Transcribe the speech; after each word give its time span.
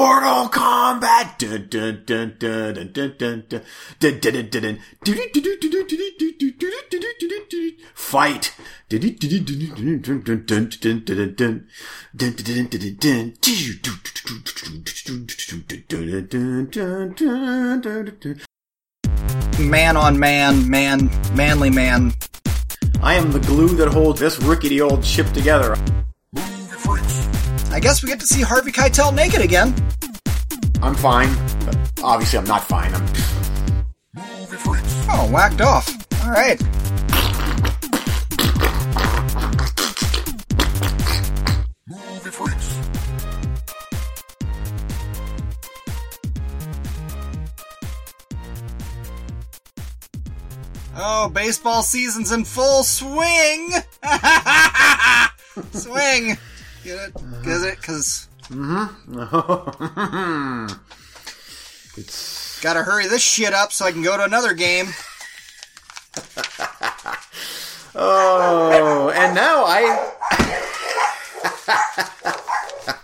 Mortal 0.00 0.48
Kombat. 0.48 1.44
Fight. 7.92 8.54
Man 19.58 19.96
on 19.98 20.18
man, 20.18 20.70
man, 20.70 21.10
manly 21.34 21.68
man. 21.68 22.14
I 23.02 23.14
am 23.14 23.32
the 23.32 23.40
glue 23.40 23.68
that 23.68 23.88
holds 23.88 24.20
this 24.20 24.40
rickety 24.40 24.80
old 24.80 25.04
ship 25.04 25.26
together. 25.32 25.76
Move 26.32 26.70
the 26.70 27.19
I 27.70 27.78
guess 27.80 28.02
we 28.02 28.08
get 28.08 28.20
to 28.20 28.26
see 28.26 28.42
Harvey 28.42 28.72
Keitel 28.72 29.14
naked 29.14 29.40
again. 29.40 29.74
I'm 30.82 30.94
fine, 30.94 31.32
but 31.64 31.76
obviously 32.02 32.38
I'm 32.38 32.44
not 32.44 32.64
fine. 32.64 32.94
I'm 32.94 33.06
Oh, 35.12 35.28
whacked 35.32 35.60
off. 35.60 35.88
All 36.24 36.30
right. 36.30 36.60
Oh, 51.02 51.30
baseball 51.32 51.82
season's 51.82 52.30
in 52.30 52.44
full 52.44 52.82
swing. 52.84 53.70
swing. 55.72 56.36
Get 56.84 56.98
it? 57.08 57.14
Mm-hmm. 57.14 57.42
Get 57.42 57.60
it? 57.62 57.76
Because 57.76 58.28
mm-hmm. 58.44 58.80
it's 62.00 62.60
gotta 62.60 62.82
hurry 62.82 63.06
this 63.06 63.22
shit 63.22 63.52
up 63.52 63.72
so 63.72 63.84
I 63.84 63.92
can 63.92 64.02
go 64.02 64.16
to 64.16 64.24
another 64.24 64.54
game. 64.54 64.86
oh, 67.94 69.12
and 69.14 69.34
now 69.34 69.64
I 69.66 70.10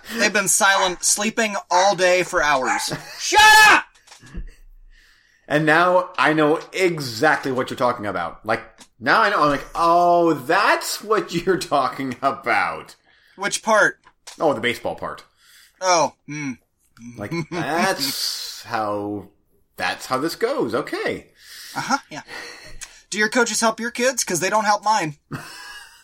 They've 0.18 0.32
been 0.32 0.48
silent, 0.48 1.04
sleeping 1.04 1.56
all 1.70 1.94
day 1.94 2.22
for 2.22 2.42
hours. 2.42 2.92
Shut 3.18 3.40
up! 3.68 3.84
and 5.48 5.66
now 5.66 6.10
I 6.18 6.32
know 6.32 6.60
exactly 6.72 7.52
what 7.52 7.70
you're 7.70 7.76
talking 7.76 8.06
about. 8.06 8.44
Like 8.46 8.62
now 8.98 9.22
I 9.22 9.30
know. 9.30 9.42
I'm 9.42 9.50
like, 9.50 9.66
oh, 9.74 10.32
that's 10.32 11.02
what 11.02 11.34
you're 11.34 11.58
talking 11.58 12.16
about. 12.22 12.96
Which 13.36 13.62
part? 13.62 14.00
Oh, 14.38 14.52
the 14.52 14.60
baseball 14.60 14.94
part. 14.96 15.24
Oh, 15.80 16.14
hmm. 16.26 16.52
Like 17.16 17.32
that's 17.50 18.62
how 18.64 19.28
that's 19.76 20.06
how 20.06 20.18
this 20.18 20.34
goes. 20.36 20.74
Okay. 20.74 21.28
Uh 21.74 21.80
huh. 21.80 21.98
Yeah. 22.10 22.22
Do 23.10 23.18
your 23.18 23.28
coaches 23.28 23.60
help 23.60 23.78
your 23.78 23.90
kids? 23.90 24.24
Because 24.24 24.40
they 24.40 24.50
don't 24.50 24.64
help 24.64 24.82
mine. 24.82 25.16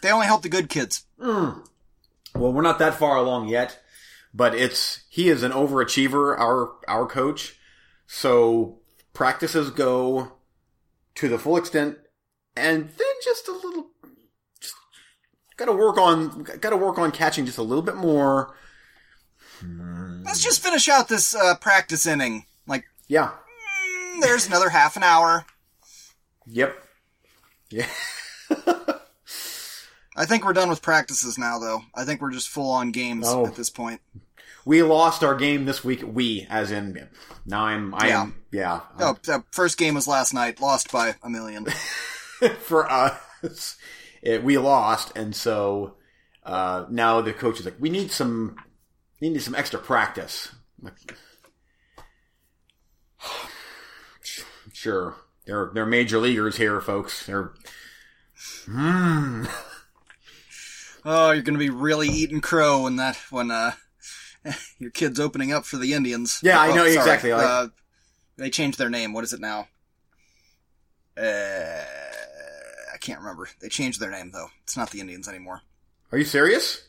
They 0.02 0.10
only 0.10 0.26
help 0.26 0.42
the 0.42 0.48
good 0.48 0.68
kids. 0.68 1.04
Well, 1.18 1.62
we're 2.34 2.62
not 2.62 2.78
that 2.78 2.94
far 2.94 3.16
along 3.16 3.48
yet, 3.48 3.80
but 4.34 4.54
it's 4.54 5.02
he 5.08 5.28
is 5.28 5.42
an 5.42 5.52
overachiever, 5.52 6.38
our 6.38 6.72
our 6.88 7.06
coach. 7.06 7.56
So 8.06 8.80
practices 9.12 9.70
go 9.70 10.32
to 11.14 11.28
the 11.28 11.38
full 11.38 11.56
extent, 11.56 11.98
and 12.56 12.88
then 12.90 13.14
just 13.22 13.48
a 13.48 13.52
little, 13.52 13.90
got 15.64 15.70
to 15.72 15.78
work 15.78 15.96
on 15.96 16.42
got 16.60 16.70
to 16.70 16.76
work 16.76 16.98
on 16.98 17.12
catching 17.12 17.46
just 17.46 17.58
a 17.58 17.62
little 17.62 17.82
bit 17.82 17.94
more. 17.96 18.54
Let's 20.24 20.42
just 20.42 20.60
finish 20.62 20.88
out 20.88 21.08
this 21.08 21.36
uh, 21.36 21.54
practice 21.56 22.04
inning. 22.06 22.46
Like, 22.66 22.84
Yeah. 23.06 23.30
mm, 24.16 24.20
there's 24.20 24.48
another 24.48 24.70
half 24.70 24.96
an 24.96 25.04
hour. 25.04 25.46
Yep. 26.48 26.76
Yeah. 27.70 27.86
I 30.16 30.26
think 30.26 30.44
we're 30.44 30.52
done 30.52 30.68
with 30.68 30.82
practices 30.82 31.38
now, 31.38 31.58
though. 31.60 31.82
I 31.94 32.04
think 32.04 32.20
we're 32.20 32.32
just 32.32 32.48
full 32.48 32.70
on 32.72 32.90
games 32.90 33.26
Oh. 33.28 33.46
at 33.46 33.54
this 33.54 33.70
point. 33.70 34.00
We 34.64 34.82
lost 34.82 35.22
our 35.22 35.34
game 35.36 35.64
this 35.64 35.84
week. 35.84 36.02
We, 36.04 36.46
as 36.50 36.70
in, 36.72 37.08
now 37.46 37.64
I'm, 37.66 37.94
I 37.94 38.08
am, 38.08 38.42
yeah. 38.50 38.80
Oh, 38.98 39.16
the 39.22 39.44
first 39.52 39.78
game 39.78 39.94
was 39.94 40.06
last 40.08 40.34
night, 40.34 40.60
lost 40.60 40.90
by 40.92 41.14
a 41.22 41.30
million. 41.30 41.66
for 42.60 42.90
us, 42.90 43.76
it, 44.22 44.42
we 44.44 44.56
lost, 44.58 45.12
and 45.16 45.34
so 45.34 45.96
uh, 46.44 46.86
now 46.88 47.20
the 47.20 47.32
coach 47.32 47.58
is 47.60 47.64
like, 47.64 47.80
"We 47.80 47.90
need 47.90 48.10
some, 48.10 48.56
we 49.20 49.28
need 49.30 49.42
some 49.42 49.54
extra 49.54 49.78
practice." 49.78 50.54
Like, 50.80 50.94
sure, 54.72 55.16
they're 55.46 55.70
they're 55.74 55.86
major 55.86 56.18
leaguers 56.18 56.56
here, 56.56 56.80
folks. 56.80 57.26
They're 57.26 57.52
oh, 58.68 59.46
you're 61.04 61.42
gonna 61.42 61.58
be 61.58 61.70
really 61.70 62.08
eating 62.08 62.40
crow 62.40 62.82
when 62.84 62.96
that 62.96 63.16
when 63.30 63.50
uh 63.50 63.72
your 64.78 64.90
kid's 64.90 65.20
opening 65.20 65.52
up 65.52 65.64
for 65.64 65.76
the 65.76 65.92
Indians. 65.92 66.40
Yeah, 66.42 66.60
I 66.60 66.70
Oh, 66.70 66.74
know, 66.74 66.84
sorry. 66.84 66.96
exactly, 66.96 67.32
like- 67.32 67.44
uh, 67.46 67.68
they 68.36 68.50
changed 68.50 68.78
their 68.78 68.90
name. 68.90 69.12
What 69.12 69.24
is 69.24 69.32
it 69.32 69.40
now? 69.40 69.68
Uh, 71.16 71.22
I 71.22 72.11
can't 73.02 73.20
remember. 73.20 73.48
They 73.60 73.68
changed 73.68 74.00
their 74.00 74.10
name 74.10 74.30
though. 74.32 74.48
It's 74.64 74.76
not 74.76 74.90
the 74.90 75.00
Indians 75.00 75.28
anymore. 75.28 75.60
Are 76.12 76.18
you 76.18 76.24
serious? 76.24 76.86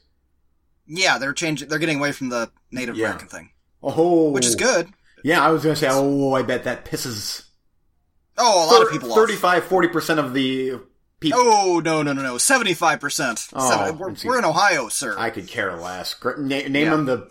Yeah, 0.85 1.17
they're 1.17 1.33
changing. 1.33 1.69
They're 1.69 1.79
getting 1.79 1.97
away 1.99 2.11
from 2.11 2.29
the 2.29 2.51
Native 2.71 2.95
Yeah. 2.97 3.07
American 3.07 3.27
thing, 3.29 3.49
Oh, 3.81 4.31
which 4.31 4.45
is 4.45 4.55
good. 4.55 4.89
Yeah, 5.23 5.45
I 5.45 5.49
was 5.51 5.63
gonna 5.63 5.75
say, 5.75 5.87
oh, 5.89 6.33
I 6.33 6.41
bet 6.41 6.65
that 6.65 6.85
pisses 6.85 7.43
Oh, 8.37 8.65
a 8.65 8.67
lot 8.71 8.81
of 8.85 8.91
people 8.91 9.11
off. 9.11 9.17
35, 9.17 9.63
40 9.65 9.87
percent 9.89 10.19
of 10.19 10.33
the 10.33 10.79
people. 11.19 11.39
Oh 11.41 11.81
no 11.83 12.01
no 12.03 12.11
no 12.13 12.21
no! 12.21 12.37
Seventy 12.37 12.73
five 12.73 12.99
percent. 12.99 13.47
Oh, 13.53 13.93
We're, 13.93 14.15
we're 14.25 14.39
in 14.39 14.45
Ohio, 14.45 14.89
sir. 14.89 15.15
I 15.17 15.29
could 15.29 15.47
care 15.47 15.75
less. 15.77 16.15
Na- 16.23 16.33
name 16.47 16.73
Yeah. 16.75 16.89
them 16.89 17.05
the. 17.05 17.27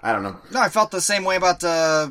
I 0.00 0.12
don't 0.12 0.22
know. 0.22 0.38
No, 0.52 0.60
I 0.60 0.68
felt 0.68 0.90
the 0.90 1.00
same 1.00 1.24
way 1.24 1.36
about 1.36 1.62
uh, 1.64 2.10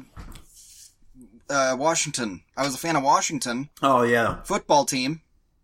uh, 1.50 1.76
Washington. 1.78 2.44
I 2.56 2.64
was 2.64 2.76
a 2.76 2.78
fan 2.78 2.96
of 2.96 3.04
Washington 3.04 3.70
Oh 3.82 4.04
yeah, 4.04 4.42
football 4.44 4.86
team, 4.86 5.22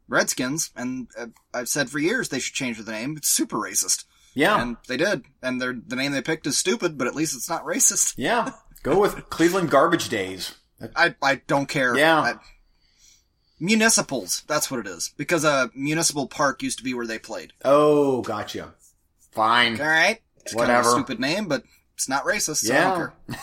Redskins, 0.08 0.72
and 0.76 1.08
uh, 1.18 1.28
I've 1.54 1.70
said 1.70 1.90
for 1.90 2.00
years 2.00 2.30
they 2.30 2.40
should 2.40 2.54
change 2.56 2.78
the 2.78 2.92
name. 2.92 3.16
It's 3.18 3.28
super 3.30 3.58
racist, 3.58 4.06
yeah. 4.34 4.62
and 4.62 4.78
they 4.88 4.98
did. 4.98 5.24
And 5.42 5.62
their 5.62 5.74
the 5.74 5.96
name 5.96 6.12
they 6.12 6.22
picked 6.22 6.48
is 6.48 6.58
stupid, 6.58 6.98
but 6.98 7.08
at 7.08 7.16
least 7.16 7.36
it's 7.36 7.50
not 7.50 7.64
racist. 7.66 8.16
Yeah, 8.18 8.52
go 8.84 9.00
with 9.00 9.30
Cleveland 9.30 9.70
Garbage 9.72 10.10
Days. 10.10 10.56
I 10.96 11.16
I 11.22 11.42
don't 11.48 11.68
care. 11.68 11.98
Yeah. 11.98 12.20
I- 12.20 12.36
municipals. 13.60 14.44
That's 14.48 14.70
what 14.70 14.80
it 14.82 14.88
is. 14.88 15.14
Because 15.18 15.44
a 15.46 15.70
municipal 15.74 16.28
park 16.28 16.62
used 16.62 16.78
to 16.80 16.84
be 16.84 16.94
where 16.94 17.08
they 17.08 17.20
played. 17.20 17.54
Oh, 17.64 18.22
gotcha. 18.22 18.74
Fine. 19.32 19.80
All 19.80 19.88
right, 19.88 20.20
it's 20.42 20.54
kind 20.54 20.64
of 20.64 20.70
Whatever. 20.70 20.90
a 20.90 20.92
stupid 20.92 21.20
name, 21.20 21.48
but 21.48 21.64
it's 21.94 22.10
not 22.10 22.24
racist. 22.26 22.66
So 22.66 22.74
I 22.74 22.78
Yeah. 22.78 23.08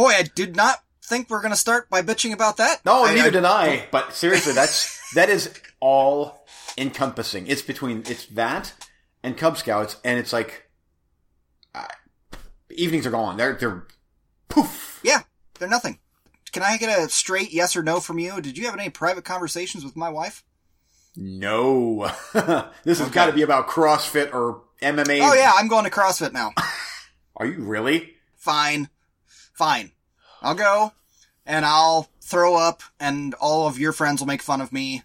Boy, 0.00 0.12
I 0.12 0.22
did 0.22 0.56
not 0.56 0.78
think 1.04 1.28
we 1.28 1.36
are 1.36 1.40
going 1.42 1.52
to 1.52 1.56
start 1.58 1.90
by 1.90 2.00
bitching 2.00 2.32
about 2.32 2.56
that. 2.56 2.82
No, 2.86 3.04
I- 3.04 3.12
neither 3.14 3.26
I- 3.26 3.30
did 3.30 3.44
I. 3.44 3.86
But 3.90 4.14
seriously, 4.14 4.54
that's 4.54 4.98
that 5.14 5.28
is 5.28 5.52
all 5.78 6.46
encompassing. 6.78 7.46
It's 7.46 7.60
between 7.60 8.04
it's 8.06 8.24
that 8.26 8.72
and 9.22 9.36
Cub 9.36 9.58
Scouts, 9.58 9.96
and 10.02 10.18
it's 10.18 10.32
like 10.32 10.70
uh, 11.74 11.84
evenings 12.70 13.06
are 13.06 13.10
gone. 13.10 13.36
They're 13.36 13.52
they're 13.52 13.86
poof. 14.48 15.00
Yeah, 15.04 15.20
they're 15.58 15.68
nothing. 15.68 15.98
Can 16.52 16.62
I 16.62 16.78
get 16.78 16.98
a 16.98 17.10
straight 17.10 17.52
yes 17.52 17.76
or 17.76 17.82
no 17.82 18.00
from 18.00 18.18
you? 18.18 18.40
Did 18.40 18.56
you 18.56 18.64
have 18.64 18.74
any 18.74 18.88
private 18.88 19.26
conversations 19.26 19.84
with 19.84 19.96
my 19.96 20.08
wife? 20.08 20.42
No, 21.14 22.10
this 22.84 23.00
has 23.00 23.10
got 23.10 23.26
to 23.26 23.32
be 23.32 23.42
about 23.42 23.68
CrossFit 23.68 24.32
or 24.32 24.62
MMA. 24.80 25.20
Oh 25.20 25.34
yeah, 25.34 25.52
I'm 25.54 25.68
going 25.68 25.84
to 25.84 25.90
CrossFit 25.90 26.32
now. 26.32 26.52
Are 27.36 27.44
you 27.44 27.58
really? 27.58 28.14
Fine, 28.36 28.88
fine. 29.60 29.92
I'll 30.40 30.54
go, 30.54 30.92
and 31.44 31.66
I'll 31.66 32.08
throw 32.22 32.56
up, 32.56 32.82
and 32.98 33.34
all 33.34 33.68
of 33.68 33.78
your 33.78 33.92
friends 33.92 34.20
will 34.20 34.26
make 34.26 34.40
fun 34.40 34.62
of 34.62 34.72
me. 34.72 35.02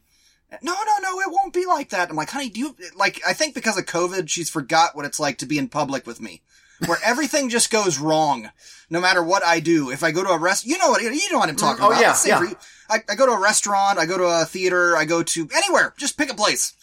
No, 0.61 0.71
no, 0.71 0.93
no, 1.01 1.19
it 1.19 1.29
won't 1.29 1.53
be 1.53 1.65
like 1.65 1.89
that. 1.89 2.09
I'm 2.09 2.15
like, 2.15 2.29
honey, 2.29 2.47
do 2.49 2.61
you 2.61 2.75
like? 2.95 3.19
I 3.27 3.33
think 3.33 3.53
because 3.53 3.77
of 3.77 3.85
COVID, 3.85 4.29
she's 4.29 4.49
forgot 4.49 4.95
what 4.95 5.03
it's 5.03 5.19
like 5.19 5.39
to 5.39 5.45
be 5.45 5.57
in 5.57 5.67
public 5.67 6.07
with 6.07 6.21
me, 6.21 6.41
where 6.85 6.99
everything 7.03 7.49
just 7.49 7.69
goes 7.69 7.99
wrong, 7.99 8.49
no 8.89 9.01
matter 9.01 9.21
what 9.21 9.43
I 9.43 9.59
do. 9.59 9.91
If 9.91 10.03
I 10.03 10.11
go 10.11 10.23
to 10.23 10.29
a 10.29 10.39
rest, 10.39 10.65
you 10.65 10.77
know 10.77 10.91
what 10.91 11.01
you 11.01 11.31
know 11.33 11.39
what 11.39 11.49
I'm 11.49 11.57
talking 11.57 11.83
oh, 11.83 11.89
about. 11.89 12.01
yeah, 12.01 12.15
yeah. 12.25 12.53
I, 12.89 12.99
I 13.09 13.15
go 13.15 13.25
to 13.25 13.33
a 13.33 13.41
restaurant, 13.41 13.99
I 13.99 14.05
go 14.05 14.17
to 14.17 14.23
a 14.23 14.45
theater, 14.45 14.95
I 14.95 15.03
go 15.03 15.21
to 15.21 15.49
anywhere. 15.53 15.93
Just 15.97 16.17
pick 16.17 16.31
a 16.31 16.35
place. 16.35 16.73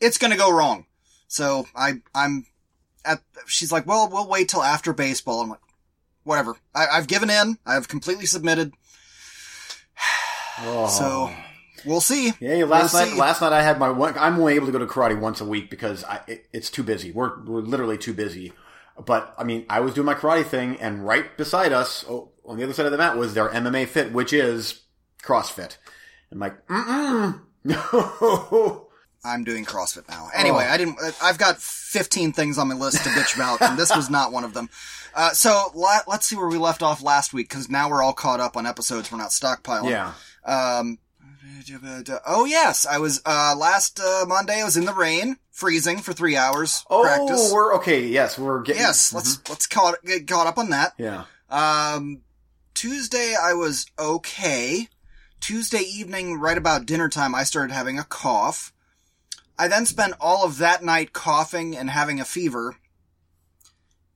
It's 0.00 0.18
gonna 0.18 0.36
go 0.36 0.52
wrong. 0.52 0.86
So 1.26 1.66
I, 1.74 2.02
I'm 2.14 2.46
at. 3.04 3.20
She's 3.46 3.72
like, 3.72 3.84
well, 3.84 4.08
we'll 4.08 4.28
wait 4.28 4.48
till 4.48 4.62
after 4.62 4.92
baseball. 4.92 5.40
I'm 5.40 5.48
like, 5.48 5.65
whatever. 6.26 6.56
I, 6.74 6.86
I've 6.88 7.06
given 7.06 7.30
in. 7.30 7.56
I've 7.64 7.88
completely 7.88 8.26
submitted. 8.26 8.72
Oh. 10.58 10.88
So 10.88 11.30
we'll 11.84 12.00
see. 12.00 12.32
Yeah, 12.40 12.64
last 12.64 12.92
We'll 12.92 13.02
night. 13.04 13.12
see. 13.12 13.18
Last 13.18 13.40
night 13.40 13.52
I 13.52 13.62
had 13.62 13.78
my 13.78 13.90
one. 13.90 14.16
I'm 14.18 14.38
only 14.38 14.54
able 14.54 14.66
to 14.66 14.72
go 14.72 14.78
to 14.78 14.86
karate 14.86 15.18
once 15.18 15.40
a 15.40 15.44
week 15.44 15.70
because 15.70 16.04
I, 16.04 16.20
it, 16.26 16.46
it's 16.52 16.70
too 16.70 16.82
busy. 16.82 17.12
We're 17.12 17.42
we're 17.44 17.60
literally 17.60 17.98
too 17.98 18.12
busy. 18.14 18.52
But 19.04 19.34
I 19.38 19.44
mean, 19.44 19.66
I 19.68 19.80
was 19.80 19.94
doing 19.94 20.06
my 20.06 20.14
karate 20.14 20.46
thing, 20.46 20.76
and 20.80 21.06
right 21.06 21.36
beside 21.36 21.72
us, 21.72 22.04
oh, 22.08 22.30
on 22.44 22.56
the 22.56 22.64
other 22.64 22.72
side 22.72 22.86
of 22.86 22.92
the 22.92 22.98
mat, 22.98 23.16
was 23.16 23.34
their 23.34 23.48
MMA 23.50 23.86
Fit, 23.86 24.12
which 24.12 24.32
is 24.32 24.82
CrossFit. 25.22 25.76
I'm 26.32 26.38
like, 26.38 26.66
mm 26.66 27.40
no. 27.64 28.85
I'm 29.26 29.44
doing 29.44 29.64
CrossFit 29.64 30.08
now. 30.08 30.28
Anyway, 30.34 30.64
Oh. 30.68 30.72
I 30.72 30.76
didn't. 30.76 30.98
I've 31.22 31.38
got 31.38 31.58
15 31.58 32.32
things 32.32 32.58
on 32.58 32.68
my 32.68 32.74
list 32.74 33.02
to 33.04 33.10
bitch 33.10 33.34
about, 33.36 33.60
and 33.60 33.78
this 33.78 33.94
was 33.94 34.08
not 34.08 34.32
one 34.32 34.44
of 34.44 34.54
them. 34.54 34.70
Uh, 35.14 35.32
so 35.32 35.70
la- 35.74 36.00
let's 36.06 36.26
see 36.26 36.36
where 36.36 36.46
we 36.48 36.58
left 36.58 36.82
off 36.82 37.02
last 37.02 37.32
week, 37.34 37.48
because 37.48 37.68
now 37.68 37.88
we're 37.90 38.02
all 38.02 38.12
caught 38.12 38.38
up 38.40 38.56
on 38.56 38.66
episodes. 38.66 39.10
We're 39.10 39.18
not 39.18 39.30
stockpiling. 39.30 39.90
Yeah. 39.90 40.12
Um, 40.44 40.98
oh 42.26 42.44
yes, 42.44 42.86
I 42.86 42.98
was 42.98 43.20
uh, 43.26 43.54
last 43.58 43.98
uh, 44.00 44.24
Monday. 44.26 44.60
I 44.60 44.64
was 44.64 44.76
in 44.76 44.84
the 44.84 44.94
rain, 44.94 45.36
freezing 45.50 45.98
for 45.98 46.12
three 46.12 46.36
hours. 46.36 46.84
Oh, 46.90 47.02
practice. 47.02 47.50
we're 47.52 47.74
okay. 47.76 48.06
Yes, 48.06 48.38
we're 48.38 48.62
getting. 48.62 48.82
Yes, 48.82 49.12
let's 49.12 49.40
let's 49.48 49.66
caught 49.66 49.96
get 50.04 50.26
caught 50.26 50.46
up 50.46 50.58
on 50.58 50.70
that. 50.70 50.92
Yeah. 50.98 51.24
Um, 51.50 52.22
Tuesday 52.74 53.34
I 53.40 53.54
was 53.54 53.86
okay. 53.98 54.88
Tuesday 55.40 55.80
evening, 55.82 56.38
right 56.40 56.58
about 56.58 56.86
dinner 56.86 57.08
time, 57.08 57.34
I 57.34 57.44
started 57.44 57.72
having 57.72 57.98
a 57.98 58.04
cough. 58.04 58.72
I 59.58 59.68
then 59.68 59.86
spent 59.86 60.14
all 60.20 60.44
of 60.44 60.58
that 60.58 60.84
night 60.84 61.12
coughing 61.12 61.76
and 61.76 61.90
having 61.90 62.20
a 62.20 62.24
fever, 62.24 62.76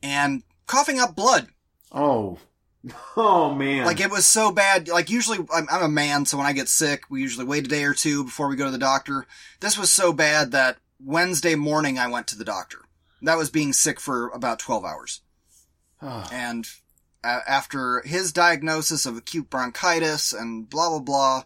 and 0.03 0.43
coughing 0.67 1.01
up 1.01 1.15
blood. 1.15 1.49
Oh. 1.93 2.39
Oh 3.15 3.55
man. 3.55 3.85
Like 3.85 4.01
it 4.01 4.11
was 4.11 4.25
so 4.25 4.51
bad. 4.51 4.89
Like 4.89 5.11
usually, 5.11 5.39
I'm, 5.53 5.67
I'm 5.71 5.83
a 5.83 5.89
man, 5.89 6.25
so 6.25 6.39
when 6.39 6.47
I 6.47 6.55
get 6.55 6.69
sick, 6.69 7.03
we 7.11 7.21
usually 7.21 7.45
wait 7.45 7.67
a 7.67 7.69
day 7.69 7.85
or 7.85 7.93
two 7.93 8.25
before 8.25 8.49
we 8.49 8.57
go 8.57 8.65
to 8.65 8.71
the 8.71 8.79
doctor. 8.79 9.27
This 9.61 9.77
was 9.77 9.93
so 9.93 10.15
bad 10.15 10.53
that 10.53 10.79
Wednesday 10.99 11.57
morning 11.57 11.99
I 11.99 12.09
went 12.09 12.27
to 12.29 12.39
the 12.39 12.45
doctor. 12.45 12.79
That 13.21 13.37
was 13.37 13.51
being 13.51 13.75
sick 13.75 14.01
for 14.01 14.29
about 14.29 14.59
12 14.59 14.85
hours. 14.85 15.21
And 16.33 16.67
uh, 17.23 17.41
after 17.47 18.01
his 18.07 18.33
diagnosis 18.33 19.05
of 19.05 19.19
acute 19.19 19.51
bronchitis 19.51 20.33
and 20.33 20.69
blah 20.71 20.89
blah 20.89 21.01
blah, 21.01 21.43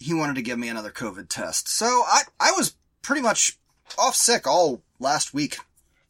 he 0.00 0.12
wanted 0.14 0.34
to 0.34 0.42
give 0.42 0.58
me 0.58 0.68
another 0.68 0.90
COVID 0.90 1.28
test. 1.28 1.68
So 1.68 1.86
I 1.86 2.22
I 2.40 2.50
was 2.56 2.74
pretty 3.02 3.22
much 3.22 3.56
off 3.96 4.16
sick 4.16 4.46
all 4.48 4.82
last 4.98 5.32
week. 5.32 5.58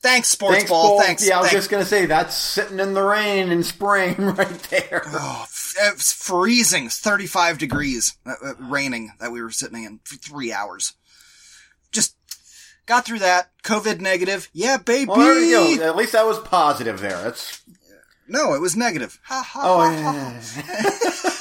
Thanks, 0.03 0.29
sports 0.29 0.57
Thanks, 0.57 0.71
ball. 0.71 0.89
Bolt. 0.97 1.05
Thanks. 1.05 1.29
Yeah, 1.29 1.37
I 1.37 1.41
was 1.43 1.51
Thanks. 1.51 1.59
just 1.65 1.71
gonna 1.71 1.85
say 1.85 2.07
that's 2.07 2.35
sitting 2.35 2.81
in 2.81 2.95
the 2.95 3.03
rain 3.03 3.51
in 3.53 3.63
spring 3.63 4.15
right 4.19 4.63
there. 4.71 5.03
Oh, 5.07 5.45
it's 5.83 6.13
freezing. 6.13 6.87
It's 6.87 6.99
35 6.99 7.59
degrees, 7.59 8.17
uh, 8.25 8.33
uh, 8.43 8.55
raining 8.59 9.13
that 9.21 9.31
we 9.33 9.43
were 9.43 9.51
sitting 9.51 9.85
in 9.85 10.01
for 10.05 10.17
three 10.17 10.53
hours. 10.55 10.95
Just 11.93 12.17
got 12.87 13.05
through 13.05 13.19
that. 13.19 13.51
COVID 13.63 14.01
negative. 14.01 14.49
Yeah, 14.55 14.79
baby. 14.79 15.07
Well, 15.09 15.19
there 15.19 15.39
you 15.39 15.79
go. 15.79 15.85
At 15.87 15.97
least 15.97 16.13
that 16.13 16.25
was 16.27 16.39
positive 16.39 17.01
there. 17.01 17.23
That's 17.23 17.61
No, 18.27 18.55
it 18.55 18.61
was 18.63 18.75
negative. 18.77 19.19
Ha 19.25 19.43
ha. 19.47 19.61
oh 19.63 19.81
ha, 19.81 19.91
yeah. 19.93 20.41
ha. 20.63 21.37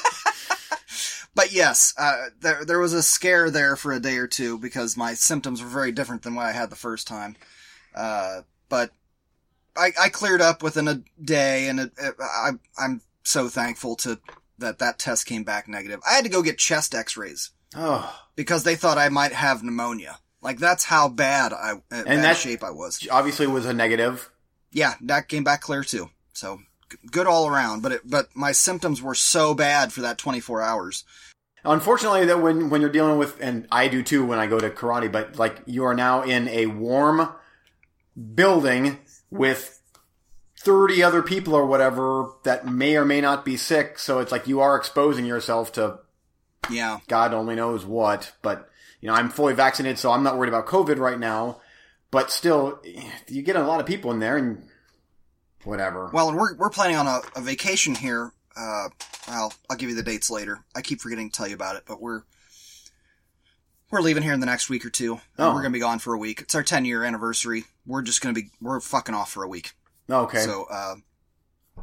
But 1.40 1.54
yes, 1.54 1.94
uh, 1.98 2.26
there 2.42 2.66
there 2.66 2.80
was 2.80 2.92
a 2.92 3.02
scare 3.02 3.50
there 3.50 3.78
for 3.78 3.94
a 3.94 4.00
day 4.02 4.18
or 4.18 4.28
two 4.28 4.58
because 4.58 4.98
my 4.98 5.14
symptoms 5.14 5.64
were 5.64 5.70
very 5.70 5.94
different 5.94 6.24
than 6.24 6.36
what 6.36 6.46
I 6.46 6.52
had 6.52 6.70
the 6.70 6.76
first 6.76 7.08
time. 7.08 7.38
Uh, 7.96 8.42
but 8.68 8.92
I, 9.74 9.94
I 9.98 10.10
cleared 10.10 10.42
up 10.42 10.62
within 10.62 10.90
a 10.90 11.02
day, 11.24 11.70
and 11.70 11.80
it, 11.80 11.94
it, 11.98 12.16
I, 12.20 12.52
I'm 12.78 13.00
so 13.24 13.48
thankful 13.48 13.96
to 13.98 14.20
that 14.58 14.80
that 14.80 15.00
test 15.00 15.28
came 15.28 15.46
back 15.46 15.70
negative. 15.70 16.02
I 16.06 16.16
had 16.16 16.26
to 16.26 16.30
go 16.30 16.42
get 16.42 16.58
chest 16.58 16.94
X-rays 16.94 17.52
oh, 17.74 18.22
because 18.36 18.64
they 18.64 18.76
thought 18.76 18.98
I 18.98 19.08
might 19.08 19.32
have 19.32 19.64
pneumonia. 19.64 20.20
Like 20.42 20.60
that's 20.60 20.84
how 20.84 21.08
bad 21.08 21.54
I 21.54 21.72
uh, 21.72 22.04
bad 22.04 22.06
that- 22.06 22.36
shape 22.36 22.66
I 22.66 22.72
was. 22.72 23.08
obviously 23.10 23.46
it 23.46 23.52
was 23.52 23.66
a 23.66 23.74
negative. 23.74 24.30
Yeah, 24.74 24.96
that 25.04 25.30
came 25.30 25.46
back 25.46 25.62
clear 25.62 25.86
too. 25.86 26.10
So 26.34 26.60
good 27.12 27.28
all 27.28 27.48
around. 27.48 27.82
But 27.82 27.92
it, 27.94 28.02
but 28.04 28.36
my 28.36 28.52
symptoms 28.52 29.02
were 29.02 29.16
so 29.16 29.54
bad 29.54 29.94
for 29.94 30.02
that 30.02 30.18
24 30.18 30.62
hours. 30.62 31.06
Unfortunately, 31.64 32.26
that 32.26 32.42
when 32.42 32.70
when 32.70 32.82
you're 32.82 32.90
dealing 32.90 33.18
with, 33.18 33.40
and 33.42 33.68
I 33.72 33.88
do 33.88 34.02
too 34.04 34.26
when 34.26 34.40
I 34.40 34.48
go 34.48 34.60
to 34.60 34.70
karate, 34.70 35.12
but 35.12 35.38
like 35.38 35.62
you 35.66 35.84
are 35.86 35.94
now 35.94 36.24
in 36.24 36.48
a 36.48 36.68
warm 36.68 37.30
building 38.36 39.00
with 39.30 39.82
30 40.60 41.04
other 41.04 41.22
people 41.22 41.54
or 41.54 41.66
whatever 41.66 42.32
that 42.44 42.68
may 42.68 42.98
or 42.98 43.06
may 43.06 43.22
not 43.22 43.46
be 43.46 43.56
sick. 43.58 43.98
So 44.00 44.20
it's 44.20 44.32
like 44.32 44.48
you 44.48 44.60
are 44.60 44.76
exposing 44.76 45.26
yourself 45.26 45.72
to 45.74 46.00
Yeah. 46.70 47.00
God 47.08 47.34
only 47.34 47.56
knows 47.56 47.86
what. 47.86 48.34
But, 48.42 48.70
you 49.02 49.08
know, 49.08 49.14
I'm 49.16 49.30
fully 49.30 49.54
vaccinated, 49.54 49.98
so 50.00 50.12
I'm 50.12 50.24
not 50.24 50.38
worried 50.38 50.50
about 50.50 50.68
COVID 50.68 50.98
right 50.98 51.20
now. 51.20 51.62
But 52.12 52.32
still, 52.32 52.80
you 53.28 53.42
get 53.42 53.56
a 53.56 53.64
lot 53.64 53.80
of 53.80 53.86
people 53.86 54.12
in 54.12 54.20
there 54.20 54.36
and 54.36 54.68
whatever. 55.64 56.10
Well, 56.12 56.30
and 56.30 56.38
we're 56.38 56.56
we're 56.56 56.70
planning 56.72 56.96
on 56.98 57.06
a, 57.08 57.22
a 57.36 57.42
vacation 57.42 57.96
here. 57.96 58.34
Uh, 58.60 58.90
well, 59.28 59.54
I'll 59.70 59.78
give 59.78 59.90
you 59.90 59.96
the 59.96 60.04
dates 60.04 60.30
later. 60.30 60.64
I 60.76 60.82
keep 60.82 61.00
forgetting 61.02 61.30
to 61.30 61.38
tell 61.38 61.48
you 61.48 61.56
about 61.56 61.76
it, 61.78 61.84
but 61.88 62.02
we're 62.02 62.24
we're 63.92 64.02
leaving 64.02 64.22
here 64.24 64.34
in 64.34 64.40
the 64.40 64.46
next 64.46 64.70
week 64.70 64.86
or 64.86 64.90
two. 64.90 65.20
Oh. 65.38 65.54
We're 65.54 65.62
gonna 65.62 65.72
be 65.72 65.80
gone 65.80 66.00
for 66.00 66.14
a 66.14 66.18
week. 66.18 66.42
It's 66.42 66.56
our 66.56 66.64
10 66.64 66.86
year 66.86 67.04
anniversary. 67.04 67.64
We're 67.86 68.02
just 68.02 68.22
gonna 68.22 68.34
be 68.34 68.50
we're 68.62 68.80
fucking 68.80 69.16
off 69.16 69.32
for 69.32 69.44
a 69.44 69.48
week. 69.48 69.72
okay. 70.10 70.40
So 70.42 70.66
uh, 70.70 70.96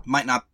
might 0.04 0.26
not. 0.26 0.46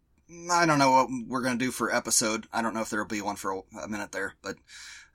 I 0.50 0.64
don't 0.64 0.78
know 0.78 0.92
what 0.92 1.08
we're 1.28 1.42
gonna 1.42 1.58
do 1.58 1.70
for 1.70 1.94
episode. 1.94 2.46
I 2.52 2.62
don't 2.62 2.72
know 2.72 2.80
if 2.80 2.88
there'll 2.90 3.06
be 3.06 3.20
one 3.20 3.36
for 3.36 3.52
a, 3.52 3.60
a 3.84 3.88
minute 3.88 4.12
there, 4.12 4.34
but 4.42 4.56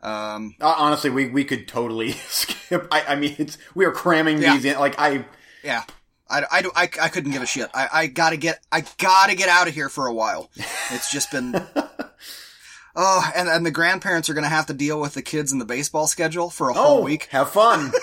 um, 0.04 0.56
Uh, 0.62 0.76
honestly, 0.78 1.10
we, 1.10 1.28
we 1.30 1.44
could 1.44 1.68
totally 1.68 2.12
skip. 2.28 2.88
I, 2.92 3.02
I 3.10 3.16
mean, 3.16 3.36
it's 3.40 3.58
we 3.74 3.86
are 3.86 3.92
cramming 3.92 4.40
Yeah. 4.42 4.54
these 4.54 4.66
in. 4.66 4.78
Like 4.78 5.00
I, 5.00 5.26
yeah. 5.64 5.84
I, 6.30 6.44
I, 6.52 6.62
do- 6.62 6.72
I, 6.76 6.84
I 7.02 7.10
couldn't 7.10 7.32
give 7.32 7.42
a 7.42 7.46
shit. 7.46 7.70
I, 7.74 7.88
I 7.92 8.08
gotta 8.08 8.38
get, 8.38 8.64
I 8.72 8.84
gotta 8.98 9.36
get 9.36 9.50
out 9.50 9.68
of 9.68 9.74
here 9.74 9.90
for 9.90 10.08
a 10.08 10.14
while. 10.14 10.50
It's 10.92 11.12
just 11.12 11.32
been, 11.32 11.54
oh, 12.96 13.32
and, 13.36 13.48
and 13.48 13.66
the 13.66 13.72
grandparents 13.72 14.30
are 14.30 14.34
gonna 14.34 14.50
have 14.50 14.66
to 14.68 14.74
deal 14.74 15.00
with 15.00 15.14
the 15.14 15.22
kids 15.22 15.52
and 15.52 15.62
the 15.62 15.66
baseball 15.66 16.08
schedule 16.08 16.50
for 16.50 16.70
a 16.70 16.74
whole 16.74 17.00
oh, 17.00 17.04
week. 17.04 17.28
have 17.32 17.50
fun. 17.50 17.92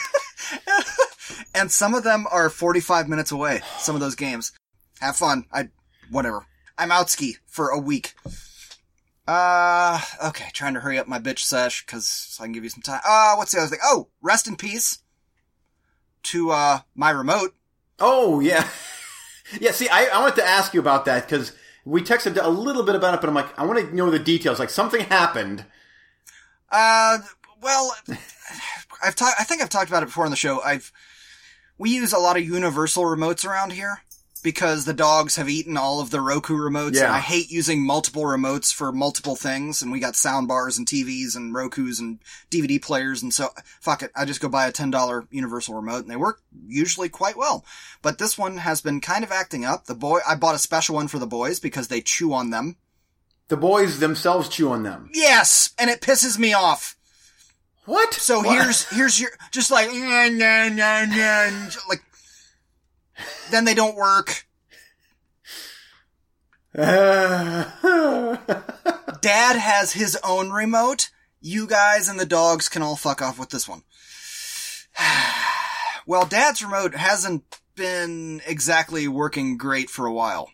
And 1.55 1.71
some 1.71 1.95
of 1.95 2.03
them 2.03 2.27
are 2.31 2.51
45 2.51 3.09
minutes 3.09 3.31
away. 3.31 3.61
Some 3.79 3.95
of 3.95 4.01
those 4.01 4.17
games. 4.17 4.53
Have 5.01 5.17
fun. 5.17 5.47
I, 5.53 5.69
whatever. 6.11 6.47
I'm 6.77 6.91
out 6.91 7.11
ski 7.11 7.37
for 7.47 7.69
a 7.69 7.79
week. 7.79 8.15
Uh, 9.27 10.01
okay. 10.27 10.47
Trying 10.53 10.75
to 10.75 10.81
hurry 10.81 10.99
up 10.99 11.07
my 11.07 11.21
bitch 11.21 11.39
sesh 11.39 11.87
cause 11.87 12.07
so 12.09 12.43
I 12.43 12.47
can 12.47 12.53
give 12.53 12.65
you 12.65 12.71
some 12.71 12.83
time. 12.83 13.01
Uh, 13.07 13.37
what's 13.37 13.53
the 13.53 13.61
other 13.61 13.69
thing? 13.69 13.79
Oh, 13.85 14.09
rest 14.21 14.49
in 14.49 14.57
peace 14.57 14.99
to, 16.25 16.51
uh, 16.51 16.81
my 16.95 17.11
remote. 17.11 17.55
Oh 18.01 18.41
yeah, 18.41 18.69
yeah. 19.61 19.73
See, 19.73 19.89
I, 19.89 20.07
I 20.07 20.21
wanted 20.21 20.37
to 20.37 20.47
ask 20.47 20.75
you 20.75 20.81
about 20.81 21.05
that 21.07 21.29
because 21.29 21.53
we 21.85 22.03
texted 22.03 22.39
a 22.43 22.49
little 22.49 22.83
bit 22.83 22.95
about 22.95 23.15
it, 23.15 23.21
but 23.21 23.29
I'm 23.29 23.35
like, 23.35 23.59
I 23.59 23.65
want 23.65 23.79
to 23.79 23.95
know 23.95 24.11
the 24.11 24.19
details. 24.19 24.59
Like 24.59 24.71
something 24.71 25.03
happened. 25.03 25.65
Uh, 26.71 27.19
well, 27.61 27.95
I've 29.03 29.15
talked. 29.15 29.37
I 29.39 29.45
think 29.45 29.63
I've 29.63 29.69
talked 29.69 29.89
about 29.89 30.03
it 30.03 30.07
before 30.07 30.25
on 30.25 30.31
the 30.31 30.37
show. 30.37 30.61
I've 30.63 30.93
we 31.79 31.91
use 31.91 32.13
a 32.13 32.19
lot 32.19 32.37
of 32.37 32.45
universal 32.45 33.05
remotes 33.05 33.45
around 33.45 33.73
here 33.73 34.04
because 34.45 34.85
the 34.85 34.93
dogs 34.93 35.35
have 35.35 35.49
eaten 35.49 35.77
all 35.77 35.99
of 36.01 36.11
the 36.11 36.21
Roku 36.21 36.57
remotes, 36.57 36.95
Yeah. 36.95 37.07
and 37.07 37.13
I 37.15 37.19
hate 37.19 37.51
using 37.51 37.85
multiple 37.85 38.23
remotes 38.23 38.73
for 38.73 38.93
multiple 38.93 39.35
things. 39.35 39.83
And 39.83 39.91
we 39.91 39.99
got 39.99 40.15
sound 40.15 40.47
bars 40.47 40.79
and 40.79 40.87
TVs 40.87 41.35
and 41.35 41.53
Roku's 41.53 41.99
and 41.99 42.21
DVD 42.51 42.81
players, 42.81 43.21
and 43.23 43.35
so 43.35 43.49
fuck 43.81 44.03
it. 44.05 44.13
I 44.15 44.25
just 44.25 44.41
go 44.41 44.49
buy 44.49 44.69
a 44.69 44.73
ten 44.73 44.93
dollar 44.93 45.27
universal 45.33 45.75
remote, 45.75 46.03
and 46.03 46.11
they 46.11 46.15
work 46.17 46.41
usually 46.69 47.09
quite 47.09 47.37
well. 47.37 47.65
But 48.03 48.19
this 48.19 48.39
one 48.39 48.59
has 48.59 48.81
been 48.81 49.01
kind 49.01 49.25
of 49.25 49.33
acting 49.33 49.65
up. 49.65 49.87
The 49.87 49.95
boy, 49.97 50.21
I 50.29 50.37
bought 50.37 50.55
a 50.55 50.59
special 50.61 50.95
one 50.95 51.09
for 51.09 51.19
the 51.19 51.27
boys 51.27 51.59
because 51.59 51.89
they 51.89 52.01
chew 52.01 52.33
on 52.33 52.51
them. 52.51 52.77
The 53.49 53.57
boys 53.57 53.99
themselves 53.99 54.49
chew 54.49 54.71
on 54.71 54.85
them. 54.85 55.11
Yes, 55.13 55.71
and 55.79 55.91
it 55.91 56.01
pisses 56.01 56.39
me 56.39 56.53
off. 56.53 56.97
What? 57.87 58.15
So 58.15 58.39
What? 58.39 58.63
here's 58.63 58.85
here's 58.91 59.21
your 59.21 59.31
just 59.51 59.71
like 59.71 59.89
nah, 59.93 60.29
nah, 60.29 60.69
nah, 60.71 61.05
nah, 61.05 61.69
like 61.89 62.03
then 63.51 63.65
they 63.65 63.75
don't 63.75 63.97
work. 63.97 64.47
Dad 66.75 67.77
has 69.23 69.93
his 69.93 70.19
own 70.25 70.51
remote. 70.51 71.11
You 71.41 71.67
guys 71.67 72.09
and 72.09 72.19
the 72.19 72.27
dogs 72.27 72.69
can 72.69 72.83
all 72.83 72.97
fuck 72.97 73.23
off 73.23 73.39
with 73.39 73.51
this 73.51 73.69
one. 73.69 73.83
well, 76.07 76.27
Dad's 76.27 76.63
remote 76.63 76.95
hasn't 76.95 77.61
been 77.77 78.41
exactly 78.47 79.07
working 79.09 79.57
great 79.57 79.91
for 79.91 80.07
a 80.07 80.13
while. 80.13 80.51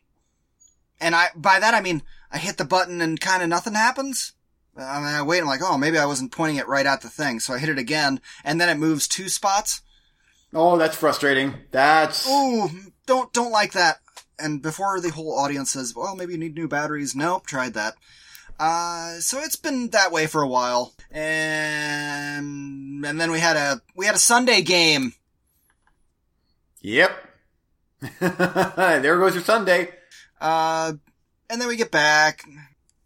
And 1.01 1.15
I 1.15 1.29
by 1.35 1.59
that 1.61 1.75
I 1.75 1.81
mean 1.81 2.03
I 2.31 2.39
hit 2.39 2.59
the 2.59 2.65
button 2.65 3.01
and 3.01 3.21
kind 3.21 3.43
of 3.43 3.49
nothing 3.49 3.75
happens. 3.75 4.35
I 4.77 4.99
mean, 4.99 5.09
I 5.09 5.23
wait. 5.23 5.41
I'm 5.41 5.47
like, 5.47 5.63
oh, 5.63 5.77
maybe 5.77 5.99
I 5.99 6.07
wasn't 6.07 6.33
pointing 6.33 6.57
it 6.57 6.69
right 6.69 6.87
at 6.87 7.01
the 7.01 7.09
thing, 7.09 7.41
so 7.41 7.53
I 7.53 7.59
hit 7.59 7.69
it 7.69 7.79
again, 7.79 8.21
and 8.45 8.61
then 8.61 8.69
it 8.69 8.79
moves 8.79 9.09
two 9.09 9.29
spots. 9.29 9.83
Oh, 10.55 10.77
that's 10.77 10.97
frustrating. 10.97 11.55
That's 11.71 12.29
Ooh, 12.29 12.69
don't 13.07 13.33
don't 13.33 13.53
like 13.53 13.73
that. 13.73 13.99
And 14.39 14.63
before 14.63 15.01
the 15.01 15.11
whole 15.11 15.39
audience 15.39 15.73
says, 15.73 15.95
well, 15.95 16.17
maybe 16.17 16.33
you 16.33 16.39
need 16.39 16.55
new 16.55 16.69
batteries. 16.69 17.15
Nope, 17.15 17.47
tried 17.47 17.75
that. 17.75 17.95
Uh, 18.59 19.21
so 19.21 19.39
it's 19.41 19.57
been 19.57 19.89
that 19.91 20.13
way 20.13 20.27
for 20.27 20.43
a 20.43 20.49
while, 20.49 20.93
and 21.11 23.05
and 23.07 23.21
then 23.21 23.31
we 23.31 23.41
had 23.41 23.57
a 23.57 23.81
we 23.97 24.05
had 24.05 24.15
a 24.15 24.19
Sunday 24.19 24.61
game. 24.61 25.15
yep. 26.83 27.11
there 28.21 29.19
goes 29.19 29.35
your 29.35 29.45
Sunday. 29.45 29.89
Uh, 30.41 30.93
and 31.49 31.61
then 31.61 31.69
we 31.69 31.77
get 31.77 31.91
back. 31.91 32.45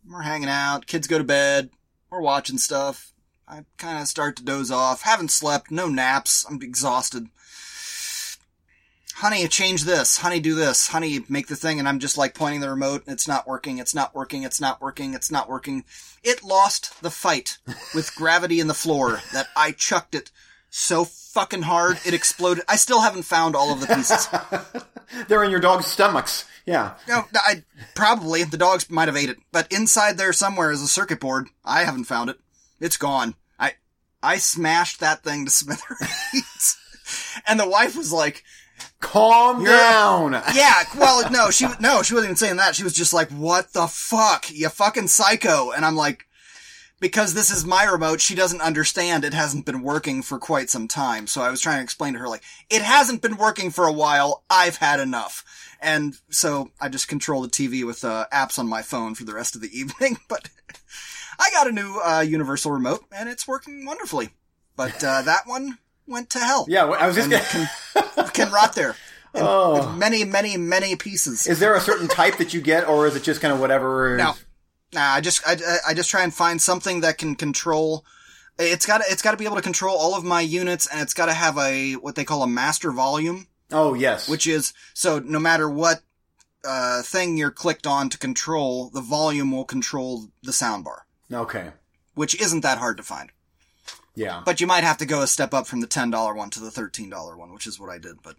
We're 0.08 0.22
hanging 0.22 0.48
out. 0.48 0.86
Kids 0.86 1.06
go 1.06 1.18
to 1.18 1.24
bed. 1.24 1.70
We're 2.10 2.20
watching 2.20 2.58
stuff. 2.58 3.13
I 3.54 3.64
kind 3.78 4.00
of 4.00 4.08
start 4.08 4.34
to 4.36 4.44
doze 4.44 4.72
off. 4.72 5.02
Haven't 5.02 5.30
slept. 5.30 5.70
No 5.70 5.88
naps. 5.88 6.44
I'm 6.50 6.60
exhausted. 6.60 7.28
Honey, 9.14 9.46
change 9.46 9.84
this. 9.84 10.18
Honey, 10.18 10.40
do 10.40 10.56
this. 10.56 10.88
Honey, 10.88 11.20
make 11.28 11.46
the 11.46 11.54
thing. 11.54 11.78
And 11.78 11.88
I'm 11.88 12.00
just 12.00 12.18
like 12.18 12.34
pointing 12.34 12.60
the 12.60 12.68
remote. 12.68 13.04
It's 13.06 13.28
not 13.28 13.46
working. 13.46 13.78
It's 13.78 13.94
not 13.94 14.12
working. 14.12 14.42
It's 14.42 14.60
not 14.60 14.82
working. 14.82 15.14
It's 15.14 15.30
not 15.30 15.48
working. 15.48 15.84
It 16.24 16.42
lost 16.42 17.00
the 17.00 17.12
fight 17.12 17.58
with 17.94 18.12
gravity 18.16 18.58
in 18.58 18.66
the 18.66 18.74
floor 18.74 19.20
that 19.32 19.46
I 19.56 19.70
chucked 19.70 20.16
it 20.16 20.32
so 20.68 21.04
fucking 21.04 21.62
hard 21.62 22.00
it 22.04 22.12
exploded. 22.12 22.64
I 22.68 22.74
still 22.74 23.02
haven't 23.02 23.22
found 23.22 23.54
all 23.54 23.72
of 23.72 23.80
the 23.80 23.86
pieces. 23.86 24.26
They're 25.28 25.44
in 25.44 25.52
your 25.52 25.60
dog's 25.60 25.86
stomachs. 25.86 26.44
Yeah. 26.66 26.94
No, 27.06 27.26
I 27.36 27.62
probably 27.94 28.42
the 28.42 28.56
dogs 28.56 28.90
might 28.90 29.06
have 29.06 29.16
ate 29.16 29.28
it, 29.28 29.38
but 29.52 29.70
inside 29.70 30.18
there 30.18 30.32
somewhere 30.32 30.72
is 30.72 30.82
a 30.82 30.88
circuit 30.88 31.20
board. 31.20 31.46
I 31.64 31.84
haven't 31.84 32.04
found 32.04 32.30
it. 32.30 32.40
It's 32.80 32.96
gone. 32.96 33.36
I 34.24 34.38
smashed 34.38 35.00
that 35.00 35.22
thing 35.22 35.44
to 35.44 35.50
smithereens, 35.50 36.76
and 37.46 37.60
the 37.60 37.68
wife 37.68 37.96
was 37.96 38.12
like, 38.12 38.42
Calm 39.00 39.60
You're- 39.60 39.76
down. 39.76 40.32
"Yeah, 40.54 40.84
well, 40.96 41.30
no, 41.30 41.50
she 41.50 41.66
no, 41.78 42.02
she 42.02 42.14
wasn't 42.14 42.30
even 42.30 42.36
saying 42.36 42.56
that. 42.56 42.74
She 42.74 42.82
was 42.84 42.94
just 42.94 43.12
like, 43.12 43.30
"What 43.30 43.72
the 43.72 43.86
fuck, 43.86 44.50
you 44.50 44.68
fucking 44.68 45.08
psycho?" 45.08 45.70
And 45.70 45.84
I'm 45.84 45.96
like. 45.96 46.26
Because 47.00 47.34
this 47.34 47.50
is 47.50 47.66
my 47.66 47.84
remote, 47.84 48.22
she 48.22 48.34
doesn't 48.34 48.62
understand 48.62 49.24
it 49.24 49.34
hasn't 49.34 49.66
been 49.66 49.82
working 49.82 50.22
for 50.22 50.38
quite 50.38 50.70
some 50.70 50.88
time. 50.88 51.26
So 51.26 51.42
I 51.42 51.50
was 51.50 51.60
trying 51.60 51.78
to 51.78 51.82
explain 51.82 52.14
to 52.14 52.20
her, 52.20 52.28
like, 52.28 52.42
it 52.70 52.80
hasn't 52.80 53.20
been 53.20 53.36
working 53.36 53.70
for 53.70 53.84
a 53.86 53.92
while. 53.92 54.44
I've 54.48 54.76
had 54.76 55.00
enough. 55.00 55.44
And 55.82 56.16
so 56.30 56.70
I 56.80 56.88
just 56.88 57.08
control 57.08 57.42
the 57.42 57.48
TV 57.48 57.84
with 57.84 58.04
uh, 58.04 58.26
apps 58.32 58.58
on 58.58 58.68
my 58.68 58.80
phone 58.80 59.14
for 59.14 59.24
the 59.24 59.34
rest 59.34 59.54
of 59.54 59.60
the 59.60 59.68
evening. 59.78 60.16
But 60.28 60.48
I 61.38 61.50
got 61.52 61.66
a 61.68 61.72
new 61.72 62.00
uh, 62.04 62.20
universal 62.20 62.72
remote 62.72 63.04
and 63.12 63.28
it's 63.28 63.46
working 63.48 63.84
wonderfully. 63.86 64.30
But 64.76 65.02
uh, 65.04 65.22
that 65.22 65.42
one 65.46 65.78
went 66.06 66.30
to 66.30 66.38
hell. 66.38 66.66
Yeah, 66.68 66.84
I 66.86 67.06
was 67.06 67.16
just 67.16 67.30
gonna. 67.30 67.68
can, 68.14 68.28
can 68.32 68.52
rot 68.52 68.74
there. 68.74 68.96
Oh. 69.36 69.90
many, 69.96 70.22
many, 70.22 70.56
many 70.56 70.94
pieces. 70.94 71.48
Is 71.48 71.58
there 71.58 71.74
a 71.74 71.80
certain 71.80 72.06
type 72.06 72.36
that 72.36 72.54
you 72.54 72.60
get, 72.60 72.86
or 72.86 73.08
is 73.08 73.16
it 73.16 73.24
just 73.24 73.40
kind 73.40 73.52
of 73.52 73.58
whatever? 73.58 74.14
is- 74.14 74.18
No. 74.18 74.34
Nah, 74.92 75.00
I 75.14 75.20
just 75.20 75.42
I, 75.44 75.56
I 75.88 75.92
just 75.92 76.08
try 76.08 76.22
and 76.22 76.32
find 76.32 76.62
something 76.62 77.00
that 77.00 77.18
can 77.18 77.34
control. 77.34 78.04
It's 78.60 78.86
got 78.86 78.98
to 78.98 79.04
it's 79.10 79.22
got 79.22 79.32
to 79.32 79.36
be 79.36 79.44
able 79.44 79.56
to 79.56 79.62
control 79.62 79.96
all 79.96 80.14
of 80.14 80.22
my 80.22 80.40
units, 80.40 80.86
and 80.86 81.00
it's 81.00 81.14
got 81.14 81.26
to 81.26 81.32
have 81.32 81.58
a 81.58 81.94
what 81.94 82.14
they 82.14 82.22
call 82.24 82.44
a 82.44 82.46
master 82.46 82.92
volume, 82.92 83.48
Oh 83.72 83.94
yes. 83.94 84.28
which 84.28 84.46
is 84.46 84.72
so 84.94 85.18
no 85.18 85.40
matter 85.40 85.68
what 85.68 86.02
uh, 86.64 87.02
thing 87.02 87.36
you're 87.36 87.50
clicked 87.50 87.88
on 87.88 88.08
to 88.10 88.18
control, 88.18 88.88
the 88.90 89.00
volume 89.00 89.50
will 89.50 89.64
control 89.64 90.28
the 90.44 90.52
soundbar, 90.52 90.98
Okay. 91.34 91.70
which 92.14 92.40
isn't 92.40 92.60
that 92.62 92.78
hard 92.78 92.96
to 92.96 93.02
find. 93.02 93.30
Yeah. 94.14 94.42
But 94.44 94.60
you 94.60 94.66
might 94.66 94.84
have 94.84 94.98
to 94.98 95.06
go 95.06 95.22
a 95.22 95.26
step 95.26 95.52
up 95.52 95.66
from 95.66 95.80
the 95.80 95.86
ten 95.88 96.10
dollar 96.10 96.34
one 96.34 96.50
to 96.50 96.60
the 96.60 96.70
thirteen 96.70 97.10
dollar 97.10 97.36
one, 97.36 97.52
which 97.52 97.66
is 97.66 97.80
what 97.80 97.90
I 97.90 97.98
did. 97.98 98.22
But 98.22 98.36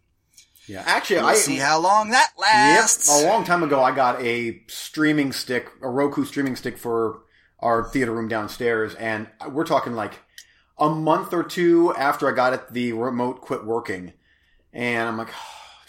Yeah. 0.67 0.83
Actually, 0.85 1.17
we'll 1.17 1.27
I 1.29 1.35
see 1.35 1.57
how 1.57 1.79
long 1.79 2.11
that 2.11 2.29
Yep. 2.37 2.41
lasts. 2.41 3.09
A 3.09 3.25
long 3.25 3.43
time 3.43 3.61
ago, 3.63 3.83
I 3.83 3.91
got 3.93 4.21
a 4.21 4.61
streaming 4.67 5.31
stick, 5.33 5.69
a 5.81 5.89
Roku 5.89 6.23
streaming 6.25 6.55
stick 6.55 6.77
for 6.77 7.21
our 7.59 7.83
theater 7.89 8.13
room 8.13 8.27
downstairs, 8.29 8.95
and 8.95 9.27
we're 9.49 9.65
talking 9.65 9.93
like 9.93 10.13
a 10.77 10.89
month 10.89 11.33
or 11.33 11.43
two 11.43 11.93
after 11.95 12.27
I 12.29 12.35
got 12.35 12.53
it, 12.53 12.71
the 12.73 12.93
remote 12.93 13.41
quit 13.41 13.65
working, 13.65 14.13
and 14.73 15.07
I'm 15.07 15.17
like, 15.17 15.29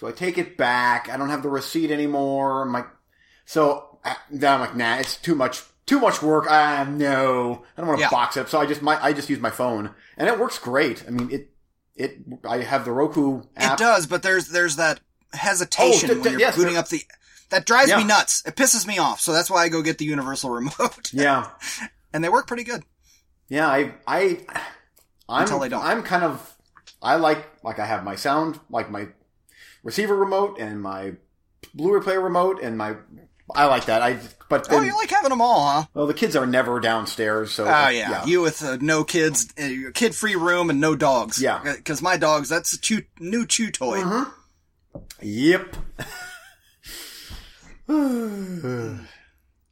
do 0.01 0.07
I 0.09 0.13
take 0.13 0.37
it 0.39 0.57
back? 0.57 1.09
I 1.09 1.17
don't 1.17 1.29
have 1.31 1.43
the 1.43 1.49
receipt 1.49 1.91
anymore. 1.91 2.63
I'm 2.63 2.73
like, 2.73 2.87
so 3.45 3.99
uh, 4.05 4.15
then 4.31 4.53
I'm 4.55 4.61
like, 4.61 4.77
nah, 4.77 4.97
it's 4.99 5.17
too 5.17 5.35
much. 5.35 5.63
Too 5.87 6.01
much 6.01 6.21
work. 6.23 6.47
Ah, 6.51 6.85
no, 6.89 7.65
I 7.77 7.81
don't 7.81 7.87
want 7.89 7.99
to 7.99 8.03
Yeah. 8.05 8.11
box 8.11 8.37
it. 8.37 8.49
So 8.49 8.61
I 8.61 8.67
just 8.67 8.83
my 8.83 9.03
I 9.03 9.13
just 9.13 9.31
use 9.31 9.39
my 9.41 9.51
phone, 9.51 9.95
and 10.17 10.29
it 10.29 10.39
works 10.39 10.59
great. 10.59 11.05
I 11.07 11.11
mean, 11.11 11.31
it 11.31 11.51
it 11.95 12.19
I 12.49 12.59
have 12.59 12.85
the 12.85 12.93
Roku 12.93 13.43
app. 13.57 13.79
It 13.79 13.83
does, 13.83 14.07
but 14.07 14.23
there's 14.23 14.49
there's 14.49 14.77
that 14.77 15.01
hesitation 15.33 16.11
Oh, 16.11 16.15
th- 16.15 16.25
when 16.25 16.33
you're 16.33 16.41
yes, 16.41 16.57
booting 16.57 16.75
there- 16.75 16.83
up 16.83 16.89
the. 16.89 17.03
That 17.51 17.65
drives 17.65 17.91
Yeah. 17.91 17.99
me 17.99 18.05
nuts. 18.05 18.43
It 18.45 18.57
pisses 18.57 18.89
me 18.89 18.99
off. 18.99 19.21
So 19.21 19.33
that's 19.33 19.49
why 19.49 19.63
I 19.63 19.69
go 19.69 19.81
get 19.81 19.99
the 19.99 20.05
universal 20.05 20.51
remote, 20.51 21.13
Yeah. 21.13 21.51
and 22.13 22.25
they 22.25 22.29
work 22.29 22.49
pretty 22.49 22.65
good. 22.65 22.83
Yeah, 23.49 23.69
I, 23.69 23.95
I, 24.05 24.41
I'm, 25.29 25.43
Until 25.43 25.61
they 25.61 25.69
don't. 25.69 25.85
I'm 25.85 26.03
kind 26.03 26.25
of, 26.25 26.57
I 27.01 27.15
like, 27.15 27.47
like 27.63 27.79
I 27.79 27.87
have 27.87 28.03
my 28.03 28.17
sound, 28.17 28.59
like 28.69 28.91
my 28.91 29.07
receiver 29.85 30.17
remote 30.17 30.59
and 30.59 30.83
my 30.83 31.13
Blu-ray 31.73 32.01
player 32.03 32.21
remote 32.21 32.61
and 32.61 32.77
my, 32.77 32.97
I 33.55 33.67
like 33.67 33.87
that. 33.87 34.03
I, 34.03 34.19
but 34.49 34.67
Oh, 34.71 34.81
you 34.83 34.95
like 34.97 35.11
having 35.11 35.31
them 35.31 35.41
all, 35.41 35.67
huh? 35.69 35.87
well, 35.95 36.07
the 36.07 36.15
kids 36.15 36.35
are 36.37 36.47
never 36.47 36.81
downstairs, 36.81 37.53
so. 37.53 37.65
Oh 37.65 37.69
yeah, 37.69 37.91
yeah. 37.91 38.25
you 38.27 38.41
with 38.43 38.63
uh, 38.63 38.77
no 38.81 39.05
kids, 39.05 39.49
uh, 39.59 39.91
kid-free 39.95 40.35
room, 40.37 40.69
and 40.71 40.81
no 40.81 40.97
dogs. 40.97 41.41
Yeah. 41.41 41.63
because 41.77 42.03
my 42.03 42.17
dogs, 42.17 42.49
that's 42.49 42.73
a 42.73 42.81
chew, 42.81 43.03
new 43.21 43.47
chew 43.47 43.71
toy. 43.71 44.01
Mhm. 44.01 44.31
Yep. 45.23 45.77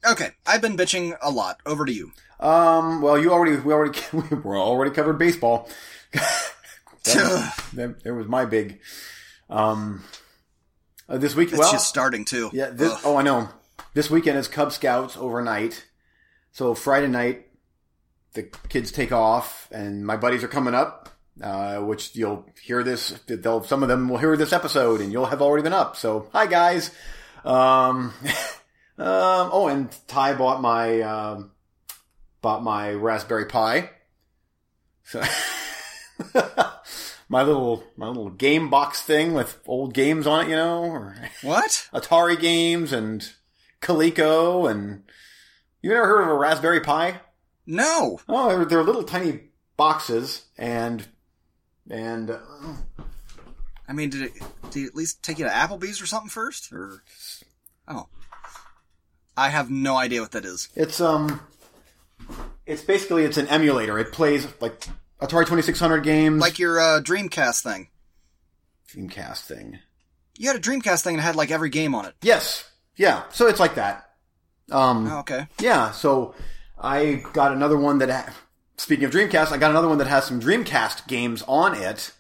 Okay, 0.07 0.33
I've 0.47 0.61
been 0.61 0.77
bitching 0.77 1.17
a 1.23 1.31
lot. 1.31 1.59
Over 1.65 1.87
to 1.87 1.93
you. 1.93 2.13
um, 2.39 3.01
well, 3.01 3.19
you 3.19 3.33
already, 3.33 3.57
we 3.57 3.73
already, 3.73 3.99
we 4.13 4.37
were 4.37 4.59
already 4.59 4.91
covered 4.91 5.19
baseball. 5.19 5.69
that, 6.13 7.55
that, 7.73 8.05
that 8.05 8.15
was 8.15 8.29
my 8.29 8.45
big, 8.45 8.81
um, 9.49 10.05
uh, 11.09 11.17
this 11.17 11.35
week, 11.35 11.49
It's 11.51 11.59
well, 11.59 11.73
just 11.73 11.89
starting 11.89 12.27
too. 12.27 12.51
Yeah. 12.53 12.69
This, 12.69 12.93
oh, 13.05 13.17
I 13.17 13.23
know. 13.23 13.49
This 13.95 14.11
weekend 14.11 14.37
is 14.39 14.49
Cub 14.49 14.73
Scouts 14.73 15.17
overnight. 15.17 15.87
So 16.51 16.75
Friday 16.75 17.07
night, 17.07 17.47
the 18.33 18.43
kids 18.69 18.91
take 18.91 19.13
off, 19.13 19.69
and 19.71 20.05
my 20.05 20.17
buddies 20.17 20.43
are 20.43 20.49
coming 20.49 20.75
up. 20.75 21.11
Uh, 21.41 21.79
which 21.79 22.15
you'll 22.15 22.47
hear 22.63 22.85
this. 22.85 23.11
They'll 23.27 23.65
some 23.65 23.83
of 23.83 23.89
them 23.89 24.09
will 24.09 24.19
hear 24.19 24.37
this 24.37 24.53
episode, 24.53 25.01
and 25.01 25.13
you'll 25.13 25.27
have 25.27 25.43
already 25.43 25.63
been 25.63 25.73
up. 25.73 25.97
So 25.97 26.29
hi 26.33 26.47
guys. 26.47 26.91
Um, 27.45 28.13
um. 28.99 29.51
Oh, 29.53 29.69
and 29.69 29.89
Ty 30.07 30.35
bought 30.35 30.61
my 30.61 31.01
um, 31.01 31.53
bought 32.41 32.63
my 32.63 32.93
Raspberry 32.93 33.47
Pi. 33.47 33.91
So. 35.05 35.23
My 37.27 37.43
little 37.43 37.83
my 37.97 38.07
little 38.07 38.29
game 38.31 38.69
box 38.69 39.01
thing 39.01 39.33
with 39.33 39.59
old 39.67 39.95
games 39.95 40.27
on 40.27 40.45
it, 40.45 40.51
you 40.51 40.57
know, 40.57 40.85
or 40.85 41.17
What? 41.43 41.89
Atari 41.93 42.39
games 42.39 42.93
and 42.93 43.27
Coleco 43.85 44.71
and 44.71 45.05
you 45.83 45.93
ever 45.93 46.07
heard 46.07 46.23
of 46.23 46.29
a 46.29 46.35
Raspberry 46.35 46.81
Pi? 46.81 47.21
No. 47.67 48.19
Oh, 48.29 48.49
they're, 48.49 48.65
they're 48.65 48.83
little 48.83 49.05
tiny 49.05 49.41
boxes 49.77 50.47
and 50.59 51.07
and 51.91 52.31
uh, 52.31 52.39
I 53.87 53.93
mean, 53.93 54.09
did 54.09 54.23
it, 54.23 54.33
did 54.71 54.85
it 54.85 54.87
at 54.89 54.95
least 54.95 55.23
take 55.23 55.39
you 55.39 55.45
to 55.45 55.51
Applebee's 55.51 56.01
or 56.01 56.07
something 56.07 56.31
first? 56.31 56.73
Or 56.73 57.03
oh, 57.87 58.09
I 59.37 59.51
have 59.51 59.71
no 59.71 59.97
idea 59.97 60.23
what 60.23 60.33
that 60.33 60.47
is. 60.47 60.71
it's 60.75 61.01
um 61.01 61.41
it's 62.67 62.83
basically 62.83 63.25
it's 63.25 63.37
an 63.37 63.49
emulator. 63.49 63.99
It 63.99 64.13
plays 64.13 64.47
like 64.61 64.81
Atari 65.21 65.45
2600 65.45 66.01
games, 66.01 66.41
Like 66.41 66.59
your 66.59 66.81
uh, 66.81 67.01
Dreamcast 67.03 67.63
thing. 67.63 67.89
Dreamcast 68.89 69.43
thing. 69.43 69.79
You 70.39 70.49
had 70.49 70.57
a 70.57 70.61
Dreamcast 70.61 71.03
thing 71.03 71.15
and 71.15 71.21
it 71.21 71.25
had 71.25 71.37
like 71.37 71.51
every 71.51 71.69
game 71.69 71.95
on 71.95 72.07
it. 72.07 72.15
Yes, 72.23 72.65
yeah. 72.97 73.25
So 73.31 73.47
it's 73.47 73.61
like 73.61 73.75
that. 73.77 74.11
Um, 74.71 75.09
Oh, 75.11 75.19
okay. 75.21 75.47
Yeah, 75.61 75.91
so 75.93 76.35
I 76.79 77.23
got 77.33 77.53
another 77.53 77.77
one 77.77 77.99
that. 77.99 78.11
Ha- 78.11 78.35
speaking 78.77 79.05
of 79.05 79.11
Dreamcast, 79.11 79.53
I 79.53 79.57
got 79.59 79.71
another 79.71 79.89
one 79.89 79.99
that 79.99 80.07
has 80.07 80.25
some 80.25 80.41
Dreamcast 80.41 81.07
games 81.07 81.43
on 81.47 81.75
it, 81.75 82.13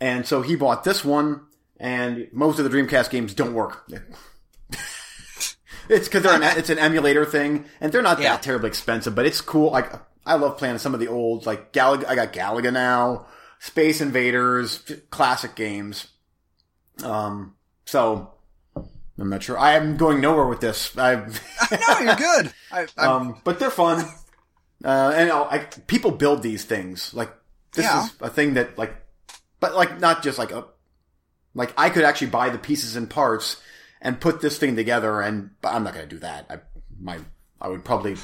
and 0.00 0.26
so 0.26 0.42
he 0.42 0.56
bought 0.56 0.84
this 0.84 1.04
one. 1.04 1.42
And 1.78 2.28
most 2.32 2.58
of 2.60 2.64
the 2.64 2.70
Dreamcast 2.76 3.10
games 3.10 3.34
don't 3.34 3.54
work. 3.54 3.84
it's 5.88 6.06
because 6.08 6.22
they're 6.22 6.34
an, 6.34 6.42
it's 6.58 6.70
an 6.70 6.78
emulator 6.78 7.24
thing, 7.24 7.64
and 7.80 7.92
they're 7.92 8.02
not 8.02 8.20
Yeah. 8.20 8.34
that 8.34 8.42
terribly 8.42 8.68
expensive, 8.68 9.14
but 9.14 9.26
it's 9.26 9.40
cool. 9.40 9.70
Like 9.72 9.92
I 10.24 10.34
love 10.36 10.58
playing 10.58 10.78
some 10.78 10.94
of 10.94 11.00
the 11.00 11.08
old 11.08 11.44
like 11.46 11.72
Galaga. 11.72 12.06
I 12.06 12.14
got 12.14 12.32
Galaga 12.32 12.72
now, 12.72 13.26
Space 13.58 14.00
Invaders, 14.00 14.82
classic 15.10 15.54
games. 15.56 16.06
Um, 17.02 17.54
so 17.84 18.31
I'm 19.22 19.30
not 19.30 19.42
sure. 19.44 19.56
I 19.56 19.74
am 19.74 19.96
going 19.96 20.20
nowhere 20.20 20.46
with 20.46 20.60
this. 20.60 20.98
I. 20.98 21.14
No, 21.70 21.98
you're 22.00 22.16
good. 22.16 22.52
I, 22.72 22.86
I, 22.98 23.06
Um, 23.06 23.40
but 23.44 23.58
they're 23.60 23.70
fun. 23.70 24.04
Uh, 24.84 25.12
and 25.14 25.30
I, 25.30 25.58
people 25.86 26.10
build 26.10 26.42
these 26.42 26.64
things. 26.64 27.14
Like 27.14 27.32
this 27.72 27.84
Yeah. 27.84 28.04
is 28.04 28.12
a 28.20 28.28
thing 28.28 28.54
that 28.54 28.76
like, 28.76 28.94
but 29.60 29.76
like 29.76 30.00
not 30.00 30.24
just 30.24 30.38
like 30.38 30.50
a, 30.50 30.64
like 31.54 31.72
I 31.78 31.88
could 31.88 32.02
actually 32.02 32.26
buy 32.30 32.50
the 32.50 32.58
pieces 32.58 32.96
and 32.96 33.08
parts 33.08 33.62
and 34.00 34.20
put 34.20 34.40
this 34.40 34.58
thing 34.58 34.74
together. 34.74 35.20
And 35.20 35.50
but 35.60 35.72
I'm 35.72 35.84
not 35.84 35.94
going 35.94 36.08
to 36.08 36.14
do 36.14 36.18
that. 36.20 36.46
I 36.50 36.58
my 37.00 37.18
I 37.60 37.68
would 37.68 37.84
probably 37.84 38.16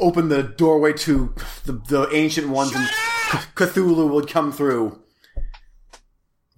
open 0.00 0.28
the 0.28 0.42
doorway 0.42 0.94
to 0.94 1.32
the 1.64 1.72
the 1.74 2.08
ancient 2.12 2.48
ones 2.48 2.72
and 2.74 2.88
Cthulhu 3.54 4.10
would 4.10 4.28
come 4.28 4.50
through. 4.50 5.00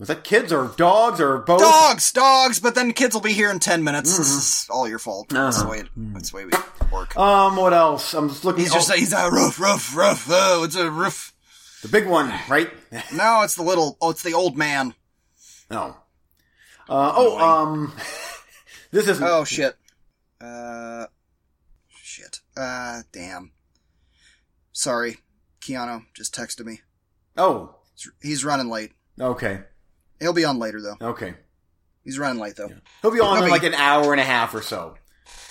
Was 0.00 0.08
that 0.08 0.24
kids 0.24 0.50
or 0.50 0.68
dogs 0.78 1.20
or 1.20 1.38
both? 1.38 1.60
Dogs, 1.60 2.10
dogs, 2.10 2.58
but 2.58 2.74
then 2.74 2.92
kids 2.94 3.14
will 3.14 3.20
be 3.20 3.34
here 3.34 3.50
in 3.50 3.58
10 3.58 3.84
minutes. 3.84 4.16
This 4.16 4.30
is 4.30 4.66
all 4.70 4.88
your 4.88 4.98
fault. 4.98 5.28
That's 5.28 5.58
the 5.58 5.62
Uh-huh. 5.64 5.70
way, 5.70 5.78
it, 5.80 5.88
that's 5.94 6.30
the 6.30 6.36
way 6.36 6.44
we 6.46 6.52
work. 6.90 7.14
Um, 7.18 7.56
what 7.56 7.74
else? 7.74 8.14
I'm 8.14 8.30
just 8.30 8.42
looking. 8.44 8.62
he's 8.62 8.72
just, 8.72 8.90
oh, 8.90 8.94
he's 8.96 9.12
a 9.12 9.30
roof, 9.30 9.60
roof, 9.60 9.94
roof. 9.94 10.26
Oh, 10.30 10.64
it's 10.64 10.74
a 10.74 10.90
roof. 10.90 11.34
the 11.82 11.88
big 11.88 12.06
one, 12.08 12.32
right? 12.48 12.70
No, 13.14 13.42
it's 13.42 13.54
the 13.56 13.62
little, 13.62 13.96
oh, 14.00 14.10
it's 14.10 14.22
the 14.22 14.32
old 14.34 14.56
man. 14.56 14.94
no. 15.70 15.96
Uh, 16.88 17.12
oh, 17.14 17.38
um, 17.38 17.92
this 18.90 19.06
is 19.06 19.20
Oh, 19.22 19.44
shit. 19.44 19.76
Uh, 20.40 21.06
shit. 22.02 22.40
Uh, 22.56 23.02
damn. 23.12 23.52
Sorry. 24.72 25.18
Keanu 25.60 26.06
just 26.14 26.34
texted 26.34 26.64
me. 26.64 26.80
Oh, 27.36 27.76
He's 28.22 28.44
running 28.46 28.70
late. 28.70 28.92
okay, 29.20 29.60
He'll 30.20 30.32
be 30.32 30.44
on 30.44 30.58
later, 30.58 30.80
though. 30.80 30.96
okay. 31.08 31.34
He's 32.04 32.18
running 32.18 32.40
late, 32.40 32.56
though. 32.56 32.70
He'll 33.02 33.10
be 33.10 33.20
on 33.20 33.38
in 33.38 33.42
Okay. 33.44 33.50
like 33.52 33.62
an 33.62 33.74
hour 33.74 34.12
and 34.12 34.20
a 34.20 34.24
half 34.24 34.54
or 34.54 34.62
so. 34.62 34.94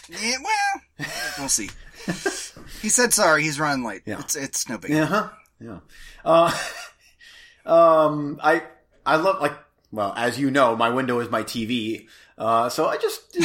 Yeah, 0.10 0.36
well, 0.44 1.08
we'll 1.38 1.50
see. 1.50 1.70
he 2.82 2.90
said 2.90 3.14
sorry. 3.14 3.44
He's 3.44 3.60
running 3.60 3.86
late. 3.86 4.02
Yeah. 4.06 4.20
It's 4.20 4.36
it's 4.36 4.68
no 4.68 4.78
big. 4.80 4.92
Yeah, 4.92 5.06
huh? 5.06 5.30
Yeah. 5.60 5.80
Uh, 6.26 6.52
um, 7.66 8.40
I 8.42 8.64
I 9.06 9.18
love 9.18 9.42
like 9.42 9.54
well, 9.92 10.14
as 10.16 10.40
you 10.40 10.50
know, 10.52 10.76
my 10.76 10.90
window 10.90 11.20
is 11.20 11.30
my 11.30 11.44
TV. 11.44 12.08
Uh, 12.38 12.70
so 12.70 12.88
I 12.88 12.98
just 12.98 13.38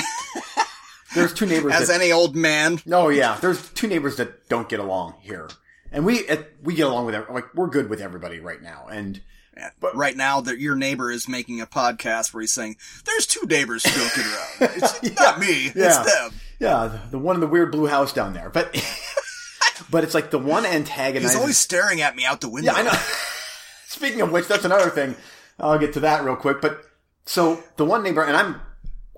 there's 1.14 1.35
two 1.35 1.47
neighbors. 1.47 1.73
As 1.75 1.88
that, 1.88 2.00
any 2.00 2.12
old 2.12 2.35
man. 2.35 2.81
oh 2.90 3.09
yeah, 3.11 3.37
there's 3.40 3.71
two 3.71 3.87
neighbors 3.87 4.16
that 4.16 4.49
don't 4.49 4.69
get 4.69 4.81
along 4.81 5.14
here, 5.21 5.49
and 5.93 6.07
we 6.07 6.26
we 6.62 6.75
get 6.75 6.87
along 6.87 7.07
with 7.07 7.14
like 7.28 7.54
we're 7.54 7.69
good 7.69 7.90
with 7.90 8.00
everybody 8.00 8.40
right 8.40 8.62
now, 8.62 8.87
and 8.90 9.21
Yeah, 9.56 9.70
But- 9.80 9.94
right 9.96 10.16
now, 10.16 10.40
that 10.40 10.58
your 10.58 10.75
neighbor 10.75 11.11
is 11.11 11.28
making 11.28 11.61
a 11.61 11.66
podcast 11.66 12.34
where 12.34 12.40
he's 12.40 12.52
saying, 12.52 12.76
"There's 13.04 13.26
two 13.26 13.46
neighbors 13.46 13.84
who 13.87 14.00
around. 14.02 14.73
It's 14.76 15.16
not 15.20 15.38
me. 15.38 15.66
Yeah. 15.75 16.02
It's 16.02 16.12
them." 16.12 16.32
yeah, 16.58 16.87
the, 16.88 17.11
the 17.12 17.18
one 17.18 17.37
in 17.37 17.40
the 17.40 17.46
weird 17.46 17.70
blue 17.73 17.87
house 17.87 18.12
down 18.12 18.32
there, 18.32 18.50
but 18.50 18.75
but 19.90 20.04
it's 20.04 20.14
like 20.14 20.30
the 20.30 20.38
one 20.38 20.66
antagonist. 20.66 21.32
He's 21.34 21.40
always 21.40 21.56
staring 21.58 22.00
at 22.00 22.16
me 22.16 22.25
out 22.25 22.40
the 22.40 22.49
window. 22.49 22.73
Yeah, 22.73 22.78
I 22.78 22.82
know. 22.82 22.92
Speaking 23.87 24.20
of 24.23 24.32
which, 24.32 24.49
that's 24.49 24.64
another 24.64 24.90
thing. 24.90 25.14
I'll 25.58 25.78
get 25.78 25.92
to 25.94 26.00
that 26.00 26.25
real 26.25 26.37
quick. 26.37 26.61
But 26.61 26.82
so 27.26 27.62
the 27.76 27.84
one 27.84 28.02
neighbor, 28.02 28.23
and 28.25 28.37
I'm 28.37 28.61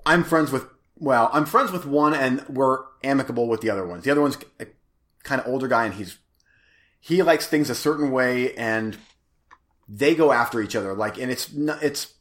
I'm 0.05 0.23
friends 0.23 0.51
with 0.51 0.65
well, 0.99 1.29
I'm 1.33 1.45
friends 1.45 1.71
with 1.71 1.85
one, 1.85 2.13
and 2.13 2.43
we're 2.47 2.79
amicable 3.03 3.47
with 3.47 3.61
the 3.61 3.69
other 3.69 3.85
ones. 3.85 4.03
The 4.03 4.11
other 4.11 4.21
one's 4.21 4.37
a 4.59 4.67
kind 5.23 5.41
of 5.41 5.47
older 5.47 5.67
guy, 5.67 5.85
and 5.85 5.93
he's 5.95 6.17
he 6.99 7.21
likes 7.23 7.47
things 7.47 7.69
a 7.69 7.75
certain 7.75 8.11
way, 8.11 8.53
and 8.55 8.97
they 9.87 10.15
go 10.15 10.31
after 10.31 10.61
each 10.61 10.75
other. 10.75 10.93
Like, 10.93 11.17
and 11.17 11.31
it's 11.31 11.53
not, 11.53 11.81
it's 11.83 12.13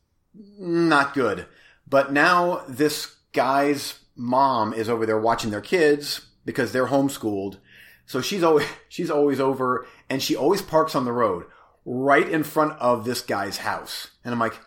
not 0.58 1.14
good. 1.14 1.46
But 1.88 2.12
now 2.12 2.62
this 2.68 3.14
guy's 3.32 4.00
mom 4.16 4.72
is 4.72 4.88
over 4.88 5.06
there 5.06 5.20
watching 5.20 5.50
their 5.50 5.60
kids 5.60 6.26
because 6.44 6.72
they're 6.72 6.86
homeschooled. 6.86 7.58
So 8.06 8.20
she's 8.20 8.42
always 8.42 8.66
she's 8.88 9.10
always 9.10 9.40
over, 9.40 9.86
and 10.08 10.22
she 10.22 10.36
always 10.36 10.62
parks 10.62 10.94
on 10.94 11.04
the 11.04 11.12
road 11.12 11.46
right 11.84 12.28
in 12.28 12.42
front 12.42 12.72
of 12.80 13.04
this 13.04 13.20
guy's 13.20 13.58
house. 13.58 14.08
And 14.24 14.34
I'm 14.34 14.40
like, 14.40 14.58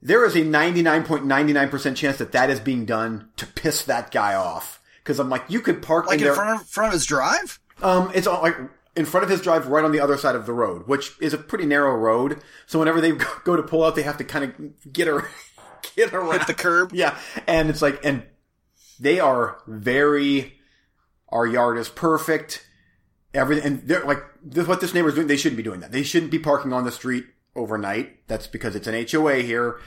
there 0.00 0.24
is 0.24 0.36
a 0.36 0.42
99.99% 0.42 1.96
chance 1.96 2.18
that 2.18 2.32
that 2.32 2.50
is 2.50 2.60
being 2.60 2.84
done 2.86 3.30
to 3.36 3.46
piss 3.46 3.84
that 3.84 4.12
guy 4.12 4.34
off. 4.34 4.80
Cause 5.02 5.18
I'm 5.18 5.28
like, 5.28 5.44
you 5.48 5.60
could 5.60 5.82
park 5.82 6.06
like 6.06 6.20
in 6.20 6.26
in 6.26 6.34
front 6.34 6.60
of, 6.60 6.68
front 6.68 6.88
of 6.88 6.92
his 6.92 7.04
drive. 7.04 7.60
Um, 7.82 8.10
it's 8.14 8.26
on, 8.26 8.42
like 8.42 8.56
in 8.96 9.04
front 9.04 9.24
of 9.24 9.30
his 9.30 9.42
drive, 9.42 9.68
right 9.68 9.84
on 9.84 9.92
the 9.92 10.00
other 10.00 10.16
side 10.16 10.34
of 10.34 10.46
the 10.46 10.52
road, 10.52 10.88
which 10.88 11.12
is 11.20 11.34
a 11.34 11.38
pretty 11.38 11.66
narrow 11.66 11.94
road. 11.94 12.40
So 12.66 12.78
whenever 12.78 13.00
they 13.00 13.12
go 13.44 13.54
to 13.56 13.62
pull 13.62 13.84
out, 13.84 13.94
they 13.94 14.02
have 14.02 14.18
to 14.18 14.24
kind 14.24 14.44
of 14.44 14.92
get 14.92 15.06
her, 15.06 15.28
get 15.96 16.12
around 16.12 16.38
Hit 16.38 16.46
the 16.46 16.54
curb. 16.54 16.90
Yeah, 16.94 17.16
and 17.46 17.68
it's 17.68 17.82
like, 17.82 18.04
and 18.04 18.24
they 18.98 19.20
are 19.20 19.58
very. 19.66 20.54
Our 21.28 21.46
yard 21.46 21.76
is 21.76 21.88
perfect. 21.88 22.66
Everything, 23.34 23.66
and 23.66 23.82
they're 23.82 24.04
like, 24.04 24.22
this, 24.42 24.66
what 24.66 24.80
this 24.80 24.94
neighbor's 24.94 25.14
doing. 25.14 25.26
They 25.26 25.36
shouldn't 25.36 25.58
be 25.58 25.62
doing 25.62 25.80
that. 25.80 25.92
They 25.92 26.02
shouldn't 26.04 26.30
be 26.30 26.38
parking 26.38 26.72
on 26.72 26.84
the 26.84 26.92
street 26.92 27.26
overnight. 27.54 28.26
That's 28.28 28.46
because 28.46 28.76
it's 28.76 28.86
an 28.86 29.06
HOA 29.10 29.36
here, 29.36 29.78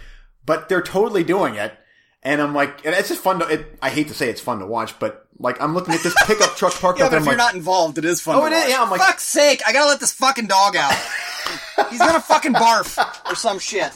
but 0.46 0.70
they're 0.70 0.82
totally 0.82 1.24
doing 1.24 1.56
it. 1.56 1.74
And 2.22 2.42
I'm 2.42 2.54
like, 2.54 2.86
and 2.86 2.94
it's 2.94 3.08
just 3.10 3.22
fun 3.22 3.40
to. 3.40 3.48
It, 3.48 3.78
I 3.82 3.90
hate 3.90 4.10
to 4.10 4.14
say 4.14 4.30
it's 4.30 4.42
fun 4.42 4.60
to 4.60 4.66
watch, 4.66 5.00
but 5.00 5.26
like, 5.40 5.62
I'm 5.62 5.74
looking 5.74 5.94
at 5.94 6.02
this 6.04 6.14
pickup 6.28 6.58
truck 6.58 6.74
parked 6.82 7.00
Yeah, 7.00 7.06
out 7.06 7.12
there. 7.12 7.20
if 7.20 7.24
I'm 7.26 7.32
you're 7.32 7.38
like, 7.38 7.46
not 7.54 7.56
involved, 7.56 7.98
it 7.98 8.04
is 8.04 8.20
fun. 8.20 8.36
Oh, 8.36 8.42
to 8.42 8.48
it 8.48 8.52
is, 8.58 8.62
watch. 8.64 8.70
yeah, 8.72 8.82
I'm 8.84 8.90
like- 8.90 9.00
fuck's 9.02 9.24
sake! 9.24 9.62
I 9.66 9.72
gotta 9.72 9.88
let 9.90 10.02
this 10.02 10.12
fucking 10.14 10.48
dog 10.48 10.76
out. 10.76 10.94
He's 11.90 12.00
gonna 12.00 12.20
fucking 12.20 12.54
barf 12.56 12.98
or 13.32 13.36
some 13.36 13.58
shit. 13.58 13.92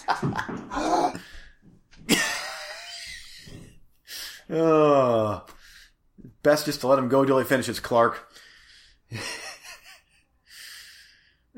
Uh, 4.49 5.39
best 6.43 6.65
just 6.65 6.79
to 6.81 6.87
let 6.87 6.99
him 6.99 7.09
go 7.09 7.25
till 7.25 7.39
he 7.39 7.43
finishes, 7.45 7.79
Clark. 7.81 8.25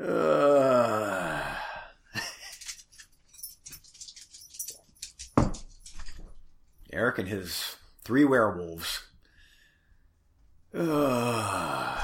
uh, 0.02 1.35
Eric 6.96 7.20
and 7.20 7.28
his 7.28 7.76
three 8.04 8.26
werewolves. 8.26 9.04
Uh, 10.74 12.02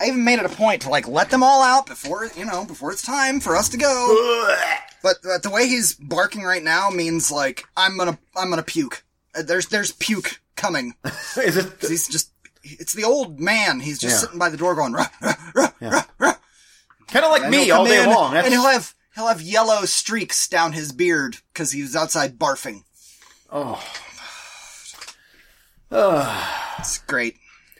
I 0.00 0.06
even 0.06 0.24
made 0.24 0.38
it 0.38 0.44
a 0.44 0.48
point 0.50 0.82
to 0.82 0.88
like 0.90 1.08
let 1.08 1.30
them 1.30 1.42
all 1.42 1.62
out 1.62 1.86
before 1.86 2.28
you 2.36 2.44
know 2.44 2.64
before 2.64 2.92
it's 2.92 3.02
time 3.02 3.40
for 3.40 3.56
us 3.56 3.68
to 3.70 3.76
go. 3.76 4.54
But, 5.02 5.16
but 5.22 5.42
the 5.42 5.50
way 5.50 5.66
he's 5.68 5.94
barking 5.94 6.42
right 6.42 6.62
now 6.62 6.90
means 6.90 7.30
like 7.32 7.64
I'm 7.76 7.96
gonna 7.96 8.18
I'm 8.36 8.50
gonna 8.50 8.62
puke. 8.62 9.04
Uh, 9.34 9.42
There's 9.42 9.66
there's 9.66 9.92
puke 9.92 10.40
coming. 10.56 10.94
is 11.36 11.56
it? 11.56 11.72
He's 11.80 12.08
just 12.08 12.32
it's 12.62 12.92
the 12.92 13.04
old 13.04 13.40
man. 13.40 13.80
He's 13.80 13.98
just 13.98 14.14
Yeah. 14.14 14.18
sitting 14.20 14.38
by 14.38 14.48
the 14.50 14.56
door 14.56 14.74
going 14.74 14.92
rah. 14.92 15.06
Kind 17.08 17.24
of 17.24 17.30
like 17.30 17.42
And 17.42 17.50
me 17.50 17.70
all 17.70 17.84
day 17.84 18.02
in, 18.02 18.10
long. 18.10 18.34
That's, 18.34 18.44
and 18.46 18.52
he'll 18.54 18.64
have 18.68 18.92
he'll 19.18 19.28
have 19.28 19.42
yellow 19.42 19.84
streaks 19.84 20.48
down 20.48 20.72
his 20.72 20.92
beard 20.92 21.38
because 21.52 21.72
he 21.72 21.82
was 21.82 21.96
outside 21.96 22.38
barfing. 22.38 22.84
oh. 23.50 23.82
Uh, 25.90 26.54
It's 26.78 26.98
great. 26.98 27.34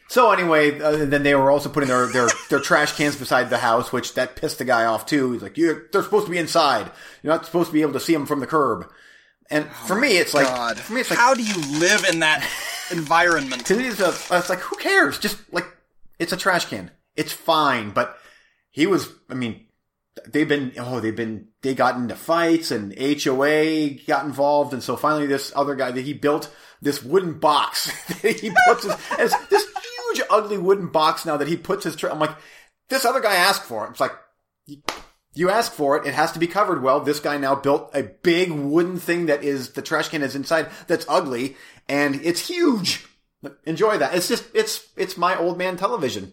So 0.09 0.33
anyway, 0.33 0.81
uh, 0.81 1.05
then 1.05 1.23
they 1.23 1.35
were 1.35 1.51
also 1.51 1.69
putting 1.69 1.89
their, 1.89 2.07
their, 2.07 2.29
their 2.51 2.59
trash 2.59 2.97
cans 2.97 3.15
beside 3.15 3.51
the 3.51 3.59
house, 3.59 3.93
which 3.93 4.15
that 4.15 4.35
pissed 4.35 4.59
the 4.59 4.65
guy 4.65 4.87
off 4.87 5.07
too. 5.07 5.33
He's 5.33 5.43
like, 5.43 5.57
you 5.57 5.83
they're 5.93 6.03
supposed 6.03 6.25
to 6.27 6.33
be 6.33 6.39
inside. 6.39 6.91
You're 7.23 7.33
not 7.33 7.45
supposed 7.45 7.69
to 7.69 7.73
be 7.75 7.83
able 7.83 7.93
to 7.93 8.01
see 8.01 8.15
them 8.15 8.27
from 8.27 8.41
the 8.41 8.47
curb. 8.47 8.91
And 9.51 9.67
for 9.71 9.95
me, 9.95 10.17
it's 10.19 10.35
like, 10.35 10.47
for 10.79 10.93
me, 10.95 11.03
it's 11.03 11.11
like, 11.11 11.19
how 11.19 11.35
do 11.35 11.43
you 11.43 11.79
live 11.79 12.05
in 12.11 12.21
that 12.21 12.43
environment? 12.91 13.67
to 13.67 13.77
me, 13.77 13.87
it's, 13.89 14.01
a, 14.01 14.09
it's 14.37 14.49
like, 14.51 14.61
who 14.61 14.77
cares? 14.77 15.19
Just 15.19 15.39
like, 15.53 15.67
it's 16.19 16.33
a 16.33 16.37
trash 16.37 16.65
can. 16.65 16.91
It's 17.15 17.33
fine. 17.33 17.91
But 17.91 18.19
he 18.71 18.87
was, 18.87 19.09
I 19.31 19.35
mean, 19.35 19.68
they've 20.27 20.49
been, 20.49 20.73
oh, 20.79 21.01
they've 21.01 21.15
been, 21.15 21.49
they 21.63 21.75
got 21.75 21.97
into 21.97 22.15
fights 22.15 22.71
and 22.71 22.97
HOA 22.99 23.91
got 24.07 24.25
involved. 24.25 24.73
And 24.73 24.83
so 24.83 24.97
finally 24.97 25.27
this 25.27 25.53
other 25.55 25.75
guy 25.75 25.91
that 25.91 26.01
he 26.01 26.13
built 26.13 26.55
this 26.81 27.03
wooden 27.03 27.39
box 27.39 27.93
that 28.23 28.41
he 28.41 28.53
puts 28.67 28.85
his, 28.85 28.95
as 29.19 29.35
this 29.49 29.67
huge 29.67 30.27
ugly 30.31 30.59
wooden 30.59 30.89
box 30.89 31.27
now 31.27 31.37
that 31.37 31.49
he 31.49 31.57
puts 31.57 31.85
his, 31.85 32.03
I'm 32.05 32.19
like, 32.19 32.37
this 32.89 33.05
other 33.05 33.21
guy 33.21 33.35
asked 33.35 33.65
for 33.65 33.87
it. 33.87 33.91
It's 33.91 34.01
like, 34.01 34.13
you 35.35 35.51
ask 35.51 35.73
for 35.73 35.97
it. 35.97 36.07
It 36.07 36.15
has 36.15 36.33
to 36.33 36.39
be 36.39 36.47
covered 36.47 36.83
well. 36.83 37.01
This 37.01 37.21
guy 37.21 37.39
now 37.39 37.55
built 37.55 37.91
a 37.95 38.03
big 38.03 38.51
wooden 38.51 38.99
thing 38.99 39.27
that 39.27 39.45
is, 39.45 39.71
the 39.71 39.83
trash 39.83 40.09
can 40.09 40.23
is 40.23 40.35
inside 40.35 40.71
that's 40.87 41.07
ugly 41.09 41.57
and 41.89 42.21
it's 42.25 42.49
huge. 42.49 43.07
Enjoy 43.65 43.99
that. 43.99 44.15
It's 44.15 44.29
just, 44.29 44.45
it's, 44.55 44.89
it's 44.97 45.17
my 45.17 45.39
old 45.39 45.59
man 45.59 45.77
television. 45.77 46.33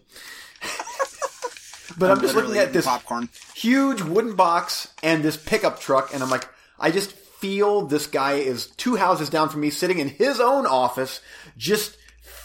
But 1.98 2.10
I'm, 2.10 2.20
just 2.20 2.34
looking 2.34 2.56
at 2.58 2.72
this 2.72 2.84
popcorn. 2.86 3.28
huge 3.54 4.00
wooden 4.02 4.34
box 4.36 4.88
and 5.02 5.22
this 5.22 5.36
pickup 5.36 5.80
truck, 5.80 6.12
and 6.14 6.22
I'm 6.22 6.30
like, 6.30 6.48
I 6.78 6.90
just 6.90 7.12
feel 7.12 7.86
this 7.86 8.06
guy 8.06 8.34
is 8.34 8.66
two 8.76 8.96
houses 8.96 9.28
down 9.30 9.48
from 9.48 9.60
me, 9.60 9.70
sitting 9.70 9.98
in 9.98 10.08
his 10.08 10.40
own 10.40 10.66
office, 10.66 11.20
just 11.56 11.96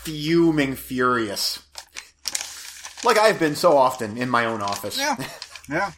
fuming 0.03 0.75
furious. 0.75 1.59
Like 3.03 3.17
I've 3.17 3.39
been 3.39 3.55
so 3.55 3.77
often 3.77 4.17
in 4.17 4.29
my 4.29 4.45
own 4.45 4.61
office. 4.61 4.97
Yeah, 4.97 5.15
yeah. 5.69 5.91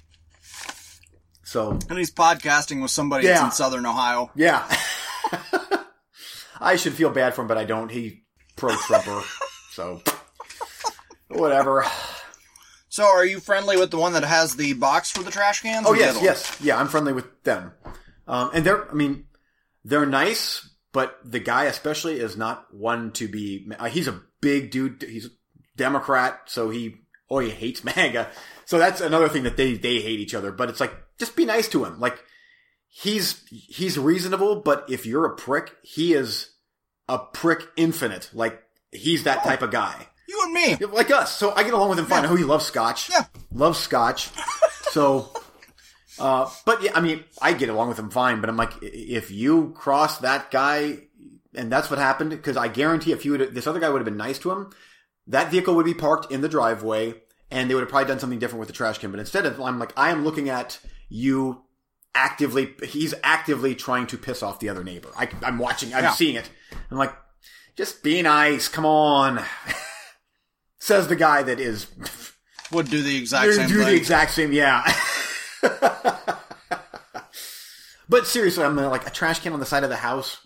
So, 1.43 1.77
And 1.89 1.97
he's 1.99 2.11
podcasting 2.11 2.81
with 2.81 2.89
somebody 2.91 3.27
Yeah. 3.27 3.33
that's 3.33 3.45
in 3.45 3.51
Southern 3.51 3.85
Ohio. 3.85 4.31
yeah. 4.35 4.65
I 6.59 6.77
should 6.77 6.93
feel 6.93 7.09
bad 7.09 7.33
for 7.35 7.41
him, 7.41 7.47
but 7.47 7.57
I 7.57 7.65
don't. 7.65 7.91
He 7.91 8.23
pro 8.55 8.73
Trumper. 8.75 9.21
so, 9.71 10.01
whatever. 11.27 11.85
So, 12.93 13.05
are 13.05 13.25
you 13.25 13.39
friendly 13.39 13.75
with 13.75 13.89
the 13.89 13.97
one 13.97 14.13
that 14.13 14.23
has 14.23 14.55
the 14.55 14.73
box 14.73 15.09
for 15.09 15.23
the 15.23 15.31
trash 15.31 15.61
cans? 15.63 15.87
Oh 15.89 15.93
yes, 15.93 16.19
yes, 16.21 16.57
yeah. 16.61 16.79
I'm 16.79 16.87
friendly 16.87 17.11
with 17.11 17.41
them, 17.41 17.71
um, 18.27 18.51
and 18.53 18.63
they're. 18.63 18.87
I 18.87 18.93
mean, 18.93 19.25
they're 19.83 20.05
nice, 20.05 20.69
but 20.91 21.17
the 21.25 21.39
guy 21.39 21.63
especially 21.63 22.19
is 22.19 22.37
not 22.37 22.71
one 22.71 23.11
to 23.13 23.27
be. 23.27 23.67
Uh, 23.79 23.85
he's 23.85 24.07
a 24.07 24.21
big 24.41 24.69
dude. 24.69 25.01
He's 25.01 25.25
a 25.25 25.29
Democrat, 25.75 26.41
so 26.45 26.69
he 26.69 26.97
oh 27.31 27.39
he 27.39 27.49
hates 27.49 27.83
MAGA. 27.95 28.29
So 28.65 28.77
that's 28.77 29.01
another 29.01 29.27
thing 29.27 29.41
that 29.41 29.57
they 29.57 29.73
they 29.73 29.99
hate 29.99 30.19
each 30.19 30.35
other. 30.35 30.51
But 30.51 30.69
it's 30.69 30.79
like 30.79 30.93
just 31.17 31.35
be 31.35 31.45
nice 31.45 31.67
to 31.69 31.85
him. 31.85 31.99
Like 31.99 32.23
he's 32.89 33.43
he's 33.49 33.97
reasonable, 33.97 34.57
but 34.57 34.85
if 34.87 35.07
you're 35.07 35.25
a 35.25 35.35
prick, 35.35 35.71
he 35.81 36.13
is 36.13 36.51
a 37.09 37.17
prick 37.17 37.63
infinite. 37.75 38.29
Like 38.33 38.61
he's 38.91 39.23
that 39.23 39.43
type 39.43 39.63
of 39.63 39.71
guy. 39.71 40.09
You 40.33 40.41
and 40.45 40.53
me. 40.53 40.85
Like 40.87 41.11
us. 41.11 41.37
So 41.37 41.51
I 41.55 41.63
get 41.63 41.73
along 41.73 41.89
with 41.89 41.99
him 41.99 42.05
fine. 42.05 42.25
I 42.25 42.27
know 42.27 42.35
he 42.35 42.43
loves 42.43 42.65
scotch. 42.65 43.09
Yeah. 43.09 43.25
Loves 43.53 43.77
scotch. 43.79 44.29
so 44.91 45.29
uh 46.19 46.49
but 46.65 46.81
yeah, 46.81 46.91
I 46.95 47.01
mean, 47.01 47.23
I 47.41 47.53
get 47.53 47.69
along 47.69 47.89
with 47.89 47.99
him 47.99 48.09
fine, 48.09 48.41
but 48.41 48.49
I'm 48.49 48.57
like 48.57 48.73
if 48.81 49.29
you 49.31 49.73
cross 49.75 50.17
that 50.19 50.49
guy 50.51 50.97
and 51.55 51.71
that's 51.71 51.89
what 51.91 51.99
happened 51.99 52.31
because 52.31 52.57
I 52.57 52.67
guarantee 52.67 53.11
if 53.11 53.25
you 53.25 53.33
would 53.33 53.53
this 53.53 53.67
other 53.67 53.79
guy 53.79 53.89
would 53.89 53.99
have 53.99 54.05
been 54.05 54.17
nice 54.17 54.39
to 54.39 54.51
him, 54.51 54.71
that 55.27 55.51
vehicle 55.51 55.75
would 55.75 55.85
be 55.85 55.93
parked 55.93 56.31
in 56.31 56.41
the 56.41 56.49
driveway 56.49 57.13
and 57.51 57.69
they 57.69 57.75
would 57.75 57.81
have 57.81 57.89
probably 57.89 58.07
done 58.07 58.19
something 58.19 58.39
different 58.39 58.59
with 58.59 58.67
the 58.69 58.73
trash 58.73 58.97
can. 58.97 59.11
But 59.11 59.19
instead 59.19 59.45
of 59.45 59.61
I'm 59.61 59.77
like 59.77 59.93
I 59.95 60.09
am 60.09 60.23
looking 60.23 60.49
at 60.49 60.79
you 61.09 61.63
actively 62.15 62.73
he's 62.83 63.13
actively 63.23 63.75
trying 63.75 64.07
to 64.07 64.17
piss 64.17 64.41
off 64.43 64.59
the 64.59 64.69
other 64.69 64.83
neighbor. 64.83 65.09
I, 65.17 65.29
I'm 65.43 65.57
watching 65.59 65.93
I'm 65.93 66.03
Yeah. 66.03 66.11
seeing 66.11 66.35
it. 66.35 66.49
I'm 66.89 66.97
like 66.97 67.13
just 67.75 68.03
be 68.03 68.21
nice. 68.21 68.67
Come 68.67 68.85
on. 68.85 69.43
Says 70.83 71.07
the 71.07 71.15
guy 71.15 71.43
that 71.43 71.61
is 71.61 71.87
Would 72.73 72.89
do 72.89 73.01
the 73.01 73.15
exact 73.17 73.53
same. 73.53 73.69
do 73.69 73.75
same 73.77 73.85
the 73.85 73.95
exact 73.95 74.31
same, 74.31 74.51
yeah. 74.51 74.83
but 78.09 78.27
seriously, 78.27 78.65
I'm 78.65 78.75
like 78.75 79.07
a 79.07 79.09
trash 79.09 79.39
can 79.39 79.53
on 79.53 79.61
the 79.61 79.65
side 79.65 79.83
of 79.85 79.89
the 79.89 79.95
house. 79.95 80.45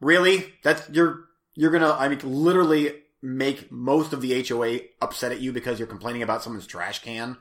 Really? 0.00 0.52
That's 0.64 0.88
you're 0.90 1.24
you're 1.54 1.70
gonna 1.70 1.92
I 1.92 2.08
mean 2.08 2.18
literally 2.24 2.94
make 3.22 3.70
most 3.70 4.12
of 4.12 4.22
the 4.22 4.42
HOA 4.42 4.80
upset 5.00 5.30
at 5.30 5.40
you 5.40 5.52
because 5.52 5.78
you're 5.78 5.86
complaining 5.86 6.22
about 6.24 6.42
someone's 6.42 6.66
trash 6.66 7.00
can. 7.02 7.36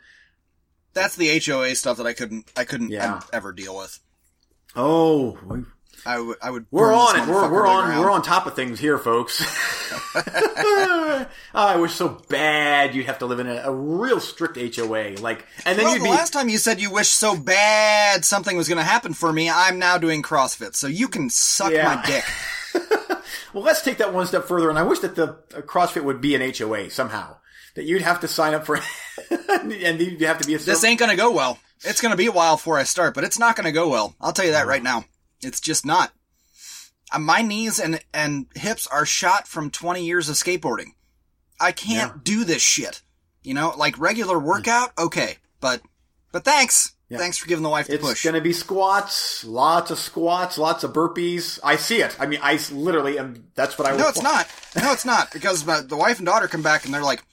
That's 0.93 1.15
the 1.15 1.39
HOA 1.43 1.73
stuff 1.73 1.97
that 1.97 2.05
I 2.05 2.13
couldn't 2.13 2.51
I 2.55 2.63
couldn't 2.63 2.89
Yeah. 2.89 3.21
ever 3.33 3.51
deal 3.51 3.75
with. 3.75 3.99
Oh, 4.75 5.35
I 6.05 6.19
would 6.19 6.37
I 6.41 6.49
would. 6.51 6.65
we're 6.71 6.93
on 6.93 7.19
it. 7.19 7.27
We're 7.27 7.49
we're 7.51 7.67
on 7.67 7.85
ground. 7.85 8.01
we're 8.01 8.11
on 8.11 8.21
top 8.21 8.45
of 8.45 8.55
things 8.55 8.79
here, 8.79 8.97
folks. 8.97 9.41
I 11.53 11.77
wish 11.79 11.93
so 11.93 12.09
bad 12.29 12.95
you'd 12.95 13.05
have 13.07 13.19
to 13.19 13.25
live 13.25 13.39
in 13.39 13.47
a, 13.47 13.55
a 13.65 13.73
real 13.73 14.19
strict 14.19 14.57
HOA, 14.75 15.15
like, 15.19 15.45
and 15.65 15.77
then 15.77 15.85
Well, 15.85 15.93
you'd 15.93 16.01
the 16.01 16.05
be 16.05 16.09
last 16.11 16.33
time 16.33 16.49
you 16.49 16.57
said 16.57 16.79
you 16.81 16.91
wish 16.91 17.09
so 17.09 17.35
bad 17.37 18.25
something 18.25 18.55
was 18.57 18.67
going 18.67 18.77
to 18.77 18.83
happen 18.83 19.13
for 19.13 19.31
me, 19.33 19.49
I'm 19.49 19.79
now 19.79 19.97
doing 19.97 20.21
CrossFit, 20.21 20.75
so 20.75 20.87
you 20.87 21.07
can 21.07 21.29
suck 21.29 21.71
Yeah. 21.71 21.95
my 21.95 22.05
dick. 22.05 22.23
Well, 23.51 23.63
let's 23.63 23.81
take 23.81 23.97
that 23.97 24.13
one 24.13 24.27
step 24.27 24.45
further, 24.45 24.69
and 24.69 24.77
I 24.77 24.83
wish 24.83 24.99
that 24.99 25.15
the 25.15 25.29
uh, 25.55 25.61
CrossFit 25.61 26.03
would 26.03 26.21
be 26.21 26.35
an 26.35 26.53
HOA 26.55 26.91
somehow. 26.91 27.37
That 27.75 27.83
you'd 27.85 28.03
have 28.03 28.19
to 28.19 28.27
sign 28.27 28.53
up 28.53 28.63
for, 28.63 28.79
and 29.49 29.71
you'd 29.99 30.21
have 30.21 30.37
to 30.39 30.47
be 30.47 30.53
a. 30.53 30.59
This 30.59 30.83
ain't 30.83 30.99
going 30.99 31.09
to 31.09 31.17
go 31.17 31.31
well. 31.31 31.57
It's 31.83 31.99
going 31.99 32.11
to 32.11 32.17
be 32.17 32.27
a 32.27 32.31
while 32.31 32.57
before 32.57 32.77
I 32.77 32.83
start, 32.83 33.15
but 33.15 33.23
it's 33.23 33.39
not 33.39 33.55
going 33.55 33.65
to 33.65 33.71
go 33.71 33.89
well. 33.89 34.15
I'll 34.21 34.33
tell 34.33 34.45
you 34.45 34.51
that 34.51 34.67
right 34.67 34.83
now. 34.83 35.03
It's 35.41 35.59
just 35.59 35.85
not. 35.85 36.11
Uh, 37.11 37.19
My 37.19 37.41
knees 37.41 37.79
and 37.79 37.99
and 38.13 38.47
hips 38.55 38.87
are 38.87 39.05
shot 39.05 39.47
from 39.47 39.71
20 39.71 40.03
years 40.05 40.29
of 40.29 40.35
skateboarding. 40.35 40.91
I 41.59 41.71
can't 41.71 42.13
Yeah. 42.15 42.21
do 42.23 42.43
this 42.43 42.61
shit. 42.61 43.01
You 43.43 43.53
know, 43.53 43.73
like 43.77 43.97
regular 43.97 44.37
workout, 44.37 44.91
okay, 44.97 45.37
but 45.59 45.81
but 46.31 46.43
thanks. 46.43 46.93
Thanks 47.11 47.39
for 47.39 47.47
giving 47.47 47.63
the 47.63 47.69
wife 47.69 47.87
the 47.87 47.95
It's 47.95 48.03
push. 48.05 48.23
going 48.23 48.35
to 48.35 48.41
be 48.41 48.53
squats, 48.53 49.43
lots 49.43 49.89
of 49.89 49.97
squats, 49.97 50.59
lots 50.59 50.83
of 50.83 50.93
burpees. 50.93 51.59
I 51.63 51.75
see 51.75 52.03
it. 52.03 52.15
I 52.19 52.27
mean, 52.27 52.39
I 52.43 52.59
literally 52.71 53.17
am. 53.17 53.45
That's 53.55 53.79
what 53.79 53.87
I. 53.87 53.93
Would 53.93 53.99
No, 53.99 54.09
it's 54.09 54.21
not. 54.21 54.47
No, 54.75 54.91
it's 54.91 55.05
not. 55.05 55.31
Because 55.33 55.65
my, 55.65 55.81
the 55.81 55.97
wife 55.97 56.17
and 56.19 56.27
daughter 56.27 56.47
come 56.47 56.61
back 56.61 56.85
and 56.85 56.93
they're 56.93 57.01
like, 57.01 57.23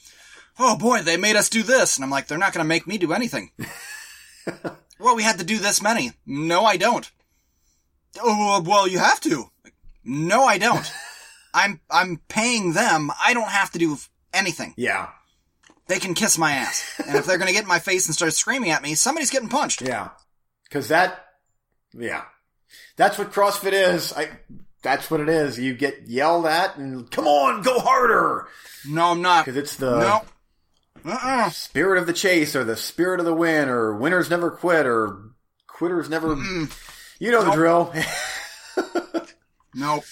oh 0.59 0.79
boy, 0.79 1.03
they 1.03 1.19
made 1.19 1.37
us 1.37 1.51
do 1.51 1.63
this. 1.63 1.97
And 1.99 2.05
I'm 2.05 2.11
like, 2.11 2.27
they're 2.27 2.39
not 2.39 2.55
going 2.55 2.65
to 2.65 2.69
make 2.69 2.87
me 2.87 2.97
do 2.97 3.13
anything. 3.13 3.51
well, 4.99 5.15
we 5.15 5.23
had 5.25 5.39
to 5.41 5.45
do 5.45 5.59
this 5.59 5.83
many. 5.83 6.13
No, 6.25 6.65
I 6.65 6.79
don't. 6.79 7.11
Oh, 8.23 8.63
well, 8.65 8.87
you 8.89 8.99
have 8.99 9.21
to. 9.23 9.51
No, 10.05 10.45
I 10.45 10.59
don't. 10.59 10.91
I'm, 11.55 11.81
I'm 11.91 12.21
paying 12.29 12.73
them. 12.75 13.11
I 13.25 13.33
don't 13.35 13.49
have 13.49 13.71
to 13.73 13.79
do 13.79 13.97
anything. 14.33 14.75
Yeah, 14.77 15.09
They 15.89 15.99
can 15.99 16.15
kiss 16.15 16.37
my 16.39 16.53
ass. 16.53 17.01
And 17.07 17.17
if 17.17 17.25
they're 17.27 17.39
going 17.39 17.49
to 17.49 17.55
get 17.55 17.63
in 17.63 17.69
my 17.69 17.79
face 17.79 18.07
and 18.07 18.15
start 18.15 18.35
screaming 18.35 18.71
at 18.71 18.83
me, 18.83 18.95
somebody's 18.95 19.31
getting 19.31 19.49
punched. 19.49 19.81
yeah, 19.83 20.11
because 20.65 20.89
that, 20.89 21.25
yeah, 21.95 22.23
that's 22.97 23.17
what 23.19 23.33
CrossFit 23.33 23.73
is. 23.73 24.13
I. 24.13 24.29
That's 24.83 25.11
what 25.11 25.21
it 25.21 25.29
is. 25.29 25.59
You 25.59 25.75
get 25.75 26.07
yelled 26.07 26.47
at, 26.47 26.77
and 26.77 27.11
come 27.11 27.27
on, 27.27 27.63
go 27.63 27.81
harder, 27.81 28.47
No, 28.87 29.07
I'm 29.13 29.21
not. 29.23 29.45
because 29.45 29.57
it's 29.57 29.75
the 29.77 29.99
No. 29.99 30.23
Uh-uh. 31.11 31.51
spirit 31.51 31.99
of 31.99 32.07
the 32.07 32.13
chase, 32.13 32.55
or 32.55 32.63
the 32.63 32.77
spirit 32.77 33.19
of 33.19 33.27
the 33.27 33.35
win, 33.35 33.69
or 33.69 33.97
winners 33.97 34.31
never 34.31 34.49
quit, 34.51 34.87
or 34.87 35.31
quitters 35.67 36.09
never. 36.09 36.37
You 37.19 37.31
know 37.33 37.45
the 37.45 37.53
drill. 37.53 37.93
Nope. 39.79 40.05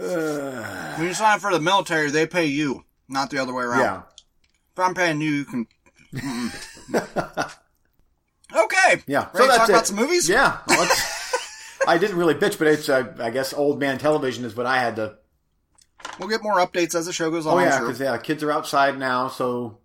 Uh, 0.00 0.94
When 0.96 1.06
you 1.06 1.14
sign 1.14 1.36
up 1.36 1.40
for 1.40 1.52
the 1.52 1.60
military, 1.60 2.10
they 2.10 2.26
pay 2.26 2.46
you, 2.46 2.84
not 3.08 3.30
the 3.30 3.38
other 3.38 3.54
way 3.54 3.62
around. 3.62 3.80
yeah, 3.80 4.02
If 4.72 4.78
I'm 4.80 4.94
paying 4.94 5.20
you, 5.20 5.30
you 5.30 5.44
can. 5.44 5.66
Okay. 8.56 9.02
yeah. 9.06 9.28
Ready 9.34 9.46
to 9.52 9.56
talk 9.58 9.68
about 9.68 9.86
some 9.86 9.96
movies? 9.96 10.28
Yeah. 10.28 10.58
well, 10.68 10.88
I 11.86 11.98
didn't 11.98 12.16
really 12.16 12.34
bitch, 12.34 12.58
but 12.58 12.66
it's 12.66 12.88
uh, 12.88 13.14
I 13.20 13.28
guess 13.30 13.52
old 13.52 13.78
man 13.78 13.98
television 13.98 14.44
is 14.44 14.56
what 14.56 14.64
I 14.66 14.78
had 14.80 14.96
to. 14.96 15.18
We'll 16.18 16.28
get 16.30 16.42
more 16.42 16.54
updates 16.54 16.94
as 16.94 17.04
the 17.06 17.12
show 17.12 17.30
goes 17.30 17.46
on. 17.46 17.54
Oh 17.54 17.58
yeah, 17.60 17.76
sure. 17.78 17.86
because 17.86 18.00
yeah, 18.00 18.16
kids 18.18 18.42
are 18.42 18.50
outside 18.50 18.98
now, 18.98 19.28
so 19.28 19.78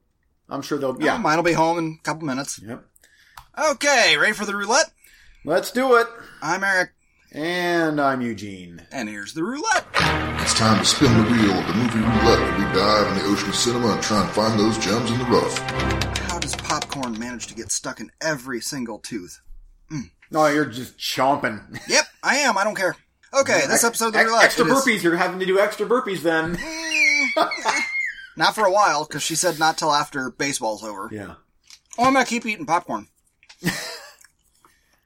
I'm 0.50 0.62
sure 0.62 0.78
they'll. 0.78 0.98
Yeah, 1.00 1.16
Yeah. 1.16 1.18
mine 1.18 1.36
will 1.38 1.44
be 1.44 1.52
home 1.54 1.78
in 1.78 1.98
a 2.00 2.04
couple 2.04 2.26
minutes. 2.26 2.60
Yep. 2.66 2.84
Okay, 3.72 4.16
ready 4.18 4.34
for 4.34 4.46
the 4.46 4.56
roulette? 4.56 4.92
Let's 5.46 5.72
do 5.72 5.96
it. 5.96 6.08
I'm 6.42 6.64
Eric, 6.64 6.92
And 7.32 8.00
I'm 8.00 8.22
Eugene. 8.22 8.86
and 8.92 9.10
here's 9.10 9.34
the 9.34 9.44
roulette. 9.44 9.86
It's 10.42 10.54
time 10.54 10.80
to 10.80 10.86
spin 10.86 11.12
the 11.14 11.30
wheel 11.32 11.52
of 11.60 11.68
the 11.68 11.74
movie 11.74 12.00
roulette 12.00 12.40
where 12.40 12.58
we 12.68 12.74
dive 12.74 13.08
in 13.10 13.18
the 13.24 13.30
ocean 13.32 13.50
of 13.50 13.56
cinema 13.56 13.88
and 13.94 14.02
try 14.04 14.22
and 14.24 14.30
find 14.32 14.60
those 14.60 14.78
gems 14.78 15.10
in 15.12 15.18
the 15.18 15.26
rough. 15.26 15.58
How 16.30 16.40
does 16.40 16.56
popcorn 16.56 17.18
manage 17.20 17.48
to 17.48 17.56
get 17.56 17.72
stuck 17.72 18.00
in 18.00 18.12
every 18.22 18.62
single 18.62 19.00
tooth? 19.00 19.40
Mm. 19.92 20.10
No, 20.32 20.46
you're 20.48 20.66
just 20.66 20.98
chomping. 20.98 21.80
Yep, 21.88 22.06
I 22.24 22.38
am. 22.38 22.58
I 22.58 22.64
don't 22.64 22.76
care. 22.76 22.96
Okay, 23.34 23.64
this 23.68 23.84
episode 23.84 24.08
of 24.08 24.14
the 24.14 24.20
Ex- 24.20 24.28
roulette. 24.30 24.46
Extra 24.46 24.66
it 24.66 24.70
is- 24.72 24.78
burpees. 24.86 25.04
You're 25.04 25.16
having 25.18 25.40
to 25.40 25.46
do 25.46 25.60
extra 25.60 25.86
burpees 25.86 26.22
then. 26.22 26.58
Eh, 27.36 27.82
not 28.36 28.54
for 28.54 28.66
a 28.66 28.72
while, 28.72 29.06
because 29.06 29.24
she 29.24 29.34
said 29.34 29.58
not 29.58 29.78
till 29.78 29.92
after 29.94 30.30
baseball's 30.30 30.84
over. 30.84 31.10
yeah. 31.12 31.36
Oh, 31.98 32.04
I'm 32.04 32.14
gonna 32.14 32.26
keep 32.26 32.46
eating 32.46 32.66
popcorn. 32.66 33.08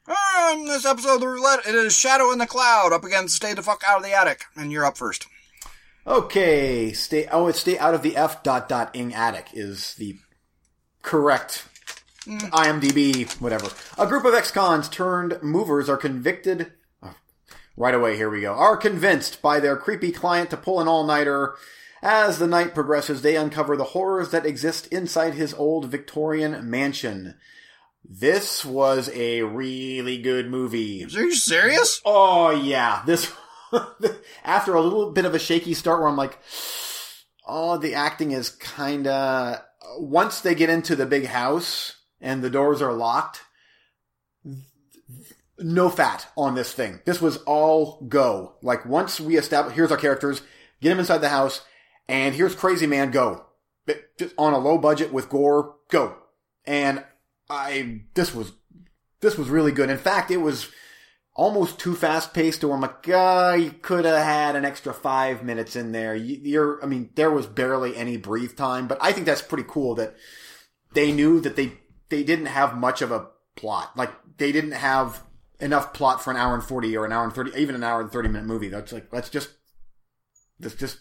um, 0.07 0.65
this 0.67 0.85
episode 0.85 1.15
of 1.15 1.21
the 1.21 1.27
roulette, 1.27 1.65
it 1.67 1.75
is 1.75 1.95
Shadow 1.95 2.31
in 2.31 2.37
the 2.39 2.47
Cloud 2.47 2.93
up 2.93 3.03
against 3.03 3.35
Stay 3.35 3.53
the 3.53 3.61
Fuck 3.61 3.83
Out 3.87 3.97
of 3.97 4.03
the 4.03 4.13
Attic, 4.13 4.45
and 4.55 4.71
you're 4.71 4.85
up 4.85 4.97
first. 4.97 5.27
Okay. 6.05 6.93
Stay. 6.93 7.27
Oh, 7.27 7.47
it's 7.47 7.59
stay 7.59 7.77
out 7.77 7.93
of 7.93 8.01
the 8.01 8.15
F 8.15 8.41
dot 8.43 8.69
dot 8.69 8.95
ing 8.95 9.13
attic 9.13 9.47
is 9.53 9.95
the 9.95 10.15
correct 11.01 11.67
IMDb 12.25 13.29
whatever. 13.41 13.67
A 13.97 14.07
group 14.07 14.25
of 14.25 14.33
ex-cons 14.33 14.89
turned 14.89 15.41
movers 15.41 15.89
are 15.89 15.97
convicted. 15.97 16.71
oh, 17.03 17.15
Right 17.75 17.93
away, 17.93 18.15
here 18.15 18.29
we 18.29 18.41
go. 18.41 18.53
Are 18.53 18.77
convinced 18.77 19.41
by 19.41 19.59
their 19.59 19.75
creepy 19.77 20.11
client 20.11 20.49
to 20.51 20.57
pull 20.57 20.79
an 20.79 20.87
all-nighter. 20.87 21.55
As 22.01 22.37
the 22.37 22.47
night 22.47 22.75
progresses, 22.75 23.21
they 23.21 23.35
uncover 23.35 23.75
the 23.75 23.83
horrors 23.85 24.29
that 24.31 24.45
exist 24.45 24.87
inside 24.87 25.33
his 25.33 25.53
old 25.55 25.85
Victorian 25.85 26.69
mansion. 26.69 27.35
This 28.09 28.63
was 28.63 29.09
a 29.13 29.41
really 29.43 30.17
good 30.21 30.49
movie. 30.49 31.03
Are 31.03 31.07
you 31.09 31.35
serious? 31.35 32.01
Oh 32.05 32.51
yeah, 32.51 33.03
this 33.05 33.31
after 34.43 34.73
a 34.73 34.81
little 34.81 35.11
bit 35.11 35.25
of 35.25 35.35
a 35.35 35.39
shaky 35.39 35.73
start 35.73 35.99
where 35.99 36.07
I'm 36.07 36.15
like, 36.15 36.39
oh, 37.45 37.77
the 37.77 37.95
acting 37.95 38.31
is 38.31 38.49
kind 38.49 39.07
of 39.07 39.61
once 39.97 40.41
they 40.41 40.55
get 40.55 40.69
into 40.69 40.95
the 40.95 41.05
big 41.05 41.25
house 41.25 41.95
and 42.21 42.41
the 42.41 42.49
doors 42.49 42.81
are 42.81 42.93
locked, 42.93 43.41
no 45.59 45.89
fat 45.89 46.27
on 46.37 46.55
this 46.55 46.71
thing. 46.71 47.01
This 47.05 47.21
was 47.21 47.37
all 47.43 48.01
go. 48.07 48.55
Like 48.61 48.85
once 48.85 49.19
we 49.19 49.37
establish, 49.37 49.75
here's 49.75 49.91
our 49.91 49.97
characters, 49.97 50.41
get 50.81 50.89
them 50.89 50.99
inside 50.99 51.19
the 51.19 51.29
house, 51.29 51.61
and 52.07 52.33
here's 52.33 52.55
Crazy 52.55 52.87
Man, 52.87 53.11
go. 53.11 53.45
Just 54.17 54.33
on 54.37 54.53
a 54.53 54.59
low 54.59 54.77
budget 54.77 55.13
with 55.13 55.29
gore, 55.29 55.75
go. 55.89 56.15
And 56.65 57.03
I, 57.49 58.01
this 58.13 58.33
was, 58.33 58.51
this 59.21 59.37
was 59.37 59.49
really 59.49 59.71
good. 59.71 59.89
In 59.89 59.97
fact, 59.97 60.31
it 60.31 60.37
was 60.37 60.69
almost 61.35 61.79
too 61.79 61.95
fast 61.95 62.33
paced 62.33 62.61
to 62.61 62.67
where 62.67 62.75
I'm 62.75 62.81
like, 62.81 63.07
ah, 63.09 63.53
you 63.53 63.71
could 63.71 64.05
have 64.05 64.23
had 64.23 64.55
an 64.55 64.65
extra 64.65 64.93
five 64.93 65.43
minutes 65.43 65.75
in 65.75 65.91
there. 65.91 66.15
You- 66.15 66.39
You're, 66.43 66.83
I 66.83 66.87
mean, 66.87 67.11
there 67.15 67.31
was 67.31 67.47
barely 67.47 67.95
any 67.95 68.17
breathe 68.17 68.55
time, 68.57 68.87
but 68.87 68.97
I 69.01 69.11
think 69.11 69.25
that's 69.25 69.41
pretty 69.41 69.65
cool 69.67 69.95
that 69.95 70.15
they 70.93 71.11
knew 71.11 71.39
that 71.41 71.55
they, 71.55 71.73
they 72.09 72.23
didn't 72.23 72.47
have 72.47 72.77
much 72.77 73.01
of 73.01 73.11
a 73.11 73.27
plot. 73.55 73.95
Like, 73.97 74.11
they 74.37 74.51
didn't 74.51 74.71
have 74.73 75.23
enough 75.59 75.93
plot 75.93 76.23
for 76.23 76.31
an 76.31 76.37
hour 76.37 76.53
and 76.55 76.63
40 76.63 76.95
or 76.97 77.05
an 77.05 77.11
hour 77.11 77.23
and 77.23 77.33
30, 77.33 77.51
even 77.59 77.75
an 77.75 77.83
hour 77.83 78.01
and 78.01 78.11
30 78.11 78.29
minute 78.29 78.45
movie. 78.47 78.69
That's 78.69 78.91
like, 78.91 79.11
let's 79.11 79.29
just, 79.29 79.49
let's 80.59 80.75
just 80.75 80.99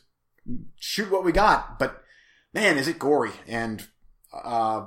shoot 0.79 1.11
what 1.11 1.25
we 1.25 1.33
got. 1.33 1.79
But 1.79 2.03
man, 2.53 2.79
is 2.79 2.89
it 2.89 2.99
gory. 2.99 3.33
And, 3.47 3.87
uh, 4.33 4.87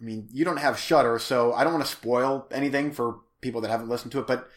I 0.00 0.04
mean, 0.04 0.28
you 0.32 0.44
don't 0.44 0.58
have 0.58 0.78
Shudder, 0.78 1.18
so 1.18 1.52
I 1.52 1.64
don't 1.64 1.72
want 1.72 1.84
to 1.84 1.90
spoil 1.90 2.46
anything 2.50 2.92
for 2.92 3.20
people 3.40 3.60
that 3.62 3.70
haven't 3.70 3.88
listened 3.88 4.12
to 4.12 4.20
it, 4.20 4.26
but 4.26 4.48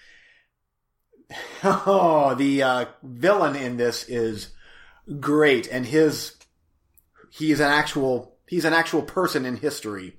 oh, 1.64 2.36
the 2.36 2.64
uh, 2.64 2.86
villain 3.04 3.56
in 3.56 3.78
this 3.78 4.08
is 4.08 4.54
great, 5.20 5.68
and 5.68 5.86
his 5.86 6.36
he 7.30 7.52
is 7.52 7.60
an 7.60 7.72
actual 7.72 8.36
he's 8.48 8.66
an 8.66 8.74
actual 8.74 9.02
person 9.02 9.46
in 9.46 9.58
history, 9.58 10.18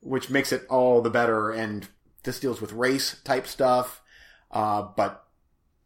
which 0.00 0.30
makes 0.30 0.52
it 0.52 0.66
all 0.68 1.00
the 1.00 1.10
better. 1.10 1.50
And 1.50 1.88
this 2.22 2.40
deals 2.40 2.60
with 2.60 2.72
race 2.72 3.20
type 3.24 3.46
stuff, 3.46 4.02
uh, 4.50 4.82
but 4.82 5.24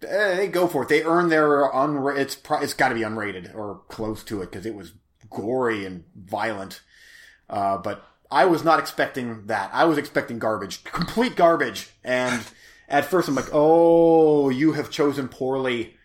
eh, 0.07 0.37
they 0.37 0.49
go 0.49 0.67
for 0.67 0.83
it. 0.83 0.89
They 0.89 1.05
earn 1.05 1.29
their 1.29 1.71
unra- 1.71 2.19
it's 2.19 2.35
pro- 2.35 2.61
it's 2.61 2.75
got 2.75 2.89
to 2.89 2.95
be 2.95 3.03
unrated 3.03 3.55
or 3.55 3.83
close 3.89 4.25
to 4.25 4.43
it 4.43 4.51
because 4.51 4.67
it 4.67 4.75
was 4.75 4.93
gory 5.31 5.87
and 5.87 6.05
violent. 6.17 6.83
Uh, 7.49 7.79
but 7.79 8.05
I 8.35 8.47
was 8.47 8.65
not 8.65 8.81
expecting 8.81 9.47
that. 9.47 9.71
I 9.73 9.85
was 9.85 9.97
expecting 9.97 10.41
garbage, 10.41 10.83
complete 10.83 11.37
garbage. 11.37 11.91
And 12.03 12.43
at 12.89 13.05
first, 13.05 13.29
I'm 13.29 13.35
like, 13.37 13.49
"Oh, 13.53 14.51
you 14.51 14.73
have 14.73 14.91
chosen 14.91 15.29
poorly." 15.29 15.97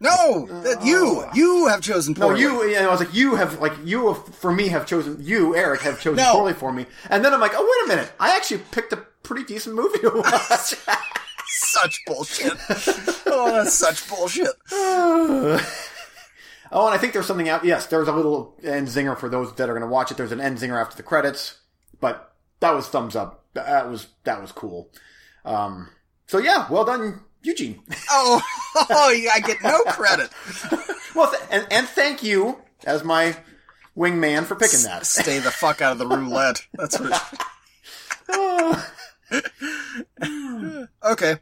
No, 0.00 0.46
that 0.62 0.84
you 0.84 1.24
oh. 1.26 1.30
you 1.34 1.66
have 1.68 1.80
chosen 1.82 2.14
No, 2.14 2.28
poorly. 2.28 2.40
you. 2.40 2.74
And 2.74 2.86
I 2.86 2.90
was 2.90 3.00
like, 3.00 3.14
"You 3.14 3.34
have 3.34 3.60
like 3.60 3.74
you 3.84 4.08
have, 4.12 4.34
for 4.34 4.52
me 4.52 4.68
have 4.68 4.86
chosen 4.86 5.18
you, 5.20 5.54
Eric, 5.54 5.82
have 5.82 6.00
chosen 6.00 6.16
No. 6.16 6.32
poorly 6.32 6.54
for 6.54 6.72
me." 6.72 6.86
And 7.10 7.24
then 7.24 7.34
I'm 7.34 7.40
like, 7.40 7.52
"Oh, 7.54 7.62
wait 7.62 7.92
a 7.92 7.96
minute! 7.96 8.12
I 8.18 8.34
actually 8.36 8.62
picked 8.70 8.92
a 8.92 8.96
pretty 9.22 9.44
decent 9.44 9.76
movie 9.76 9.98
to 10.00 10.10
watch." 10.10 10.74
such 11.46 12.02
bullshit. 12.06 12.52
oh, 13.26 13.50
that's 13.52 13.74
such 13.74 14.08
bullshit. 14.08 14.48
oh, 14.72 15.58
and 16.72 16.94
I 16.94 16.98
think 16.98 17.12
there's 17.12 17.26
something 17.26 17.48
out. 17.48 17.64
Yes, 17.64 17.86
there's 17.86 18.08
a 18.08 18.12
little 18.12 18.54
end 18.62 18.88
zinger 18.88 19.16
for 19.16 19.28
those 19.28 19.54
that 19.54 19.68
are 19.68 19.72
going 19.72 19.82
to 19.82 19.92
watch 19.92 20.10
it. 20.10 20.16
There's 20.16 20.32
an 20.32 20.40
end 20.40 20.58
zinger 20.58 20.80
after 20.80 20.96
the 20.96 21.02
credits, 21.02 21.58
but 22.00 22.34
that 22.60 22.74
was 22.74 22.88
thumbs 22.88 23.16
up. 23.16 23.44
That 23.54 23.88
was 23.88 24.08
that 24.24 24.40
was 24.40 24.52
cool. 24.52 24.90
Um, 25.44 25.88
so 26.26 26.38
yeah, 26.38 26.66
well 26.70 26.84
done, 26.84 27.20
Eugene. 27.42 27.82
Oh, 28.10 28.40
oh, 28.90 29.14
I 29.34 29.40
get 29.40 29.62
no 29.62 29.82
credit. 29.88 30.30
well, 31.14 31.30
th- 31.30 31.42
and 31.50 31.66
and 31.70 31.88
thank 31.88 32.22
you 32.22 32.58
as 32.84 33.04
my 33.04 33.36
wingman 33.96 34.44
for 34.44 34.54
picking 34.54 34.82
that. 34.82 35.06
Stay 35.06 35.38
the 35.38 35.50
fuck 35.50 35.80
out 35.80 35.92
of 35.92 35.98
the 35.98 36.06
roulette. 36.06 36.66
That's 36.74 36.98
what. 37.00 37.40
okay. 41.04 41.36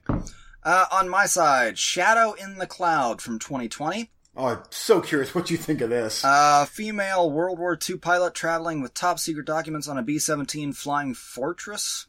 Uh, 0.62 0.87
on 0.90 1.09
my 1.09 1.27
side, 1.27 1.79
Shadow 1.79 2.33
in 2.33 2.57
the 2.59 2.67
Cloud 2.67 3.21
from 3.21 3.38
2020. 3.38 4.11
Oh, 4.37 4.47
I'm 4.47 4.62
so 4.70 5.01
curious 5.01 5.33
what 5.35 5.49
you 5.51 5.57
think 5.57 5.81
of 5.81 5.90
this. 5.90 6.25
Uh, 6.25 6.64
female 6.64 7.31
World 7.31 7.59
War 7.59 7.79
II 7.88 7.99
pilot 7.99 8.35
traveling 8.35 8.83
with 8.83 8.92
top 8.92 9.20
secret 9.20 9.47
documents 9.47 9.87
on 9.87 9.97
a 9.97 10.03
B 10.03 10.18
17 10.18 10.73
Flying 10.73 11.14
Fortress. 11.14 12.07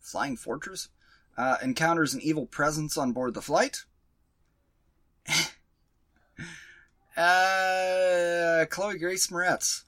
Flying 0.00 0.36
Fortress? 0.36 0.88
Uh, 1.36 1.56
encounters 1.62 2.14
an 2.14 2.20
evil 2.20 2.46
presence 2.46 2.96
on 2.96 3.12
board 3.12 3.34
the 3.34 3.42
flight. 3.42 3.84
uh, 7.16 8.64
Chloe 8.70 8.98
Grace 8.98 9.26
Moretz 9.26 9.82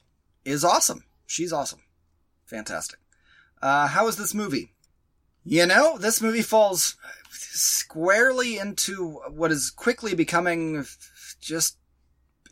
is 0.44 0.64
awesome. 0.64 1.04
She's 1.26 1.52
awesome. 1.52 1.82
Fantastic. 2.44 2.98
Uh, 3.62 3.86
how 3.86 4.08
is 4.08 4.16
this 4.16 4.34
movie? 4.34 4.72
You 5.44 5.66
know, 5.66 5.96
this 5.96 6.20
movie 6.20 6.42
falls 6.42 6.96
squarely 7.30 8.58
into 8.58 9.20
what 9.28 9.52
is 9.52 9.70
quickly 9.70 10.14
becoming 10.14 10.84
just 11.40 11.76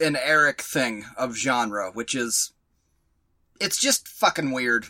an 0.00 0.16
Eric 0.16 0.60
thing 0.60 1.04
of 1.16 1.36
genre, 1.36 1.90
which 1.92 2.14
is 2.14 2.52
it's 3.60 3.78
just 3.78 4.08
fucking 4.08 4.52
weird. 4.52 4.86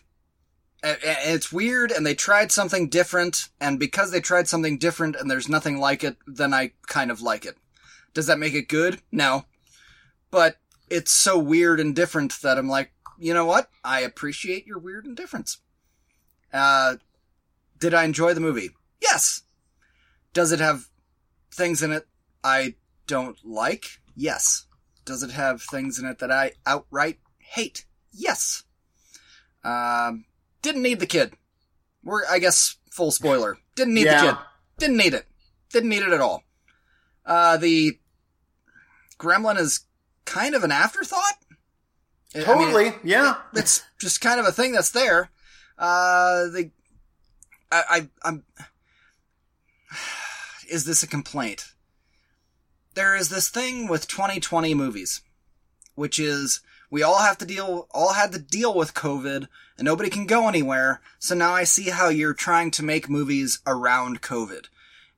It's 0.82 1.52
weird, 1.52 1.90
and 1.90 2.06
they 2.06 2.14
tried 2.14 2.52
something 2.52 2.88
different, 2.88 3.48
and 3.60 3.78
because 3.78 4.10
they 4.10 4.20
tried 4.20 4.46
something 4.46 4.78
different 4.78 5.16
and 5.16 5.28
there's 5.30 5.48
nothing 5.48 5.78
like 5.78 6.04
it, 6.04 6.16
then 6.26 6.54
I 6.54 6.72
kind 6.86 7.10
of 7.10 7.20
like 7.20 7.44
it. 7.44 7.56
Does 8.14 8.26
that 8.26 8.38
make 8.38 8.54
it 8.54 8.68
good? 8.68 9.00
No. 9.10 9.44
But 10.30 10.56
it's 10.88 11.10
so 11.10 11.38
weird 11.38 11.80
and 11.80 11.96
different 11.96 12.40
that 12.42 12.58
I'm 12.58 12.68
like, 12.68 12.92
you 13.18 13.34
know 13.34 13.44
what? 13.44 13.70
I 13.82 14.00
appreciate 14.00 14.66
your 14.66 14.78
weird 14.78 15.04
and 15.04 15.16
difference. 15.16 15.58
Uh, 16.52 16.96
did 17.78 17.92
I 17.92 18.04
enjoy 18.04 18.34
the 18.34 18.40
movie? 18.40 18.70
Yes. 19.02 19.42
Does 20.32 20.52
it 20.52 20.60
have 20.60 20.88
things 21.50 21.82
in 21.82 21.90
it 21.90 22.06
I 22.44 22.74
don't 23.08 23.36
like? 23.44 23.98
Yes. 24.14 24.66
Does 25.04 25.24
it 25.24 25.32
have 25.32 25.60
things 25.62 25.98
in 25.98 26.06
it 26.06 26.20
that 26.20 26.30
I 26.30 26.52
outright 26.64 27.18
hate? 27.38 27.84
Yes. 28.12 28.62
Um, 29.64 30.26
didn't 30.62 30.82
need 30.82 31.00
the 31.00 31.06
kid. 31.06 31.32
We're, 32.04 32.22
I 32.30 32.38
guess, 32.38 32.76
full 32.92 33.10
spoiler. 33.10 33.58
Didn't 33.74 33.94
need 33.94 34.04
Yeah. 34.06 34.20
the 34.24 34.28
kid. 34.32 34.38
Didn't 34.78 34.96
need 34.98 35.14
it. 35.14 35.26
Didn't 35.72 35.88
need 35.88 36.02
it 36.02 36.12
at 36.12 36.20
all. 36.20 36.44
Uh, 37.26 37.56
the 37.56 37.98
gremlin 39.18 39.58
is 39.58 39.80
kind 40.24 40.54
of 40.54 40.62
an 40.62 40.70
afterthought. 40.70 41.34
I- 42.34 42.38
I 42.38 42.38
mean, 42.38 42.44
totally, 42.44 42.92
yeah. 43.04 43.36
it's 43.54 43.82
just 43.98 44.20
kind 44.20 44.38
of 44.38 44.46
a 44.46 44.52
thing 44.52 44.72
that's 44.72 44.90
there. 44.90 45.30
Uh, 45.78 46.44
the, 46.48 46.70
I, 47.72 47.82
I, 47.88 48.08
I'm, 48.22 48.44
is 50.68 50.84
this 50.84 51.02
a 51.02 51.06
complaint? 51.06 51.72
There 52.98 53.14
is 53.14 53.28
this 53.28 53.48
thing 53.48 53.86
with 53.86 54.08
2020 54.08 54.74
movies, 54.74 55.22
which 55.94 56.18
is 56.18 56.62
we 56.90 57.00
all 57.00 57.20
have 57.20 57.38
to 57.38 57.44
deal, 57.44 57.86
all 57.92 58.14
had 58.14 58.32
to 58.32 58.40
deal 58.40 58.74
with 58.74 58.92
COVID 58.92 59.46
and 59.76 59.84
nobody 59.84 60.10
can 60.10 60.26
go 60.26 60.48
anywhere. 60.48 61.00
So 61.20 61.36
now 61.36 61.52
I 61.52 61.62
see 61.62 61.90
how 61.90 62.08
you're 62.08 62.34
trying 62.34 62.72
to 62.72 62.84
make 62.84 63.08
movies 63.08 63.60
around 63.68 64.20
COVID. 64.20 64.64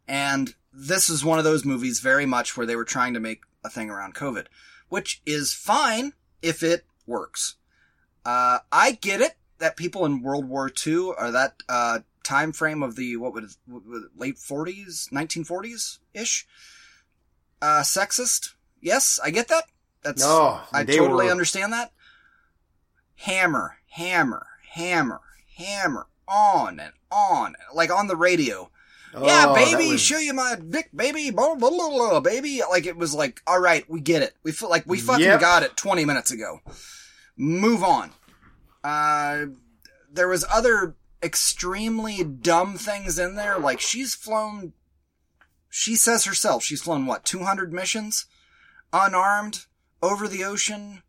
And 0.07 0.55
this 0.71 1.09
is 1.09 1.25
one 1.25 1.39
of 1.39 1.45
those 1.45 1.65
movies 1.65 2.01
very 2.01 2.27
much 2.27 2.55
where 2.55 2.67
they 2.67 2.77
were 2.77 2.85
trying 2.85 3.15
to 3.15 3.19
make 3.19 3.45
a 3.65 3.71
thing 3.71 3.89
around 3.89 4.15
COVID, 4.15 4.45
which 4.91 5.23
is 5.25 5.55
fine 5.55 6.13
if 6.43 6.63
it 6.63 6.85
works. 7.07 7.55
Uh, 8.27 8.59
I 8.71 8.93
get 8.93 9.23
it 9.23 9.37
that 9.57 9.79
people 9.79 10.05
in 10.05 10.21
World 10.21 10.47
War 10.47 10.71
II 10.87 11.15
or 11.17 11.31
that 11.31 11.55
uh, 11.67 12.01
time 12.25 12.53
frame 12.53 12.83
of 12.83 12.97
the 12.97 13.17
what 13.17 13.33
would 13.33 13.49
late 14.15 14.37
40s, 14.37 15.09
1940s 15.11 16.01
ish, 16.13 16.47
uh, 17.63 17.81
sexist. 17.83 18.55
Yes, 18.81 19.19
I 19.23 19.31
get 19.31 19.49
that. 19.49 19.65
That's 20.03 20.23
Oh, 20.25 20.63
I 20.73 20.85
totally 20.85 21.27
were- 21.27 21.31
understand 21.31 21.73
that. 21.73 21.93
Hammer, 23.17 23.77
hammer, 23.91 24.47
hammer, 24.73 25.21
hammer, 25.57 26.07
on 26.27 26.81
and 26.81 26.93
on, 27.11 27.55
like 27.75 27.91
on 27.91 28.07
the 28.07 28.17
radio. 28.17 28.71
yeah, 29.13 29.47
Oh, 29.49 29.55
that 29.55 29.55
baby, 29.55 29.91
was- 29.93 30.01
show 30.01 30.19
you 30.19 30.33
my 30.33 30.57
dick, 30.57 30.89
baby, 30.95 31.31
blah, 31.31 31.55
blah, 31.57 31.69
blah, 31.71 31.89
blah, 31.91 32.21
baby. 32.21 32.63
Like 32.71 32.87
it 32.87 32.97
was 32.97 33.13
like, 33.13 33.43
all 33.47 33.61
right, 33.61 33.89
we 33.91 34.01
get 34.01 34.23
it. 34.23 34.35
We 34.43 34.53
feel 34.53 34.71
like 34.71 34.85
we 34.87 34.99
fucking 35.01 35.25
Yep. 35.25 35.41
got 35.41 35.63
it 35.65 35.77
20 35.77 36.05
minutes 36.05 36.31
ago. 36.31 36.61
Move 37.37 37.83
on. 37.83 38.13
Uh, 38.83 39.47
there 40.11 40.29
was 40.29 40.45
other 40.51 40.95
extremely 41.23 42.25
dumb 42.25 42.79
things 42.79 43.19
in 43.19 43.35
there. 43.35 43.59
Like 43.59 43.81
she's 43.81 44.15
flown, 44.15 44.73
she 45.71 45.95
says 45.95 46.25
herself, 46.25 46.65
she's 46.65 46.83
flown 46.83 47.07
what, 47.07 47.25
200 47.25 47.73
missions? 47.73 48.27
Unarmed, 48.93 49.67
over 50.03 50.27
the 50.27 50.45
ocean, 50.45 51.03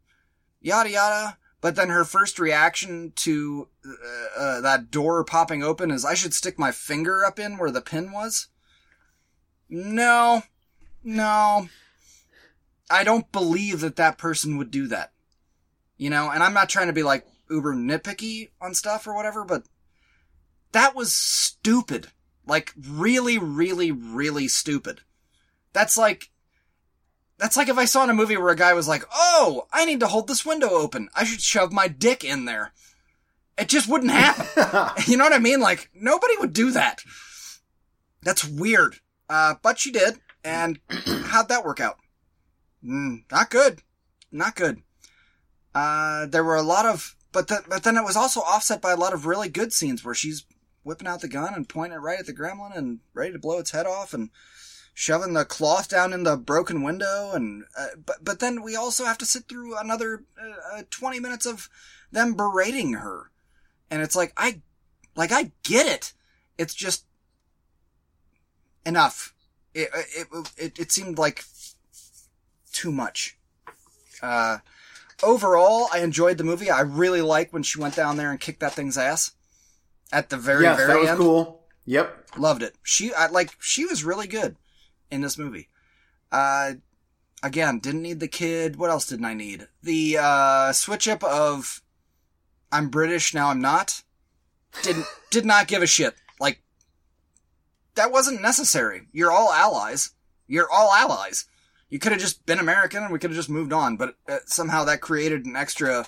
yada 0.62 0.92
yada. 0.92 1.38
But 1.62 1.76
then 1.76 1.90
her 1.90 2.06
first 2.06 2.40
reaction 2.40 3.14
to 3.18 3.68
uh, 3.86 4.40
uh, 4.40 4.62
that 4.62 4.90
door 4.90 5.24
popping 5.24 5.62
open 5.62 5.92
is, 5.92 6.06
I 6.06 6.16
should 6.16 6.34
stick 6.34 6.58
my 6.58 6.72
finger 6.72 7.24
up 7.26 7.38
in 7.38 7.58
where 7.58 7.70
the 7.70 7.82
pin 7.82 8.12
was. 8.12 8.48
No, 9.70 10.44
no. 11.04 11.70
I 12.90 13.04
don't 13.04 13.32
believe 13.32 13.82
that 13.82 13.96
that 13.96 14.18
person 14.18 14.58
would 14.58 14.72
do 14.72 14.88
that. 14.88 15.12
You 15.98 16.10
know, 16.10 16.32
and 16.32 16.42
I'm 16.42 16.54
not 16.54 16.70
trying 16.70 16.88
to 16.88 16.94
be 16.94 17.04
like 17.04 17.28
uber 17.50 17.76
nitpicky 17.76 18.50
on 18.60 18.74
stuff 18.74 19.06
or 19.06 19.16
whatever, 19.16 19.44
but 19.44 19.64
that 20.72 20.96
was 20.96 21.14
stupid. 21.14 22.08
Like 22.48 22.74
really, 22.90 23.38
really, 23.38 23.92
really 23.92 24.48
stupid. 24.48 25.02
That's 25.74 25.98
like, 25.98 26.30
that's 27.38 27.58
like 27.58 27.70
if 27.70 27.78
I 27.78 27.86
saw 27.86 28.04
in 28.04 28.10
a 28.10 28.14
movie 28.14 28.38
where 28.38 28.52
a 28.52 28.56
guy 28.56 28.74
was 28.74 28.88
like, 28.88 29.04
"Oh, 29.14 29.68
I 29.72 29.86
need 29.86 30.00
to 30.02 30.08
hold 30.08 30.28
this 30.28 30.46
window 30.46 30.70
open. 30.70 31.10
I 31.16 31.24
should 31.24 31.42
shove 31.42 31.72
my 31.72 31.88
dick 31.88 32.24
in 32.24 32.46
there." 32.46 32.74
It 33.58 33.68
just 33.68 33.88
wouldn't 33.88 34.12
happen. 34.12 34.92
you 35.08 35.18
know 35.18 35.24
what 35.24 35.34
I 35.34 35.40
mean? 35.40 35.60
Like 35.60 35.90
nobody 35.94 36.34
would 36.40 36.54
do 36.54 36.72
that. 36.72 37.02
That's 38.22 38.44
weird. 38.44 38.98
Uh, 39.30 39.56
but 39.62 39.80
she 39.80 39.92
did, 39.92 40.20
and 40.44 40.80
how'd 40.90 41.50
that 41.50 41.66
work 41.66 41.80
out? 41.80 41.98
Mm, 42.84 43.24
not 43.32 43.50
good. 43.50 43.82
Not 44.32 44.56
good. 44.56 44.82
Uh, 45.74 46.26
there 46.26 46.44
were 46.44 46.56
a 46.56 46.62
lot 46.62 46.86
of, 46.86 47.16
but 47.32 47.48
the, 47.48 47.64
but 47.68 47.84
then 47.84 47.98
it 47.98 48.04
was 48.04 48.18
also 48.18 48.42
offset 48.42 48.82
by 48.82 48.92
a 48.92 48.98
lot 48.98 49.14
of 49.14 49.26
really 49.26 49.50
good 49.50 49.72
scenes 49.72 50.04
where 50.04 50.16
she's 50.16 50.46
whipping 50.84 51.08
out 51.08 51.22
the 51.22 51.28
gun 51.28 51.54
and 51.54 51.70
pointing 51.70 51.98
it 51.98 52.02
right 52.02 52.20
at 52.20 52.26
the 52.26 52.34
gremlin 52.34 52.76
and 52.76 53.00
ready 53.14 53.32
to 53.32 53.40
blow 53.40 53.60
its 53.60 53.72
head 53.72 53.86
off 53.86 54.14
and 54.14 54.30
shoving 54.94 55.34
the 55.34 55.46
cloth 55.46 55.88
down 55.88 56.12
in 56.12 56.24
the 56.24 56.36
broken 56.36 56.84
window 56.84 57.32
and 57.34 57.64
uh, 57.78 57.88
but 58.06 58.24
but 58.24 58.40
then 58.40 58.62
we 58.62 58.76
also 58.76 59.06
have 59.06 59.18
to 59.18 59.26
sit 59.26 59.44
through 59.48 59.78
another 59.78 60.24
uh, 60.42 60.80
uh, 60.80 60.84
20 60.90 61.20
minutes 61.20 61.46
of 61.46 61.70
them 62.12 62.34
berating 62.34 62.94
her 62.94 63.32
And 63.90 64.02
it's 64.02 64.16
like, 64.16 64.34
I, 64.38 64.62
like, 65.16 65.32
I 65.32 65.52
get 65.64 65.86
it. 65.86 66.14
It's 66.58 66.74
just 66.74 67.06
enough. 68.86 69.34
It, 69.74 69.90
it, 70.16 70.28
it, 70.58 70.80
it 70.80 70.92
seemed 70.92 71.18
like 71.18 71.44
too 72.72 72.92
much. 72.92 73.38
Uh, 74.22 74.60
overall, 75.24 75.88
I 75.94 76.00
enjoyed 76.00 76.38
the 76.38 76.44
movie. 76.44 76.70
I 76.70 76.82
really 76.82 77.22
like 77.22 77.52
when 77.52 77.64
she 77.64 77.80
went 77.80 77.96
down 77.96 78.18
there 78.18 78.32
and 78.32 78.40
kicked 78.40 78.60
that 78.60 78.74
thing's 78.74 78.98
ass 78.98 79.34
at 80.12 80.30
the 80.30 80.38
very, 80.38 80.64
yes, 80.64 80.78
very 80.78 80.88
that 80.88 81.00
was 81.00 81.10
end. 81.10 81.20
cool. 81.20 81.64
Yep. 81.86 82.30
Loved 82.38 82.64
it. 82.64 82.76
She, 82.84 83.14
I 83.14 83.28
like, 83.28 83.52
she 83.60 83.86
was 83.86 84.04
really 84.04 84.28
good 84.28 84.56
in 85.10 85.22
this 85.22 85.38
movie. 85.38 85.70
Uh, 86.32 86.74
again, 87.44 87.80
didn't 87.80 88.04
need 88.04 88.20
the 88.20 88.28
kid. 88.28 88.76
What 88.76 88.90
else 88.90 89.08
didn't 89.08 89.26
I 89.26 89.34
need? 89.34 89.68
The, 89.84 90.18
uh, 90.20 90.72
switch 90.74 91.08
up 91.08 91.24
of 91.24 91.82
I'm 92.72 92.90
British, 92.90 93.34
now 93.34 93.50
I'm 93.50 93.62
not. 93.62 94.04
Didn't, 94.84 95.06
did 95.32 95.46
not 95.46 95.68
give 95.68 95.82
a 95.82 95.88
shit. 95.88 96.16
Like, 96.40 96.62
that 97.96 98.12
wasn't 98.12 98.42
necessary. 98.42 99.08
You're 99.12 99.32
all 99.32 99.52
allies. 99.52 100.12
You're 100.48 100.72
all 100.72 100.92
allies. 100.94 101.46
You 101.90 102.00
could 102.00 102.14
have 102.14 102.22
just 102.22 102.46
been 102.46 102.60
American 102.60 103.04
and 103.04 103.12
we 103.12 103.20
could 103.20 103.32
have 103.32 103.38
just 103.38 103.50
moved 103.50 103.74
on, 103.74 103.98
but 103.98 104.16
uh, 104.28 104.38
somehow 104.46 104.86
that 104.86 105.02
created 105.02 105.46
an 105.46 105.58
extra 105.58 106.06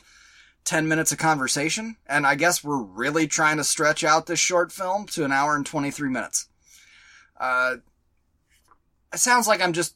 10 0.66 0.88
minutes 0.88 1.12
of 1.12 1.18
conversation. 1.18 1.98
And 2.08 2.26
I 2.26 2.36
guess 2.36 2.64
we're 2.64 2.82
really 2.82 3.28
trying 3.28 3.58
to 3.58 3.64
stretch 3.64 4.04
out 4.04 4.26
this 4.26 4.40
short 4.40 4.72
film 4.72 5.06
to 5.08 5.26
an 5.26 5.32
hour 5.32 5.56
and 5.56 5.66
23 5.66 6.10
minutes. 6.10 6.48
Uh, 7.40 7.78
it 9.14 9.20
sounds 9.20 9.48
like 9.48 9.62
I'm 9.62 9.74
just 9.74 9.96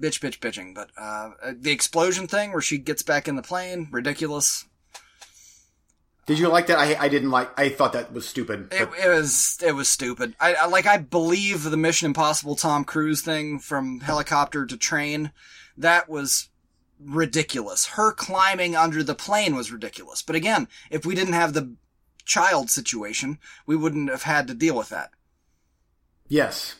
bitch, 0.00 0.20
bitch, 0.20 0.38
bitching, 0.38 0.74
but, 0.74 0.90
uh, 0.96 1.30
the 1.54 1.70
explosion 1.70 2.26
thing 2.26 2.52
where 2.52 2.60
she 2.60 2.78
gets 2.78 3.02
back 3.02 3.28
in 3.28 3.36
the 3.36 3.42
plane, 3.42 3.88
ridiculous. 3.90 4.64
Did 6.26 6.38
you 6.38 6.48
like 6.48 6.68
that? 6.68 6.78
I 6.78 6.96
I 6.98 7.08
didn't 7.08 7.30
like. 7.30 7.50
I 7.58 7.68
thought 7.68 7.94
that 7.94 8.12
was 8.12 8.28
stupid. 8.28 8.72
It, 8.72 8.88
it 9.02 9.08
was 9.08 9.58
it 9.60 9.72
was 9.72 9.88
stupid. 9.88 10.36
I, 10.40 10.54
I 10.54 10.66
like 10.66 10.86
I 10.86 10.98
believe 10.98 11.64
the 11.64 11.76
Mission 11.76 12.06
Impossible 12.06 12.54
Tom 12.54 12.84
Cruise 12.84 13.22
thing 13.22 13.58
from 13.58 13.98
helicopter 14.00 14.64
to 14.64 14.76
train. 14.76 15.32
That 15.76 16.08
was 16.08 16.48
ridiculous. 17.04 17.86
Her 17.86 18.12
climbing 18.12 18.76
under 18.76 19.02
the 19.02 19.14
plane 19.14 19.54
was 19.54 19.72
ridiculous. 19.72 20.22
But 20.22 20.36
again, 20.36 20.68
if 20.90 21.04
we 21.04 21.14
didn't 21.14 21.34
have 21.34 21.52
the 21.52 21.74
child 22.24 22.70
situation, 22.70 23.38
we 23.66 23.76
wouldn't 23.76 24.10
have 24.10 24.22
had 24.22 24.46
to 24.48 24.54
deal 24.54 24.76
with 24.76 24.88
that. 24.90 25.10
yes. 26.28 26.76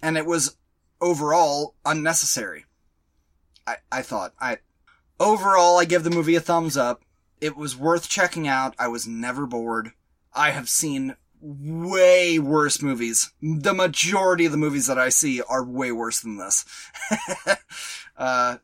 And 0.00 0.16
it 0.16 0.26
was 0.26 0.56
overall 1.00 1.74
unnecessary. 1.84 2.64
I 3.66 3.76
I 3.90 4.02
thought 4.02 4.32
I 4.40 4.58
overall 5.18 5.78
I 5.78 5.84
give 5.84 6.04
the 6.04 6.10
movie 6.10 6.36
a 6.36 6.40
thumbs 6.40 6.76
up. 6.76 7.02
It 7.40 7.56
was 7.56 7.76
worth 7.76 8.08
checking 8.08 8.46
out. 8.46 8.76
I 8.78 8.86
was 8.86 9.08
never 9.08 9.44
bored. 9.46 9.90
I 10.32 10.50
have 10.50 10.68
seen 10.68 11.16
way 11.40 12.38
worse 12.38 12.82
movies. 12.82 13.32
The 13.42 13.74
majority 13.74 14.46
of 14.46 14.52
the 14.52 14.58
movies 14.58 14.86
that 14.86 14.98
I 14.98 15.08
see 15.08 15.40
are 15.42 15.64
way 15.64 15.92
worse 15.92 16.20
than 16.20 16.36
this. 16.36 16.64
uh, 18.16 18.58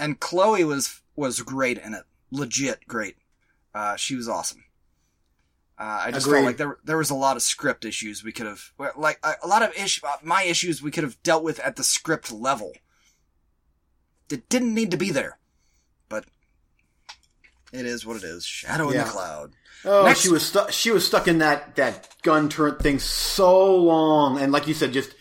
and 0.00 0.18
Chloe 0.18 0.64
was, 0.64 1.00
was 1.14 1.40
great 1.42 1.78
in 1.78 1.94
it. 1.94 2.02
Legit 2.32 2.88
great. 2.88 3.16
Uh, 3.74 3.94
she 3.96 4.16
was 4.16 4.28
awesome. 4.28 4.64
Uh, 5.78 6.02
I 6.06 6.10
just 6.10 6.26
Agreed. 6.26 6.38
felt 6.38 6.46
like 6.46 6.56
there, 6.56 6.78
there 6.84 6.98
was 6.98 7.10
a 7.10 7.14
lot 7.14 7.36
of 7.36 7.42
script 7.42 7.84
issues 7.84 8.22
we 8.24 8.32
could 8.32 8.46
have, 8.46 8.72
like, 8.96 9.18
a, 9.22 9.34
a 9.44 9.46
lot 9.48 9.62
of 9.62 9.72
issue, 9.76 10.04
uh, 10.06 10.16
my 10.22 10.42
issues 10.42 10.82
we 10.82 10.90
could 10.90 11.04
have 11.04 11.22
dealt 11.22 11.42
with 11.44 11.58
at 11.60 11.76
the 11.76 11.84
script 11.84 12.32
level. 12.32 12.72
That 14.28 14.48
didn't 14.48 14.74
need 14.74 14.90
to 14.90 14.96
be 14.96 15.10
there. 15.10 15.38
But 16.08 16.24
it 17.72 17.86
is 17.86 18.04
what 18.04 18.16
it 18.16 18.24
is. 18.24 18.44
Shadow 18.44 18.90
in 18.90 18.98
the 18.98 19.04
cloud. 19.04 19.52
Oh, 19.84 20.04
Next- 20.04 20.20
she 20.20 20.28
was 20.28 20.44
stuck. 20.44 20.70
She 20.70 20.90
was 20.90 21.06
stuck 21.06 21.26
in 21.26 21.38
that 21.38 21.76
that 21.76 22.14
gun 22.22 22.48
turret 22.48 22.82
thing 22.82 22.98
so 22.98 23.74
long, 23.76 24.38
and 24.38 24.52
like 24.52 24.66
you 24.66 24.74
said, 24.74 24.92
just 24.92 25.14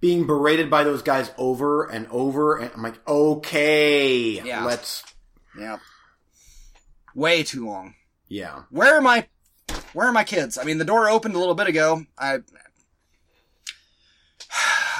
being 0.00 0.26
berated 0.26 0.70
by 0.70 0.84
those 0.84 1.02
guys 1.02 1.30
over 1.38 1.84
and 1.84 2.06
over. 2.08 2.58
And 2.58 2.70
I'm 2.74 2.82
like, 2.82 3.06
okay, 3.08 4.40
Yeah. 4.42 4.64
let's, 4.64 5.02
Yeah. 5.58 5.78
Way 7.14 7.42
too 7.42 7.66
long. 7.66 7.94
yeah, 8.28 8.62
Where 8.70 8.96
are 8.96 9.00
my 9.00 9.26
where 9.92 10.06
are 10.06 10.12
my 10.12 10.24
kids? 10.24 10.56
I 10.58 10.64
mean, 10.64 10.78
the 10.78 10.84
door 10.84 11.08
opened 11.08 11.34
a 11.34 11.38
little 11.38 11.54
bit 11.54 11.66
ago. 11.66 12.04
I 12.18 12.38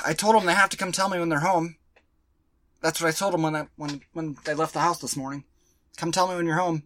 I 0.04 0.14
told 0.14 0.34
them 0.34 0.46
they 0.46 0.54
have 0.54 0.70
to 0.70 0.76
come 0.76 0.92
tell 0.92 1.08
me 1.08 1.18
when 1.18 1.28
they're 1.28 1.40
home. 1.40 1.76
That's 2.80 3.00
what 3.00 3.08
I 3.08 3.12
told 3.12 3.34
them 3.34 3.42
when 3.42 3.54
I, 3.56 3.66
when 3.76 4.00
when 4.12 4.37
they 4.44 4.54
left 4.54 4.72
the 4.72 4.80
house 4.80 4.98
this 5.00 5.16
morning. 5.16 5.44
Come 5.96 6.12
tell 6.12 6.28
me 6.28 6.37
when 6.37 6.46
you're 6.46 6.56
home. 6.56 6.84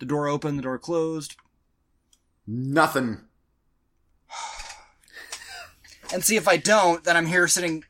The 0.00 0.06
door 0.06 0.28
opened, 0.28 0.58
the 0.58 0.62
door 0.62 0.78
closed. 0.78 1.36
nothing. 2.46 3.20
And 6.14 6.24
see 6.24 6.36
if 6.36 6.46
I 6.48 6.56
don't, 6.56 7.02
then 7.04 7.16
I'm 7.16 7.26
here 7.26 7.48
sitting 7.48 7.84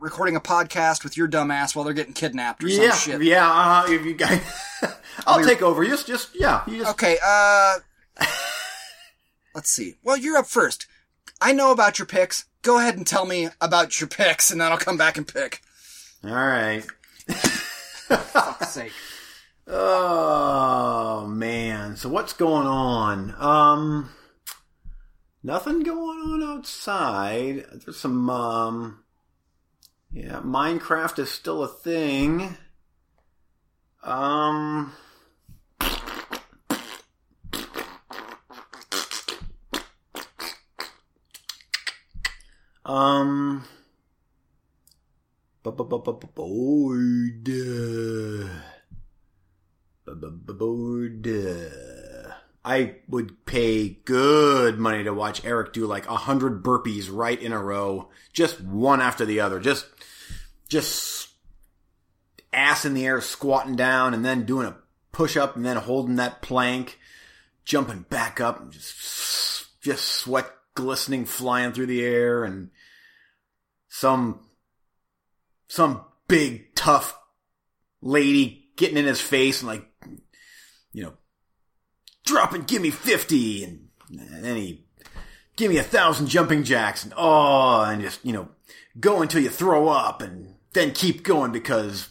recording 0.00 0.34
a 0.36 0.40
podcast 0.40 1.04
with 1.04 1.16
your 1.16 1.28
dumb 1.28 1.50
ass 1.50 1.74
while 1.76 1.84
they're 1.84 1.94
getting 1.94 2.12
kidnapped 2.12 2.62
or 2.64 2.68
Yeah, 2.68 2.90
some 2.92 3.12
shit. 3.20 3.22
yeah. 3.22 3.48
Uh, 3.50 3.86
if 3.88 4.04
you 4.04 4.14
guys, 4.14 4.42
I'll 5.26 5.38
be- 5.38 5.44
take 5.44 5.62
over. 5.62 5.84
Just, 5.84 6.06
just 6.08 6.30
yeah. 6.34 6.62
Just 6.68 6.90
Okay, 6.90 7.18
uh 7.24 7.74
let's 9.54 9.70
see. 9.70 9.94
Well, 10.02 10.16
you're 10.16 10.36
up 10.36 10.46
first. 10.46 10.86
I 11.40 11.52
know 11.52 11.70
about 11.72 11.98
your 12.00 12.06
picks. 12.06 12.44
Go 12.62 12.78
ahead 12.78 12.96
and 12.96 13.06
tell 13.06 13.24
me 13.24 13.48
about 13.60 14.00
your 14.00 14.08
picks 14.08 14.50
and 14.50 14.60
then 14.60 14.72
I'll 14.72 14.78
come 14.78 14.96
back 14.96 15.16
and 15.16 15.26
pick. 15.26 15.60
all 16.24 16.30
right. 16.32 16.82
Fuck's 17.28 18.70
sake. 18.70 18.92
Oh 19.68 21.26
man. 21.28 21.96
So 21.96 22.08
what's 22.08 22.32
going 22.32 22.66
on? 22.66 23.34
Um 23.38 24.10
nothing 25.48 25.82
going 25.82 26.18
on 26.18 26.42
outside. 26.42 27.64
There's 27.72 27.96
some 27.96 28.28
um 28.28 29.02
yeah, 30.12 30.40
Minecraft 30.44 31.18
is 31.20 31.30
still 31.30 31.62
a 31.62 31.68
thing. 31.68 32.54
Um 34.02 34.92
Um 42.84 43.64
bored. 46.34 47.44
bored. 50.58 51.97
I 52.68 52.96
would 53.08 53.46
pay 53.46 53.88
good 53.88 54.78
money 54.78 55.02
to 55.04 55.14
watch 55.14 55.42
Eric 55.42 55.72
do 55.72 55.86
like 55.86 56.06
a 56.06 56.16
hundred 56.16 56.62
burpees 56.62 57.08
right 57.10 57.40
in 57.40 57.54
a 57.54 57.62
row, 57.62 58.10
just 58.34 58.60
one 58.60 59.00
after 59.00 59.24
the 59.24 59.40
other, 59.40 59.58
just, 59.58 59.86
just 60.68 61.30
ass 62.52 62.84
in 62.84 62.92
the 62.92 63.06
air, 63.06 63.22
squatting 63.22 63.74
down, 63.74 64.12
and 64.12 64.22
then 64.22 64.44
doing 64.44 64.66
a 64.66 64.76
push 65.12 65.34
up, 65.34 65.56
and 65.56 65.64
then 65.64 65.78
holding 65.78 66.16
that 66.16 66.42
plank, 66.42 66.98
jumping 67.64 68.04
back 68.10 68.38
up, 68.38 68.60
and 68.60 68.70
just, 68.70 69.80
just 69.80 70.04
sweat 70.04 70.50
glistening, 70.74 71.24
flying 71.24 71.72
through 71.72 71.86
the 71.86 72.04
air, 72.04 72.44
and 72.44 72.68
some, 73.88 74.40
some 75.68 76.02
big 76.28 76.74
tough 76.74 77.18
lady 78.02 78.68
getting 78.76 78.98
in 78.98 79.06
his 79.06 79.22
face 79.22 79.62
and 79.62 79.68
like, 79.68 79.88
you 80.92 81.04
know, 81.04 81.14
drop 82.28 82.52
and 82.52 82.66
give 82.66 82.82
me 82.82 82.90
50 82.90 83.64
and, 83.64 83.88
then 84.10 84.56
he 84.56 84.84
give 85.56 85.70
me 85.70 85.78
a 85.78 85.82
thousand 85.82 86.28
jumping 86.28 86.62
jacks 86.64 87.04
and 87.04 87.12
oh, 87.16 87.82
and 87.82 88.00
just, 88.00 88.24
you 88.24 88.32
know, 88.32 88.48
go 88.98 89.20
until 89.22 89.42
you 89.42 89.50
throw 89.50 89.88
up 89.88 90.22
and 90.22 90.54
then 90.72 90.92
keep 90.92 91.22
going 91.22 91.52
because 91.52 92.10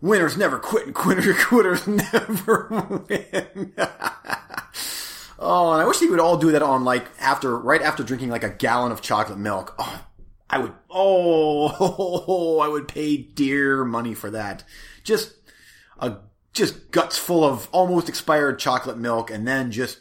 winners 0.00 0.36
never 0.36 0.58
quit 0.58 0.86
and 0.86 0.94
quitter, 0.94 1.34
quitters 1.34 1.86
never 1.86 2.68
win. 3.08 3.72
oh, 5.38 5.72
and 5.72 5.82
I 5.82 5.84
wish 5.86 5.98
they 5.98 6.06
would 6.06 6.20
all 6.20 6.36
do 6.36 6.52
that 6.52 6.62
on 6.62 6.84
like 6.84 7.06
after, 7.18 7.58
right 7.58 7.82
after 7.82 8.02
drinking 8.02 8.30
like 8.30 8.44
a 8.44 8.50
gallon 8.50 8.92
of 8.92 9.00
chocolate 9.00 9.38
milk. 9.38 9.74
Oh, 9.78 10.04
I 10.48 10.58
would, 10.58 10.74
oh, 10.90 12.58
I 12.62 12.68
would 12.68 12.88
pay 12.88 13.16
dear 13.16 13.84
money 13.84 14.14
for 14.14 14.30
that. 14.30 14.64
Just 15.02 15.34
a, 15.98 16.18
just 16.52 16.90
guts 16.90 17.16
full 17.16 17.44
of 17.44 17.68
almost 17.72 18.08
expired 18.08 18.58
chocolate 18.58 18.98
milk 18.98 19.30
and 19.30 19.46
then 19.46 19.70
just, 19.70 20.00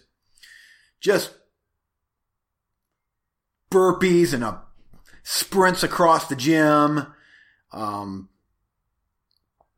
just 0.99 1.31
burpees 3.71 4.33
and 4.33 4.43
a 4.43 4.61
sprints 5.23 5.83
across 5.83 6.27
the 6.27 6.35
gym. 6.35 7.05
Um, 7.71 8.29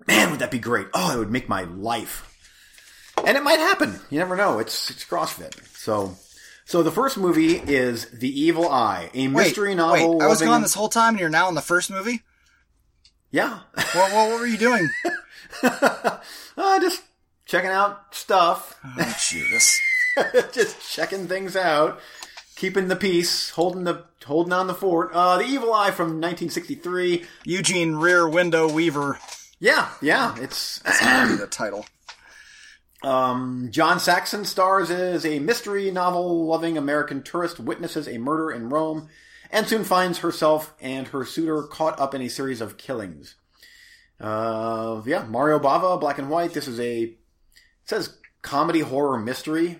man, 0.08 0.32
would 0.32 0.40
that 0.40 0.52
be 0.52 0.60
great? 0.60 0.88
Oh, 0.94 1.14
it 1.14 1.20
would 1.20 1.32
make 1.32 1.50
my 1.50 1.64
life. 1.64 2.28
And 3.26 3.38
it 3.38 3.44
might 3.44 3.60
happen. 3.60 4.00
You 4.10 4.20
never 4.20 4.36
know. 4.36 4.60
It's, 4.60 4.90
it's 4.90 5.04
CrossFit. 5.04 5.54
So, 5.76 6.16
so 6.66 6.84
the 6.84 6.92
first 6.92 7.18
movie 7.18 7.58
is 7.58 8.06
The 8.12 8.30
Evil 8.42 8.70
Eye, 8.70 9.10
a 9.14 9.28
mystery 9.28 9.70
wait, 9.70 9.76
novel. 9.76 10.18
Wait, 10.18 10.24
I 10.24 10.28
was 10.28 10.40
loving- 10.40 10.54
gone 10.54 10.62
this 10.62 10.74
whole 10.74 10.90
time 10.90 11.14
and 11.14 11.20
you're 11.20 11.30
now 11.30 11.50
in 11.50 11.56
the 11.56 11.62
first 11.62 11.92
movie? 11.92 12.22
Yeah. 13.32 13.60
What, 13.74 13.96
what, 13.96 14.12
what 14.12 14.40
were 14.40 14.46
you 14.46 14.58
doing? 14.58 14.90
uh, 15.64 16.20
just 16.80 17.04
checking 17.46 17.70
out 17.70 18.14
stuff. 18.14 18.78
oh, 18.84 19.18
Judas. 19.20 19.80
just 20.52 20.94
checking 20.94 21.28
things 21.28 21.56
out, 21.56 22.00
keeping 22.56 22.88
the 22.88 22.96
peace, 22.96 23.52
holding 23.52 23.86
the 23.86 24.04
holding 24.26 24.54
on 24.54 24.68
the 24.68 24.74
fort. 24.74 25.12
Uh, 25.14 25.38
the 25.38 25.46
Evil 25.46 25.74
Eye 25.74 25.92
from 25.92 26.20
1963. 26.20 27.26
Eugene 27.46 27.96
Rear 27.96 28.28
Window 28.28 28.70
Weaver. 28.70 29.20
Yeah, 29.60 29.90
yeah, 30.02 30.36
it's 30.40 30.80
the 30.80 31.48
title. 31.50 31.86
Um, 33.04 33.70
John 33.72 34.00
Saxon 34.00 34.46
stars 34.46 34.92
as 34.92 35.26
a 35.26 35.40
mystery 35.40 35.90
novel 35.90 36.46
loving 36.46 36.78
American 36.78 37.24
tourist 37.24 37.60
witnesses 37.60 38.08
a 38.08 38.18
murder 38.18 38.52
in 38.52 38.70
Rome 38.70 39.10
and 39.52 39.68
soon 39.68 39.84
finds 39.84 40.20
herself 40.20 40.74
and 40.82 41.10
her 41.10 41.26
suitor 41.26 41.64
caught 41.64 42.00
up 42.00 42.16
in 42.16 42.22
a 42.22 42.30
series 42.30 42.62
of 42.62 42.78
killings. 42.78 43.36
Uh, 44.20 45.02
yeah, 45.06 45.24
Mario 45.24 45.60
Bava, 45.60 46.00
black 46.00 46.18
and 46.18 46.30
white. 46.30 46.54
This 46.54 46.68
is 46.68 46.80
a, 46.80 47.14
says 47.86 48.18
comedy 48.42 48.80
horror 48.80 49.20
mystery. 49.20 49.80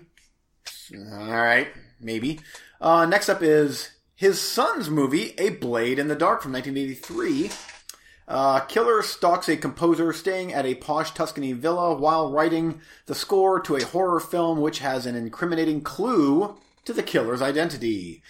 Alright, 0.94 1.68
maybe. 2.00 2.40
Uh, 2.80 3.06
next 3.06 3.28
up 3.28 3.42
is 3.42 3.92
his 4.14 4.40
son's 4.40 4.90
movie, 4.90 5.34
A 5.38 5.50
Blade 5.50 5.98
in 5.98 6.08
the 6.08 6.14
Dark 6.14 6.42
from 6.42 6.52
1983. 6.52 7.50
Uh, 8.28 8.60
Killer 8.60 9.02
stalks 9.02 9.48
a 9.48 9.56
composer 9.56 10.12
staying 10.12 10.52
at 10.52 10.64
a 10.64 10.76
posh 10.76 11.12
Tuscany 11.12 11.52
villa 11.52 11.94
while 11.94 12.30
writing 12.30 12.80
the 13.06 13.14
score 13.14 13.58
to 13.60 13.76
a 13.76 13.84
horror 13.84 14.20
film 14.20 14.60
which 14.60 14.78
has 14.78 15.06
an 15.06 15.16
incriminating 15.16 15.80
clue 15.80 16.56
to 16.84 16.92
the 16.92 17.02
killer's 17.02 17.42
identity. 17.42 18.22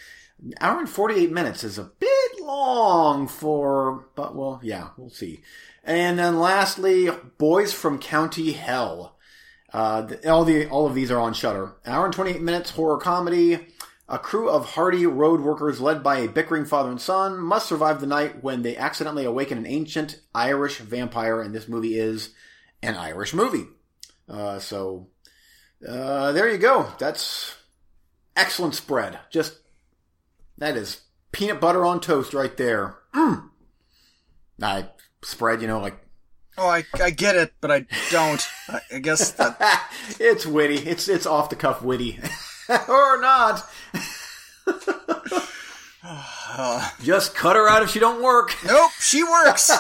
Hour 0.61 0.81
and 0.81 0.89
48 0.89 1.31
minutes 1.31 1.63
is 1.65 1.79
a 1.79 1.91
bit 1.99 2.41
long 2.41 3.29
for, 3.29 4.07
but 4.17 4.35
well, 4.35 4.61
yeah, 4.63 4.89
we'll 4.97 5.11
see. 5.11 5.43
And 5.85 6.19
then 6.19 6.39
lastly, 6.39 7.09
Boys 7.39 7.73
from 7.73 7.99
County 7.99 8.53
Hell. 8.53 9.17
Uh, 9.73 10.03
the- 10.03 10.31
all 10.31 10.45
the 10.45 10.67
all 10.69 10.87
of 10.87 10.95
these 10.95 11.11
are 11.11 11.19
on 11.21 11.33
Shudder. 11.35 11.75
Hour 11.87 12.05
and 12.05 12.15
28 12.15 12.43
minutes 12.43 12.71
horror 12.71 12.99
comedy. 12.99 13.69
A 14.09 14.19
crew 14.19 14.51
of 14.51 14.71
hardy 14.71 15.07
road 15.07 15.41
workers 15.41 15.81
led 15.81 16.03
by 16.03 16.19
a 16.19 16.29
bickering 16.29 16.67
father 16.67 16.91
and 16.91 17.01
son 17.01 17.39
must 17.39 17.67
survive 17.69 18.01
the 18.01 18.07
night 18.07 18.43
when 18.43 18.61
they 18.63 18.77
accidentally 18.77 19.25
awaken 19.25 19.57
an 19.57 19.67
ancient 19.67 20.21
Irish 20.35 20.79
vampire, 20.79 21.41
and 21.41 21.55
this 21.55 21.69
movie 21.69 21.99
is 21.99 22.31
an 22.83 22.95
Irish 22.97 23.33
movie. 23.33 23.65
Uh, 24.29 24.59
so, 24.59 25.07
uh, 25.89 26.33
there 26.33 26.51
you 26.51 26.59
go. 26.59 26.89
That's 26.99 27.55
excellent 28.37 28.75
spread. 28.75 29.19
Just, 29.31 29.59
that 30.63 30.77
is 30.77 31.01
peanut 31.33 31.61
butter 31.61 31.85
on 31.85 32.01
toast 32.01 32.33
right 32.33 32.57
there. 32.57 32.95
Mm. 33.13 33.51
I 34.63 34.89
spread, 35.25 35.61
you 35.61 35.67
know, 35.67 35.81
like, 35.81 35.99
Oh, 36.57 36.69
I, 36.69 36.85
I 37.03 37.11
get 37.11 37.35
it, 37.35 37.55
but 37.63 37.71
I 37.73 37.87
don't. 38.11 38.47
I, 38.69 38.99
guess 38.99 39.31
that. 39.33 39.91
it's 40.21 40.45
witty. 40.47 40.77
It's, 40.77 41.09
it's 41.09 41.25
off 41.27 41.49
the 41.49 41.57
cuff 41.57 41.83
witty. 41.83 42.21
or 42.89 43.21
not. 43.21 43.69
Uh, 46.05 46.91
Just 47.03 47.35
cut 47.35 47.57
her 47.57 47.69
out 47.69 47.83
if 47.83 47.91
she 47.91 47.99
don't 47.99 48.23
work. 48.23 48.55
nope, 48.67 48.91
she 49.01 49.25
works. 49.25 49.71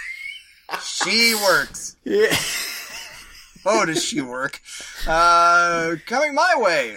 she 0.82 1.34
works. 1.34 1.96
Yeah. 2.04 2.34
Oh, 3.66 3.84
does 3.84 4.02
she 4.04 4.20
work? 4.20 4.62
Uh, 5.08 5.96
coming 6.06 6.34
my 6.36 6.54
way. 6.56 6.96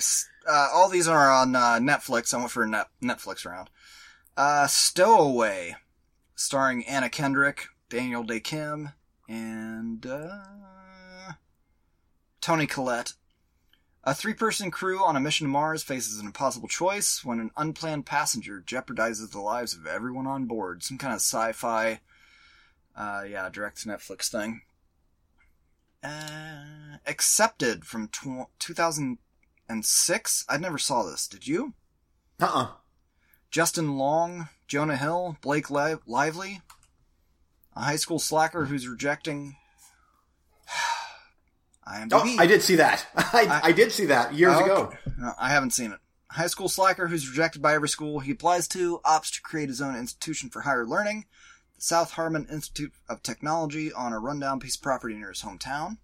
Uh, 0.50 0.68
all 0.74 0.90
these 0.90 1.08
are 1.08 1.30
on 1.30 1.56
uh, 1.56 1.78
Netflix. 1.80 2.34
I 2.34 2.38
went 2.38 2.50
for 2.50 2.64
a 2.64 2.68
net- 2.68 2.90
Netflix 3.04 3.46
round. 3.46 3.70
Uh, 4.36 4.66
Stowaway, 4.66 5.76
starring 6.34 6.88
Anna 6.88 7.08
Kendrick, 7.08 7.68
Daniel 7.88 8.24
Dae 8.24 8.40
Kim, 8.40 8.90
and 9.28 10.04
uh, 10.08 11.34
Toni 12.42 12.66
Collette. 12.66 13.14
A 14.04 14.16
three-person 14.16 14.72
crew 14.72 15.06
on 15.06 15.16
a 15.16 15.20
mission 15.20 15.46
to 15.46 15.52
Mars 15.52 15.84
faces 15.84 16.20
an 16.20 16.26
impossible 16.26 16.68
choice 16.68 17.24
when 17.24 17.40
an 17.40 17.52
unplanned 17.56 18.08
passenger 18.08 18.64
jeopardizes 18.66 19.30
the 19.32 19.40
lives 19.40 19.76
of 19.76 19.86
everyone 19.86 20.26
on 20.26 20.46
board. 20.46 20.82
Some 20.82 20.98
kind 20.98 21.14
of 21.14 21.20
sci-fi, 21.20 22.00
uh, 22.96 23.24
yeah, 23.30 23.50
direct 23.50 23.82
to 23.82 23.90
Netflix 23.90 24.30
thing. 24.30 24.62
Uh, 26.04 26.98
accepted 27.06 27.86
from 27.86 28.08
tw- 28.08 28.50
2006. 29.70 30.46
I 30.50 30.58
never 30.58 30.78
saw 30.78 31.04
this. 31.04 31.28
Did 31.28 31.48
you? 31.48 31.74
Uh-uh. 32.42 32.70
Justin 33.52 33.98
Long, 33.98 34.50
Jonah 34.68 34.98
Hill, 34.98 35.38
Blake 35.42 35.70
Li- 35.70 35.96
Lively, 36.06 36.62
a 37.76 37.82
high 37.82 37.96
school 37.96 38.20
slacker 38.20 38.66
who's 38.66 38.88
rejecting. 38.88 39.56
IMDb. 41.88 42.10
Oh, 42.14 42.36
I 42.38 42.46
did 42.46 42.62
see 42.62 42.76
that. 42.76 43.08
I, 43.16 43.62
I, 43.66 43.72
did 43.72 43.92
see 43.92 44.06
that 44.06 44.34
years 44.36 44.54
Oh, 44.56 44.64
ago. 44.64 44.76
okay. 44.88 44.98
No, 45.18 45.34
I 45.40 45.50
haven't 45.50 45.72
seen 45.72 45.92
it. 45.92 46.00
High 46.32 46.48
school 46.48 46.70
slacker 46.70 47.08
who's 47.08 47.28
rejected 47.28 47.62
by 47.62 47.74
every 47.74 47.90
school 47.90 48.20
he 48.20 48.32
applies 48.32 48.68
to 48.70 49.00
opts 49.04 49.34
to 49.34 49.42
create 49.42 49.70
his 49.70 49.82
own 49.82 49.96
institution 49.96 50.50
for 50.52 50.62
higher 50.62 50.86
learning, 50.86 51.26
the 51.76 51.82
South 51.82 52.12
Harmon 52.12 52.46
Institute 52.52 52.94
of 53.10 53.24
Technology, 53.24 53.92
on 53.92 54.14
a 54.14 54.20
rundown 54.20 54.60
piece 54.60 54.76
of 54.76 54.84
property 54.84 55.16
near 55.16 55.30
his 55.30 55.42
hometown. 55.42 55.98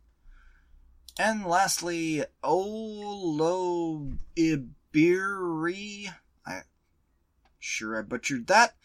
And 1.18 1.46
lastly, 1.46 2.26
Olo 2.44 4.12
Ibiri. 4.36 6.14
I 6.46 6.62
sure 7.58 7.98
I 7.98 8.02
butchered 8.02 8.48
that. 8.48 8.76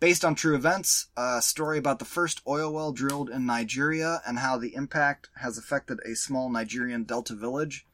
Based 0.00 0.24
on 0.24 0.34
true 0.34 0.54
events, 0.54 1.06
a 1.16 1.40
story 1.40 1.78
about 1.78 1.98
the 1.98 2.04
first 2.04 2.40
oil 2.46 2.72
well 2.72 2.92
drilled 2.92 3.30
in 3.30 3.46
Nigeria 3.46 4.20
and 4.26 4.38
how 4.38 4.58
the 4.58 4.74
impact 4.74 5.28
has 5.36 5.56
affected 5.56 5.98
a 6.04 6.14
small 6.14 6.50
Nigerian 6.50 7.04
delta 7.04 7.34
village. 7.34 7.86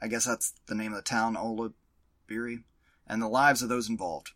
I 0.00 0.08
guess 0.08 0.24
that's 0.24 0.54
the 0.66 0.74
name 0.74 0.92
of 0.92 0.96
the 0.96 1.02
town, 1.02 1.36
Olabiri, 1.36 2.64
and 3.06 3.20
the 3.20 3.28
lives 3.28 3.62
of 3.62 3.68
those 3.68 3.88
involved. 3.88 4.30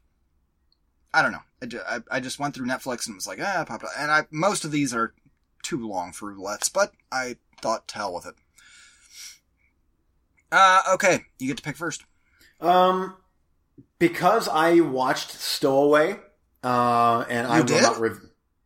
I 1.12 1.23
don't 1.23 1.33
know. 1.33 1.79
I, 1.87 2.01
I, 2.11 2.21
just 2.21 2.39
went 2.41 2.55
through 2.55 2.67
Netflix 2.67 3.07
and 3.07 3.15
was 3.15 3.27
like, 3.27 3.39
ah, 3.41 3.65
popped 3.67 3.85
up. 3.85 3.91
And 3.97 4.11
I, 4.11 4.27
most 4.31 4.65
of 4.65 4.73
these 4.73 4.93
are 4.93 5.15
too 5.62 5.87
long 5.87 6.12
for 6.12 6.35
roulettes, 6.35 6.71
but 6.71 6.93
I 7.12 7.37
thought 7.62 7.87
to 7.89 7.95
hell 7.95 8.15
with 8.15 8.27
it. 8.27 8.35
Uh, 10.57 10.83
okay, 10.95 11.21
you 11.39 11.49
get 11.49 11.57
to 11.57 11.63
pick 11.63 11.77
first. 11.77 12.05
Um, 12.61 13.17
because 13.99 14.49
I 14.49 14.81
watched 14.81 15.31
Stowaway, 15.33 16.21
uh, 16.63 17.25
and 17.29 17.47
I 17.47 17.57
You 17.57 17.63
will 17.63 17.69
did? 17.69 17.83
not 17.83 17.99
rev- 17.99 18.21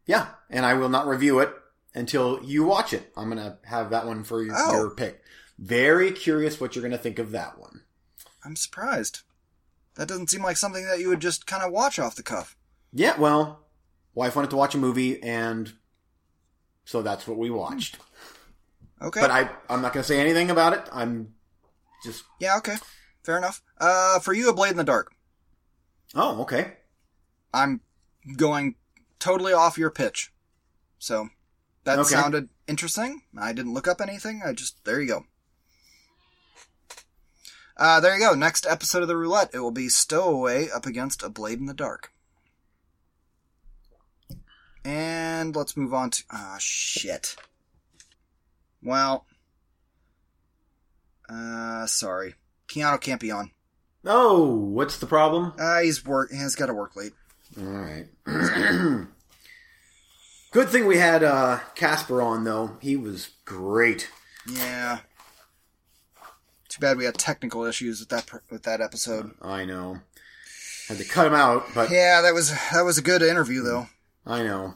yeah, 0.06 0.26
and 0.50 0.66
I 0.66 0.74
will 0.74 0.88
not 0.90 1.06
review 1.06 1.38
it 1.38 1.52
until 1.94 2.42
you 2.44 2.64
watch 2.64 2.92
it. 2.92 3.10
I'm 3.16 3.28
gonna 3.30 3.58
have 3.64 3.90
that 3.90 4.06
one 4.06 4.22
for 4.24 4.42
your, 4.42 4.54
Oh. 4.56 4.72
your 4.72 4.90
pick. 4.90 5.22
Very 5.58 6.12
curious 6.12 6.60
what 6.60 6.76
you're 6.76 6.82
gonna 6.82 6.98
think 6.98 7.18
of 7.18 7.30
that 7.30 7.58
one. 7.58 7.82
I'm 8.44 8.54
surprised. 8.56 9.20
That 9.94 10.08
doesn't 10.08 10.30
seem 10.30 10.42
like 10.42 10.56
something 10.56 10.84
that 10.86 11.00
you 11.00 11.08
would 11.08 11.20
just 11.20 11.46
kind 11.46 11.62
of 11.62 11.72
watch 11.72 11.98
off 11.98 12.14
the 12.16 12.22
cuff. 12.22 12.54
Yeah, 12.92 13.18
well, 13.18 13.64
wife 14.14 14.36
wanted 14.36 14.50
to 14.50 14.56
watch 14.56 14.74
a 14.74 14.78
movie, 14.78 15.22
and 15.22 15.72
so 16.84 17.02
that's 17.02 17.26
what 17.26 17.38
we 17.38 17.50
watched. 17.50 17.96
Okay. 19.00 19.20
But 19.20 19.30
I, 19.30 19.50
I'm 19.70 19.80
not 19.82 19.92
gonna 19.92 20.04
say 20.04 20.20
anything 20.20 20.50
about 20.50 20.72
it. 20.74 20.82
I'm 20.92 21.34
just, 22.04 22.24
yeah, 22.40 22.56
okay. 22.58 22.76
Fair 23.22 23.36
enough. 23.38 23.62
Uh, 23.78 24.18
for 24.20 24.32
you, 24.32 24.48
A 24.48 24.54
Blade 24.54 24.70
in 24.72 24.76
the 24.76 24.84
Dark. 24.84 25.12
oh, 26.14 26.40
okay. 26.42 26.74
I'm 27.52 27.80
going 28.36 28.74
totally 29.18 29.52
off 29.52 29.78
your 29.78 29.90
pitch. 29.90 30.32
So 30.98 31.28
that 31.84 31.98
Okay. 31.98 32.10
sounded 32.10 32.48
interesting. 32.66 33.22
I 33.38 33.52
didn't 33.52 33.74
look 33.74 33.88
up 33.88 34.00
anything. 34.00 34.42
I 34.44 34.52
just 34.52 34.84
there 34.84 35.00
you 35.00 35.08
go. 35.08 35.26
Uh, 37.76 38.00
there 38.00 38.14
you 38.14 38.20
go. 38.20 38.34
Next 38.34 38.66
episode 38.66 39.02
of 39.02 39.08
the 39.08 39.16
roulette, 39.16 39.50
it 39.54 39.60
will 39.60 39.70
be 39.70 39.88
Stowaway 39.88 40.68
up 40.68 40.84
against 40.84 41.22
a 41.22 41.28
Blade 41.28 41.58
in 41.60 41.66
the 41.66 41.74
Dark. 41.74 42.10
And 44.84 45.54
let's 45.54 45.76
move 45.76 45.92
on 45.94 46.10
to 46.10 46.24
ah 46.30 46.56
shit. 46.58 47.36
Well, 48.82 49.26
uh, 51.28 51.86
sorry, 51.86 52.34
Keanu 52.68 53.00
can't 53.00 53.20
be 53.20 53.30
on. 53.30 53.50
Oh, 54.04 54.54
what's 54.54 54.98
the 54.98 55.06
problem? 55.06 55.52
Uh, 55.58 55.80
he's 55.80 56.04
work. 56.04 56.30
He's 56.30 56.54
got 56.54 56.66
to 56.66 56.74
work 56.74 56.94
late. 56.96 57.12
All 57.58 57.64
right. 57.64 58.06
Good 60.50 60.68
thing 60.70 60.86
we 60.86 60.96
had 60.96 61.22
uh, 61.22 61.58
Casper 61.74 62.22
on, 62.22 62.44
though. 62.44 62.76
He 62.80 62.96
was 62.96 63.30
great. 63.44 64.10
Yeah. 64.50 65.00
Too 66.68 66.80
bad 66.80 66.96
we 66.96 67.04
had 67.04 67.16
technical 67.18 67.64
issues 67.64 68.00
with 68.00 68.08
that 68.10 68.26
per- 68.26 68.42
with 68.50 68.62
that 68.62 68.80
episode. 68.80 69.32
I 69.42 69.64
know. 69.64 69.98
Had 70.88 70.98
to 70.98 71.04
cut 71.04 71.26
him 71.26 71.34
out, 71.34 71.64
but 71.74 71.90
Yeah, 71.90 72.22
that 72.22 72.32
was 72.32 72.50
that 72.72 72.82
was 72.82 72.96
a 72.96 73.02
good 73.02 73.20
interview 73.22 73.62
though. 73.62 73.88
I 74.26 74.42
know. 74.42 74.74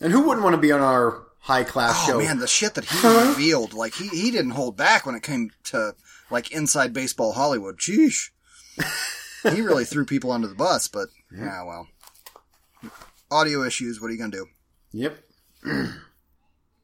And 0.00 0.12
who 0.12 0.22
wouldn't 0.26 0.44
want 0.44 0.54
to 0.54 0.60
be 0.62 0.70
on 0.72 0.80
our 0.80 1.24
high 1.40 1.64
class 1.64 2.04
Oh 2.04 2.12
show? 2.12 2.18
man, 2.18 2.38
the 2.38 2.46
shit 2.46 2.74
that 2.74 2.84
he 2.84 3.28
revealed, 3.28 3.72
like 3.74 3.94
he 3.94 4.08
he 4.08 4.30
didn't 4.30 4.52
hold 4.52 4.76
back 4.76 5.06
when 5.06 5.14
it 5.14 5.22
came 5.22 5.50
to 5.64 5.94
like 6.30 6.50
inside 6.52 6.92
baseball 6.92 7.32
Hollywood. 7.32 7.78
Sheesh. 7.78 8.30
he 9.42 9.60
really 9.60 9.84
threw 9.84 10.04
people 10.04 10.32
under 10.32 10.46
the 10.48 10.54
bus, 10.54 10.88
but 10.88 11.08
yeah, 11.36 11.62
well. 11.64 11.88
Audio 13.30 13.62
issues, 13.62 14.00
what 14.00 14.08
are 14.08 14.12
you 14.12 14.18
gonna 14.18 14.30
do? 14.30 14.46
Yep. 14.92 15.18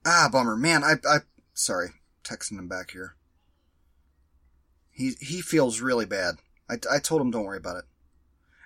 Ah, 0.08 0.28
bummer. 0.30 0.54
Man, 0.56 0.84
I 0.84 0.92
I 1.04 1.18
sorry, 1.52 1.88
texting 2.22 2.58
him 2.60 2.68
back 2.68 2.92
here. 2.92 3.16
He 4.92 5.14
he 5.20 5.40
feels 5.42 5.80
really 5.80 6.06
bad. 6.06 6.36
I, 6.70 6.74
I 6.88 7.00
told 7.00 7.20
him 7.20 7.32
don't 7.32 7.44
worry 7.44 7.56
about 7.58 7.78
it. 7.78 7.84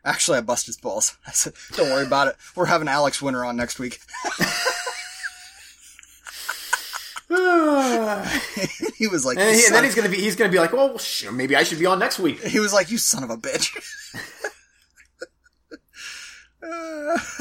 Actually, 0.05 0.37
I 0.37 0.43
busted 0.43 0.67
his 0.67 0.77
balls. 0.77 1.17
I 1.27 1.31
said, 1.31 1.55
"Don't 1.73 1.89
worry 1.89 2.05
about 2.07 2.29
it. 2.29 2.37
We're 2.55 2.67
having 2.67 2.89
Alex 2.89 3.23
Winter 3.23 3.43
on 3.43 3.57
next 3.57 3.79
week." 3.79 4.01
he 8.97 9.07
was 9.07 9.25
like, 9.25 9.39
And, 9.39 9.55
he- 9.55 9.65
and 9.67 9.75
then 9.75 9.85
he's 9.85 9.95
gonna 9.95 10.09
be 10.09 10.17
he's 10.21 10.35
gonna 10.37 10.51
be 10.51 10.59
like, 10.59 10.73
well, 10.73 10.99
sh- 10.99 11.31
maybe 11.31 11.55
I 11.55 11.63
should 11.63 11.79
be 11.79 11.87
on 11.87 11.99
next 12.01 12.19
week. 12.19 12.41
He 12.45 12.59
was 12.61 12.73
like, 12.73 12.91
"You 12.91 12.99
son 12.99 13.23
of 13.23 13.31
a 13.31 13.37
bitch." 13.37 13.71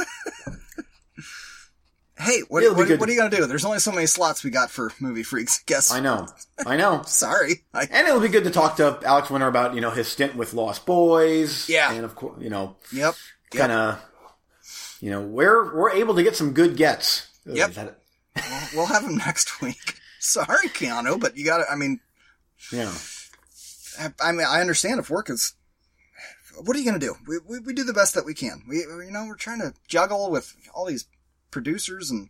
Hey, 2.22 2.42
what, 2.50 2.64
what, 2.76 3.00
what 3.00 3.08
are 3.08 3.12
you 3.14 3.18
gonna 3.18 3.34
do? 3.34 3.46
There's 3.46 3.64
only 3.64 3.80
so 3.80 3.94
many 3.94 4.06
slots 4.06 4.44
we 4.44 4.50
got 4.50 4.70
for 4.70 4.92
movie 5.00 5.24
freaks. 5.24 5.64
Guess. 5.66 5.90
I 5.90 6.02
know, 6.02 6.28
I 6.66 6.76
know. 6.76 7.02
Sorry. 7.06 7.64
I, 7.74 7.88
And 7.90 8.08
it'll 8.10 8.20
be 8.20 8.28
good 8.28 8.44
to 8.44 8.50
talk 8.52 8.76
to 8.76 9.00
Alex 9.06 9.30
Winter 9.30 9.48
about 9.48 9.74
you 9.74 9.80
know 9.80 9.90
his 9.90 10.10
stint 10.10 10.36
with 10.36 10.54
Lost 10.54 10.86
Boys. 10.86 11.70
Yeah. 11.70 11.94
and 11.94 12.04
of 12.04 12.16
course 12.16 12.36
you 12.42 12.50
know 12.50 12.76
yep. 12.92 13.16
Yep. 13.54 13.60
kind 13.62 13.72
of 13.72 14.02
you 15.00 15.12
know 15.12 15.22
we're 15.22 15.74
we're 15.74 15.92
able 15.92 16.14
to 16.16 16.24
get 16.24 16.36
some 16.36 16.52
good 16.52 16.76
gets. 16.76 17.26
Yep. 17.46 17.70
Is 17.70 17.76
that 17.78 17.88
it? 17.88 17.99
We'll, 18.50 18.62
we'll 18.76 18.86
have 18.94 19.04
him 19.04 19.18
next 19.18 19.62
week. 19.62 19.96
Sorry, 20.20 20.68
Keanu, 20.70 21.20
but 21.20 21.38
you 21.38 21.46
got 21.46 21.58
to 21.60 21.72
I 21.72 21.76
mean, 21.76 22.00
Yeah. 22.72 22.94
I, 24.00 24.12
I 24.22 24.32
mean, 24.32 24.46
I 24.48 24.62
understand 24.62 25.00
if 25.00 25.10
work 25.10 25.30
is. 25.30 25.54
What 26.62 26.76
are 26.76 26.80
you 26.80 26.86
gonna 26.86 27.00
do? 27.00 27.16
We, 27.28 27.38
we 27.48 27.60
we 27.60 27.74
do 27.74 27.84
the 27.86 27.94
best 27.94 28.16
that 28.16 28.26
we 28.26 28.34
can. 28.34 28.64
We 28.68 28.78
you 28.80 29.12
know 29.12 29.26
we're 29.28 29.36
trying 29.36 29.60
to 29.60 29.74
juggle 29.88 30.30
with 30.30 30.54
all 30.74 30.86
these 30.86 31.06
producers 31.52 32.12
and 32.12 32.30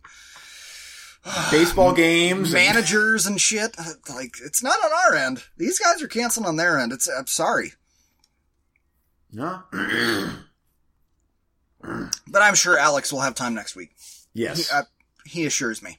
Baseball 1.50 1.92
games. 1.92 2.52
managers 2.52 3.26
and 3.26 3.40
shit. 3.40 3.74
Uh, 3.78 3.84
Like 4.14 4.34
it's 4.44 4.62
not 4.62 4.78
on 4.84 4.90
our 4.92 5.14
end. 5.16 5.42
These 5.56 5.78
guys 5.80 6.00
are 6.02 6.08
canceling 6.08 6.46
on 6.46 6.56
their 6.56 6.78
end. 6.78 6.92
It's 6.92 7.08
I'm 7.08 7.26
sorry, 7.26 7.72
No. 9.32 9.62
but 12.28 12.42
I'm 12.42 12.54
sure 12.54 12.78
Alex 12.78 13.12
will 13.12 13.20
have 13.20 13.34
time 13.34 13.54
next 13.54 13.74
week. 13.74 13.90
He, 14.34 14.42
yes. 14.42 14.70
uh, 14.72 14.82
he 15.24 15.46
assures 15.46 15.82
me. 15.82 15.98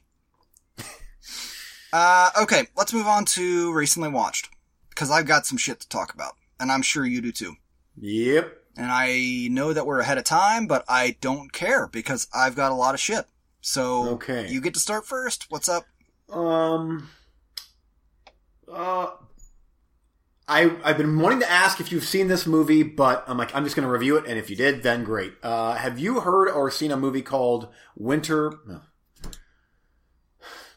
Uh, 1.92 2.30
okay, 2.42 2.66
let's 2.76 2.92
move 2.92 3.06
on 3.06 3.24
to 3.26 3.72
recently 3.72 4.08
watched 4.08 4.48
because 4.90 5.10
I've 5.10 5.26
got 5.26 5.46
some 5.46 5.58
shit 5.58 5.80
to 5.80 5.88
talk 5.88 6.12
about, 6.14 6.34
and 6.60 6.70
I'm 6.72 6.82
sure 6.82 7.04
you 7.04 7.20
do 7.20 7.32
too. 7.32 7.54
yep. 7.98 8.58
And 8.74 8.90
I 8.90 9.48
know 9.50 9.74
that 9.74 9.84
we're 9.86 10.00
ahead 10.00 10.16
of 10.16 10.24
time, 10.24 10.66
but 10.66 10.82
I 10.88 11.16
don't 11.20 11.52
care 11.52 11.86
because 11.88 12.26
I've 12.34 12.56
got 12.56 12.72
a 12.72 12.74
lot 12.74 12.94
of 12.94 13.00
shit. 13.00 13.26
So 13.60 14.08
Okay. 14.14 14.48
you 14.50 14.62
get 14.62 14.72
to 14.74 14.80
start 14.80 15.06
first. 15.06 15.46
What's 15.50 15.68
up? 15.68 15.84
Um. 16.30 17.10
Uh. 18.66 19.08
I 20.48 20.74
I've 20.82 20.96
been 20.96 21.18
wanting 21.20 21.40
to 21.40 21.50
ask 21.50 21.80
if 21.80 21.92
you've 21.92 22.04
seen 22.04 22.28
this 22.28 22.46
movie, 22.46 22.82
but 22.82 23.24
I'm 23.26 23.36
like 23.38 23.54
I'm 23.54 23.64
just 23.64 23.76
going 23.76 23.86
to 23.86 23.92
review 23.92 24.16
it, 24.16 24.24
and 24.26 24.38
if 24.38 24.48
you 24.50 24.56
did, 24.56 24.82
then 24.82 25.04
great. 25.04 25.34
Uh, 25.42 25.74
have 25.74 25.98
you 25.98 26.20
heard 26.20 26.48
or 26.48 26.70
seen 26.70 26.90
a 26.90 26.96
movie 26.96 27.22
called 27.22 27.68
Winter? 27.94 28.52
No. 28.66 28.80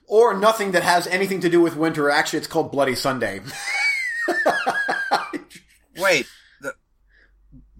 Or 0.08 0.38
nothing 0.38 0.72
that 0.74 0.84
has 0.84 1.08
anything 1.08 1.40
to 1.42 1.50
do 1.50 1.62
with 1.62 1.76
winter. 1.76 2.10
Actually, 2.10 2.40
it's 2.40 2.48
called 2.48 2.72
Bloody 2.72 2.96
Sunday. 2.96 3.42
Wait, 5.98 6.28
the 6.62 6.74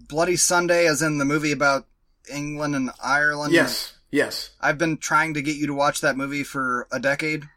Bloody 0.08 0.36
Sunday, 0.36 0.86
is 0.86 1.02
in 1.02 1.18
the 1.18 1.24
movie 1.24 1.52
about 1.52 1.86
England 2.32 2.74
and 2.74 2.90
Ireland. 3.02 3.52
yes, 3.52 3.94
yes. 4.10 4.50
I've 4.60 4.78
been 4.78 4.96
trying 4.96 5.34
to 5.34 5.42
get 5.42 5.56
you 5.56 5.68
to 5.68 5.74
watch 5.74 6.00
that 6.00 6.16
movie 6.16 6.42
for 6.42 6.88
a 6.90 6.98
decade. 6.98 7.44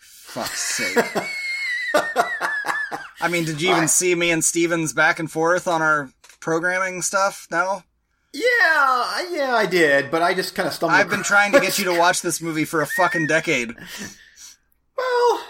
Fuck's 0.00 0.60
sake. 0.60 1.04
I 3.20 3.28
mean, 3.28 3.44
did 3.44 3.60
you 3.60 3.70
even 3.70 3.88
see 3.88 4.14
me 4.14 4.30
and 4.30 4.44
Stevens 4.44 4.92
back 4.92 5.18
and 5.18 5.30
forth 5.30 5.66
on 5.66 5.82
our 5.82 6.10
programming 6.40 7.02
stuff? 7.02 7.48
No? 7.50 7.82
Yeah, 8.32 9.22
yeah, 9.30 9.54
I 9.54 9.66
did, 9.66 10.10
but 10.10 10.22
I 10.22 10.34
just 10.34 10.54
kind 10.54 10.66
of 10.66 10.74
stumbled. 10.74 10.98
I've 11.00 11.08
been 11.08 11.22
trying 11.22 11.52
to 11.52 11.60
get 11.60 11.78
you 11.78 11.84
to 11.86 11.98
watch 11.98 12.20
this 12.22 12.40
movie 12.42 12.64
for 12.66 12.82
a 12.82 12.86
fucking 12.86 13.26
decade. 13.26 13.72
Well, 14.96 15.44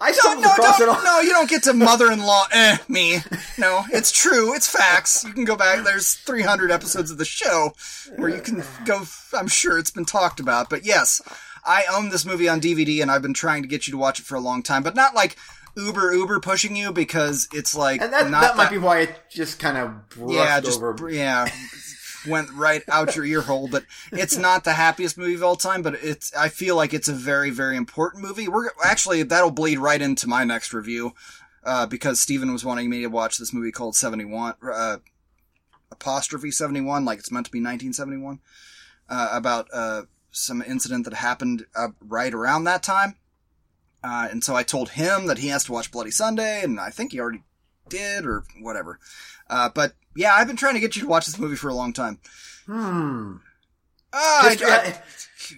I 0.00 0.10
No, 0.10 0.12
stumbled 0.12 0.44
no, 0.44 0.50
across 0.52 0.80
it. 0.80 0.84
don't, 0.86 0.96
on- 0.98 1.04
no, 1.04 1.20
you 1.20 1.30
don't 1.30 1.48
get 1.48 1.62
to 1.64 1.72
mother-in-law, 1.74 2.44
eh, 2.52 2.76
me. 2.88 3.18
No, 3.58 3.84
it's 3.90 4.12
true, 4.12 4.54
it's 4.54 4.68
facts. 4.68 5.24
You 5.24 5.32
can 5.32 5.44
go 5.44 5.56
back, 5.56 5.82
there's 5.84 6.14
300 6.14 6.70
episodes 6.70 7.10
of 7.10 7.18
the 7.18 7.24
show 7.24 7.72
where 8.16 8.28
you 8.28 8.40
can 8.42 8.62
go, 8.84 9.02
I'm 9.32 9.48
sure 9.48 9.78
it's 9.78 9.90
been 9.90 10.04
talked 10.04 10.40
about, 10.40 10.68
but 10.70 10.84
yes, 10.84 11.20
I 11.64 11.84
own 11.92 12.10
this 12.10 12.24
movie 12.24 12.48
on 12.48 12.60
DVD 12.60 13.00
and 13.02 13.10
I've 13.10 13.22
been 13.22 13.34
trying 13.34 13.62
to 13.62 13.68
get 13.68 13.86
you 13.86 13.92
to 13.92 13.98
watch 13.98 14.20
it 14.20 14.26
for 14.26 14.34
a 14.36 14.40
long 14.40 14.62
time, 14.62 14.82
but 14.82 14.94
not 14.94 15.14
like 15.14 15.36
uber, 15.78 16.12
uber 16.12 16.40
pushing 16.40 16.76
you 16.76 16.92
because 16.92 17.48
it's 17.52 17.74
like 17.74 18.02
And 18.02 18.12
that, 18.12 18.30
not 18.30 18.42
that 18.42 18.56
might 18.56 18.70
be 18.70 18.78
why 18.78 19.00
it 19.00 19.18
just 19.30 19.58
kind 19.58 19.76
of 19.78 19.94
yeah, 20.28 20.60
just 20.60 20.82
over. 20.82 21.08
yeah, 21.08 21.46
went 22.26 22.50
right 22.52 22.82
out 22.88 23.14
your 23.16 23.24
ear 23.24 23.40
hole. 23.42 23.68
But 23.70 23.84
it's 24.12 24.36
not 24.48 24.64
the 24.64 24.72
happiest 24.74 25.16
movie 25.16 25.34
of 25.34 25.42
all 25.42 25.56
time. 25.56 25.82
But 25.82 25.94
it's 26.02 26.34
I 26.34 26.48
feel 26.48 26.76
like 26.76 26.92
it's 26.92 27.08
a 27.08 27.14
very 27.14 27.50
very 27.50 27.76
important 27.76 28.22
movie. 28.24 28.48
We're 28.48 28.70
actually 28.84 29.22
that'll 29.22 29.50
bleed 29.50 29.78
right 29.78 30.02
into 30.02 30.26
my 30.28 30.44
next 30.44 30.74
review 30.74 31.12
uh, 31.64 31.86
because 31.86 32.20
Steven 32.20 32.52
was 32.52 32.64
wanting 32.64 32.90
me 32.90 33.00
to 33.02 33.08
watch 33.08 33.38
this 33.38 33.52
movie 33.52 33.72
called 33.72 33.94
Seventy 33.96 34.24
One 34.24 34.54
uh, 34.62 34.98
apostrophe 35.90 36.50
Seventy 36.50 36.80
One, 36.80 37.04
like 37.04 37.18
it's 37.18 37.32
meant 37.32 37.46
to 37.46 37.52
be 37.52 37.60
nineteen 37.60 37.92
seventy 37.92 38.18
one, 38.18 38.40
uh, 39.08 39.30
about 39.32 39.68
uh, 39.72 40.02
some 40.30 40.62
incident 40.62 41.04
that 41.04 41.14
happened 41.14 41.66
uh, 41.76 41.88
right 42.00 42.34
around 42.34 42.64
that 42.64 42.82
time. 42.82 43.16
Uh, 44.02 44.28
and 44.30 44.44
so 44.44 44.54
I 44.54 44.62
told 44.62 44.90
him 44.90 45.26
that 45.26 45.38
he 45.38 45.48
has 45.48 45.64
to 45.64 45.72
watch 45.72 45.90
Bloody 45.90 46.10
Sunday, 46.10 46.62
and 46.62 46.78
I 46.78 46.90
think 46.90 47.12
he 47.12 47.20
already 47.20 47.42
did 47.88 48.24
or 48.26 48.44
whatever. 48.60 48.98
Uh, 49.50 49.70
but 49.74 49.94
yeah, 50.14 50.34
I've 50.34 50.46
been 50.46 50.56
trying 50.56 50.74
to 50.74 50.80
get 50.80 50.94
you 50.96 51.02
to 51.02 51.08
watch 51.08 51.26
this 51.26 51.38
movie 51.38 51.56
for 51.56 51.68
a 51.68 51.74
long 51.74 51.92
time. 51.92 52.18
Hmm. 52.66 53.36
Uh, 54.12 54.16
I, 54.16 54.48
History- 54.50 54.66
I, 54.70 55.02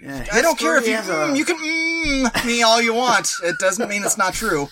yeah, 0.03 0.27
I 0.33 0.43
don't 0.43 0.59
care 0.59 0.77
if 0.77 0.87
you 0.87 0.97
a- 0.97 1.01
mm, 1.01 1.37
you 1.37 1.45
can 1.45 1.57
mm 1.57 2.47
me 2.47 2.63
all 2.63 2.81
you 2.81 2.95
want. 2.95 3.31
It 3.45 3.57
doesn't 3.59 3.89
mean 3.89 4.03
it's 4.05 4.19
not 4.19 4.35
true. 4.35 4.69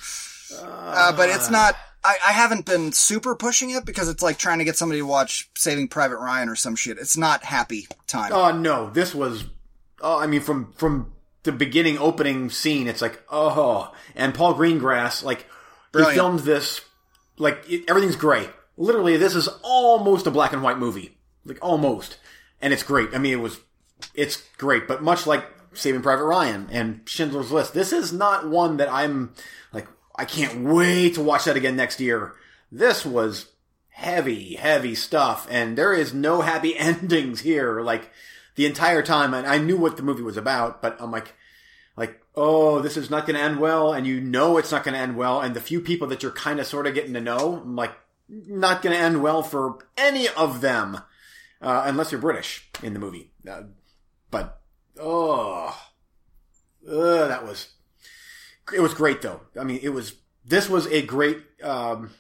Uh, 0.63 1.13
but 1.17 1.29
it's 1.29 1.51
not. 1.51 1.77
I, 2.05 2.17
I 2.29 2.33
haven't 2.33 2.65
been 2.65 2.93
super 2.93 3.35
pushing 3.35 3.71
it 3.71 3.85
because 3.85 4.09
it's 4.09 4.23
like 4.23 4.39
trying 4.39 4.59
to 4.59 4.65
get 4.65 4.77
somebody 4.77 5.01
to 5.01 5.07
watch 5.07 5.51
Saving 5.57 5.89
Private 5.89 6.19
Ryan 6.19 6.49
or 6.49 6.57
some 6.57 6.75
shit. 6.77 6.97
It's 6.99 7.17
not 7.17 7.45
happy 7.45 7.87
time. 8.07 8.33
Oh 8.33 8.51
no, 8.53 8.91
this 8.91 9.15
was. 9.15 9.45
Oh, 10.01 10.19
I 10.19 10.27
mean, 10.27 10.41
from 10.41 10.73
from 10.73 11.13
the 11.49 11.57
beginning 11.57 11.97
opening 11.97 12.51
scene, 12.51 12.89
it's 12.89 13.01
like 13.01 13.23
oh, 13.31 13.95
and 14.15 14.35
Paul 14.35 14.55
Greengrass, 14.55 15.23
like 15.23 15.47
Brilliant. 15.93 16.13
he 16.13 16.19
filmed 16.19 16.41
this, 16.41 16.83
like 17.39 17.65
it, 17.67 17.85
everything's 17.89 18.17
gray. 18.17 18.51
Literally, 18.77 19.17
this 19.17 19.35
is 19.35 19.49
almost 19.63 20.27
a 20.27 20.31
black 20.31 20.53
and 20.53 20.63
white 20.63 20.79
movie, 20.79 21.17
like 21.47 21.59
almost, 21.63 22.19
and 22.61 22.73
it's 22.73 22.83
great. 22.83 23.15
I 23.15 23.19
mean, 23.19 23.33
it 23.33 23.41
was, 23.41 23.59
it's 24.15 24.43
great, 24.59 24.87
but 24.87 25.03
much 25.03 25.27
like 25.27 25.47
Saving 25.73 26.03
Private 26.03 26.25
Ryan 26.25 26.69
and 26.71 27.01
Schindler's 27.07 27.51
List, 27.51 27.73
this 27.73 27.95
is 27.95 28.13
not 28.13 28.47
one 28.47 28.77
that 28.77 28.93
I'm 28.93 29.33
like 29.73 29.89
I 30.15 30.27
can't 30.27 30.65
wait 30.65 31.15
to 31.15 31.23
watch 31.23 31.47
that 31.47 31.57
again 31.57 31.77
next 31.77 31.99
year. 31.99 32.35
This 32.71 33.07
was 33.07 33.47
heavy, 33.89 34.57
heavy 34.57 34.95
stuff, 34.95 35.47
and 35.51 35.79
there 35.79 35.95
is 35.95 36.13
no 36.13 36.43
happy 36.43 36.77
endings 36.79 37.41
here. 37.41 37.81
Like 37.81 38.11
the 38.55 38.67
entire 38.67 39.03
time, 39.03 39.33
and 39.33 39.47
I 39.47 39.57
knew 39.57 39.79
what 39.79 39.97
the 39.97 40.03
movie 40.03 40.23
was 40.23 40.37
about, 40.37 40.83
but 40.83 41.01
I'm 41.01 41.11
like, 41.11 41.25
like, 41.27 41.35
oh, 42.41 42.81
this 42.81 42.97
is 42.97 43.11
not 43.11 43.27
going 43.27 43.35
to 43.35 43.43
end 43.43 43.59
well, 43.59 43.93
and 43.93 44.07
you 44.07 44.21
know 44.21 44.59
it's 44.59 44.71
not 44.71 44.85
going 44.85 44.95
to 44.95 45.01
end 45.01 45.17
well, 45.17 45.41
and 45.41 45.55
the 45.55 45.61
few 45.61 45.81
people 45.81 46.07
that 46.09 46.23
you're 46.23 46.33
kind 46.33 46.61
of 46.61 46.67
sort 46.67 46.87
of 46.87 46.95
getting 46.95 47.15
to 47.15 47.21
know, 47.21 47.61
I'm 47.63 47.75
like, 47.75 47.93
not 48.29 48.81
going 48.81 48.95
to 48.97 49.03
end 49.03 49.23
well 49.23 49.43
for 49.43 49.79
any 49.97 50.29
of 50.29 50.61
them, 50.61 50.99
uh, 51.61 51.83
unless 51.85 52.13
you're 52.13 52.21
British 52.21 52.71
in 52.81 52.93
the 52.93 53.01
movie. 53.01 53.33
Uh, 53.49 53.63
but 54.31 54.61
oh, 55.01 55.77
uh, 56.89 57.29
that 57.29 57.45
was 57.45 57.71
it 58.73 58.81
was 58.81 58.95
great 58.95 59.21
though. 59.21 59.41
I 59.59 59.65
mean, 59.65 59.81
it 59.83 59.89
was 59.89 60.15
this 60.45 60.69
was 60.69 60.87
a 60.87 61.03
great. 61.03 61.43
Um, 61.63 62.11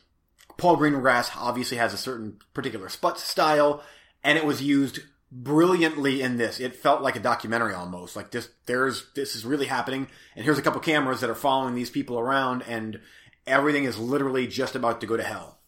Paul 0.56 0.78
Greengrass 0.78 1.30
obviously 1.36 1.76
has 1.76 1.94
a 1.94 1.98
certain 1.98 2.38
particular 2.54 2.88
style, 2.88 3.84
and 4.24 4.36
it 4.36 4.44
was 4.44 4.60
used 4.60 5.00
brilliantly 5.30 6.22
in 6.22 6.36
this. 6.36 6.60
It 6.60 6.76
felt 6.76 7.02
like 7.02 7.16
a 7.16 7.20
documentary 7.20 7.74
almost. 7.74 8.16
Like 8.16 8.30
this, 8.30 8.48
there's 8.66 9.06
this 9.14 9.36
is 9.36 9.44
really 9.44 9.66
happening, 9.66 10.08
and 10.34 10.44
here's 10.44 10.58
a 10.58 10.62
couple 10.62 10.80
cameras 10.80 11.20
that 11.20 11.30
are 11.30 11.34
following 11.34 11.74
these 11.74 11.90
people 11.90 12.18
around, 12.18 12.62
and 12.62 13.00
everything 13.46 13.84
is 13.84 13.98
literally 13.98 14.46
just 14.46 14.74
about 14.74 15.00
to 15.00 15.06
go 15.06 15.16
to 15.16 15.22
hell. 15.22 15.58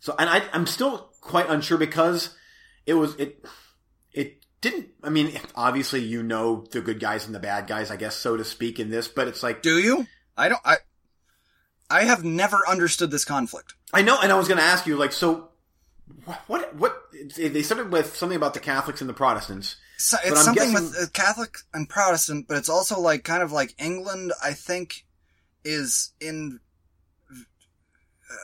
So, 0.00 0.14
and 0.18 0.28
I, 0.28 0.42
I'm 0.52 0.66
still 0.66 1.10
quite 1.20 1.48
unsure 1.48 1.78
because 1.78 2.36
it 2.86 2.94
was 2.94 3.14
it 3.16 3.44
it 4.12 4.44
didn't. 4.60 4.88
I 5.02 5.10
mean, 5.10 5.38
obviously 5.54 6.00
you 6.00 6.22
know 6.22 6.64
the 6.70 6.80
good 6.80 7.00
guys 7.00 7.26
and 7.26 7.34
the 7.34 7.40
bad 7.40 7.66
guys, 7.66 7.90
I 7.90 7.96
guess 7.96 8.16
so 8.16 8.36
to 8.36 8.44
speak, 8.44 8.80
in 8.80 8.90
this, 8.90 9.08
but 9.08 9.28
it's 9.28 9.42
like 9.42 9.62
Do 9.62 9.78
you? 9.78 10.06
I 10.36 10.48
don't. 10.48 10.60
I 10.64 10.76
I 11.92 12.04
have 12.04 12.24
never 12.24 12.58
understood 12.66 13.10
this 13.10 13.26
conflict. 13.26 13.74
I 13.92 14.00
know, 14.00 14.18
and 14.20 14.32
I 14.32 14.36
was 14.36 14.48
going 14.48 14.58
to 14.58 14.64
ask 14.64 14.86
you, 14.86 14.96
like, 14.96 15.12
so 15.12 15.50
what, 16.46 16.74
what? 16.74 17.02
They 17.36 17.62
started 17.62 17.92
with 17.92 18.16
something 18.16 18.36
about 18.36 18.54
the 18.54 18.60
Catholics 18.60 19.00
and 19.00 19.08
the 19.10 19.14
Protestants. 19.14 19.76
So 19.98 20.16
it's 20.24 20.42
something 20.44 20.72
guessing- 20.72 20.86
with 20.90 20.96
uh, 21.00 21.06
Catholic 21.12 21.56
and 21.72 21.88
Protestant, 21.88 22.46
but 22.48 22.56
it's 22.56 22.68
also 22.68 22.98
like 23.00 23.22
kind 23.24 23.42
of 23.42 23.52
like 23.52 23.74
England. 23.78 24.32
I 24.42 24.52
think 24.52 25.04
is 25.64 26.12
in 26.20 26.58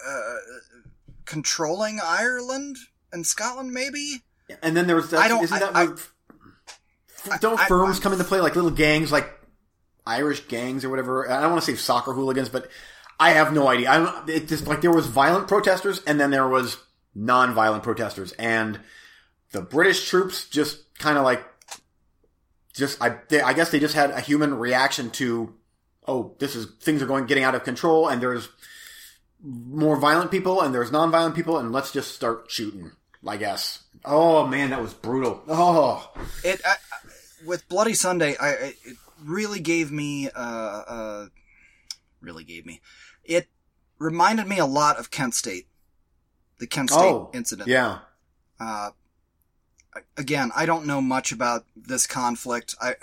uh, 0.08 0.34
controlling 1.24 2.00
Ireland 2.02 2.76
and 3.12 3.26
Scotland, 3.26 3.72
maybe. 3.72 4.22
And 4.62 4.76
then 4.76 4.86
there 4.86 4.96
was 4.96 5.10
that. 5.10 5.20
I 5.20 5.28
don't- 5.28 5.42
Isn't 5.44 5.56
I- 5.56 5.60
that 5.60 5.76
I- 5.76 5.84
where- 5.86 7.38
don't 7.40 7.58
I- 7.60 7.66
firms 7.66 7.98
I- 7.98 8.02
come 8.02 8.12
into 8.12 8.24
play 8.24 8.40
like 8.40 8.54
little 8.54 8.70
gangs, 8.70 9.10
like 9.12 9.28
Irish 10.06 10.46
gangs 10.48 10.84
or 10.84 10.90
whatever? 10.90 11.30
I 11.30 11.40
don't 11.42 11.50
want 11.50 11.64
to 11.64 11.70
say 11.70 11.76
soccer 11.76 12.12
hooligans, 12.12 12.48
but 12.48 12.70
I 13.20 13.30
have 13.30 13.52
no 13.52 13.68
idea. 13.68 13.90
I 13.90 13.96
don't, 13.98 14.28
it 14.30 14.48
just 14.48 14.66
like 14.66 14.80
there 14.80 14.92
was 14.92 15.06
violent 15.06 15.48
protesters, 15.48 16.00
and 16.06 16.20
then 16.20 16.30
there 16.30 16.46
was 16.48 16.76
non-violent 17.18 17.82
protesters, 17.82 18.32
and 18.32 18.80
the 19.52 19.60
British 19.60 20.08
troops 20.08 20.48
just 20.48 20.94
kind 20.98 21.18
of 21.18 21.24
like 21.24 21.44
just 22.74 23.02
I 23.02 23.18
they, 23.28 23.40
I 23.40 23.52
guess 23.52 23.70
they 23.70 23.80
just 23.80 23.94
had 23.94 24.10
a 24.10 24.20
human 24.20 24.54
reaction 24.54 25.10
to 25.12 25.54
oh 26.06 26.36
this 26.38 26.54
is 26.54 26.66
things 26.80 27.02
are 27.02 27.06
going 27.06 27.26
getting 27.26 27.44
out 27.44 27.54
of 27.54 27.64
control, 27.64 28.08
and 28.08 28.22
there's 28.22 28.48
more 29.42 29.96
violent 29.96 30.30
people 30.30 30.60
and 30.60 30.74
there's 30.74 30.90
non-violent 30.90 31.34
people, 31.34 31.58
and 31.58 31.72
let's 31.72 31.92
just 31.92 32.14
start 32.14 32.50
shooting. 32.50 32.92
I 33.26 33.36
guess. 33.36 33.82
Oh 34.04 34.46
man, 34.46 34.70
that 34.70 34.80
was 34.80 34.94
brutal. 34.94 35.42
Oh, 35.48 36.12
It 36.44 36.60
I, 36.64 36.76
with 37.44 37.68
Bloody 37.68 37.94
Sunday, 37.94 38.36
I, 38.40 38.48
I 38.48 38.74
it 38.84 38.96
really 39.24 39.60
gave 39.60 39.90
me 39.90 40.30
uh 40.30 40.38
uh 40.38 41.26
really 42.20 42.44
gave 42.44 42.64
me 42.64 42.80
it 43.24 43.48
reminded 43.98 44.46
me 44.46 44.58
a 44.58 44.66
lot 44.66 44.98
of 44.98 45.10
Kent 45.10 45.34
State, 45.34 45.66
the 46.58 46.66
Kent 46.66 46.90
State 46.90 47.00
oh, 47.00 47.30
incident. 47.32 47.68
Yeah, 47.68 47.98
Uh, 48.60 48.90
again, 50.16 50.50
I 50.54 50.66
don't 50.66 50.86
know 50.86 51.00
much 51.00 51.32
about 51.32 51.64
this 51.76 52.06
conflict. 52.06 52.74
I 52.80 52.96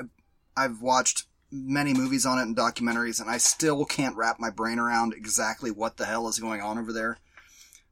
I've 0.56 0.82
watched 0.82 1.26
many 1.52 1.94
movies 1.94 2.26
on 2.26 2.40
it 2.40 2.44
and 2.44 2.56
documentaries, 2.56 3.22
and 3.22 3.30
I 3.30 3.38
still 3.38 3.86
can't 3.86 4.16
wrap 4.16 4.40
my 4.40 4.50
brain 4.50 4.80
around 4.80 5.14
exactly 5.14 5.72
what 5.72 5.98
the 5.98 6.06
hell 6.06 6.28
is 6.28 6.40
going 6.40 6.62
on 6.62 6.78
over 6.78 6.92
there. 6.92 7.18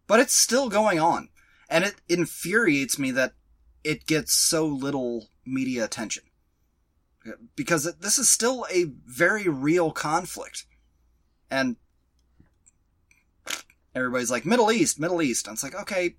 But 0.08 0.20
it's 0.20 0.36
still 0.36 0.70
going 0.70 1.00
on, 1.00 1.30
and 1.70 1.84
it 1.84 1.96
infuriates 2.10 3.00
me 3.00 3.12
that 3.12 3.34
it 3.84 4.06
gets 4.06 4.34
so 4.34 4.66
little 4.66 5.30
media 5.46 5.84
attention 5.84 6.24
because 7.56 7.94
this 7.96 8.18
is 8.18 8.30
still 8.30 8.66
a 8.72 8.86
very 9.06 9.48
real 9.48 9.92
conflict, 9.92 10.66
and 11.50 11.78
everybody's 13.96 14.32
like 14.32 14.46
Middle 14.46 14.72
East, 14.72 15.00
Middle 15.00 15.22
East. 15.22 15.48
And 15.48 15.56
it's 15.56 15.64
like, 15.64 15.76
okay, 15.76 16.16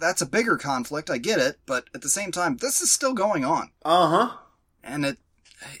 that's 0.00 0.22
a 0.22 0.26
bigger 0.26 0.56
conflict. 0.56 1.10
I 1.10 1.18
get 1.18 1.38
it, 1.38 1.58
but 1.66 1.88
at 1.94 2.02
the 2.02 2.08
same 2.08 2.30
time, 2.32 2.56
this 2.58 2.80
is 2.80 2.92
still 2.92 3.14
going 3.14 3.44
on, 3.44 3.70
uh 3.84 4.08
huh. 4.08 4.36
and 4.84 5.04
it 5.04 5.18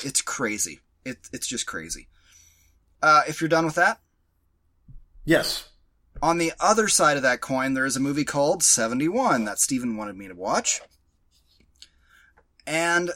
it's 0.04 0.20
crazy. 0.22 0.80
It 1.04 1.18
it's 1.32 1.46
just 1.46 1.66
crazy. 1.66 2.08
Uh, 3.02 3.22
if 3.28 3.40
you're 3.40 3.48
done 3.48 3.64
with 3.64 3.76
that, 3.76 4.00
Yes. 5.24 5.68
on 6.20 6.38
the 6.38 6.52
other 6.58 6.88
side 6.88 7.16
of 7.16 7.22
that 7.22 7.40
coin, 7.40 7.74
there 7.74 7.86
is 7.86 7.96
a 7.96 8.00
movie 8.00 8.24
called 8.24 8.62
71 8.64 9.44
that 9.44 9.60
Steven 9.60 9.96
wanted 9.96 10.16
me 10.16 10.26
to 10.26 10.34
watch. 10.34 10.80
And 12.66 13.10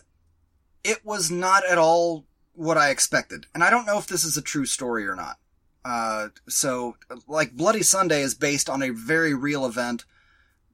it 0.85 1.05
was 1.05 1.31
not 1.31 1.65
at 1.69 1.79
all 1.79 2.27
what 2.55 2.79
I 2.79 2.91
expected. 2.91 3.47
And 3.55 3.65
I 3.65 3.71
don't 3.71 3.87
know 3.87 3.99
if 3.99 4.07
this 4.07 4.25
is 4.25 4.37
a 4.37 4.43
true 4.43 4.67
story 4.67 5.07
or 5.07 5.17
not. 5.17 5.37
Uh, 5.85 6.29
so, 6.49 6.97
like, 7.27 7.53
Bloody 7.53 7.83
Sunday 7.83 8.23
is 8.23 8.35
based 8.35 8.71
on 8.71 8.83
a 8.83 8.91
very 8.91 9.35
real 9.35 9.67
event 9.67 10.05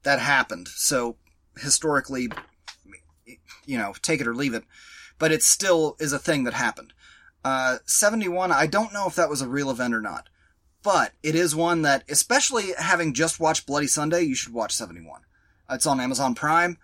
that 0.03 0.19
happened. 0.19 0.67
So, 0.67 1.17
historically, 1.57 2.29
you 3.65 3.77
know, 3.77 3.93
take 4.01 4.21
it 4.21 4.27
or 4.27 4.35
leave 4.35 4.53
it. 4.53 4.63
But 5.17 5.31
it 5.31 5.43
still 5.43 5.95
is 5.99 6.13
a 6.13 6.19
thing 6.19 6.43
that 6.43 6.53
happened. 6.53 6.93
Uh, 7.43 7.77
71, 7.85 8.51
I 8.51 8.67
don't 8.67 8.93
know 8.93 9.07
if 9.07 9.15
that 9.15 9.29
was 9.29 9.41
a 9.41 9.47
real 9.47 9.69
event 9.69 9.93
or 9.93 10.01
not 10.01 10.29
but 10.83 11.13
it 11.23 11.35
is 11.35 11.55
one 11.55 11.81
that, 11.81 12.03
especially 12.09 12.73
having 12.77 13.13
just 13.13 13.39
watched 13.39 13.67
Bloody 13.67 13.87
Sunday, 13.87 14.23
you 14.23 14.35
should 14.35 14.53
watch 14.53 14.73
71. 14.73 15.21
It's 15.69 15.85
on 15.85 15.99
Amazon 15.99 16.35
Prime. 16.35 16.77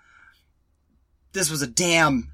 This 1.33 1.49
was 1.49 1.61
a 1.61 1.67
damn, 1.67 2.31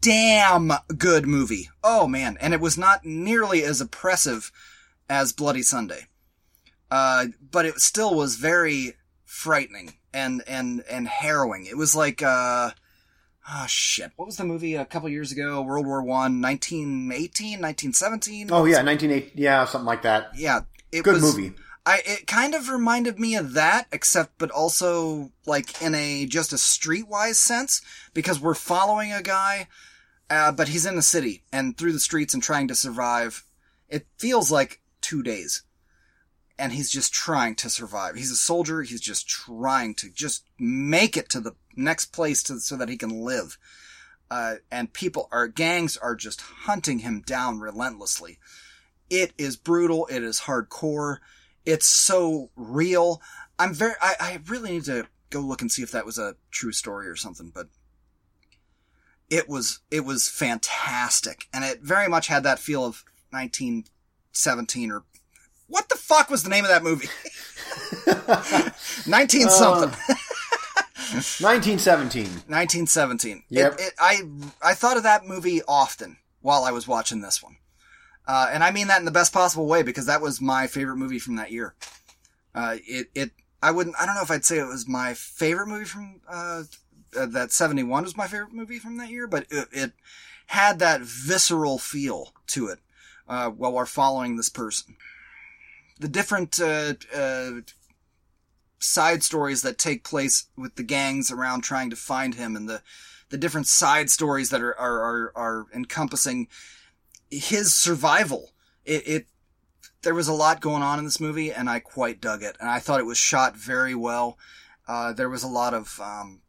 damn 0.00 0.72
good 0.96 1.26
movie. 1.26 1.68
Oh 1.82 2.06
man. 2.06 2.36
And 2.40 2.52
it 2.52 2.60
was 2.60 2.76
not 2.76 3.04
nearly 3.04 3.62
as 3.62 3.80
oppressive 3.80 4.50
as 5.08 5.32
Bloody 5.32 5.62
Sunday. 5.62 6.06
Uh, 6.90 7.26
but 7.50 7.66
it 7.66 7.80
still 7.80 8.14
was 8.14 8.36
very 8.36 8.94
frightening 9.24 9.94
and, 10.12 10.42
and, 10.46 10.82
and 10.90 11.08
harrowing. 11.08 11.66
It 11.66 11.76
was 11.76 11.94
like, 11.94 12.22
uh, 12.22 12.70
oh 13.50 13.66
shit. 13.66 14.12
What 14.16 14.26
was 14.26 14.36
the 14.36 14.44
movie 14.44 14.74
a 14.74 14.84
couple 14.84 15.08
years 15.08 15.32
ago? 15.32 15.62
World 15.62 15.86
War 15.86 16.02
One, 16.02 16.40
1918, 16.40 17.60
1917? 17.60 18.48
Oh 18.52 18.64
yeah, 18.64 18.82
nineteen 18.82 19.10
eight. 19.10 19.32
Yeah, 19.34 19.64
something 19.64 19.86
like 19.86 20.02
that. 20.02 20.30
Yeah. 20.36 20.60
It 20.92 21.02
Good 21.02 21.14
was, 21.14 21.22
movie. 21.36 21.54
I 21.86 22.00
it 22.06 22.26
kind 22.26 22.54
of 22.54 22.68
reminded 22.68 23.18
me 23.18 23.34
of 23.34 23.54
that, 23.54 23.88
except 23.92 24.38
but 24.38 24.50
also 24.50 25.32
like 25.44 25.82
in 25.82 25.94
a 25.94 26.26
just 26.26 26.52
a 26.52 26.56
streetwise 26.56 27.34
sense 27.34 27.82
because 28.14 28.40
we're 28.40 28.54
following 28.54 29.12
a 29.12 29.22
guy, 29.22 29.68
uh, 30.30 30.52
but 30.52 30.68
he's 30.68 30.86
in 30.86 30.96
the 30.96 31.02
city 31.02 31.42
and 31.52 31.76
through 31.76 31.92
the 31.92 32.00
streets 32.00 32.32
and 32.32 32.42
trying 32.42 32.68
to 32.68 32.74
survive. 32.74 33.44
It 33.88 34.06
feels 34.16 34.50
like 34.50 34.80
two 35.04 35.22
days, 35.22 35.62
and 36.58 36.72
he's 36.72 36.90
just 36.90 37.12
trying 37.12 37.54
to 37.56 37.68
survive. 37.68 38.16
He's 38.16 38.30
a 38.30 38.36
soldier. 38.36 38.82
He's 38.82 39.00
just 39.00 39.28
trying 39.28 39.94
to 39.96 40.08
just 40.08 40.46
make 40.58 41.16
it 41.16 41.28
to 41.30 41.40
the 41.40 41.54
next 41.76 42.06
place 42.06 42.42
to, 42.44 42.58
so 42.58 42.76
that 42.76 42.88
he 42.88 42.96
can 42.96 43.24
live. 43.24 43.58
Uh, 44.30 44.56
and 44.70 44.92
people 44.92 45.28
are 45.30 45.46
gangs 45.46 45.96
are 45.98 46.16
just 46.16 46.40
hunting 46.40 47.00
him 47.00 47.22
down 47.26 47.60
relentlessly. 47.60 48.38
It 49.10 49.32
is 49.36 49.56
brutal. 49.56 50.06
It 50.06 50.22
is 50.22 50.40
hardcore. 50.40 51.18
It's 51.66 51.86
so 51.86 52.50
real. 52.56 53.20
I'm 53.58 53.74
very, 53.74 53.94
I, 54.00 54.14
I 54.18 54.38
really 54.46 54.72
need 54.72 54.84
to 54.84 55.06
go 55.30 55.40
look 55.40 55.60
and 55.60 55.70
see 55.70 55.82
if 55.82 55.90
that 55.90 56.06
was 56.06 56.18
a 56.18 56.36
true 56.50 56.72
story 56.72 57.06
or 57.06 57.16
something, 57.16 57.52
but 57.54 57.68
it 59.28 59.48
was, 59.48 59.80
it 59.90 60.04
was 60.04 60.28
fantastic. 60.28 61.48
And 61.52 61.64
it 61.64 61.82
very 61.82 62.08
much 62.08 62.28
had 62.28 62.42
that 62.44 62.58
feel 62.58 62.84
of 62.84 63.04
1917 64.34 64.90
or 64.90 65.04
what 65.68 65.88
the 65.88 65.96
fuck 65.96 66.28
was 66.28 66.42
the 66.42 66.50
name 66.50 66.64
of 66.64 66.70
that 66.70 66.82
movie? 66.82 67.08
19 69.10 69.48
something. 69.48 69.98
Nineteen 71.40 71.78
seventeen. 71.78 72.26
1917. 72.48 73.44
Yep. 73.48 73.74
It, 73.74 73.80
it, 73.80 73.94
I 73.98 74.22
I 74.62 74.74
thought 74.74 74.96
of 74.96 75.04
that 75.04 75.26
movie 75.26 75.60
often 75.68 76.16
while 76.40 76.64
I 76.64 76.72
was 76.72 76.88
watching 76.88 77.20
this 77.20 77.42
one, 77.42 77.56
uh, 78.26 78.48
and 78.52 78.64
I 78.64 78.70
mean 78.70 78.88
that 78.88 78.98
in 78.98 79.04
the 79.04 79.10
best 79.10 79.32
possible 79.32 79.66
way 79.66 79.82
because 79.82 80.06
that 80.06 80.20
was 80.20 80.40
my 80.40 80.66
favorite 80.66 80.96
movie 80.96 81.18
from 81.18 81.36
that 81.36 81.52
year. 81.52 81.74
Uh, 82.54 82.76
it 82.86 83.08
it 83.14 83.30
I 83.62 83.70
wouldn't 83.70 83.96
I 84.00 84.06
don't 84.06 84.14
know 84.14 84.22
if 84.22 84.30
I'd 84.30 84.44
say 84.44 84.58
it 84.58 84.66
was 84.66 84.88
my 84.88 85.14
favorite 85.14 85.68
movie 85.68 85.84
from 85.84 86.20
uh, 86.28 86.64
uh, 87.16 87.26
that 87.26 87.52
71 87.52 88.04
was 88.04 88.16
my 88.16 88.26
favorite 88.26 88.52
movie 88.52 88.78
from 88.78 88.96
that 88.96 89.10
year, 89.10 89.26
but 89.26 89.46
it, 89.50 89.68
it 89.72 89.92
had 90.46 90.78
that 90.80 91.00
visceral 91.02 91.78
feel 91.78 92.32
to 92.48 92.68
it 92.68 92.78
uh, 93.28 93.50
while 93.50 93.72
we're 93.72 93.86
following 93.86 94.36
this 94.36 94.48
person. 94.48 94.96
The 96.00 96.08
different 96.08 96.60
uh, 96.60 96.94
uh, 97.14 97.50
side 98.84 99.22
stories 99.22 99.62
that 99.62 99.78
take 99.78 100.04
place 100.04 100.46
with 100.56 100.74
the 100.76 100.82
gangs 100.82 101.30
around 101.30 101.62
trying 101.62 101.90
to 101.90 101.96
find 101.96 102.34
him 102.34 102.54
and 102.54 102.68
the 102.68 102.82
the 103.30 103.38
different 103.38 103.66
side 103.66 104.10
stories 104.10 104.50
that 104.50 104.60
are 104.60 104.78
are 104.78 105.00
are, 105.00 105.32
are 105.34 105.66
encompassing 105.74 106.48
his 107.30 107.74
survival 107.74 108.52
it, 108.84 109.08
it 109.08 109.26
there 110.02 110.14
was 110.14 110.28
a 110.28 110.34
lot 110.34 110.60
going 110.60 110.82
on 110.82 110.98
in 110.98 111.04
this 111.04 111.20
movie 111.20 111.50
and 111.50 111.70
I 111.70 111.80
quite 111.80 112.20
dug 112.20 112.42
it 112.42 112.56
and 112.60 112.68
I 112.68 112.78
thought 112.78 113.00
it 113.00 113.06
was 113.06 113.18
shot 113.18 113.56
very 113.56 113.94
well 113.94 114.38
uh, 114.86 115.12
there 115.14 115.30
was 115.30 115.42
a 115.42 115.48
lot 115.48 115.72
of 115.72 115.98
um, 116.00 116.42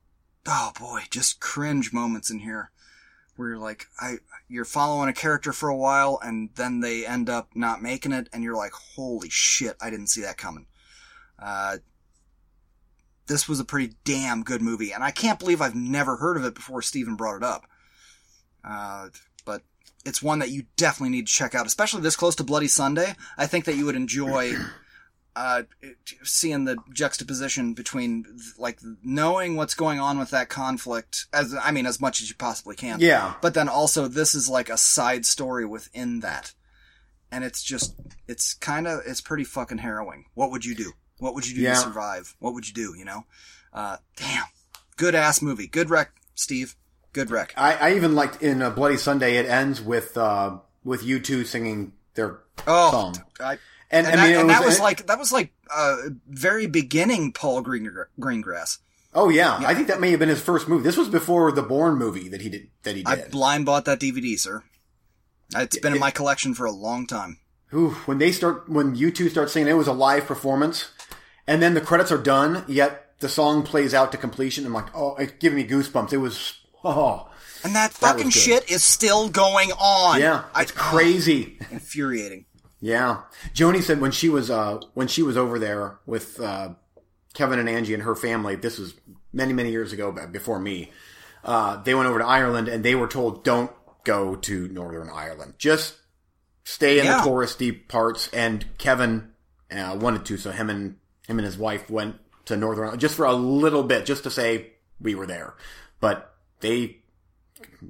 oh 0.46 0.74
boy 0.78 1.04
just 1.10 1.40
cringe 1.40 1.94
moments 1.94 2.30
in 2.30 2.40
here 2.40 2.72
where 3.38 3.50
you're 3.50 3.58
like 3.58 3.88
I 4.00 4.18
you're 4.48 4.66
following 4.66 5.10
a 5.10 5.14
character 5.14 5.52
for 5.52 5.70
a 5.70 5.76
while 5.76 6.20
and 6.24 6.50
then 6.56 6.80
they 6.80 7.06
end 7.06 7.30
up 7.30 7.50
not 7.56 7.82
making 7.82 8.12
it 8.12 8.30
and 8.32 8.44
you're 8.44 8.56
like 8.56 8.72
holy 8.72 9.30
shit 9.30 9.76
I 9.82 9.90
didn't 9.90 10.08
see 10.08 10.22
that 10.22 10.38
coming 10.38 10.68
uh, 11.40 11.78
this 13.28 13.48
was 13.48 13.60
a 13.60 13.66
pretty 13.66 13.96
damn 14.04 14.44
good 14.44 14.62
movie, 14.62 14.92
and 14.92 15.04
I 15.04 15.12
can't 15.12 15.40
believe 15.40 15.62
I've 15.62 15.76
never 15.76 16.18
heard 16.18 16.38
of 16.38 16.46
it 16.46 16.56
before 16.56 16.82
Steven 16.82 17.16
brought 17.16 17.38
it 17.38 17.44
up. 17.44 17.66
Uh, 18.64 19.10
but 19.46 19.62
it's 20.06 20.22
one 20.22 20.40
that 20.40 20.52
you 20.52 20.66
definitely 20.76 21.16
need 21.16 21.28
to 21.28 21.34
check 21.34 21.56
out, 21.56 21.66
especially 21.66 22.02
this 22.02 22.16
close 22.16 22.36
to 22.36 22.44
Bloody 22.44 22.68
Sunday. 22.68 23.16
I 23.38 23.48
think 23.48 23.66
that 23.66 23.76
you 23.76 23.86
would 23.86 23.96
enjoy 23.96 24.54
uh, 25.36 25.64
seeing 26.24 26.66
the 26.66 26.78
juxtaposition 26.94 27.74
between 27.74 28.26
like 28.58 28.80
knowing 29.04 29.56
what's 29.56 29.74
going 29.74 30.00
on 30.00 30.18
with 30.18 30.30
that 30.32 30.50
conflict, 30.50 31.26
as 31.34 31.54
I 31.62 31.72
mean, 31.72 31.86
as 31.86 32.00
much 32.00 32.22
as 32.22 32.30
you 32.30 32.36
possibly 32.36 32.76
can. 32.76 33.00
Yeah. 33.00 33.34
But 33.42 33.54
then 33.54 33.68
also, 33.70 34.08
this 34.08 34.34
is 34.36 34.48
like 34.50 34.70
a 34.70 34.78
side 34.78 35.26
story 35.26 35.66
within 35.66 36.22
that, 36.22 36.54
and 37.32 37.44
it's 37.44 37.64
just 37.64 37.96
it's 38.28 38.54
kind 38.54 38.88
of 38.88 39.02
it's 39.06 39.22
pretty 39.22 39.44
fucking 39.44 39.80
harrowing. 39.80 40.26
What 40.36 40.52
would 40.52 40.64
you 40.66 40.76
do? 40.76 40.94
What 41.20 41.34
would 41.36 41.48
you 41.48 41.56
do 41.56 41.62
Yeah. 41.62 41.74
to 41.76 41.80
survive? 41.82 42.36
What 42.40 42.54
would 42.54 42.68
you 42.68 42.74
do? 42.74 42.94
You 42.98 43.06
know, 43.06 43.26
uh, 43.74 43.98
damn, 44.16 44.46
good 44.98 45.16
ass 45.16 45.42
movie, 45.42 45.68
good 45.68 45.90
rec, 45.90 46.12
Steve. 46.36 46.76
Good 47.14 47.32
wreck. 47.32 47.54
I, 47.56 47.76
I 47.76 47.96
even 47.96 48.14
liked 48.14 48.42
in 48.42 48.62
uh, 48.62 48.70
Bloody 48.72 48.98
Sunday. 48.98 49.38
It 49.38 49.46
ends 49.46 49.82
with 49.82 50.18
uh, 50.18 50.58
with 50.84 51.02
U2 51.04 51.46
singing 51.46 51.94
their 52.16 52.40
Oh, 52.68 52.92
song. 52.92 53.16
I, 53.40 53.58
And, 53.96 54.08
and, 54.08 54.20
I 54.20 54.24
mean, 54.24 54.34
that, 54.34 54.38
it 54.38 54.42
and 54.42 54.50
that 54.50 54.66
was 54.66 54.78
it- 54.80 54.82
like 54.84 55.08
that 55.08 55.18
was 55.20 55.32
like 55.32 55.54
uh, 55.74 55.96
very 56.28 56.68
beginning 56.68 57.32
Paul 57.32 57.62
Green, 57.62 57.90
Greengrass. 58.20 58.78
oh 59.14 59.30
yeah, 59.30 59.58
I 59.66 59.74
think 59.74 59.88
that 59.88 60.00
may 60.02 60.12
have 60.12 60.20
been 60.20 60.30
his 60.30 60.42
first 60.42 60.68
movie. 60.68 60.84
This 60.84 60.98
was 60.98 61.08
before 61.10 61.52
the 61.52 61.64
Bourne 61.64 61.96
movie 61.98 62.28
that 62.30 62.42
he 62.42 62.50
did. 62.50 62.70
That 62.84 62.96
he 62.96 63.04
did. 63.04 63.26
I 63.26 63.28
blind 63.30 63.66
bought 63.66 63.86
that 63.86 64.00
DVD, 64.00 64.38
sir. 64.40 64.64
It's 65.56 65.78
been 65.80 65.94
in 65.94 66.00
my 66.00 66.12
collection 66.12 66.54
for 66.54 66.66
a 66.66 66.72
long 66.72 67.06
time. 67.08 67.40
Ooh, 67.74 67.92
when 68.06 68.18
they 68.20 68.32
start, 68.32 68.68
when 68.70 68.96
U2 68.96 69.30
start 69.32 69.50
singing, 69.50 69.70
it 69.70 69.74
was 69.74 69.88
a 69.88 69.94
live 69.94 70.26
performance, 70.26 70.90
and 71.48 71.62
then 71.62 71.74
the 71.74 71.82
credits 71.82 72.12
are 72.12 72.18
done. 72.18 72.64
Yet 72.68 73.20
the 73.20 73.30
song 73.30 73.64
plays 73.64 73.94
out 73.94 74.12
to 74.12 74.18
completion. 74.18 74.66
I'm 74.66 74.74
like, 74.74 74.96
oh, 74.96 75.16
it's 75.16 75.34
giving 75.40 75.58
me 75.58 75.68
goosebumps. 75.68 76.14
It 76.14 76.18
was, 76.18 76.60
oh, 76.84 77.30
And 77.64 77.76
that 77.76 77.92
fucking 77.94 78.26
was 78.26 78.34
shit 78.34 78.70
is 78.70 78.84
still 78.84 79.30
going 79.30 79.72
on. 79.74 80.20
yeah, 80.20 80.44
I- 80.54 80.64
it's 80.64 80.72
crazy. 80.72 81.58
infuriating. 81.72 82.46
Yeah, 82.82 83.22
Joni 83.54 83.82
said 83.82 84.00
when 84.02 84.12
she 84.12 84.30
was 84.30 84.52
uh 84.52 84.80
when 84.94 85.08
she 85.08 85.24
was 85.24 85.38
over 85.38 85.58
there 85.60 85.98
with 86.06 86.40
uh 86.40 86.70
Kevin 87.34 87.60
and 87.60 87.70
Angie 87.70 87.94
and 87.94 88.04
her 88.04 88.16
family. 88.16 88.56
This 88.56 88.78
was 88.78 88.94
many 89.34 89.54
many 89.54 89.72
years 89.72 89.92
ago, 89.94 90.12
before 90.32 90.60
me. 90.60 90.92
Uh, 91.44 91.82
they 91.84 91.94
went 91.94 92.08
over 92.10 92.20
to 92.20 92.26
Ireland 92.26 92.68
and 92.68 92.84
they 92.84 92.96
were 92.96 93.08
told 93.08 93.44
don't 93.44 93.72
go 94.04 94.36
to 94.36 94.68
Northern 94.70 95.10
Ireland. 95.10 95.54
Just 95.58 95.96
stay 96.64 97.00
in 97.00 97.06
Yeah. 97.06 97.22
the 97.24 97.30
touristy 97.30 97.88
parts. 97.88 98.30
And 98.34 98.66
Kevin 98.80 99.32
uh, 99.72 99.96
wanted 100.00 100.26
to, 100.26 100.38
so 100.38 100.52
him 100.52 100.70
and 100.72 100.96
him 101.28 101.38
and 101.38 101.46
his 101.46 101.58
wife 101.58 101.90
went 101.90 102.16
to 102.46 102.56
Northern 102.58 102.86
Ireland 102.86 103.02
just 103.02 103.16
for 103.16 103.26
a 103.26 103.34
little 103.34 103.84
bit, 103.84 104.06
just 104.06 104.24
to 104.24 104.32
say 104.32 104.72
we 105.00 105.14
were 105.16 105.28
there. 105.28 105.54
But 106.00 106.34
they 106.62 106.98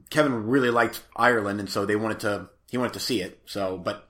Kevin 0.09 0.47
really 0.47 0.69
liked 0.69 1.03
Ireland, 1.15 1.59
and 1.59 1.69
so 1.69 1.85
they 1.85 1.95
wanted 1.95 2.19
to. 2.21 2.49
He 2.69 2.77
wanted 2.77 2.93
to 2.93 2.99
see 2.99 3.21
it. 3.21 3.39
So, 3.45 3.77
but 3.77 4.09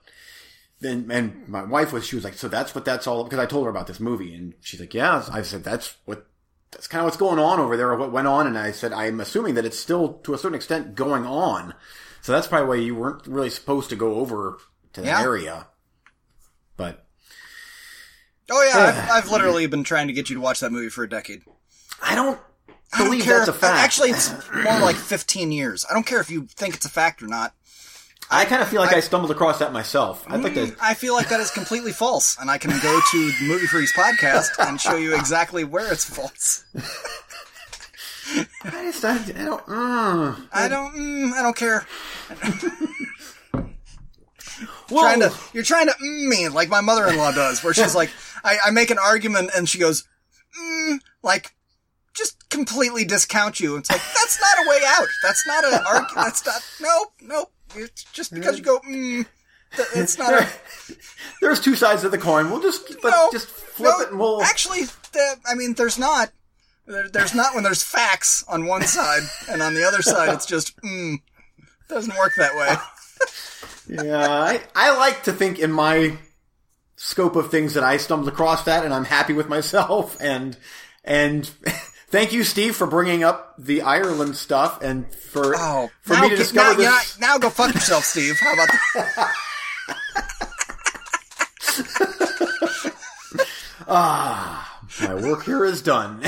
then, 0.80 1.08
and 1.10 1.48
my 1.48 1.62
wife 1.64 1.92
was. 1.92 2.06
She 2.06 2.16
was 2.16 2.24
like, 2.24 2.34
"So 2.34 2.48
that's 2.48 2.74
what 2.74 2.84
that's 2.84 3.06
all." 3.06 3.24
Because 3.24 3.38
I 3.38 3.46
told 3.46 3.64
her 3.64 3.70
about 3.70 3.86
this 3.86 4.00
movie, 4.00 4.34
and 4.34 4.54
she's 4.60 4.80
like, 4.80 4.94
"Yeah." 4.94 5.24
I 5.32 5.42
said, 5.42 5.64
"That's 5.64 5.96
what. 6.04 6.26
That's 6.72 6.88
kind 6.88 7.00
of 7.00 7.04
what's 7.06 7.16
going 7.16 7.38
on 7.38 7.58
over 7.60 7.76
there. 7.76 7.90
or 7.90 7.96
What 7.96 8.12
went 8.12 8.26
on?" 8.28 8.46
And 8.46 8.58
I 8.58 8.72
said, 8.72 8.92
"I'm 8.92 9.20
assuming 9.20 9.54
that 9.54 9.64
it's 9.64 9.78
still 9.78 10.14
to 10.24 10.34
a 10.34 10.38
certain 10.38 10.56
extent 10.56 10.94
going 10.94 11.24
on. 11.24 11.74
So 12.20 12.32
that's 12.32 12.46
probably 12.46 12.68
why 12.68 12.74
you 12.84 12.94
weren't 12.94 13.26
really 13.26 13.50
supposed 13.50 13.88
to 13.90 13.96
go 13.96 14.16
over 14.16 14.58
to 14.92 15.00
the 15.00 15.06
Yeah. 15.06 15.22
area." 15.22 15.68
But 16.76 17.06
Oh 18.50 18.62
yeah, 18.62 19.08
I've, 19.08 19.24
I've 19.24 19.30
literally 19.30 19.66
been 19.66 19.82
trying 19.84 20.06
to 20.08 20.12
get 20.12 20.28
you 20.28 20.36
to 20.36 20.40
watch 20.42 20.60
that 20.60 20.70
movie 20.70 20.88
for 20.90 21.02
a 21.02 21.08
decade. 21.08 21.42
I 22.02 22.14
don't 22.14 22.38
I 22.92 22.98
don't 22.98 23.08
believe 23.08 23.24
care. 23.24 23.38
that's 23.38 23.48
a 23.48 23.52
fact. 23.52 23.78
Actually, 23.82 24.10
it's 24.10 24.30
more 24.54 24.78
like 24.80 24.94
15 24.96 25.50
years. 25.50 25.84
I 25.90 25.94
don't 25.94 26.06
care 26.06 26.20
if 26.20 26.30
you 26.30 26.46
think 26.46 26.74
it's 26.74 26.86
a 26.86 26.90
fact 26.90 27.22
or 27.22 27.26
not. 27.26 27.54
I 28.30 28.44
kind 28.44 28.60
of 28.60 28.68
feel 28.68 28.80
like 28.80 28.94
I, 28.94 29.00
stumbled 29.00 29.30
across 29.30 29.60
that 29.60 29.72
myself. 29.72 30.24
I'd 30.28 30.42
like 30.42 30.54
to. 30.54 30.74
I 30.82 30.94
feel 30.94 31.14
like 31.14 31.28
that 31.28 31.40
is 31.40 31.50
completely 31.50 31.92
false, 31.92 32.36
and 32.40 32.50
I 32.50 32.58
can 32.58 32.70
go 32.70 33.00
to 33.12 33.30
the 33.30 33.46
Movie 33.46 33.66
Freaks 33.66 33.92
podcast 33.92 34.48
and 34.58 34.80
show 34.80 34.96
you 34.96 35.14
exactly 35.16 35.62
where 35.64 35.92
it's 35.92 36.04
false. 36.04 36.64
I 38.64 38.90
just. 38.90 39.04
I, 39.04 39.14
I 39.14 39.44
don't. 39.44 39.66
Mm. 39.66 40.48
I 40.52 40.68
don't. 40.68 40.94
Mm, 40.94 41.32
I 41.32 41.42
don't 41.42 41.56
care. 41.56 41.86
Trying 44.88 45.20
to, 45.20 45.32
you're 45.52 45.64
trying 45.64 45.86
to 45.86 45.92
mm 45.94 46.28
me 46.28 46.48
like 46.48 46.68
my 46.68 46.80
mother-in-law 46.80 47.32
does, 47.32 47.62
where 47.62 47.74
she's 47.74 47.94
like, 47.94 48.10
I, 48.44 48.58
I 48.66 48.70
make 48.70 48.90
an 48.90 48.98
argument 48.98 49.50
and 49.56 49.68
she 49.68 49.78
goes, 49.78 50.06
mm, 50.58 50.98
like, 51.22 51.54
just 52.14 52.48
completely 52.48 53.04
discount 53.04 53.60
you. 53.60 53.76
It's 53.76 53.90
like 53.90 54.00
that's 54.00 54.40
not 54.40 54.64
a 54.64 54.68
way 54.68 54.80
out. 54.86 55.08
That's 55.22 55.46
not 55.46 55.64
an 55.64 55.74
argument. 55.86 56.14
That's 56.14 56.46
not. 56.46 56.62
Nope, 56.80 57.12
nope. 57.20 57.52
It's 57.76 58.04
just 58.12 58.32
because 58.32 58.58
you 58.58 58.64
go, 58.64 58.78
mm, 58.80 59.26
it's 59.94 60.18
not 60.18 60.32
a. 60.32 60.48
There's 61.40 61.60
two 61.60 61.76
sides 61.76 62.04
of 62.04 62.10
the 62.10 62.18
coin. 62.18 62.50
We'll 62.50 62.62
just 62.62 63.02
let's 63.02 63.32
just 63.32 63.48
flip 63.48 63.94
no, 63.96 64.04
it 64.04 64.10
and 64.10 64.20
we'll. 64.20 64.42
Actually, 64.42 64.84
the, 65.12 65.36
I 65.46 65.54
mean, 65.54 65.74
there's 65.74 65.98
not. 65.98 66.30
There, 66.86 67.08
there's 67.08 67.34
not 67.34 67.54
when 67.54 67.64
there's 67.64 67.82
facts 67.82 68.44
on 68.48 68.66
one 68.66 68.82
side, 68.82 69.22
and 69.50 69.60
on 69.60 69.74
the 69.74 69.84
other 69.84 70.02
side, 70.02 70.32
it's 70.32 70.46
just, 70.46 70.76
mm, 70.82 71.16
doesn't 71.88 72.16
work 72.16 72.34
that 72.36 72.54
way. 72.54 72.76
yeah, 74.06 74.28
I, 74.28 74.60
I 74.74 74.96
like 74.96 75.24
to 75.24 75.32
think 75.32 75.58
in 75.58 75.72
my 75.72 76.16
scope 76.94 77.36
of 77.36 77.50
things 77.50 77.74
that 77.74 77.84
I 77.84 77.96
stumbled 77.96 78.28
across 78.28 78.64
that, 78.64 78.84
and 78.84 78.94
I'm 78.94 79.04
happy 79.04 79.32
with 79.32 79.48
myself. 79.48 80.16
And 80.20 80.56
and 81.04 81.50
thank 82.08 82.32
you, 82.32 82.44
Steve, 82.44 82.76
for 82.76 82.86
bringing 82.86 83.22
up 83.24 83.54
the 83.58 83.82
Ireland 83.82 84.36
stuff 84.36 84.82
and 84.82 85.12
for 85.14 85.54
Oh, 85.56 85.90
for 86.02 86.14
now 86.14 86.22
me 86.22 86.30
to 86.30 86.36
discover 86.36 86.82
now, 86.82 86.90
this. 86.98 87.18
Now, 87.18 87.26
now 87.34 87.38
go 87.38 87.50
fuck 87.50 87.74
yourself, 87.74 88.04
Steve. 88.04 88.38
How 88.40 88.52
about 88.54 88.68
that? 88.94 89.34
Ah, 93.88 94.82
my 95.00 95.14
work 95.14 95.44
here 95.44 95.64
is 95.64 95.80
done. 95.80 96.20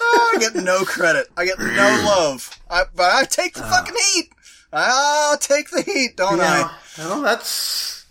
I 0.00 0.36
get 0.38 0.54
no 0.54 0.84
credit. 0.84 1.28
I 1.36 1.46
get 1.46 1.58
no 1.58 1.64
love. 2.06 2.50
I, 2.68 2.82
but 2.94 3.10
I 3.14 3.24
take 3.24 3.54
the 3.54 3.62
fucking 3.62 3.94
heat. 4.14 4.28
I'll 4.72 5.38
take 5.38 5.70
the 5.70 5.80
heat, 5.82 6.16
don't 6.16 6.38
yeah, 6.38 6.68
I? 6.68 6.78
well, 6.98 7.22
that's 7.22 8.04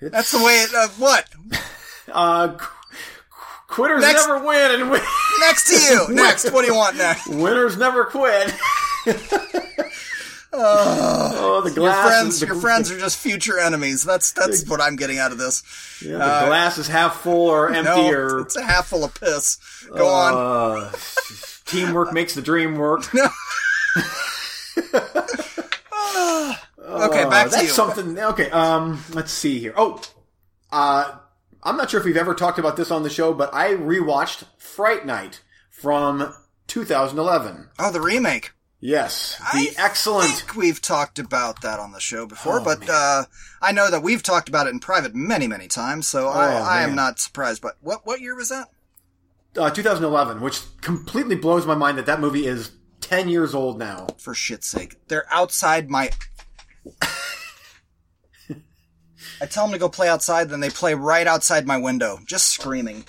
That's 0.00 0.30
the 0.30 0.38
way 0.44 0.62
it. 0.62 0.74
Uh, 0.74 0.88
what? 0.98 1.28
uh, 2.12 2.56
quitters 3.74 4.00
Next- 4.02 4.26
never 4.26 4.44
win, 4.44 4.80
and 4.80 4.90
win- 4.90 5.02
Next 5.40 5.68
to 5.68 5.74
you. 5.92 6.06
Next. 6.14 6.50
What 6.50 6.62
do 6.62 6.68
you 6.68 6.76
want 6.76 6.96
next? 6.96 7.26
winners 7.28 7.76
never 7.76 8.04
quit. 8.04 8.54
oh, 10.52 11.60
the 11.64 11.72
Your 11.80 11.92
friends, 11.92 12.40
the, 12.40 12.46
your 12.46 12.54
friends 12.56 12.90
are 12.90 12.98
just 12.98 13.18
future 13.18 13.58
enemies. 13.58 14.04
That's 14.04 14.32
that's 14.32 14.68
what 14.68 14.80
I'm 14.80 14.96
getting 14.96 15.18
out 15.18 15.32
of 15.32 15.38
this. 15.38 15.62
Yeah, 16.04 16.12
the 16.12 16.46
glass 16.46 16.78
is 16.78 16.86
half 16.88 17.20
full 17.20 17.48
or 17.48 17.68
empty, 17.72 17.82
No, 17.90 18.10
or 18.12 18.40
it's 18.40 18.56
a 18.56 18.62
half 18.62 18.86
full 18.86 19.04
of 19.04 19.12
piss. 19.14 19.58
Go 19.94 20.06
on. 20.08 20.34
Uh, 20.86 20.92
teamwork 21.66 22.12
makes 22.12 22.34
the 22.34 22.42
dream 22.42 22.76
work. 22.76 23.04
Okay, 26.86 27.22
Uh, 27.24 27.30
back 27.30 27.46
to 27.46 27.50
that's 27.50 27.62
you. 27.64 27.68
something. 27.70 28.18
Okay, 28.18 28.50
um, 28.50 29.02
let's 29.12 29.32
see 29.32 29.58
here. 29.58 29.72
Oh, 29.76 30.00
uh, 30.70 31.16
I'm 31.64 31.76
not 31.76 31.90
sure 31.90 32.00
if 32.00 32.06
we've 32.06 32.16
ever 32.16 32.34
talked 32.34 32.58
about 32.58 32.76
this 32.76 32.90
on 32.90 33.02
the 33.02 33.10
show, 33.10 33.32
but 33.32 33.52
I 33.54 33.70
rewatched 33.70 34.44
Fright 34.58 35.06
Night 35.06 35.40
from 35.70 36.34
2011. 36.66 37.70
Oh, 37.78 37.90
the 37.90 38.00
remake. 38.00 38.52
Yes, 38.80 39.38
the 39.38 39.44
I 39.46 39.74
excellent. 39.78 40.30
think 40.30 40.56
we've 40.56 40.82
talked 40.82 41.18
about 41.18 41.62
that 41.62 41.80
on 41.80 41.92
the 41.92 42.00
show 42.00 42.26
before, 42.26 42.60
Oh, 42.60 42.64
but 42.64 42.86
uh, 42.90 43.24
I 43.62 43.72
know 43.72 43.90
that 43.90 44.02
we've 44.02 44.22
talked 44.22 44.50
about 44.50 44.66
it 44.66 44.74
in 44.74 44.78
private 44.80 45.14
many, 45.14 45.46
many 45.46 45.68
times. 45.68 46.06
So 46.06 46.28
I, 46.28 46.52
Oh, 46.52 46.62
I 46.62 46.82
am 46.82 46.94
not 46.94 47.18
surprised. 47.18 47.62
But 47.62 47.76
what 47.80 48.04
what 48.04 48.20
year 48.20 48.34
was 48.36 48.50
that? 48.50 48.68
Uh, 49.56 49.70
2011, 49.70 50.42
which 50.42 50.60
completely 50.82 51.34
blows 51.36 51.64
my 51.64 51.74
mind 51.74 51.96
that 51.96 52.04
that 52.06 52.20
movie 52.20 52.46
is 52.46 52.72
10 53.00 53.30
years 53.30 53.54
old 53.54 53.78
now. 53.78 54.06
For 54.18 54.34
shit's 54.34 54.66
sake, 54.66 54.96
they're 55.08 55.26
outside 55.32 55.88
my. 55.88 56.10
I 59.44 59.46
tell 59.46 59.66
them 59.66 59.74
to 59.74 59.78
go 59.78 59.90
play 59.90 60.08
outside, 60.08 60.48
then 60.48 60.60
they 60.60 60.70
play 60.70 60.94
right 60.94 61.26
outside 61.26 61.66
my 61.66 61.76
window, 61.76 62.18
just 62.24 62.48
screaming. 62.48 63.04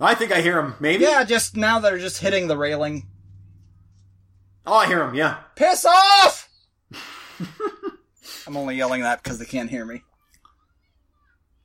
I 0.00 0.14
think 0.14 0.32
I 0.32 0.40
hear 0.40 0.58
him. 0.58 0.74
Maybe. 0.80 1.04
Yeah, 1.04 1.24
just 1.24 1.58
now 1.58 1.78
they're 1.78 1.98
just 1.98 2.22
hitting 2.22 2.48
the 2.48 2.56
railing. 2.56 3.06
Oh, 4.66 4.72
I 4.76 4.86
hear 4.86 5.02
him. 5.04 5.14
Yeah. 5.14 5.36
Piss 5.56 5.84
off! 5.84 6.48
I'm 8.46 8.56
only 8.56 8.76
yelling 8.76 9.02
that 9.02 9.22
because 9.22 9.38
they 9.38 9.44
can't 9.44 9.68
hear 9.68 9.84
me. 9.84 10.00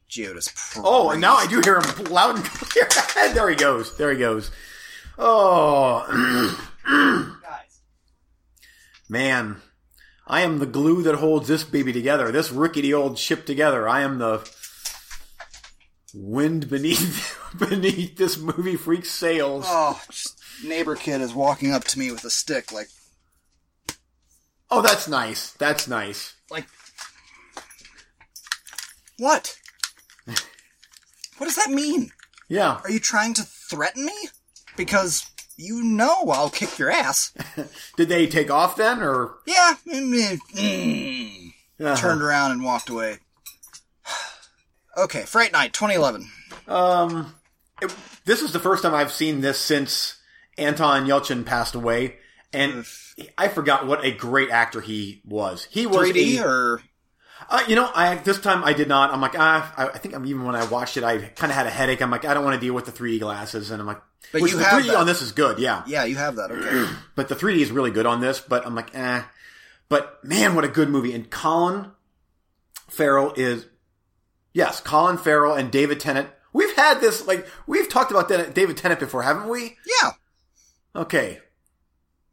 Geoda's. 0.09 0.51
Oh, 0.75 1.11
and 1.11 1.21
now 1.21 1.35
I 1.35 1.47
do 1.47 1.61
hear 1.63 1.79
him 1.79 2.03
loud 2.11 2.35
and 2.35 2.43
clear. 2.49 2.89
there 3.33 3.49
he 3.49 3.55
goes. 3.55 3.95
There 3.95 4.11
he 4.11 4.19
goes. 4.19 4.51
Oh, 5.17 6.05
Guys. 7.41 7.79
man. 9.07 9.61
I 10.25 10.41
am 10.41 10.59
the 10.59 10.65
glue 10.65 11.03
that 11.03 11.15
holds 11.15 11.47
this 11.47 11.63
baby 11.63 11.91
together, 11.91 12.31
this 12.31 12.51
rickety 12.51 12.93
old 12.93 13.17
ship 13.19 13.45
together. 13.45 13.87
I 13.89 14.01
am 14.01 14.19
the 14.19 14.49
wind 16.13 16.69
beneath 16.69 17.37
beneath 17.57 18.15
this 18.17 18.37
movie 18.37 18.75
freak 18.75 19.05
sails. 19.05 19.65
Oh, 19.67 20.01
neighbor 20.65 20.95
kid 20.95 21.21
is 21.21 21.33
walking 21.33 21.71
up 21.71 21.83
to 21.85 21.99
me 21.99 22.11
with 22.11 22.23
a 22.23 22.29
stick, 22.29 22.71
like, 22.71 22.87
Oh, 24.71 24.81
that's 24.81 25.07
nice. 25.07 25.51
That's 25.51 25.87
nice. 25.87 26.33
like, 26.49 26.65
what? 29.19 29.55
What 31.37 31.45
does 31.47 31.55
that 31.57 31.69
mean? 31.69 32.11
Yeah. 32.49 32.79
Are 32.83 32.89
you 32.89 32.99
trying 32.99 33.33
to 33.35 33.43
threaten 33.43 34.05
me? 34.05 34.13
Because 34.77 35.29
you 35.57 35.83
know 35.83 36.29
I'll 36.29 36.49
kick 36.49 36.77
your 36.79 36.91
ass. 36.91 37.33
Did 37.97 38.09
they 38.09 38.27
take 38.27 38.49
off 38.51 38.75
then, 38.75 39.01
or 39.01 39.35
Yeah. 39.45 39.75
mm. 39.87 40.39
Uh-huh. 41.79 41.95
Turned 41.95 42.21
around 42.21 42.51
and 42.51 42.63
walked 42.63 42.89
away. 42.89 43.17
Okay, 44.95 45.23
Fright 45.23 45.51
Night 45.51 45.73
2011. 45.73 46.29
Um, 46.67 47.33
it- 47.81 47.93
this 48.25 48.41
is 48.43 48.53
the 48.53 48.59
first 48.59 48.83
time 48.83 48.93
I've 48.93 49.11
seen 49.11 49.41
this 49.41 49.57
since 49.59 50.17
Anton 50.57 51.07
Yelchin 51.07 51.45
passed 51.47 51.73
away, 51.73 52.17
and 52.53 52.85
I 53.37 53.47
forgot 53.47 53.87
what 53.87 54.05
a 54.05 54.11
great 54.11 54.51
actor 54.51 54.81
he 54.81 55.21
was. 55.25 55.67
He 55.71 55.87
was 55.87 56.09
3D 56.09 56.37
a- 56.37 56.45
or 56.45 56.81
uh, 57.49 57.63
you 57.67 57.75
know, 57.75 57.89
I 57.93 58.15
this 58.15 58.39
time 58.39 58.63
I 58.63 58.73
did 58.73 58.87
not. 58.87 59.11
I'm 59.11 59.21
like, 59.21 59.37
ah, 59.37 59.73
I, 59.77 59.87
I 59.87 59.97
think 59.97 60.15
I'm, 60.15 60.25
even 60.25 60.43
when 60.45 60.55
I 60.55 60.65
watched 60.65 60.97
it, 60.97 61.03
I 61.03 61.17
kind 61.19 61.51
of 61.51 61.55
had 61.55 61.65
a 61.67 61.69
headache. 61.69 62.01
I'm 62.01 62.11
like, 62.11 62.25
I 62.25 62.33
don't 62.33 62.43
want 62.43 62.55
to 62.55 62.59
deal 62.59 62.73
with 62.73 62.85
the 62.85 62.91
3D 62.91 63.19
glasses, 63.19 63.71
and 63.71 63.79
I'm 63.81 63.87
like, 63.87 64.01
But 64.31 64.41
which 64.41 64.51
you 64.51 64.57
the 64.57 64.63
have 64.63 64.81
3D 64.83 64.87
that. 64.87 64.95
on 64.95 65.05
this 65.07 65.21
is 65.21 65.31
good, 65.31 65.59
yeah. 65.59 65.83
yeah, 65.87 66.03
you 66.05 66.15
have 66.15 66.35
that. 66.37 66.51
Okay. 66.51 66.91
But 67.15 67.29
the 67.29 67.35
3D 67.35 67.59
is 67.59 67.71
really 67.71 67.91
good 67.91 68.05
on 68.05 68.21
this. 68.21 68.39
But 68.39 68.65
I'm 68.65 68.75
like, 68.75 68.93
eh. 68.95 69.23
But 69.89 70.23
man, 70.23 70.55
what 70.55 70.63
a 70.63 70.67
good 70.69 70.89
movie! 70.89 71.13
And 71.13 71.29
Colin 71.29 71.91
Farrell 72.89 73.33
is, 73.35 73.67
yes, 74.53 74.79
Colin 74.79 75.17
Farrell 75.17 75.53
and 75.53 75.71
David 75.71 75.99
Tennant. 75.99 76.29
We've 76.51 76.75
had 76.75 77.01
this 77.01 77.25
like 77.27 77.47
we've 77.67 77.89
talked 77.89 78.11
about 78.11 78.29
David 78.53 78.77
Tennant 78.77 78.99
before, 78.99 79.23
haven't 79.23 79.49
we? 79.49 79.77
yeah. 80.01 80.11
Okay. 80.95 81.39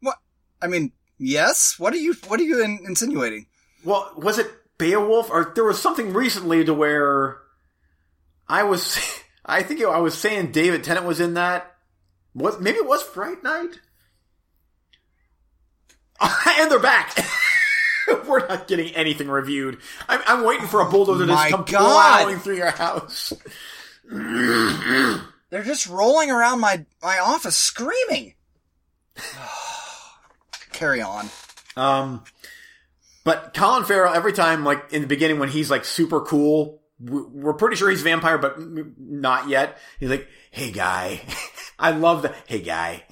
What? 0.01 0.17
I 0.61 0.67
mean, 0.67 0.91
yes. 1.17 1.79
What 1.79 1.93
are 1.93 1.97
you? 1.97 2.13
What 2.27 2.39
are 2.39 2.43
you 2.43 2.63
in, 2.63 2.79
insinuating? 2.85 3.47
Well, 3.83 4.11
was 4.15 4.37
it 4.37 4.51
Beowulf 4.81 5.29
or 5.29 5.51
there 5.53 5.63
was 5.63 5.79
something 5.79 6.11
recently 6.11 6.65
to 6.65 6.73
where 6.73 7.37
I 8.49 8.63
was, 8.63 8.97
I 9.45 9.61
think 9.61 9.83
I 9.83 9.99
was 9.99 10.17
saying 10.17 10.51
David 10.51 10.83
Tennant 10.83 11.05
was 11.05 11.19
in 11.19 11.35
that. 11.35 11.75
Was 12.33 12.59
maybe 12.59 12.77
it 12.77 12.87
was 12.87 13.03
Fright 13.03 13.43
Night, 13.43 13.79
and 16.21 16.71
they're 16.71 16.79
back. 16.79 17.15
We're 18.27 18.47
not 18.47 18.67
getting 18.67 18.95
anything 18.95 19.27
reviewed. 19.27 19.77
I'm, 20.09 20.21
I'm 20.25 20.45
waiting 20.45 20.65
for 20.65 20.81
a 20.81 20.89
bulldozer 20.89 21.27
to 21.27 21.31
just 21.31 21.49
come 21.49 21.65
God. 21.65 22.23
plowing 22.23 22.39
through 22.39 22.55
your 22.55 22.71
house. 22.71 23.33
They're 24.09 25.63
just 25.63 25.87
rolling 25.87 26.31
around 26.31 26.59
my 26.59 26.85
my 27.03 27.19
office 27.19 27.55
screaming. 27.55 28.33
Carry 30.71 31.01
on. 31.01 31.29
Um, 31.75 32.23
but 33.23 33.53
Colin 33.53 33.83
Farrell, 33.85 34.13
every 34.13 34.33
time, 34.33 34.63
like 34.63 34.91
in 34.93 35.01
the 35.01 35.07
beginning 35.07 35.39
when 35.39 35.49
he's 35.49 35.69
like 35.71 35.85
super 35.85 36.21
cool, 36.21 36.81
we- 36.99 37.21
we're 37.21 37.53
pretty 37.53 37.75
sure 37.75 37.89
he's 37.89 38.01
a 38.01 38.03
vampire, 38.03 38.37
but 38.37 38.55
not 38.99 39.47
yet. 39.49 39.77
He's 39.99 40.09
like, 40.09 40.27
"Hey 40.51 40.71
guy," 40.71 41.21
I 41.79 41.91
love 41.91 42.21
the 42.21 42.33
"Hey 42.47 42.61
guy." 42.61 43.03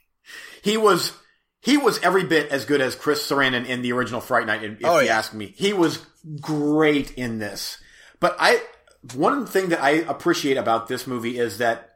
he 0.62 0.76
was 0.76 1.12
he 1.60 1.76
was 1.76 1.98
every 2.02 2.24
bit 2.24 2.50
as 2.50 2.64
good 2.64 2.80
as 2.80 2.94
Chris 2.94 3.26
Sarandon 3.26 3.66
in 3.66 3.82
the 3.82 3.92
original 3.92 4.20
Fright 4.20 4.46
Night. 4.46 4.64
If 4.64 4.78
Oh, 4.84 4.98
you 4.98 5.06
yeah. 5.06 5.18
ask 5.18 5.32
me, 5.32 5.52
he 5.56 5.72
was 5.72 6.04
great 6.40 7.12
in 7.12 7.38
this. 7.38 7.78
But 8.20 8.36
I 8.38 8.60
one 9.14 9.46
thing 9.46 9.70
that 9.70 9.82
I 9.82 9.90
appreciate 9.90 10.56
about 10.56 10.88
this 10.88 11.06
movie 11.06 11.38
is 11.38 11.58
that 11.58 11.90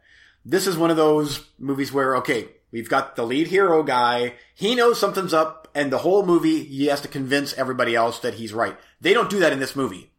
this 0.44 0.66
is 0.66 0.76
one 0.76 0.90
of 0.90 0.96
those 0.96 1.44
movies 1.58 1.92
where 1.92 2.16
okay, 2.16 2.48
we've 2.72 2.88
got 2.88 3.16
the 3.16 3.24
lead 3.24 3.46
hero 3.48 3.82
guy. 3.82 4.34
He 4.54 4.74
knows 4.74 4.98
something's 4.98 5.34
up, 5.34 5.65
and 5.76 5.92
the 5.92 5.98
whole 5.98 6.24
movie 6.26 6.64
he 6.64 6.86
has 6.86 7.00
to 7.02 7.08
convince 7.08 7.52
everybody 7.54 7.94
else 7.94 8.18
that 8.20 8.34
he's 8.34 8.52
right. 8.52 8.76
They 9.00 9.12
don't 9.12 9.30
do 9.30 9.38
that 9.40 9.52
in 9.52 9.60
this 9.60 9.76
movie. 9.76 10.10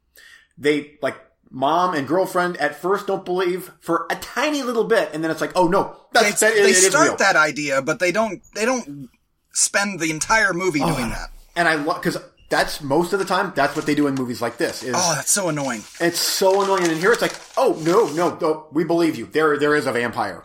They 0.58 0.98
like 1.02 1.18
mom 1.50 1.94
and 1.96 2.08
girlfriend 2.08 2.58
at 2.58 2.76
first 2.76 3.08
don't 3.08 3.26
believe 3.26 3.72
for 3.82 4.06
a 4.10 4.16
tiny 4.16 4.64
little 4.64 4.84
bit, 4.84 5.10
and 5.14 5.24
then 5.24 5.32
it's 5.32 5.42
like, 5.42 5.54
oh 5.56 5.68
no, 5.68 5.96
They, 6.14 6.30
that, 6.32 6.40
they 6.40 6.70
it 6.72 6.76
start 6.76 7.18
that 7.18 7.36
idea, 7.36 7.82
but 7.82 8.00
they 8.00 8.12
don't. 8.12 8.42
They 8.56 8.66
don't 8.66 9.10
spend 9.54 10.00
the 10.00 10.12
entire 10.12 10.54
movie 10.54 10.80
doing 10.80 11.10
that. 11.10 11.30
and 11.56 11.68
I 11.68 11.76
love 11.76 12.02
because 12.02 12.18
that's 12.50 12.82
most 12.82 13.12
of 13.14 13.20
the 13.20 13.26
time 13.26 13.52
that's 13.56 13.76
what 13.76 13.86
they 13.86 13.96
do 13.96 14.08
in 14.08 14.14
movies 14.16 14.42
like 14.42 14.58
this. 14.58 14.84
Is 14.84 14.94
Oh, 14.96 15.14
that's 15.16 15.32
so 15.32 15.50
annoying. 15.50 15.84
It's 16.00 16.20
so 16.20 16.62
annoying. 16.62 16.88
And 16.88 17.00
here 17.00 17.12
it's 17.12 17.22
like, 17.22 17.36
oh 17.58 17.78
no, 17.82 18.08
no, 18.14 18.38
no, 18.40 18.68
we 18.72 18.84
believe 18.84 19.16
you. 19.18 19.26
There, 19.26 19.58
there 19.58 19.76
is 19.76 19.88
a 19.88 19.92
vampire. 19.92 20.44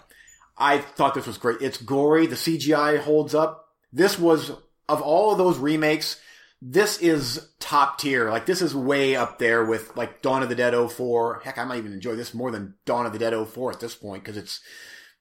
I 0.56 0.78
thought 0.78 1.14
this 1.14 1.26
was 1.26 1.38
great. 1.38 1.60
It's 1.60 1.78
gory. 1.78 2.26
The 2.26 2.36
CGI 2.36 2.98
holds 2.98 3.34
up. 3.34 3.68
This 3.92 4.18
was 4.18 4.52
of 4.92 5.02
all 5.02 5.32
of 5.32 5.38
those 5.38 5.58
remakes. 5.58 6.20
This 6.60 6.98
is 7.00 7.48
top 7.58 7.98
tier. 7.98 8.30
Like 8.30 8.46
this 8.46 8.62
is 8.62 8.74
way 8.74 9.16
up 9.16 9.38
there 9.38 9.64
with 9.64 9.96
like 9.96 10.22
Dawn 10.22 10.42
of 10.42 10.48
the 10.48 10.54
Dead 10.54 10.74
04. 10.74 11.40
Heck, 11.44 11.58
I 11.58 11.64
might 11.64 11.78
even 11.78 11.92
enjoy 11.92 12.14
this 12.14 12.34
more 12.34 12.50
than 12.50 12.74
Dawn 12.84 13.06
of 13.06 13.12
the 13.12 13.18
Dead 13.18 13.34
04 13.34 13.72
at 13.72 13.80
this 13.80 13.96
point 13.96 14.22
because 14.22 14.36
it's 14.36 14.60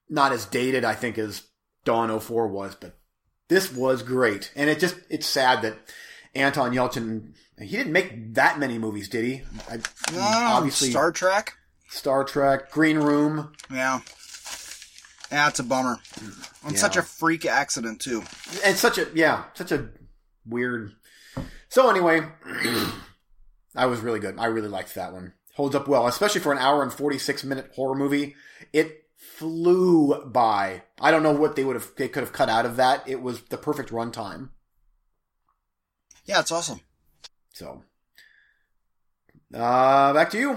not 0.09 0.31
as 0.31 0.45
dated, 0.45 0.83
I 0.83 0.93
think, 0.93 1.17
as 1.17 1.43
Dawn 1.85 2.19
04 2.19 2.47
was. 2.47 2.75
But 2.75 2.97
this 3.47 3.73
was 3.73 4.03
great. 4.03 4.51
And 4.55 4.69
it 4.69 4.79
just, 4.79 4.97
it's 5.09 5.25
sad 5.25 5.63
that 5.63 5.77
Anton 6.35 6.73
Yelchin, 6.73 7.33
he 7.59 7.77
didn't 7.77 7.93
make 7.93 8.35
that 8.35 8.59
many 8.59 8.77
movies, 8.77 9.09
did 9.09 9.25
he? 9.25 9.41
I, 9.69 9.77
No, 10.13 10.21
obviously, 10.21 10.91
Star 10.91 11.11
Trek. 11.11 11.57
Star 11.89 12.23
Trek, 12.23 12.71
Green 12.71 12.97
Room. 12.97 13.53
Yeah. 13.69 14.01
Yeah, 15.31 15.47
it's 15.47 15.59
a 15.59 15.63
bummer. 15.63 15.97
And 16.65 16.77
such 16.77 16.97
a 16.97 17.01
freak 17.01 17.45
accident 17.45 18.01
too. 18.01 18.23
And 18.65 18.75
such 18.75 18.97
a, 18.97 19.07
yeah, 19.13 19.45
such 19.53 19.71
a 19.71 19.89
weird. 20.45 20.93
So 21.69 21.89
anyway, 21.89 22.21
I 23.75 23.85
was 23.85 24.01
really 24.01 24.19
good. 24.19 24.37
I 24.37 24.45
really 24.47 24.67
liked 24.67 24.93
that 24.95 25.13
one. 25.13 25.33
Holds 25.55 25.75
up 25.75 25.87
well, 25.87 26.07
especially 26.07 26.41
for 26.41 26.51
an 26.51 26.57
hour 26.57 26.83
and 26.83 26.91
46 26.91 27.43
minute 27.45 27.71
horror 27.75 27.95
movie. 27.95 28.35
It 28.73 29.05
flew 29.15 30.21
by. 30.25 30.83
I 30.99 31.11
don't 31.11 31.23
know 31.23 31.33
what 31.33 31.55
they 31.55 31.63
would 31.63 31.75
have, 31.75 31.91
they 31.95 32.07
could 32.07 32.23
have 32.23 32.33
cut 32.33 32.49
out 32.49 32.65
of 32.65 32.75
that. 32.75 33.07
It 33.07 33.21
was 33.21 33.41
the 33.43 33.57
perfect 33.57 33.89
runtime. 33.89 34.49
Yeah, 36.25 36.39
it's 36.39 36.51
awesome. 36.51 36.81
So, 37.53 37.83
uh, 39.53 40.13
back 40.13 40.29
to 40.31 40.39
you. 40.39 40.49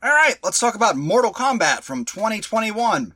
All 0.00 0.10
right, 0.10 0.36
let's 0.42 0.60
talk 0.60 0.74
about 0.74 0.96
Mortal 0.96 1.32
Kombat 1.32 1.82
from 1.82 2.04
2021. 2.04 3.14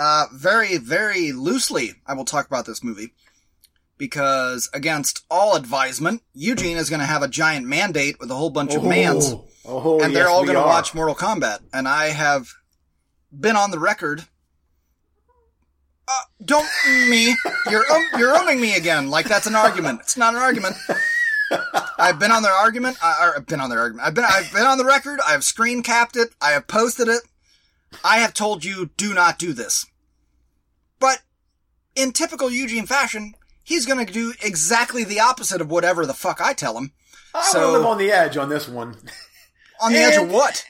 Uh, 0.00 0.24
very, 0.32 0.78
very 0.78 1.30
loosely, 1.30 1.92
I 2.06 2.14
will 2.14 2.24
talk 2.24 2.46
about 2.46 2.64
this 2.64 2.82
movie 2.82 3.12
because 3.98 4.70
against 4.72 5.26
all 5.30 5.56
advisement, 5.56 6.22
Eugene 6.32 6.78
is 6.78 6.88
going 6.88 7.00
to 7.00 7.06
have 7.06 7.22
a 7.22 7.28
giant 7.28 7.66
mandate 7.66 8.18
with 8.18 8.30
a 8.30 8.34
whole 8.34 8.48
bunch 8.48 8.74
of 8.74 8.82
mans, 8.82 9.34
Oh, 9.66 10.00
and 10.00 10.16
they're 10.16 10.26
all 10.26 10.44
going 10.44 10.56
to 10.56 10.62
watch 10.62 10.94
Mortal 10.94 11.14
Kombat. 11.14 11.58
And 11.70 11.86
I 11.86 12.06
have 12.06 12.48
been 13.30 13.56
on 13.56 13.72
the 13.72 13.78
record. 13.78 14.24
Uh, 16.08 16.12
don't 16.42 16.66
me. 17.10 17.36
You're 17.70 17.84
um, 17.92 18.02
you're 18.16 18.34
umming 18.34 18.58
me 18.58 18.76
again, 18.76 19.10
like 19.10 19.28
that's 19.28 19.46
an 19.46 19.54
argument. 19.54 20.00
It's 20.00 20.16
not 20.16 20.34
an 20.34 20.40
argument. 20.40 20.76
I've 21.98 22.18
been 22.18 22.32
on 22.32 22.42
their 22.42 22.54
argument. 22.54 22.96
I, 23.02 23.32
I've 23.36 23.46
been 23.46 23.60
on 23.60 23.68
their 23.68 23.80
argument. 23.80 24.06
I've 24.06 24.14
been 24.14 24.24
I've 24.24 24.50
been 24.50 24.66
on 24.66 24.78
the 24.78 24.86
record. 24.86 25.20
I 25.28 25.32
have 25.32 25.44
screen 25.44 25.82
capped 25.82 26.16
it. 26.16 26.30
I 26.40 26.52
have 26.52 26.66
posted 26.66 27.08
it. 27.08 27.20
I 28.02 28.20
have 28.20 28.32
told 28.32 28.64
you 28.64 28.90
do 28.96 29.12
not 29.12 29.38
do 29.38 29.52
this. 29.52 29.86
In 31.96 32.12
typical 32.12 32.50
Eugene 32.50 32.86
fashion, 32.86 33.34
he's 33.62 33.86
going 33.86 34.04
to 34.04 34.12
do 34.12 34.32
exactly 34.42 35.04
the 35.04 35.20
opposite 35.20 35.60
of 35.60 35.70
whatever 35.70 36.06
the 36.06 36.14
fuck 36.14 36.40
I 36.40 36.52
tell 36.52 36.76
him. 36.78 36.92
I'm 37.34 37.52
so- 37.52 37.60
gonna 37.60 37.72
live 37.78 37.86
on 37.86 37.98
the 37.98 38.10
edge 38.12 38.36
on 38.36 38.48
this 38.48 38.68
one. 38.68 38.96
On 39.82 39.90
the 39.92 39.98
edge 39.98 40.16
of 40.22 40.30
what? 40.30 40.62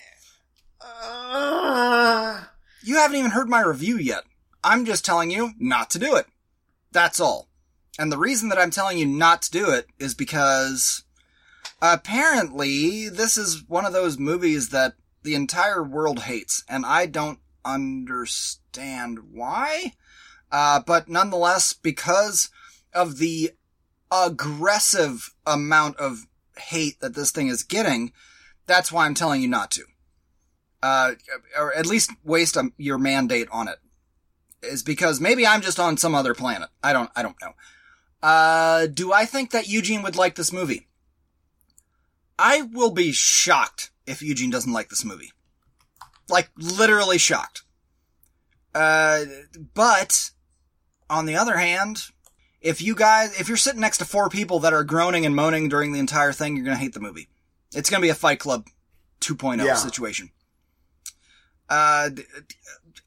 Uh, 0.81 2.45
You 2.83 2.95
haven't 2.95 3.17
even 3.17 3.33
heard 3.33 3.49
my 3.49 3.61
review 3.61 3.97
yet. 3.99 4.23
I'm 4.63 4.85
just 4.85 5.05
telling 5.05 5.33
you 5.33 5.51
not 5.59 5.91
to 5.91 5.99
do 5.99 6.15
it. 6.15 6.27
That's 6.93 7.19
all. 7.19 7.49
And 7.99 8.13
the 8.13 8.19
reason 8.19 8.51
that 8.51 8.59
I'm 8.59 8.71
telling 8.71 8.99
you 8.99 9.07
not 9.07 9.43
to 9.43 9.51
do 9.51 9.71
it 9.71 9.87
is 9.99 10.15
because 10.15 11.03
apparently 11.83 13.09
this 13.09 13.37
is 13.37 13.65
one 13.67 13.85
of 13.85 13.93
those 13.93 14.17
movies 14.17 14.69
that 14.69 14.95
the 15.25 15.35
entire 15.35 15.83
world 15.83 16.21
hates, 16.21 16.63
and 16.69 16.87
I 16.87 17.07
don't 17.07 17.41
understand 17.65 19.19
why. 19.33 19.95
Uh, 20.53 20.81
but 20.85 21.09
nonetheless, 21.09 21.73
because 21.73 22.51
of 22.93 23.19
the 23.19 23.51
aggressive 24.11 25.33
amount 25.47 25.97
of 25.99 26.27
hate 26.59 27.01
that 27.01 27.15
this 27.15 27.31
thing 27.31 27.49
is 27.49 27.63
getting, 27.63 28.13
that's 28.67 28.91
why 28.91 29.07
I'm 29.07 29.15
telling 29.15 29.43
you 29.43 29.49
not 29.49 29.71
to 29.73 29.85
uh, 30.83 31.13
or 31.59 31.75
at 31.75 31.87
least 31.87 32.11
waste 32.25 32.57
um 32.57 32.73
your 32.77 32.99
mandate 32.99 33.49
on 33.53 33.69
it 33.69 33.79
is 34.63 34.83
because 34.83 35.21
maybe 35.21 35.47
I'm 35.47 35.61
just 35.61 35.81
on 35.81 35.97
some 35.97 36.15
other 36.15 36.35
planet. 36.35 36.69
I 36.83 36.93
don't, 36.93 37.11
I 37.17 37.23
don't 37.23 37.41
know. 37.41 37.53
Uh, 38.23 38.87
do 38.87 39.13
I 39.13 39.25
think 39.25 39.53
that 39.53 39.69
Eugene 39.69 40.03
would 40.03 40.17
like 40.17 40.35
this 40.35 40.53
movie? 40.53 40.87
I 42.39 42.63
will 42.63 42.91
be 42.91 43.13
shocked 43.13 43.91
if 44.07 44.23
Eugene 44.23 44.51
doesn't 44.51 44.73
like 44.73 44.91
this 44.91 45.05
movie. 45.05 45.33
Like, 46.29 46.51
literally 46.57 47.17
shocked. 47.17 47.63
Uh, 48.75 49.25
but, 49.75 50.31
on 51.11 51.27
the 51.27 51.37
other 51.37 51.57
hand, 51.59 52.05
if 52.63 52.81
you 52.81 52.95
guys, 52.95 53.39
if 53.39 53.49
you're 53.49 53.57
sitting 53.57 53.81
next 53.81 53.99
to 53.99 54.05
four 54.05 54.29
people 54.31 54.61
that 54.61 54.73
are 54.73 54.85
groaning 54.85 55.27
and 55.27 55.35
moaning 55.37 55.69
during 55.69 55.93
the 55.93 55.99
entire 55.99 56.33
thing, 56.33 56.57
you're 56.57 56.65
gonna 56.65 56.77
hate 56.77 56.95
the 56.95 57.01
movie. 57.01 57.29
It's 57.75 57.91
gonna 57.91 58.01
be 58.03 58.09
a 58.09 58.15
Fight 58.15 58.39
Club 58.41 58.67
2.0 59.21 59.65
Yeah. 59.65 59.75
situation. 59.75 60.31
Uh, 61.69 62.11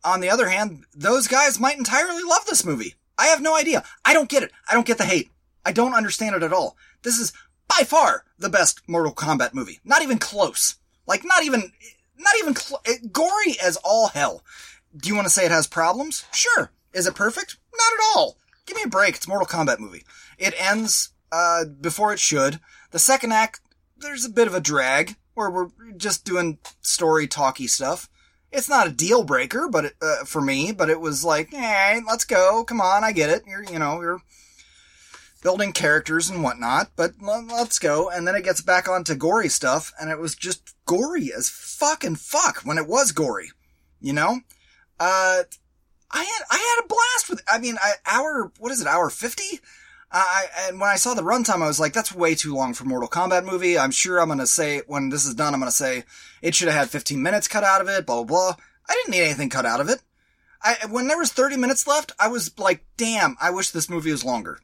on 0.04 0.20
the 0.22 0.30
other 0.30 0.50
hand, 0.50 0.86
those 0.96 1.28
guys 1.28 1.60
might 1.60 1.78
entirely 1.78 2.24
love 2.24 2.46
this 2.46 2.66
movie. 2.66 2.96
I 3.18 3.28
have 3.28 3.42
no 3.42 3.56
idea. 3.56 3.84
I 4.04 4.14
don't 4.14 4.30
get 4.30 4.44
it. 4.44 4.52
I 4.68 4.74
don't 4.74 4.86
get 4.88 4.98
the 4.98 5.06
hate. 5.06 5.30
I 5.66 5.72
don't 5.72 5.94
understand 5.94 6.36
it 6.36 6.44
at 6.44 6.54
all. 6.54 6.78
This 7.04 7.18
is 7.18 7.32
by 7.68 7.84
far 7.86 8.26
the 8.38 8.50
best 8.50 8.82
Mortal 8.88 9.14
Kombat 9.14 9.54
movie. 9.54 9.80
Not 9.84 10.02
even 10.02 10.18
close. 10.20 10.76
Like, 11.08 11.24
not 11.26 11.44
even, 11.44 11.72
not 12.18 12.34
even 12.40 12.56
cl- 12.56 12.82
gory 13.12 13.58
as 13.62 13.78
all 13.78 14.08
hell. 14.08 14.44
Do 14.96 15.10
you 15.10 15.16
want 15.16 15.26
to 15.26 15.34
say 15.34 15.46
it 15.46 15.52
has 15.52 15.68
problems? 15.68 16.26
Sure. 16.34 16.72
Is 16.94 17.08
it 17.08 17.16
perfect? 17.16 17.58
Not 17.78 17.94
at 17.94 18.16
all. 18.16 18.38
Give 18.66 18.78
me 18.78 18.84
a 18.84 18.90
break. 18.90 19.16
It's 19.16 19.28
Mortal 19.28 19.48
Kombat 19.48 19.80
movie. 19.80 20.06
It 20.38 20.54
ends 20.58 21.10
uh, 21.32 21.66
before 21.66 22.14
it 22.14 22.20
should. 22.20 22.60
The 22.92 23.00
second 23.00 23.34
act, 23.34 23.62
there's 23.98 24.26
a 24.26 24.30
bit 24.30 24.48
of 24.48 24.54
a 24.54 24.62
drag 24.62 25.16
where 25.34 25.50
we're 25.50 25.70
just 25.98 26.26
doing 26.26 26.60
story 26.82 27.28
talky 27.28 27.68
stuff. 27.68 28.10
It's 28.52 28.70
not 28.70 28.88
a 28.88 28.92
deal 28.92 29.24
breaker, 29.24 29.68
but 29.68 29.86
it, 29.86 29.94
uh, 30.02 30.26
for 30.26 30.42
me, 30.42 30.72
but 30.72 30.90
it 30.90 31.00
was 31.00 31.26
like, 31.26 31.50
hey, 31.50 32.00
let's 32.06 32.24
go. 32.24 32.64
Come 32.64 32.80
on, 32.80 33.04
I 33.04 33.12
get 33.12 33.32
it. 33.32 33.44
You're, 33.48 33.64
you 33.64 33.80
know, 33.80 34.00
you're 34.00 34.22
building 35.42 35.74
characters 35.74 36.30
and 36.30 36.44
whatnot, 36.44 36.92
but 36.96 37.14
let's 37.22 37.80
go. 37.80 38.10
And 38.10 38.28
then 38.28 38.36
it 38.36 38.44
gets 38.44 38.62
back 38.62 38.88
onto 38.88 39.16
gory 39.16 39.50
stuff, 39.50 39.92
and 40.00 40.12
it 40.12 40.20
was 40.20 40.36
just 40.36 40.76
gory 40.86 41.34
as 41.36 41.50
fucking 41.50 42.16
fuck 42.16 42.62
when 42.62 42.78
it 42.78 42.88
was 42.88 43.12
gory. 43.12 43.50
You 44.00 44.14
know? 44.14 44.42
Uh, 45.00 45.44
I 46.14 46.24
had, 46.24 46.44
I 46.52 46.58
had 46.58 46.86
a 46.86 46.88
blast 46.88 47.30
with, 47.30 47.44
I 47.52 47.60
mean, 47.60 47.76
I, 47.82 47.94
hour, 48.06 48.52
what 48.60 48.72
is 48.72 48.82
it, 48.82 48.88
hour 48.88 49.10
50? 49.10 49.44
I, 50.16 50.46
and 50.68 50.80
when 50.80 50.90
I 50.90 50.96
saw 50.96 51.16
the 51.16 51.24
runtime, 51.24 51.64
I 51.64 51.68
was 51.68 51.80
like, 51.80 51.94
that's 51.94 52.14
way 52.14 52.36
too 52.36 52.54
long 52.54 52.76
for 52.76 52.86
Mortal 52.86 53.10
Kombat 53.10 53.46
movie. 53.46 53.80
I'm 53.80 53.90
sure 53.90 54.22
I'm 54.22 54.28
gonna 54.28 54.46
say, 54.46 54.84
when 54.86 55.10
this 55.10 55.26
is 55.26 55.34
done, 55.34 55.56
I'm 55.56 55.60
gonna 55.60 55.72
say, 55.72 56.04
it 56.44 56.54
should 56.54 56.68
have 56.68 56.78
had 56.78 56.90
15 56.92 57.22
minutes 57.22 57.48
cut 57.48 57.64
out 57.64 57.82
of 57.82 57.90
it, 57.90 58.06
blah, 58.06 58.24
blah, 58.24 58.54
blah. 58.54 58.56
I 58.88 58.94
didn't 58.94 59.18
need 59.18 59.26
anything 59.26 59.50
cut 59.50 59.66
out 59.66 59.82
of 59.82 59.90
it. 59.90 60.04
I, 60.62 60.76
when 60.90 61.08
there 61.08 61.18
was 61.18 61.32
30 61.32 61.58
minutes 61.58 61.88
left, 61.88 62.12
I 62.20 62.28
was 62.28 62.58
like, 62.60 62.86
damn, 62.96 63.36
I 63.42 63.50
wish 63.50 63.72
this 63.72 63.90
movie 63.90 64.12
was 64.12 64.24
longer. 64.24 64.60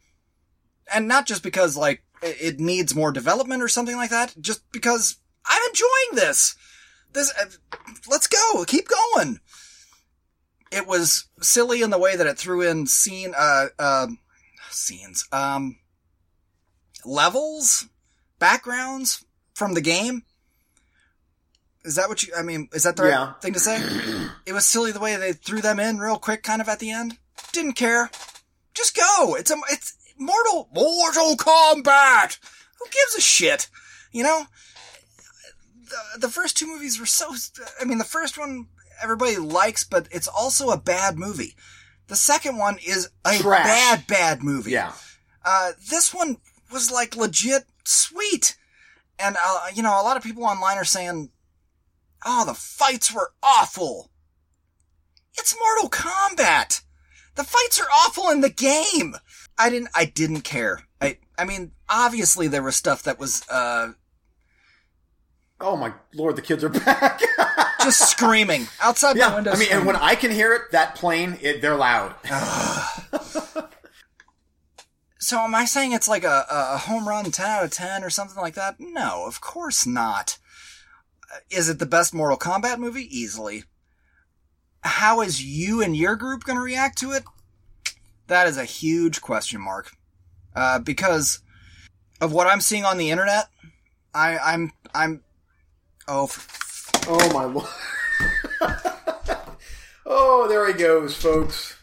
And 0.93 1.07
not 1.07 1.25
just 1.25 1.41
because, 1.41 1.75
like, 1.75 2.03
it 2.21 2.37
it 2.39 2.59
needs 2.59 2.95
more 2.95 3.11
development 3.11 3.63
or 3.63 3.67
something 3.67 3.95
like 3.95 4.11
that, 4.11 4.35
just 4.39 4.71
because 4.71 5.17
I'm 5.45 5.61
enjoying 5.69 6.23
this. 6.23 6.55
This, 7.13 7.33
uh, 7.41 7.77
let's 8.07 8.27
go, 8.27 8.63
keep 8.65 8.87
going. 8.87 9.39
It 10.71 10.85
was 10.87 11.25
silly 11.41 11.81
in 11.81 11.89
the 11.89 11.97
way 11.97 12.15
that 12.15 12.27
it 12.27 12.37
threw 12.37 12.61
in 12.61 12.85
scene, 12.87 13.33
uh, 13.37 13.67
uh, 13.79 14.07
scenes, 14.69 15.27
um, 15.31 15.77
levels, 17.05 17.87
backgrounds 18.37 19.25
from 19.53 19.73
the 19.73 19.81
game. 19.81 20.23
Is 21.83 21.95
that 21.95 22.09
what 22.09 22.23
you, 22.23 22.33
I 22.37 22.41
mean, 22.43 22.69
is 22.73 22.83
that 22.83 22.97
the 22.97 23.07
Yeah. 23.07 23.25
right 23.27 23.41
thing 23.41 23.53
to 23.53 23.59
say? 23.59 23.77
it 24.45 24.53
was 24.53 24.65
silly 24.65 24.91
the 24.91 24.99
way 24.99 25.15
they 25.15 25.33
threw 25.33 25.61
them 25.61 25.79
in 25.79 25.97
real 25.99 26.17
quick, 26.17 26.43
kind 26.43 26.61
of 26.61 26.69
at 26.69 26.79
the 26.79 26.91
end. 26.91 27.17
Didn't 27.51 27.73
care. 27.73 28.11
Just 28.73 28.95
go. 28.95 29.35
It's 29.35 29.49
a, 29.49 29.55
it's 29.71 29.95
Mortal, 30.17 30.69
Mortal 30.73 31.35
Kombat 31.35 32.37
Who 32.79 32.85
gives 32.85 33.15
a 33.17 33.21
shit? 33.21 33.69
You 34.11 34.23
know? 34.23 34.45
The, 36.13 36.19
the 36.19 36.29
first 36.29 36.57
two 36.57 36.67
movies 36.67 36.99
were 36.99 37.05
so, 37.05 37.33
I 37.81 37.85
mean, 37.85 37.97
the 37.97 38.03
first 38.03 38.37
one 38.37 38.67
everybody 39.01 39.37
likes, 39.37 39.83
but 39.83 40.07
it's 40.11 40.27
also 40.27 40.69
a 40.69 40.77
bad 40.77 41.17
movie. 41.17 41.55
The 42.07 42.15
second 42.15 42.57
one 42.57 42.77
is 42.85 43.09
a 43.25 43.37
Trash. 43.37 43.65
bad, 43.65 44.07
bad 44.07 44.43
movie. 44.43 44.71
Yeah. 44.71 44.93
Uh, 45.45 45.71
this 45.89 46.13
one 46.13 46.37
was 46.71 46.91
like 46.91 47.15
legit 47.15 47.63
sweet. 47.85 48.57
And, 49.19 49.35
uh, 49.43 49.67
you 49.73 49.83
know, 49.83 49.99
a 49.99 50.03
lot 50.03 50.17
of 50.17 50.23
people 50.23 50.43
online 50.43 50.77
are 50.77 50.85
saying, 50.85 51.29
oh, 52.25 52.45
the 52.45 52.53
fights 52.53 53.13
were 53.13 53.31
awful. 53.43 54.09
It's 55.37 55.55
Mortal 55.59 55.89
Kombat. 55.89 56.81
The 57.35 57.43
fights 57.43 57.79
are 57.79 57.87
awful 58.05 58.29
in 58.29 58.41
the 58.41 58.49
game. 58.49 59.15
I 59.57 59.69
didn't, 59.69 59.89
I 59.93 60.05
didn't 60.05 60.41
care. 60.41 60.81
I, 60.99 61.17
I 61.37 61.45
mean, 61.45 61.71
obviously 61.87 62.47
there 62.47 62.63
was 62.63 62.75
stuff 62.75 63.03
that 63.03 63.19
was, 63.19 63.47
uh, 63.49 63.93
Oh 65.61 65.75
my 65.75 65.93
lord, 66.13 66.35
the 66.35 66.41
kids 66.41 66.63
are 66.63 66.69
back. 66.85 67.21
just 67.83 68.09
screaming 68.09 68.67
outside 68.81 69.15
my 69.15 69.27
yeah, 69.27 69.35
window. 69.35 69.51
I 69.51 69.57
mean, 69.57 69.69
and 69.71 69.85
when 69.85 69.95
I 69.95 70.15
can 70.15 70.31
hear 70.31 70.53
it, 70.53 70.71
that 70.71 70.95
plane, 70.95 71.37
it, 71.41 71.61
they're 71.61 71.75
loud. 71.75 72.15
So 75.29 75.37
am 75.37 75.53
I 75.53 75.65
saying 75.65 75.91
it's 75.91 76.07
like 76.07 76.23
a, 76.23 76.45
a 76.49 76.77
home 76.77 77.07
run 77.07 77.29
10 77.29 77.45
out 77.45 77.63
of 77.63 77.71
10 77.71 78.03
or 78.03 78.09
something 78.09 78.41
like 78.41 78.55
that? 78.55 78.79
No, 78.79 79.25
of 79.27 79.41
course 79.41 79.85
not. 79.85 80.39
Is 81.51 81.69
it 81.69 81.77
the 81.77 81.85
best 81.85 82.15
Mortal 82.15 82.37
Kombat 82.37 82.79
movie? 82.79 83.07
Easily. 83.15 83.65
How 84.81 85.21
is 85.21 85.43
you 85.43 85.83
and 85.83 85.95
your 85.95 86.15
group 86.15 86.45
going 86.45 86.55
to 86.55 86.63
react 86.63 86.97
to 86.99 87.11
it? 87.11 87.23
That 88.25 88.47
is 88.47 88.57
a 88.57 88.63
huge 88.63 89.21
question 89.21 89.61
mark. 89.61 89.91
Uh, 90.55 90.79
because 90.79 91.41
of 92.19 92.31
what 92.31 92.47
I'm 92.47 92.61
seeing 92.61 92.85
on 92.85 92.97
the 92.97 93.11
internet, 93.11 93.49
I, 94.15 94.37
I'm, 94.39 94.71
I'm, 94.95 95.21
oh, 96.09 96.29
Oh 97.07 97.33
my 97.33 97.45
lord. 97.45 97.67
oh, 100.05 100.47
there 100.47 100.67
he 100.67 100.73
goes, 100.73 101.15
folks. 101.15 101.75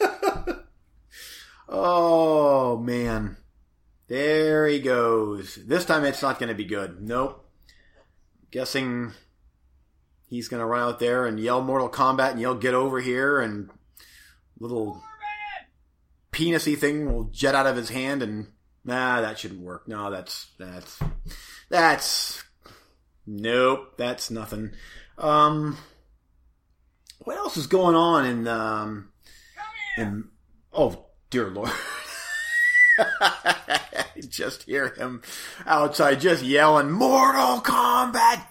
oh 1.68 2.78
man. 2.78 3.36
There 4.06 4.66
he 4.66 4.80
goes. 4.80 5.56
This 5.66 5.84
time 5.84 6.04
it's 6.04 6.22
not 6.22 6.38
going 6.38 6.48
to 6.48 6.54
be 6.54 6.64
good. 6.64 7.02
Nope. 7.02 7.46
Guessing 8.50 9.12
he's 10.28 10.48
going 10.48 10.60
to 10.60 10.66
run 10.66 10.80
out 10.80 10.98
there 10.98 11.26
and 11.26 11.38
yell 11.38 11.60
Mortal 11.60 11.90
Kombat 11.90 12.32
and 12.32 12.40
yell 12.40 12.54
get 12.54 12.72
over 12.72 13.00
here 13.00 13.38
and 13.40 13.68
little 14.58 15.02
penisy 16.32 16.76
thing 16.76 17.12
will 17.12 17.24
jet 17.24 17.54
out 17.54 17.66
of 17.66 17.76
his 17.76 17.90
hand 17.90 18.22
and 18.22 18.46
nah, 18.84 19.20
that 19.20 19.38
shouldn't 19.38 19.60
work. 19.60 19.86
No, 19.86 20.10
that's 20.10 20.48
that's 20.58 20.98
that's 21.68 22.42
Nope, 23.30 23.98
that's 23.98 24.30
nothing. 24.30 24.70
Um, 25.18 25.76
what 27.18 27.36
else 27.36 27.58
is 27.58 27.66
going 27.66 27.94
on 27.94 28.24
in 28.24 28.48
um, 28.48 29.10
in 29.98 30.28
oh 30.72 31.04
dear 31.28 31.50
lord. 31.50 31.70
just 34.28 34.62
hear 34.62 34.94
him 34.94 35.22
outside 35.66 36.20
just 36.20 36.42
yelling 36.42 36.90
Mortal 36.90 37.60
Kombat 37.60 38.50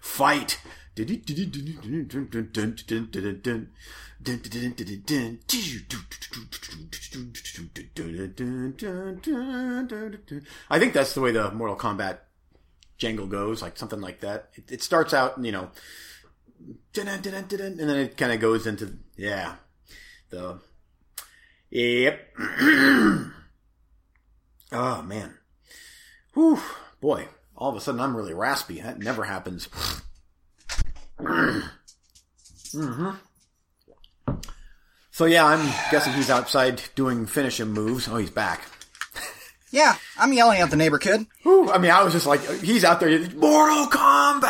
fight 0.00 0.58
I 10.70 10.78
think 10.78 10.92
that's 10.92 11.14
the 11.14 11.20
way 11.20 11.32
the 11.32 11.50
Mortal 11.50 11.76
Kombat 11.76 12.18
jangle 12.98 13.26
goes, 13.26 13.62
like 13.62 13.76
something 13.76 14.00
like 14.00 14.20
that. 14.20 14.50
It, 14.54 14.70
it 14.70 14.82
starts 14.82 15.12
out, 15.12 15.44
you 15.44 15.50
know, 15.52 15.70
and 16.96 17.24
then 17.24 17.96
it 17.96 18.16
kind 18.16 18.32
of 18.32 18.40
goes 18.40 18.66
into 18.66 18.98
yeah, 19.16 19.56
the 20.30 20.60
yep. 21.70 22.28
oh 24.70 25.02
man, 25.06 25.38
whew, 26.34 26.60
boy! 27.00 27.28
All 27.56 27.70
of 27.70 27.76
a 27.76 27.80
sudden, 27.80 28.00
I'm 28.00 28.16
really 28.16 28.34
raspy. 28.34 28.80
That 28.80 28.98
never 28.98 29.24
happens. 29.24 29.68
hmm 31.18 33.10
So 35.10 35.26
yeah, 35.26 35.44
I'm 35.44 35.66
guessing 35.90 36.14
he's 36.14 36.30
outside 36.30 36.82
doing 36.94 37.26
finishing 37.26 37.68
moves. 37.68 38.08
Oh, 38.08 38.16
he's 38.16 38.30
back. 38.30 38.62
yeah, 39.70 39.96
I'm 40.18 40.32
yelling 40.32 40.60
at 40.60 40.70
the 40.70 40.76
neighbor 40.76 40.98
kid. 40.98 41.26
Whew, 41.42 41.70
I 41.70 41.78
mean, 41.78 41.90
I 41.90 42.02
was 42.02 42.14
just 42.14 42.26
like, 42.26 42.40
he's 42.62 42.84
out 42.84 43.00
there. 43.00 43.10
Mortal 43.30 43.86
Kombat. 43.86 44.40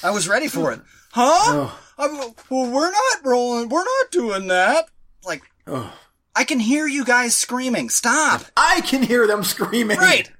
I 0.04 0.10
was 0.10 0.26
ready 0.26 0.48
for 0.48 0.72
it. 0.72 0.80
Huh? 1.12 1.22
Oh. 1.24 1.78
I'm, 1.98 2.16
well, 2.50 2.70
we're 2.70 2.90
not 2.90 3.24
rolling. 3.24 3.68
We're 3.68 3.84
not 3.84 4.10
doing 4.10 4.48
that. 4.48 4.86
Like, 5.24 5.42
oh. 5.66 5.92
I 6.34 6.44
can 6.44 6.58
hear 6.58 6.86
you 6.86 7.04
guys 7.04 7.34
screaming. 7.36 7.90
Stop. 7.90 8.42
I 8.56 8.80
can 8.80 9.02
hear 9.02 9.26
them 9.26 9.44
screaming. 9.44 9.98
Right. 9.98 10.30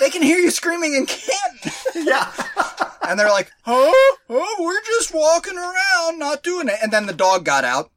They 0.00 0.10
can 0.10 0.22
hear 0.22 0.38
you 0.38 0.50
screaming 0.50 0.96
and 0.96 1.08
can't. 1.08 1.74
Yeah. 1.94 2.30
And 3.02 3.18
they're 3.18 3.28
like, 3.30 3.50
huh? 3.62 3.90
Oh, 4.28 4.56
we're 4.60 4.82
just 4.84 5.12
walking 5.12 5.56
around, 5.56 6.18
not 6.20 6.44
doing 6.44 6.68
it. 6.68 6.76
And 6.80 6.92
then 6.92 7.06
the 7.06 7.12
dog 7.12 7.44
got 7.44 7.64
out. 7.64 7.90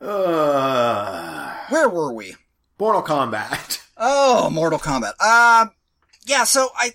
uh, 0.00 1.54
Where 1.68 1.88
were 1.88 2.12
we? 2.12 2.36
Mortal 2.78 3.02
Kombat. 3.02 3.78
Oh, 4.02 4.48
Mortal 4.48 4.78
Kombat. 4.78 5.12
Uh, 5.20 5.66
yeah, 6.24 6.44
so 6.44 6.70
I, 6.74 6.94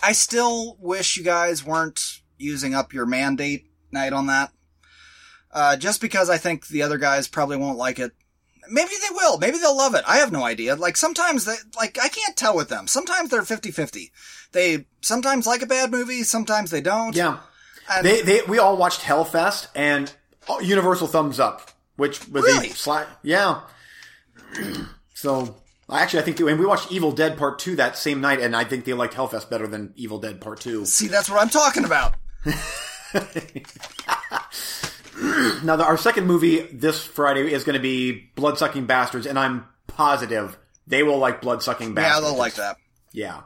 I 0.00 0.12
still 0.12 0.76
wish 0.78 1.16
you 1.16 1.24
guys 1.24 1.64
weren't 1.66 2.00
using 2.38 2.72
up 2.72 2.92
your 2.92 3.04
mandate 3.04 3.66
night 3.90 4.12
on 4.12 4.28
that. 4.28 4.52
Uh, 5.54 5.76
just 5.76 6.00
because 6.00 6.28
I 6.28 6.36
think 6.36 6.66
the 6.66 6.82
other 6.82 6.98
guys 6.98 7.28
probably 7.28 7.56
won't 7.56 7.78
like 7.78 7.98
it. 7.98 8.12
Maybe 8.68 8.90
they 9.00 9.14
will. 9.14 9.38
Maybe 9.38 9.56
they'll 9.58 9.76
love 9.76 9.94
it. 9.94 10.02
I 10.06 10.16
have 10.16 10.32
no 10.32 10.42
idea. 10.44 10.74
Like 10.74 10.96
sometimes 10.96 11.44
they, 11.44 11.54
like, 11.76 11.98
I 12.02 12.08
can't 12.08 12.36
tell 12.36 12.56
with 12.56 12.68
them. 12.68 12.86
Sometimes 12.88 13.30
they're 13.30 13.42
50-50. 13.42 14.10
They 14.52 14.86
sometimes 15.00 15.46
like 15.46 15.62
a 15.62 15.66
bad 15.66 15.90
movie, 15.90 16.22
sometimes 16.24 16.70
they 16.70 16.80
don't. 16.80 17.14
Yeah. 17.14 17.38
And- 17.92 18.04
They, 18.04 18.22
they, 18.22 18.42
we 18.42 18.58
all 18.58 18.76
watched 18.76 19.02
Hellfest 19.02 19.68
and 19.74 20.12
Universal 20.60 21.06
thumbs 21.08 21.38
up 21.38 21.70
which 21.96 22.26
was 22.28 22.44
Really? 22.44 22.70
a 22.70 23.06
yeah. 23.22 23.60
so 25.14 25.56
actually, 25.90 26.20
I 26.20 26.22
think 26.22 26.40
and 26.40 26.58
we 26.58 26.66
watched 26.66 26.90
Evil 26.90 27.12
Dead 27.12 27.38
Part 27.38 27.58
Two 27.58 27.76
that 27.76 27.96
same 27.96 28.20
night, 28.20 28.40
and 28.40 28.54
I 28.56 28.64
think 28.64 28.84
they 28.84 28.92
liked 28.94 29.14
Hellfest 29.14 29.48
better 29.50 29.66
than 29.66 29.92
Evil 29.96 30.18
Dead 30.18 30.40
Part 30.40 30.60
Two. 30.60 30.84
See, 30.86 31.08
that's 31.08 31.30
what 31.30 31.40
I'm 31.40 31.48
talking 31.48 31.84
about. 31.84 32.14
Now, 35.64 35.76
the, 35.76 35.84
our 35.84 35.96
second 35.96 36.26
movie 36.26 36.60
this 36.60 37.02
Friday 37.02 37.52
is 37.52 37.64
going 37.64 37.74
to 37.74 37.82
be 37.82 38.30
Bloodsucking 38.34 38.86
Bastards, 38.86 39.26
and 39.26 39.38
I'm 39.38 39.66
positive 39.86 40.58
they 40.86 41.02
will 41.02 41.18
like 41.18 41.40
Bloodsucking 41.40 41.94
Bastards. 41.94 42.22
Yeah, 42.22 42.28
they'll 42.28 42.38
like 42.38 42.54
that. 42.54 42.76
Yeah. 43.12 43.42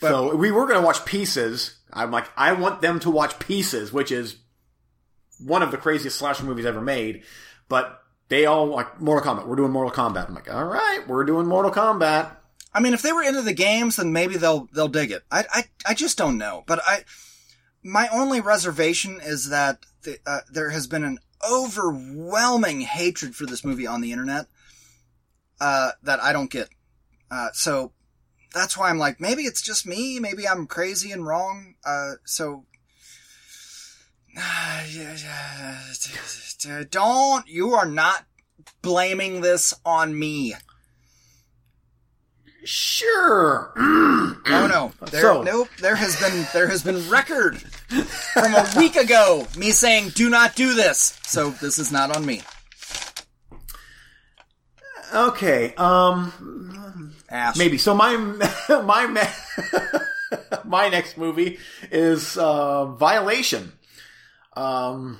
so 0.00 0.34
we 0.34 0.50
were 0.50 0.66
going 0.66 0.80
to 0.80 0.84
watch 0.84 1.04
Pieces. 1.04 1.78
I'm 1.92 2.10
like, 2.10 2.28
I 2.36 2.52
want 2.52 2.80
them 2.80 2.98
to 3.00 3.10
watch 3.10 3.38
Pieces, 3.38 3.92
which 3.92 4.10
is 4.10 4.36
one 5.38 5.62
of 5.62 5.70
the 5.70 5.76
craziest 5.76 6.18
slasher 6.18 6.44
movies 6.44 6.66
ever 6.66 6.80
made. 6.80 7.22
But 7.68 8.02
they 8.28 8.46
all 8.46 8.66
like 8.66 9.00
Mortal 9.00 9.34
Kombat. 9.34 9.46
We're 9.46 9.56
doing 9.56 9.72
Mortal 9.72 9.92
Kombat. 9.92 10.28
I'm 10.28 10.34
like, 10.34 10.52
all 10.52 10.64
right, 10.64 11.06
we're 11.06 11.24
doing 11.24 11.46
Mortal 11.46 11.70
Kombat. 11.70 12.36
I 12.74 12.80
mean, 12.80 12.94
if 12.94 13.02
they 13.02 13.12
were 13.12 13.22
into 13.22 13.42
the 13.42 13.52
games, 13.52 13.96
then 13.96 14.12
maybe 14.12 14.36
they'll 14.36 14.68
they'll 14.72 14.88
dig 14.88 15.10
it. 15.10 15.22
I 15.30 15.44
I, 15.52 15.64
I 15.86 15.94
just 15.94 16.16
don't 16.16 16.38
know. 16.38 16.64
But 16.66 16.80
I 16.86 17.04
my 17.82 18.08
only 18.08 18.40
reservation 18.40 19.20
is 19.22 19.50
that 19.50 19.84
the, 20.02 20.18
uh, 20.26 20.40
there 20.50 20.70
has 20.70 20.86
been 20.86 21.04
an 21.04 21.18
overwhelming 21.48 22.82
hatred 22.82 23.34
for 23.34 23.46
this 23.46 23.64
movie 23.64 23.86
on 23.86 24.00
the 24.00 24.12
internet 24.12 24.46
uh, 25.60 25.92
that 26.02 26.22
I 26.22 26.32
don't 26.32 26.50
get. 26.50 26.68
Uh, 27.30 27.48
so 27.52 27.92
that's 28.52 28.76
why 28.76 28.90
I'm 28.90 28.98
like, 28.98 29.20
maybe 29.20 29.42
it's 29.42 29.62
just 29.62 29.86
me. 29.86 30.20
Maybe 30.20 30.46
I'm 30.46 30.66
crazy 30.66 31.12
and 31.12 31.26
wrong. 31.26 31.74
Uh, 31.84 32.12
so. 32.24 32.64
Don't, 36.90 37.48
you 37.48 37.72
are 37.72 37.86
not 37.86 38.24
blaming 38.82 39.40
this 39.40 39.74
on 39.84 40.18
me. 40.18 40.54
Sure. 42.64 43.72
Oh 43.76 44.36
no. 44.46 44.92
There, 45.10 45.20
So- 45.22 45.42
nope. 45.42 45.68
There 45.80 45.96
has 45.96 46.18
been 46.20 46.46
there 46.52 46.68
has 46.68 46.82
been 46.82 47.08
record 47.10 47.58
from 47.58 48.54
a 48.54 48.68
week 48.76 48.96
ago 48.96 49.46
me 49.56 49.70
saying 49.72 50.10
do 50.10 50.30
not 50.30 50.54
do 50.54 50.74
this. 50.74 51.18
So 51.24 51.50
this 51.50 51.78
is 51.78 51.90
not 51.92 52.14
on 52.16 52.24
me. 52.24 52.42
okay. 55.14 55.74
Um. 55.76 57.14
Ash. 57.28 57.56
Maybe. 57.56 57.78
So 57.78 57.94
my 57.94 58.16
my 58.68 59.06
my 60.64 60.88
next 60.88 61.16
movie 61.18 61.58
is 61.90 62.36
uh, 62.36 62.86
Violation. 62.86 63.72
Um, 64.54 65.18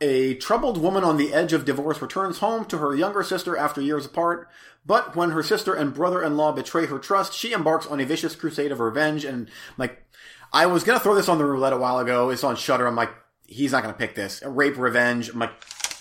a 0.00 0.34
troubled 0.34 0.78
woman 0.78 1.04
on 1.04 1.16
the 1.16 1.32
edge 1.32 1.52
of 1.52 1.64
divorce 1.64 2.02
returns 2.02 2.38
home 2.38 2.64
to 2.66 2.78
her 2.78 2.94
younger 2.94 3.22
sister 3.22 3.56
after 3.56 3.80
years 3.80 4.04
apart. 4.06 4.48
But 4.86 5.16
when 5.16 5.30
her 5.30 5.42
sister 5.42 5.72
and 5.74 5.94
brother-in-law 5.94 6.52
betray 6.52 6.86
her 6.86 6.98
trust, 6.98 7.32
she 7.32 7.52
embarks 7.52 7.86
on 7.86 8.00
a 8.00 8.04
vicious 8.04 8.36
crusade 8.36 8.70
of 8.70 8.80
revenge. 8.80 9.24
And 9.24 9.48
like, 9.78 10.04
I 10.52 10.66
was 10.66 10.84
gonna 10.84 11.00
throw 11.00 11.14
this 11.14 11.28
on 11.28 11.38
the 11.38 11.46
roulette 11.46 11.72
a 11.72 11.78
while 11.78 11.98
ago. 11.98 12.30
It's 12.30 12.44
on 12.44 12.56
Shudder. 12.56 12.86
I'm 12.86 12.96
like, 12.96 13.10
he's 13.46 13.72
not 13.72 13.82
gonna 13.82 13.94
pick 13.94 14.14
this. 14.14 14.42
Rape 14.44 14.76
revenge. 14.76 15.30
I'm 15.30 15.38
like, 15.38 15.52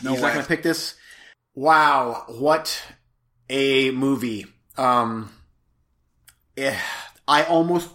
No 0.03 0.11
he's 0.11 0.21
way. 0.21 0.27
not 0.27 0.33
gonna 0.35 0.47
pick 0.47 0.63
this. 0.63 0.95
Wow, 1.55 2.25
what 2.27 2.83
a 3.49 3.91
movie. 3.91 4.47
Um, 4.77 5.31
eh, 6.57 6.77
I 7.27 7.43
almost, 7.43 7.89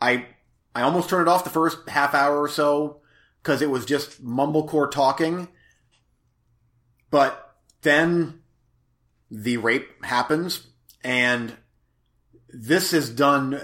I, 0.00 0.26
I 0.74 0.82
almost 0.82 1.08
turned 1.08 1.22
it 1.22 1.28
off 1.28 1.44
the 1.44 1.50
first 1.50 1.88
half 1.88 2.14
hour 2.14 2.40
or 2.42 2.48
so 2.48 3.00
because 3.42 3.62
it 3.62 3.70
was 3.70 3.86
just 3.86 4.22
mumblecore 4.22 4.90
talking. 4.90 5.48
But 7.10 7.54
then 7.82 8.41
the 9.32 9.56
rape 9.56 10.04
happens, 10.04 10.66
and 11.02 11.56
this 12.50 12.92
is 12.92 13.08
done 13.08 13.58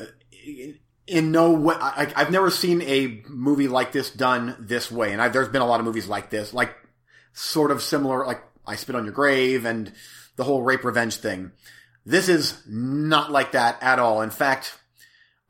in 1.06 1.30
no 1.30 1.52
way. 1.52 1.76
I, 1.78 2.10
I've 2.16 2.30
never 2.30 2.50
seen 2.50 2.80
a 2.82 3.22
movie 3.28 3.68
like 3.68 3.92
this 3.92 4.10
done 4.10 4.56
this 4.58 4.90
way, 4.90 5.12
and 5.12 5.20
I, 5.20 5.28
there's 5.28 5.50
been 5.50 5.60
a 5.60 5.66
lot 5.66 5.78
of 5.78 5.86
movies 5.86 6.08
like 6.08 6.30
this, 6.30 6.54
like 6.54 6.74
sort 7.34 7.70
of 7.70 7.82
similar, 7.82 8.26
like 8.26 8.42
I 8.66 8.76
Spit 8.76 8.96
on 8.96 9.04
Your 9.04 9.12
Grave 9.12 9.66
and 9.66 9.92
the 10.36 10.44
whole 10.44 10.62
rape 10.62 10.84
revenge 10.84 11.16
thing. 11.16 11.52
This 12.06 12.30
is 12.30 12.62
not 12.66 13.30
like 13.30 13.52
that 13.52 13.76
at 13.82 13.98
all. 13.98 14.22
In 14.22 14.30
fact, 14.30 14.78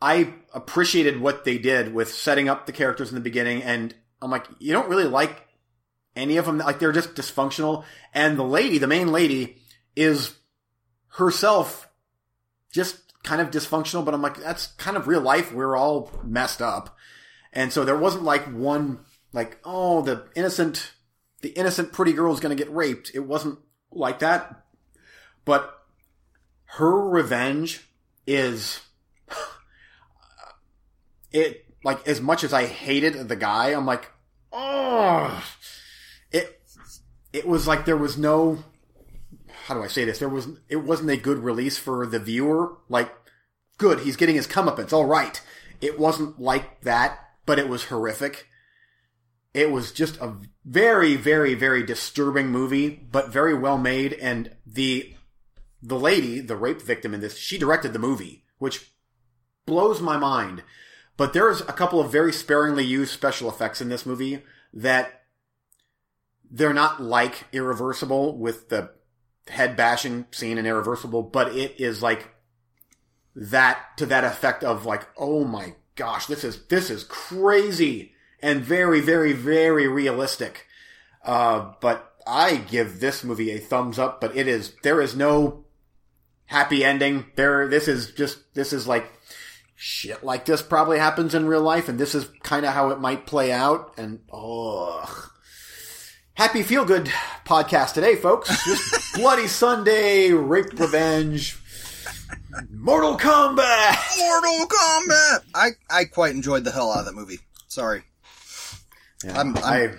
I 0.03 0.35
appreciated 0.53 1.21
what 1.21 1.45
they 1.45 1.59
did 1.59 1.95
with 1.95 2.12
setting 2.12 2.49
up 2.49 2.66
the 2.66 2.73
characters 2.73 3.11
in 3.11 3.14
the 3.14 3.21
beginning, 3.21 3.62
and 3.62 3.95
I'm 4.21 4.33
like, 4.33 4.47
you 4.59 4.73
don't 4.73 4.89
really 4.89 5.05
like 5.05 5.47
any 6.16 6.39
of 6.39 6.47
them. 6.47 6.59
Like 6.59 6.81
they're 6.81 6.91
just 6.91 7.14
dysfunctional. 7.14 7.85
And 8.12 8.37
the 8.37 8.43
lady, 8.43 8.79
the 8.79 8.89
main 8.89 9.12
lady, 9.12 9.62
is 9.99 10.36
herself 11.09 11.88
just 12.72 13.12
kind 13.24 13.40
of 13.40 13.51
dysfunctional. 13.51 14.05
But 14.05 14.14
I'm 14.14 14.22
like, 14.22 14.36
that's 14.36 14.68
kind 14.68 14.96
of 14.96 15.09
real 15.09 15.20
life. 15.20 15.53
We're 15.53 15.76
all 15.76 16.12
messed 16.22 16.62
up, 16.62 16.96
and 17.53 17.72
so 17.72 17.84
there 17.84 17.99
wasn't 17.99 18.22
like 18.22 18.44
one 18.44 19.01
like, 19.32 19.59
oh, 19.64 20.03
the 20.03 20.26
innocent, 20.34 20.92
the 21.42 21.51
innocent 21.51 21.92
pretty 21.92 22.12
girl 22.12 22.32
is 22.32 22.40
going 22.40 22.57
to 22.57 22.62
get 22.62 22.72
raped. 22.72 23.11
It 23.14 23.20
wasn't 23.20 23.59
like 23.90 24.20
that. 24.20 24.64
But 25.44 25.74
her 26.64 27.09
revenge 27.09 27.86
is 28.26 28.80
it 31.32 31.64
like 31.84 32.07
as 32.07 32.20
much 32.20 32.44
as 32.44 32.53
I 32.53 32.66
hated 32.66 33.28
the 33.28 33.36
guy, 33.36 33.70
I'm 33.70 33.86
like, 33.86 34.11
oh, 34.53 35.44
it 36.30 36.61
it 37.32 37.49
was 37.49 37.66
like 37.66 37.84
there 37.84 37.96
was 37.96 38.16
no 38.16 38.62
how 39.69 39.75
do 39.75 39.83
I 39.83 39.87
say 39.87 40.07
this? 40.07 40.19
There 40.19 40.31
was 40.31 40.49
it 40.71 40.77
wasn't 40.77 41.11
a 41.11 41.16
good 41.19 41.41
release 41.41 41.77
for 41.77 42.07
the 42.07 42.19
viewer. 42.19 42.79
Like, 42.89 43.14
good, 43.77 44.01
he's 44.01 44.16
getting 44.16 44.37
his 44.37 44.47
comeuppance, 44.47 44.95
all 44.95 45.05
right. 45.05 45.39
It 45.83 45.99
wasn't 45.99 46.41
like 46.41 46.81
that, 46.81 47.19
but 47.45 47.59
it 47.59 47.69
was 47.69 47.85
horrific. 47.85 48.47
It 49.53 49.71
was 49.71 49.93
just 49.93 50.16
a 50.23 50.37
very, 50.64 51.16
very, 51.16 51.53
very 51.53 51.83
disturbing 51.85 52.47
movie, 52.49 52.89
but 52.89 53.29
very 53.29 53.53
well 53.53 53.77
made. 53.77 54.14
And 54.14 54.57
the 54.66 55.14
the 55.83 55.99
lady, 55.99 56.41
the 56.41 56.57
rape 56.57 56.81
victim 56.81 57.12
in 57.12 57.21
this, 57.21 57.37
she 57.37 57.59
directed 57.59 57.93
the 57.93 57.99
movie, 57.99 58.45
which 58.57 58.93
blows 59.66 60.01
my 60.01 60.16
mind. 60.16 60.62
But 61.19 61.35
there's 61.35 61.61
a 61.61 61.75
couple 61.75 62.01
of 62.01 62.11
very 62.11 62.33
sparingly 62.33 62.87
used 62.87 63.12
special 63.12 63.51
effects 63.51 63.83
in 63.83 63.91
this 63.91 64.07
movie 64.07 64.43
that 64.73 65.25
they're 66.51 66.73
not 66.73 67.03
like 67.03 67.45
Irreversible 67.53 68.39
with 68.39 68.71
the 68.71 68.97
head 69.49 69.76
bashing 69.76 70.26
scene 70.30 70.59
in 70.59 70.66
Irreversible, 70.66 71.23
but 71.23 71.55
it 71.55 71.81
is 71.81 72.02
like 72.02 72.28
that 73.35 73.97
to 73.97 74.06
that 74.06 74.24
effect 74.24 74.64
of 74.64 74.86
like, 74.86 75.06
oh 75.16 75.44
my 75.44 75.74
gosh, 75.94 76.27
this 76.27 76.44
is 76.44 76.66
this 76.66 76.90
is 76.90 77.05
crazy 77.05 78.12
and 78.40 78.62
very, 78.62 79.01
very, 79.01 79.32
very 79.32 79.89
realistic. 79.89 80.66
Uh, 81.24 81.73
but 81.81 82.14
I 82.27 82.56
give 82.56 83.01
this 83.01 83.24
movie 83.24 83.51
a 83.51 83.59
thumbs 83.59 83.98
up, 83.98 84.20
but 84.20 84.36
it 84.36 84.48
is 84.48 84.74
there 84.82 85.01
is 85.01 85.16
no 85.16 85.64
happy 86.47 86.85
ending. 86.85 87.27
There 87.36 87.68
this 87.68 87.89
is 87.89 88.12
just 88.12 88.55
this 88.55 88.73
is 88.73 88.86
like 88.86 89.10
shit 89.74 90.24
like 90.24 90.44
this 90.44 90.60
probably 90.60 90.98
happens 90.98 91.35
in 91.35 91.47
real 91.47 91.62
life, 91.62 91.89
and 91.89 91.98
this 91.98 92.14
is 92.14 92.28
kind 92.43 92.66
of 92.66 92.73
how 92.74 92.90
it 92.90 93.01
might 93.01 93.27
play 93.27 93.52
out. 93.52 93.94
And 93.98 94.20
oh, 94.32 95.31
happy 96.39 96.62
feel 96.62 96.85
good 96.85 97.10
podcast 97.44 97.93
today, 97.93 98.16
folks. 98.16 98.48
Just 98.65 99.15
bloody 99.15 99.47
Sunday, 99.47 100.31
rape 100.32 100.78
revenge, 100.78 101.59
Mortal 102.70 103.19
Kombat. 103.19 104.19
Mortal 104.19 104.66
Kombat. 104.66 105.39
I 105.55 105.69
I 105.90 106.05
quite 106.05 106.35
enjoyed 106.35 106.65
the 106.65 106.70
hell 106.73 106.90
out 106.93 107.01
of 107.01 107.05
that 107.06 107.15
movie. 107.15 107.40
Sorry, 107.69 108.02
Yeah, 109.24 109.36
I'm- 109.39 109.56
I 109.62 109.90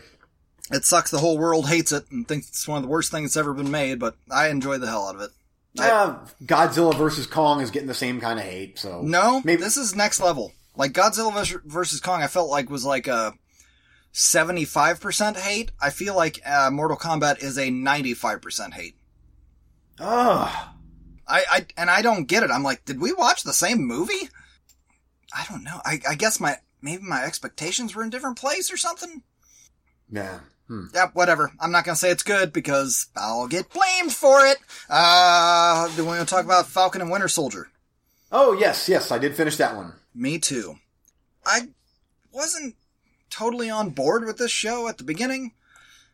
it 0.71 0.85
sucks. 0.85 1.09
The 1.11 1.17
whole 1.19 1.37
world 1.37 1.67
hates 1.67 1.91
it 1.91 2.05
and 2.11 2.27
thinks 2.27 2.47
it's 2.49 2.67
one 2.67 2.77
of 2.77 2.83
the 2.83 2.89
worst 2.89 3.11
things 3.11 3.31
that's 3.31 3.37
ever 3.37 3.53
been 3.53 3.71
made. 3.71 3.99
But 3.99 4.15
I 4.31 4.49
enjoyed 4.49 4.81
the 4.81 4.87
hell 4.87 5.07
out 5.07 5.15
of 5.15 5.21
it. 5.21 5.31
uh, 5.79 6.19
Godzilla 6.43 6.95
versus 6.95 7.25
Kong 7.27 7.61
is 7.61 7.71
getting 7.71 7.87
the 7.87 7.93
same 7.95 8.19
kind 8.21 8.37
of 8.39 8.45
hate. 8.45 8.77
So 8.79 9.01
No, 9.03 9.41
maybe 9.43 9.61
this 9.63 9.77
is 9.77 9.95
next 9.95 10.19
level. 10.19 10.51
Like 10.75 10.93
Godzilla 10.93 11.33
versus 11.65 11.99
Kong, 11.99 12.21
I 12.21 12.27
felt 12.27 12.49
like 12.51 12.69
was 12.69 12.85
like 12.85 13.07
a 13.07 13.33
seventy-five 14.11 14.99
percent 14.99 15.37
hate. 15.37 15.71
I 15.81 15.89
feel 15.89 16.15
like 16.15 16.39
uh, 16.45 16.69
Mortal 16.71 16.97
Kombat 16.97 17.43
is 17.43 17.57
a 17.57 17.69
ninety-five 17.69 18.41
percent 18.41 18.73
hate. 18.73 18.95
Ugh. 19.99 20.67
I, 21.27 21.43
I 21.51 21.65
and 21.77 21.89
I 21.89 22.01
don't 22.01 22.27
get 22.27 22.43
it. 22.43 22.49
I'm 22.51 22.63
like, 22.63 22.85
did 22.85 22.99
we 22.99 23.13
watch 23.13 23.43
the 23.43 23.53
same 23.53 23.85
movie? 23.85 24.29
I 25.35 25.45
don't 25.49 25.63
know. 25.63 25.79
I, 25.85 25.99
I 26.09 26.15
guess 26.15 26.39
my 26.39 26.57
maybe 26.81 27.03
my 27.03 27.23
expectations 27.23 27.95
were 27.95 28.03
in 28.03 28.09
different 28.09 28.37
place 28.37 28.71
or 28.71 28.77
something. 28.77 29.21
yeah. 30.11 30.39
Hmm. 30.67 30.85
Yeah, 30.93 31.07
whatever. 31.13 31.51
I'm 31.59 31.71
not 31.71 31.83
gonna 31.83 31.95
say 31.95 32.11
it's 32.11 32.21
good 32.21 32.53
because 32.53 33.07
I'll 33.15 33.47
get 33.47 33.71
blamed 33.71 34.13
for 34.13 34.45
it. 34.45 34.59
Uh, 34.87 35.87
do 35.95 36.03
we 36.03 36.07
want 36.09 36.19
to 36.19 36.25
talk 36.27 36.45
about 36.45 36.67
Falcon 36.67 37.01
and 37.01 37.09
Winter 37.09 37.27
Soldier? 37.27 37.69
Oh 38.31 38.53
yes, 38.53 38.87
yes, 38.87 39.11
I 39.11 39.17
did 39.17 39.35
finish 39.35 39.57
that 39.57 39.75
one. 39.75 39.93
Me 40.13 40.37
too. 40.37 40.75
I 41.43 41.69
wasn't 42.31 42.75
totally 43.29 43.69
on 43.69 43.91
board 43.91 44.25
with 44.25 44.37
this 44.37 44.51
show 44.51 44.87
at 44.87 44.97
the 44.97 45.03
beginning, 45.03 45.53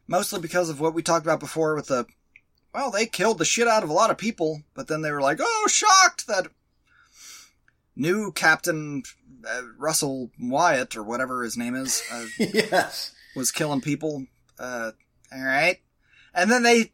Mostly 0.08 0.40
because 0.40 0.70
of 0.70 0.80
what 0.80 0.94
we 0.94 1.02
talked 1.02 1.26
about 1.26 1.40
before 1.40 1.76
with 1.76 1.88
the, 1.88 2.06
well, 2.74 2.92
they 2.92 3.08
killed 3.08 3.40
the 3.40 3.46
shit 3.46 3.68
out 3.68 3.84
of 3.84 3.90
a 3.90 3.94
lot 3.94 4.12
of 4.12 4.18
people, 4.18 4.62
but 4.76 4.88
then 4.88 5.02
they 5.02 5.12
were 5.12 5.22
like, 5.22 5.40
oh, 5.42 5.68
shocked 5.68 6.28
that 6.28 6.48
new 7.96 8.32
Captain 8.32 9.02
uh, 9.48 9.62
Russell 9.78 10.30
Wyatt 10.40 10.96
or 10.96 11.02
whatever 11.02 11.44
his 11.44 11.58
name 11.58 11.74
is 11.74 12.04
uh, 12.12 12.26
yes. 12.40 13.16
was 13.36 13.52
killing 13.52 13.82
people. 13.82 14.28
Uh, 14.60 14.92
all 15.34 15.44
right, 15.44 15.80
and 16.36 16.52
then 16.52 16.62
they 16.62 16.92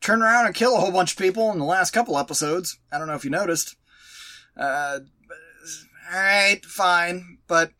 turn 0.00 0.22
around 0.22 0.46
and 0.46 0.54
kill 0.54 0.74
a 0.74 0.80
whole 0.80 0.90
bunch 0.90 1.12
of 1.12 1.18
people 1.18 1.52
in 1.52 1.58
the 1.58 1.64
last 1.64 1.92
couple 1.92 2.18
episodes. 2.18 2.78
I 2.90 2.98
don't 2.98 3.06
know 3.06 3.14
if 3.14 3.24
you 3.24 3.30
noticed. 3.30 3.76
Uh, 4.56 5.00
all 6.10 6.18
right, 6.18 6.64
fine, 6.64 7.38
but 7.46 7.72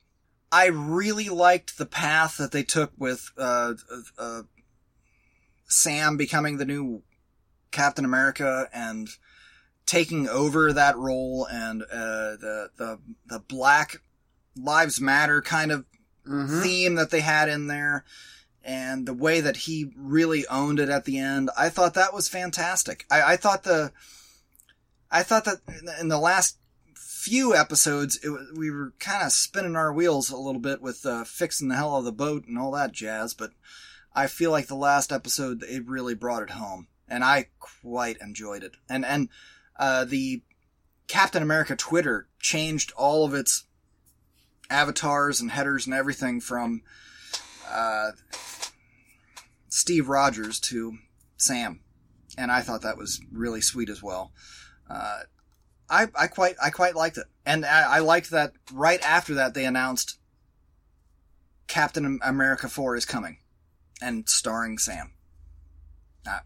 I 0.55 0.67
really 0.67 1.29
liked 1.29 1.79
the 1.79 1.87
path 1.87 2.37
that 2.37 2.53
they 2.53 2.63
took 2.63 2.93
with 2.97 3.33
uh, 3.37 3.75
uh, 4.17 4.43
Sam 5.67 6.17
becoming 6.17 6.59
the 6.59 6.65
new 6.65 7.03
Captain 7.73 8.05
America 8.05 8.69
and 8.73 9.09
taking 9.85 10.29
over 10.29 10.73
that 10.73 10.97
role, 10.97 11.47
and 11.51 11.83
uh, 11.83 12.37
the 12.37 12.71
the 12.77 12.99
the 13.27 13.41
Black 13.41 14.01
Lives 14.57 15.01
Matter 15.01 15.43
kind 15.43 15.73
of 15.73 15.85
Mhm. 16.27 16.63
theme 16.63 16.95
that 16.95 17.11
they 17.11 17.21
had 17.21 17.49
in 17.49 17.67
there. 17.67 18.05
And 18.63 19.07
the 19.07 19.13
way 19.13 19.43
that 19.43 19.57
he 19.59 19.93
really 19.95 20.47
owned 20.47 20.81
it 20.81 20.89
at 20.89 21.05
the 21.05 21.19
end, 21.19 21.51
I 21.59 21.69
thought 21.69 21.93
that 21.95 22.15
was 22.15 22.29
fantastic. 22.29 23.05
I, 23.11 23.33
I 23.35 23.37
thought 23.37 23.65
the, 23.65 23.93
I 25.11 25.23
thought 25.23 25.45
that 25.45 25.59
in 26.01 26.09
the 26.09 26.19
last 26.19 26.57
few 27.25 27.55
episodes, 27.55 28.19
it, 28.23 28.31
we 28.55 28.71
were 28.71 28.93
kind 28.99 29.25
of 29.25 29.33
spinning 29.33 29.77
our 29.77 29.91
wheels 29.95 30.29
a 30.29 30.37
little 30.37 30.61
bit 30.61 30.83
with 30.83 31.07
uh, 31.07 31.25
fixing 31.25 31.69
the 31.69 31.75
hell 31.75 31.97
of 31.97 32.05
the 32.05 32.13
boat 32.13 32.47
and 32.47 32.59
all 32.59 32.71
that 32.73 32.93
jazz. 32.93 33.33
But 33.33 33.53
I 34.15 34.27
feel 34.27 34.51
like 34.51 34.67
the 34.67 34.75
last 34.75 35.11
episode, 35.11 35.63
it 35.63 35.89
really 35.89 36.15
brought 36.15 36.43
it 36.43 36.51
home, 36.51 36.89
and 37.09 37.25
I 37.25 37.49
quite 37.59 38.19
enjoyed 38.21 38.63
it. 38.63 38.77
And 38.91 39.07
and 39.07 39.31
uh, 39.79 40.05
the 40.05 40.43
Captain 41.09 41.43
America 41.43 41.75
Twitter 41.75 42.29
changed 42.39 42.93
all 42.95 43.25
of 43.25 43.33
its 43.33 43.65
avatars 44.69 45.41
and 45.41 45.51
headers 45.51 45.87
and 45.87 45.95
everything 45.95 46.43
from 46.43 46.83
uh, 47.71 48.11
Steve 49.69 50.11
Rogers 50.11 50.61
to 50.61 50.99
Sam, 51.39 51.81
and 52.37 52.53
I 52.53 52.61
thought 52.61 52.83
that 52.83 52.99
was 52.99 53.19
really 53.33 53.63
sweet 53.63 53.89
as 53.89 54.03
well. 54.03 54.31
Uh, 54.91 55.21
I 55.89 56.09
I 56.15 56.27
quite 56.27 56.57
I 56.63 56.71
quite 56.71 56.95
liked 56.95 57.19
it, 57.19 57.27
and 57.45 57.65
I, 57.65 57.97
I 57.97 57.99
liked 58.01 58.31
that 58.31 58.53
right 58.73 59.03
after 59.03 59.35
that 59.35 59.55
they 59.55 59.65
announced 59.65 60.19
Captain 61.67 62.19
America 62.23 62.69
Four 62.69 62.97
is 62.97 63.05
coming, 63.05 63.39
and 64.01 64.29
starring 64.29 64.79
Sam. 64.79 65.13
I, 66.27 66.41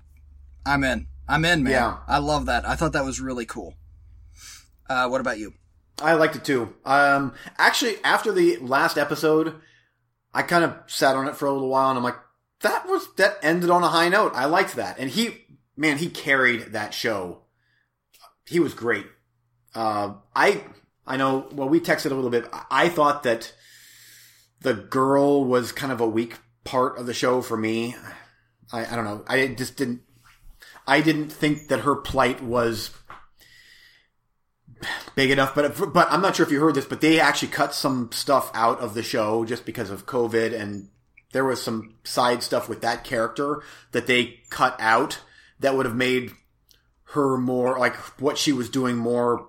I'm 0.66 0.84
in. 0.84 1.06
I'm 1.28 1.44
in, 1.44 1.62
man. 1.62 1.72
Yeah. 1.72 1.96
I 2.06 2.18
love 2.18 2.46
that. 2.46 2.66
I 2.66 2.74
thought 2.74 2.92
that 2.94 3.04
was 3.04 3.20
really 3.20 3.44
cool. 3.44 3.74
Uh, 4.88 5.08
what 5.08 5.20
about 5.20 5.38
you? 5.38 5.52
I 6.00 6.14
liked 6.14 6.36
it 6.36 6.44
too. 6.44 6.74
Um, 6.84 7.34
actually, 7.58 7.96
after 8.02 8.32
the 8.32 8.56
last 8.58 8.96
episode, 8.96 9.56
I 10.32 10.42
kind 10.42 10.64
of 10.64 10.74
sat 10.86 11.16
on 11.16 11.28
it 11.28 11.36
for 11.36 11.46
a 11.46 11.52
little 11.52 11.68
while, 11.68 11.90
and 11.90 11.98
I'm 11.98 12.04
like, 12.04 12.18
that 12.60 12.88
was 12.88 13.12
that 13.16 13.38
ended 13.42 13.70
on 13.70 13.82
a 13.82 13.88
high 13.88 14.08
note. 14.08 14.32
I 14.34 14.46
liked 14.46 14.76
that, 14.76 14.98
and 14.98 15.10
he, 15.10 15.46
man, 15.76 15.98
he 15.98 16.08
carried 16.08 16.72
that 16.72 16.94
show. 16.94 17.42
He 18.46 18.58
was 18.60 18.74
great. 18.74 19.06
Uh, 19.74 20.14
I, 20.34 20.62
I 21.06 21.16
know. 21.16 21.48
Well, 21.52 21.68
we 21.68 21.80
texted 21.80 22.10
a 22.10 22.14
little 22.14 22.30
bit. 22.30 22.48
I- 22.70 22.88
thought 22.88 23.22
that 23.24 23.52
the 24.60 24.74
girl 24.74 25.44
was 25.44 25.72
kind 25.72 25.92
of 25.92 26.00
a 26.00 26.08
weak 26.08 26.38
part 26.64 26.98
of 26.98 27.06
the 27.06 27.14
show 27.14 27.42
for 27.42 27.56
me. 27.56 27.94
I, 28.72 28.92
I 28.92 28.96
don't 28.96 29.04
know. 29.04 29.24
I 29.26 29.46
just 29.48 29.76
didn't. 29.76 30.02
I 30.86 31.00
didn't 31.00 31.30
think 31.30 31.68
that 31.68 31.80
her 31.80 31.94
plight 31.94 32.42
was 32.42 32.90
big 35.14 35.30
enough. 35.30 35.54
But 35.54 35.92
but 35.92 36.10
I'm 36.10 36.22
not 36.22 36.36
sure 36.36 36.46
if 36.46 36.52
you 36.52 36.60
heard 36.60 36.74
this, 36.74 36.84
but 36.84 37.00
they 37.00 37.20
actually 37.20 37.48
cut 37.48 37.74
some 37.74 38.10
stuff 38.12 38.50
out 38.54 38.80
of 38.80 38.94
the 38.94 39.02
show 39.02 39.44
just 39.44 39.64
because 39.64 39.90
of 39.90 40.06
COVID, 40.06 40.58
and 40.58 40.88
there 41.32 41.44
was 41.44 41.62
some 41.62 41.94
side 42.04 42.42
stuff 42.42 42.68
with 42.68 42.80
that 42.80 43.04
character 43.04 43.62
that 43.92 44.06
they 44.06 44.40
cut 44.50 44.76
out 44.78 45.20
that 45.60 45.76
would 45.76 45.86
have 45.86 45.96
made 45.96 46.32
her 47.12 47.36
more 47.36 47.78
like 47.78 47.96
what 48.20 48.38
she 48.38 48.52
was 48.52 48.68
doing 48.70 48.96
more. 48.96 49.48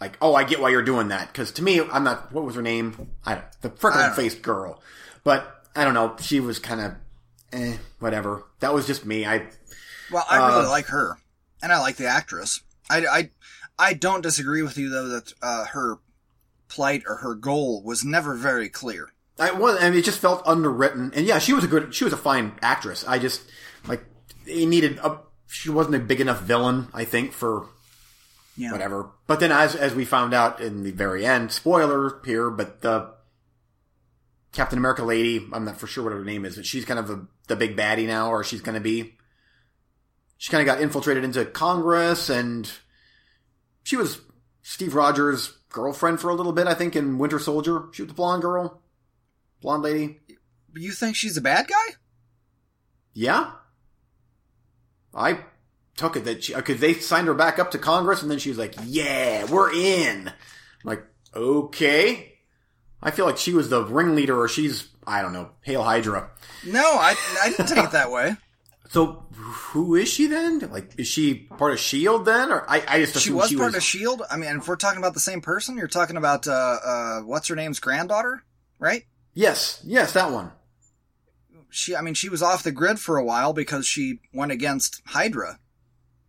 Like, 0.00 0.18
oh, 0.20 0.34
I 0.34 0.44
get 0.44 0.60
why 0.60 0.68
you're 0.70 0.82
doing 0.82 1.08
that. 1.08 1.28
Because 1.28 1.52
to 1.52 1.62
me, 1.62 1.80
I'm 1.80 2.04
not. 2.04 2.32
What 2.32 2.44
was 2.44 2.54
her 2.54 2.62
name? 2.62 3.08
I 3.24 3.34
don't, 3.36 3.44
the 3.62 3.70
freckled 3.70 4.14
faced 4.14 4.42
girl. 4.42 4.82
But 5.24 5.64
I 5.74 5.84
don't 5.84 5.94
know. 5.94 6.16
She 6.20 6.38
was 6.40 6.58
kind 6.58 6.80
of, 6.80 6.94
eh, 7.52 7.76
whatever. 7.98 8.44
That 8.60 8.74
was 8.74 8.86
just 8.86 9.06
me. 9.06 9.24
I 9.26 9.48
Well, 10.12 10.24
I 10.28 10.36
really 10.48 10.66
Uh, 10.66 10.70
like 10.70 10.86
her, 10.86 11.18
and 11.62 11.72
I 11.72 11.80
like 11.80 11.96
the 11.96 12.06
actress. 12.06 12.60
I, 12.90 13.06
I, 13.06 13.30
I 13.78 13.92
don't 13.94 14.20
disagree 14.22 14.62
with 14.62 14.78
you 14.78 14.90
though 14.90 15.08
that 15.08 15.32
uh, 15.42 15.64
her 15.66 15.98
plight 16.68 17.02
or 17.06 17.16
her 17.16 17.34
goal 17.34 17.82
was 17.82 18.04
never 18.04 18.34
very 18.34 18.68
clear. 18.68 19.12
I 19.38 19.52
was, 19.52 19.78
and 19.80 19.94
it 19.94 20.04
just 20.04 20.20
felt 20.20 20.46
underwritten. 20.46 21.12
And 21.14 21.26
yeah, 21.26 21.38
she 21.38 21.52
was 21.52 21.64
a 21.64 21.68
good, 21.68 21.94
she 21.94 22.04
was 22.04 22.12
a 22.12 22.16
fine 22.18 22.52
actress. 22.62 23.04
I 23.06 23.18
just 23.18 23.42
like 23.88 24.04
he 24.46 24.66
needed 24.66 24.98
a. 24.98 25.20
She 25.48 25.70
wasn't 25.70 25.94
a 25.94 26.00
big 26.00 26.20
enough 26.20 26.42
villain, 26.42 26.88
I 26.92 27.04
think, 27.04 27.32
for 27.32 27.68
Yeah. 28.56 28.72
whatever. 28.72 29.10
But 29.26 29.40
then, 29.40 29.52
as 29.52 29.74
as 29.74 29.94
we 29.94 30.04
found 30.04 30.32
out 30.34 30.60
in 30.60 30.82
the 30.82 30.90
very 30.92 31.26
end, 31.26 31.52
spoiler 31.52 32.20
here, 32.24 32.50
but 32.50 32.80
the 32.80 33.12
Captain 34.52 34.78
America 34.78 35.04
lady, 35.04 35.46
I'm 35.52 35.64
not 35.64 35.78
for 35.78 35.86
sure 35.86 36.04
what 36.04 36.12
her 36.12 36.24
name 36.24 36.44
is, 36.44 36.56
but 36.56 36.64
she's 36.66 36.84
kind 36.84 36.98
of 36.98 37.06
the 37.08 37.26
the 37.48 37.56
big 37.56 37.76
baddie 37.76 38.06
now, 38.06 38.30
or 38.30 38.42
she's 38.42 38.60
going 38.62 38.74
to 38.74 38.80
be. 38.80 39.16
She 40.38 40.50
kind 40.50 40.60
of 40.60 40.66
got 40.66 40.82
infiltrated 40.82 41.24
into 41.24 41.44
Congress, 41.44 42.28
and 42.28 42.70
she 43.82 43.96
was 43.96 44.20
Steve 44.62 44.94
Rogers' 44.94 45.56
girlfriend 45.70 46.20
for 46.20 46.30
a 46.30 46.34
little 46.34 46.52
bit, 46.52 46.66
I 46.66 46.74
think, 46.74 46.96
in 46.96 47.18
Winter 47.18 47.38
Soldier. 47.38 47.84
She 47.92 48.02
was 48.02 48.08
the 48.08 48.14
blonde 48.14 48.42
girl, 48.42 48.80
blonde 49.60 49.82
lady. 49.82 50.20
You 50.74 50.92
think 50.92 51.16
she's 51.16 51.36
a 51.36 51.42
bad 51.42 51.68
guy? 51.68 51.94
Yeah. 53.14 53.52
I 55.14 55.38
took 55.96 56.16
it 56.16 56.24
that 56.24 56.44
she, 56.44 56.54
because 56.54 56.80
they 56.80 56.94
signed 56.94 57.26
her 57.26 57.34
back 57.34 57.58
up 57.58 57.70
to 57.72 57.78
Congress 57.78 58.22
and 58.22 58.30
then 58.30 58.38
she 58.38 58.48
was 58.50 58.58
like, 58.58 58.74
yeah, 58.84 59.44
we're 59.46 59.72
in. 59.72 60.28
I'm 60.28 60.34
like, 60.84 61.04
okay. 61.34 62.34
I 63.02 63.10
feel 63.10 63.26
like 63.26 63.38
she 63.38 63.52
was 63.52 63.68
the 63.68 63.84
ringleader 63.84 64.38
or 64.38 64.48
she's, 64.48 64.88
I 65.06 65.22
don't 65.22 65.32
know, 65.32 65.50
Hail 65.62 65.82
Hydra. 65.82 66.30
No, 66.66 66.80
I, 66.82 67.14
I 67.42 67.50
didn't 67.50 67.66
take 67.68 67.84
it 67.84 67.90
that 67.92 68.10
way. 68.10 68.36
So 68.88 69.26
who 69.34 69.96
is 69.96 70.08
she 70.08 70.28
then? 70.28 70.60
Like, 70.70 70.92
is 70.96 71.08
she 71.08 71.34
part 71.34 71.72
of 71.72 71.78
S.H.I.E.L.D. 71.78 72.24
then? 72.24 72.52
Or 72.52 72.64
I, 72.70 72.84
I 72.86 73.00
just 73.00 73.18
She 73.18 73.32
was 73.32 73.48
she 73.48 73.56
part 73.56 73.70
was. 73.70 73.74
of 73.78 73.82
Shield. 73.82 74.22
I 74.30 74.36
mean, 74.36 74.56
if 74.58 74.68
we're 74.68 74.76
talking 74.76 75.00
about 75.00 75.12
the 75.12 75.18
same 75.20 75.40
person, 75.40 75.76
you're 75.76 75.88
talking 75.88 76.16
about 76.16 76.46
uh, 76.46 76.52
uh, 76.84 77.20
what's 77.22 77.48
her 77.48 77.56
name's 77.56 77.80
granddaughter, 77.80 78.44
right? 78.78 79.02
yes, 79.34 79.82
yes, 79.84 80.12
that 80.12 80.30
one. 80.30 80.52
She, 81.68 81.96
I 81.96 82.00
mean, 82.00 82.14
she 82.14 82.28
was 82.28 82.42
off 82.44 82.62
the 82.62 82.70
grid 82.70 83.00
for 83.00 83.16
a 83.16 83.24
while 83.24 83.52
because 83.52 83.86
she 83.88 84.20
went 84.32 84.52
against 84.52 85.02
Hydra, 85.04 85.58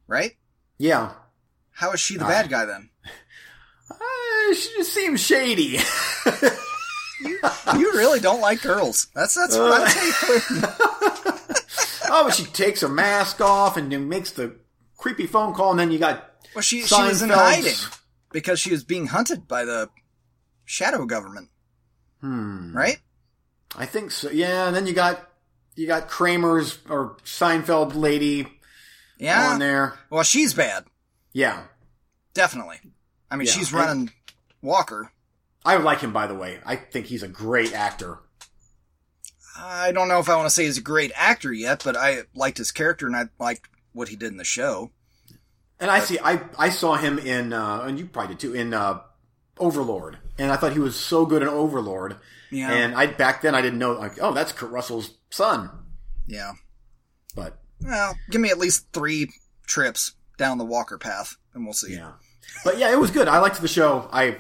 right? 0.07 0.35
Yeah. 0.77 1.11
How 1.71 1.91
is 1.91 1.99
she 1.99 2.17
the 2.17 2.25
Ah. 2.25 2.29
bad 2.29 2.49
guy 2.49 2.65
then? 2.65 2.89
Uh, 3.89 4.53
she 4.53 4.69
just 4.77 4.93
seems 4.93 5.19
shady. 5.21 5.79
You 7.75 7.91
really 7.93 8.19
don't 8.19 8.41
like 8.41 8.61
girls. 8.61 9.07
That's 9.15 9.34
that's 9.34 9.55
Uh. 9.55 9.88
you 10.05 10.11
put 10.13 10.38
it. 10.57 12.09
oh, 12.09 12.23
but 12.25 12.34
she 12.35 12.45
takes 12.45 12.81
her 12.81 12.88
mask 12.89 13.41
off 13.41 13.75
and 13.75 13.91
then 13.91 14.07
makes 14.07 14.31
the 14.31 14.55
creepy 14.97 15.25
phone 15.25 15.53
call 15.55 15.71
and 15.71 15.79
then 15.79 15.91
you 15.91 15.97
got 15.97 16.31
Well, 16.53 16.61
she 16.61 16.84
she 16.84 17.01
was 17.01 17.21
in 17.23 17.29
hiding 17.29 17.73
because 18.31 18.59
she 18.59 18.71
was 18.71 18.84
being 18.84 19.07
hunted 19.07 19.47
by 19.47 19.65
the 19.65 19.89
shadow 20.65 21.05
government, 21.05 21.49
Hmm. 22.21 22.75
right? 22.77 22.99
I 23.75 23.85
think 23.88 24.11
so. 24.11 24.29
Yeah, 24.29 24.67
and 24.67 24.75
then 24.75 24.85
you 24.85 24.93
got 24.93 25.27
you 25.75 25.88
got 25.88 26.07
Kramer's 26.09 26.77
or 26.88 27.17
Seinfeld 27.25 27.95
lady 27.95 28.47
Yeah. 29.18 29.52
on 29.52 29.60
there. 29.60 29.95
Well, 30.10 30.23
she's 30.23 30.53
bad, 30.53 30.85
Yeah, 31.34 31.64
definitely. 32.34 32.80
I 33.30 33.35
mean, 33.35 33.48
Yeah, 33.48 33.53
she's 33.53 33.73
running 33.73 34.11
Walker. 34.61 35.11
I 35.65 35.77
like 35.77 35.99
him. 35.99 36.14
By 36.14 36.27
the 36.27 36.35
way, 36.35 36.60
I 36.65 36.76
think 36.76 37.07
he's 37.07 37.23
a 37.23 37.27
great 37.27 37.73
actor. 37.73 38.19
I 39.60 39.91
don't 39.91 40.07
know 40.07 40.19
if 40.19 40.30
I 40.30 40.35
want 40.35 40.45
to 40.45 40.52
say 40.53 40.65
he's 40.65 40.77
a 40.77 40.81
great 40.81 41.11
actor 41.15 41.52
yet, 41.52 41.81
but 41.84 41.98
I 41.98 42.22
liked 42.35 42.57
his 42.60 42.72
character 42.72 43.07
and 43.07 43.15
I 43.15 43.26
liked 43.39 43.68
what 43.91 44.07
he 44.07 44.15
did 44.15 44.31
in 44.31 44.38
the 44.38 44.44
show. 44.44 44.91
And 45.80 45.91
I 45.91 45.99
see. 45.99 46.18
I 46.23 46.41
I 46.57 46.69
saw 46.69 46.95
him 46.95 47.19
in, 47.19 47.53
uh, 47.53 47.81
and 47.81 47.99
you 47.99 48.06
probably 48.07 48.35
did 48.35 48.39
too, 48.39 48.53
in 48.53 48.73
uh, 48.73 49.02
Overlord, 49.60 50.18
and 50.38 50.52
I 50.52 50.56
thought 50.56 50.73
he 50.73 50.80
was 50.80 50.95
so 50.95 51.26
good 51.26 51.41
in 51.41 51.48
Overlord. 51.48 52.18
Yeah. 52.49 52.72
And 52.72 52.95
I 52.95 53.07
back 53.07 53.41
then 53.41 53.53
I 53.53 53.61
didn't 53.61 53.80
know 53.80 53.94
like, 53.94 54.22
oh, 54.22 54.34
that's 54.34 54.52
Kurt 54.52 54.72
Russell's 54.72 55.11
son. 55.30 55.69
Yeah. 56.26 56.53
But 57.35 57.60
Well, 57.82 58.16
give 58.30 58.41
me 58.41 58.49
at 58.49 58.58
least 58.58 58.88
three 58.94 59.30
trips 59.66 60.14
down 60.38 60.58
the 60.58 60.66
Walker 60.66 60.98
path, 60.98 61.36
and 61.54 61.66
we'll 61.66 61.74
see. 61.74 61.94
yeah, 61.94 62.14
but 62.64 62.78
yeah, 62.78 62.91
it 62.91 62.99
was 62.99 63.12
good. 63.12 63.28
I 63.28 63.40
liked 63.40 63.62
the 63.62 63.68
show. 63.68 64.10
I 64.12 64.38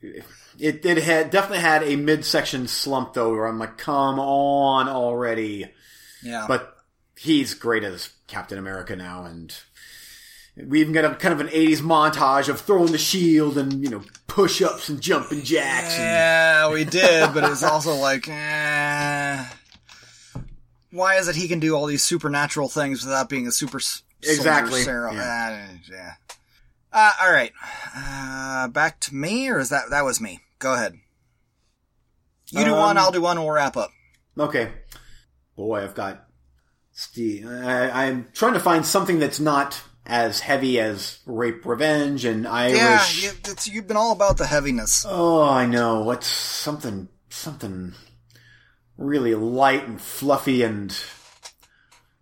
it 0.00 0.84
it 0.84 0.98
had 1.02 1.30
definitely 1.30 1.60
had 1.60 1.82
a 1.82 1.96
midsection 1.96 2.68
slump 2.68 3.14
though, 3.14 3.32
where 3.32 3.46
I'm 3.46 3.58
like, 3.58 3.78
come 3.78 4.18
on 4.18 4.88
already. 4.88 5.70
Yeah. 6.22 6.44
But 6.46 6.76
he's 7.16 7.54
great 7.54 7.84
as 7.84 8.10
Captain 8.26 8.58
America 8.58 8.96
now, 8.96 9.24
and 9.24 9.54
we 10.56 10.80
even 10.80 10.92
got 10.92 11.04
a 11.04 11.14
kind 11.14 11.32
of 11.32 11.40
an 11.40 11.48
'80s 11.48 11.78
montage 11.78 12.48
of 12.48 12.60
throwing 12.60 12.92
the 12.92 12.98
shield 12.98 13.56
and 13.58 13.82
you 13.82 13.90
know 13.90 14.02
push-ups 14.26 14.88
and 14.88 15.00
jumping 15.00 15.42
jacks. 15.42 15.94
And, 15.94 16.04
Yeah, 16.04 16.72
we 16.72 16.84
did, 16.84 17.34
but 17.34 17.44
it's 17.44 17.62
also 17.62 17.94
like, 17.94 18.28
eh. 18.28 18.32
Why 20.92 21.16
is 21.16 21.26
it 21.26 21.34
he 21.36 21.48
can 21.48 21.58
do 21.58 21.74
all 21.74 21.86
these 21.86 22.02
supernatural 22.02 22.68
things 22.68 23.04
without 23.04 23.28
being 23.28 23.46
a 23.48 23.52
super 23.52 23.80
Exactly, 24.22 24.82
Sarah? 24.82 25.12
yeah. 25.14 25.66
Uh, 25.72 25.76
yeah. 25.90 26.12
Uh, 26.92 27.10
all 27.22 27.32
right. 27.32 27.52
Uh, 27.96 28.68
back 28.68 29.00
to 29.00 29.14
me, 29.14 29.48
or 29.48 29.58
is 29.58 29.70
that 29.70 29.90
that 29.90 30.04
was 30.04 30.20
me? 30.20 30.40
Go 30.58 30.74
ahead. 30.74 30.98
You 32.50 32.64
do 32.64 32.74
Um, 32.74 32.78
one, 32.78 32.98
I'll 32.98 33.10
do 33.10 33.22
one, 33.22 33.38
and 33.38 33.46
we'll 33.46 33.54
wrap 33.54 33.76
up. 33.76 33.90
okay, 34.38 34.72
boy, 35.56 35.82
I've 35.82 35.94
got 35.94 36.26
Steve. 36.92 37.46
I, 37.48 37.88
I'm 38.06 38.28
trying 38.34 38.52
to 38.52 38.60
find 38.60 38.84
something 38.84 39.18
that's 39.18 39.40
not 39.40 39.80
as 40.04 40.40
heavy 40.40 40.78
as 40.78 41.20
Rape, 41.24 41.64
Revenge, 41.64 42.26
and 42.26 42.46
Irish. 42.46 43.22
Yeah, 43.24 43.32
you've 43.64 43.86
been 43.88 43.96
all 43.96 44.12
about 44.12 44.36
the 44.36 44.46
heaviness. 44.46 45.06
Oh, 45.08 45.42
I 45.42 45.64
know. 45.64 46.02
What's 46.02 46.26
something 46.26 47.08
something 47.30 47.94
really 49.02 49.34
light 49.34 49.86
and 49.86 50.00
fluffy 50.00 50.62
and 50.62 50.92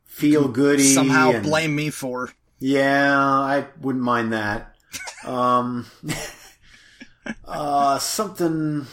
feel 0.05 0.48
goody. 0.48 0.82
Somehow 0.82 1.32
and, 1.32 1.43
blame 1.43 1.74
me 1.74 1.90
for. 1.90 2.31
Yeah, 2.59 3.19
I 3.19 3.66
wouldn't 3.81 4.05
mind 4.05 4.32
that. 4.32 4.74
um, 5.24 5.86
uh, 7.44 7.98
something. 7.98 8.86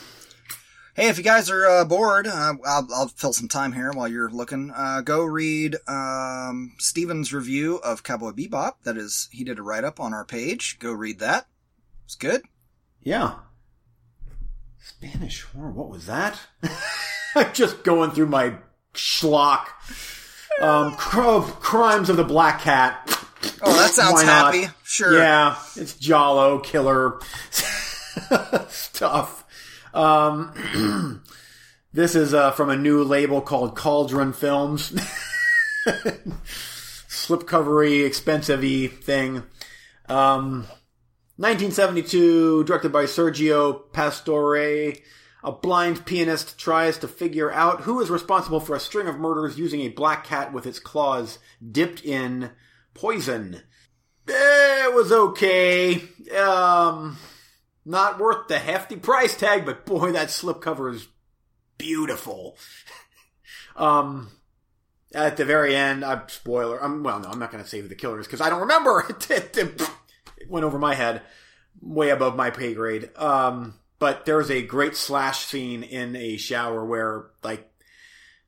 Hey, 0.93 1.09
if 1.09 1.17
you 1.17 1.23
guys 1.23 1.49
are 1.49 1.65
uh, 1.65 1.85
bored, 1.85 2.25
uh, 2.27 2.55
I'll, 2.65 2.87
I'll 2.93 3.07
fill 3.07 3.33
some 3.33 3.47
time 3.47 3.73
here 3.73 3.91
while 3.91 4.07
you're 4.07 4.31
looking. 4.31 4.71
Uh, 4.75 5.01
go 5.01 5.23
read 5.23 5.75
um, 5.87 6.73
Steven's 6.79 7.33
review 7.33 7.75
of 7.77 8.03
Cowboy 8.03 8.31
Bebop. 8.31 8.73
That 8.83 8.97
is, 8.97 9.29
he 9.31 9.43
did 9.43 9.59
a 9.59 9.61
write 9.61 9.83
up 9.83 9.99
on 9.99 10.13
our 10.13 10.25
page. 10.25 10.79
Go 10.79 10.91
read 10.91 11.19
that. 11.19 11.45
It's 12.05 12.15
good. 12.15 12.41
Yeah. 13.03 13.35
Spanish 14.81 15.43
horror. 15.43 15.71
What 15.71 15.89
was 15.89 16.07
that? 16.07 16.39
I'm 17.37 17.53
just 17.53 17.83
going 17.83 18.11
through 18.11 18.27
my 18.27 18.55
schlock. 18.93 19.67
Um, 20.59 20.95
cr- 20.95 21.41
crimes 21.59 22.09
of 22.09 22.17
the 22.17 22.23
Black 22.23 22.61
Cat. 22.61 22.99
Oh, 23.61 23.75
that 23.75 23.91
sounds 23.91 24.23
happy. 24.23 24.67
Sure. 24.83 25.17
Yeah, 25.17 25.57
it's 25.75 25.93
giallo 25.95 26.59
killer 26.59 27.19
stuff. 28.69 29.45
Um, 29.93 31.21
this 31.93 32.15
is 32.15 32.33
uh, 32.33 32.51
from 32.51 32.69
a 32.69 32.75
new 32.75 33.03
label 33.03 33.41
called 33.41 33.75
Cauldron 33.75 34.33
Films. 34.33 34.91
Slipcovery, 37.07 38.05
expensive 38.05 38.61
thing. 39.03 39.43
Um, 40.09 40.65
1972, 41.37 42.63
directed 42.63 42.91
by 42.91 43.03
Sergio 43.03 43.91
Pastore. 43.91 44.95
A 45.47 45.51
blind 45.53 46.05
pianist 46.05 46.59
tries 46.59 46.97
to 46.97 47.07
figure 47.07 47.49
out 47.49 47.83
who 47.83 48.01
is 48.01 48.09
responsible 48.09 48.59
for 48.59 48.75
a 48.75 48.81
string 48.81 49.07
of 49.07 49.17
murders 49.17 49.57
using 49.57 49.79
a 49.79 49.87
black 49.87 50.25
cat 50.25 50.51
with 50.51 50.65
its 50.65 50.77
claws 50.77 51.39
dipped 51.71 52.03
in 52.03 52.51
poison. 52.93 53.61
It 54.27 54.93
was 54.93 55.09
okay. 55.09 56.01
Um, 56.37 57.17
not 57.85 58.19
worth 58.19 58.49
the 58.49 58.59
hefty 58.59 58.97
price 58.97 59.37
tag, 59.37 59.65
but 59.65 59.85
boy, 59.85 60.11
that 60.11 60.27
slipcover 60.27 60.93
is 60.93 61.07
beautiful. 61.77 62.57
um, 63.77 64.31
at 65.15 65.37
the 65.37 65.45
very 65.45 65.77
end, 65.77 66.03
I'm 66.03 66.27
spoiler. 66.27 66.83
Um, 66.83 67.03
well, 67.03 67.21
no, 67.21 67.29
I'm 67.29 67.39
not 67.39 67.53
going 67.53 67.63
to 67.63 67.69
say 67.69 67.79
who 67.79 67.87
the 67.87 67.95
killer 67.95 68.19
is 68.19 68.27
because 68.27 68.41
I 68.41 68.49
don't 68.49 68.59
remember. 68.59 69.07
It 70.39 70.51
went 70.51 70.65
over 70.65 70.77
my 70.77 70.93
head, 70.93 71.21
way 71.81 72.09
above 72.09 72.35
my 72.35 72.49
pay 72.51 72.73
grade. 72.73 73.09
Um, 73.15 73.75
but 73.99 74.25
there's 74.25 74.51
a 74.51 74.61
great 74.61 74.95
slash 74.95 75.45
scene 75.45 75.83
in 75.83 76.15
a 76.15 76.37
shower 76.37 76.85
where, 76.85 77.27
like, 77.43 77.69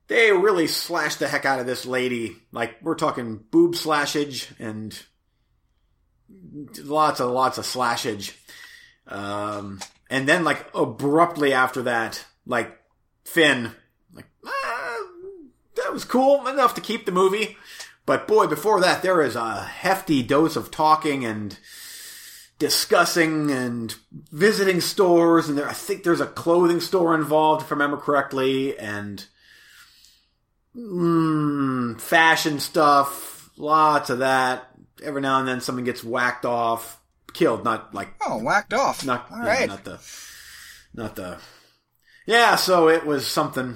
they 0.08 0.32
really 0.32 0.68
slashed 0.68 1.20
the 1.20 1.28
heck 1.28 1.46
out 1.46 1.60
of 1.60 1.66
this 1.66 1.86
lady. 1.86 2.36
Like, 2.52 2.82
we're 2.82 2.96
talking 2.96 3.44
boob 3.52 3.76
slashage 3.76 4.48
and 4.60 5.00
lots 6.84 7.20
and 7.20 7.32
lots 7.32 7.58
of 7.58 7.66
slashage. 7.66 8.36
Um, 9.08 9.80
and 10.10 10.28
then, 10.28 10.44
like, 10.44 10.66
abruptly 10.74 11.54
after 11.54 11.84
that, 11.84 12.26
like, 12.46 12.76
Finn, 13.24 13.72
like, 14.14 14.28
ah, 14.46 14.98
that 15.76 15.94
was 15.94 16.06
cool 16.06 16.48
enough 16.48 16.74
to 16.76 16.82
keep 16.82 17.06
the 17.06 17.12
movie. 17.12 17.58
But 18.06 18.28
boy, 18.28 18.48
before 18.48 18.82
that, 18.82 19.04
there 19.04 19.22
is 19.22 19.36
a 19.36 19.62
hefty 19.62 20.24
dose 20.24 20.56
of 20.56 20.72
talking 20.72 21.24
and 21.24 21.60
discussing 22.60 23.50
and 23.52 23.96
visiting 24.32 24.82
stores. 24.82 25.50
And 25.50 25.58
there, 25.58 25.68
I 25.68 25.74
think 25.74 26.04
there's 26.04 26.22
a 26.22 26.28
clothing 26.28 26.80
store 26.82 27.16
involved, 27.16 27.64
if 27.64 27.72
I 27.72 27.76
remember 27.76 27.98
correctly, 27.98 28.78
and 28.78 29.26
mm, 30.76 32.00
fashion 32.00 32.60
stuff. 32.60 33.50
Lots 33.58 34.10
of 34.10 34.20
that. 34.20 34.68
Every 35.04 35.22
now 35.22 35.40
and 35.40 35.48
then, 35.48 35.62
someone 35.62 35.86
gets 35.86 36.04
whacked 36.04 36.46
off, 36.46 37.00
killed. 37.34 37.64
Not 37.64 37.94
like 37.94 38.10
Oh, 38.26 38.38
whacked 38.44 38.74
off. 38.74 39.06
not 39.06 39.28
All 39.32 39.40
yeah, 39.40 39.46
right. 39.46 39.68
not 39.68 39.84
the 39.84 40.00
not 40.94 41.16
the 41.16 41.38
yeah. 42.26 42.56
So 42.56 42.90
it 42.90 43.06
was 43.06 43.26
something. 43.28 43.76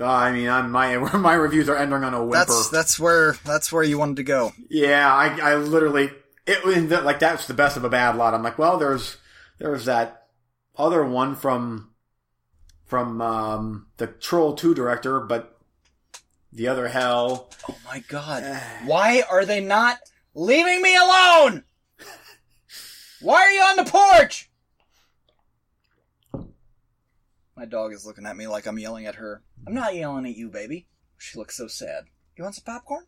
Uh, 0.00 0.06
I 0.06 0.32
mean, 0.32 0.48
I'm, 0.48 0.72
my 0.72 0.96
my 1.18 1.34
reviews 1.34 1.68
are 1.68 1.76
ending 1.76 2.02
on 2.02 2.14
a 2.14 2.20
whimper. 2.24 2.46
That's 2.46 2.68
that's 2.70 3.00
where 3.00 3.34
that's 3.44 3.72
where 3.72 3.84
you 3.84 3.98
wanted 3.98 4.16
to 4.16 4.24
go. 4.24 4.52
Yeah, 4.68 5.12
I, 5.12 5.52
I 5.52 5.54
literally 5.56 6.10
it 6.46 6.64
was 6.64 6.76
like 7.04 7.18
that's 7.18 7.46
the 7.46 7.54
best 7.54 7.76
of 7.76 7.84
a 7.84 7.88
bad 7.88 8.16
lot. 8.16 8.34
I'm 8.34 8.42
like, 8.42 8.58
well, 8.58 8.78
there's 8.78 9.16
there's 9.58 9.84
that 9.86 10.28
other 10.76 11.04
one 11.04 11.34
from 11.34 11.90
from 12.84 13.20
um, 13.20 13.86
the 13.96 14.06
Troll 14.06 14.54
Two 14.54 14.74
director, 14.74 15.20
but 15.20 15.58
the 16.52 16.68
other 16.68 16.88
hell. 16.88 17.50
Oh 17.68 17.76
my 17.84 18.04
god. 18.08 18.44
Why 18.84 19.22
are 19.30 19.44
they 19.44 19.60
not 19.60 19.98
leaving 20.34 20.82
me 20.82 20.96
alone? 20.96 21.64
Why 23.20 23.36
are 23.42 23.50
you 23.50 23.62
on 23.62 23.76
the 23.76 23.84
porch? 23.84 24.50
My 27.56 27.64
dog 27.64 27.92
is 27.92 28.04
looking 28.04 28.26
at 28.26 28.36
me 28.36 28.46
like 28.46 28.66
I'm 28.66 28.78
yelling 28.78 29.06
at 29.06 29.14
her. 29.14 29.42
I'm 29.66 29.74
not 29.74 29.94
yelling 29.94 30.26
at 30.26 30.36
you, 30.36 30.50
baby. 30.50 30.88
She 31.16 31.38
looks 31.38 31.56
so 31.56 31.68
sad. 31.68 32.04
You 32.36 32.44
want 32.44 32.56
some 32.56 32.64
popcorn? 32.64 33.06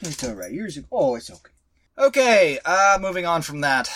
It's 0.00 0.24
alright. 0.24 0.50
Yours. 0.50 0.78
Oh, 0.90 1.14
it's 1.14 1.30
okay. 1.30 1.52
Okay. 1.98 2.58
Uh, 2.64 2.98
moving 3.00 3.26
on 3.26 3.42
from 3.42 3.60
that. 3.62 3.90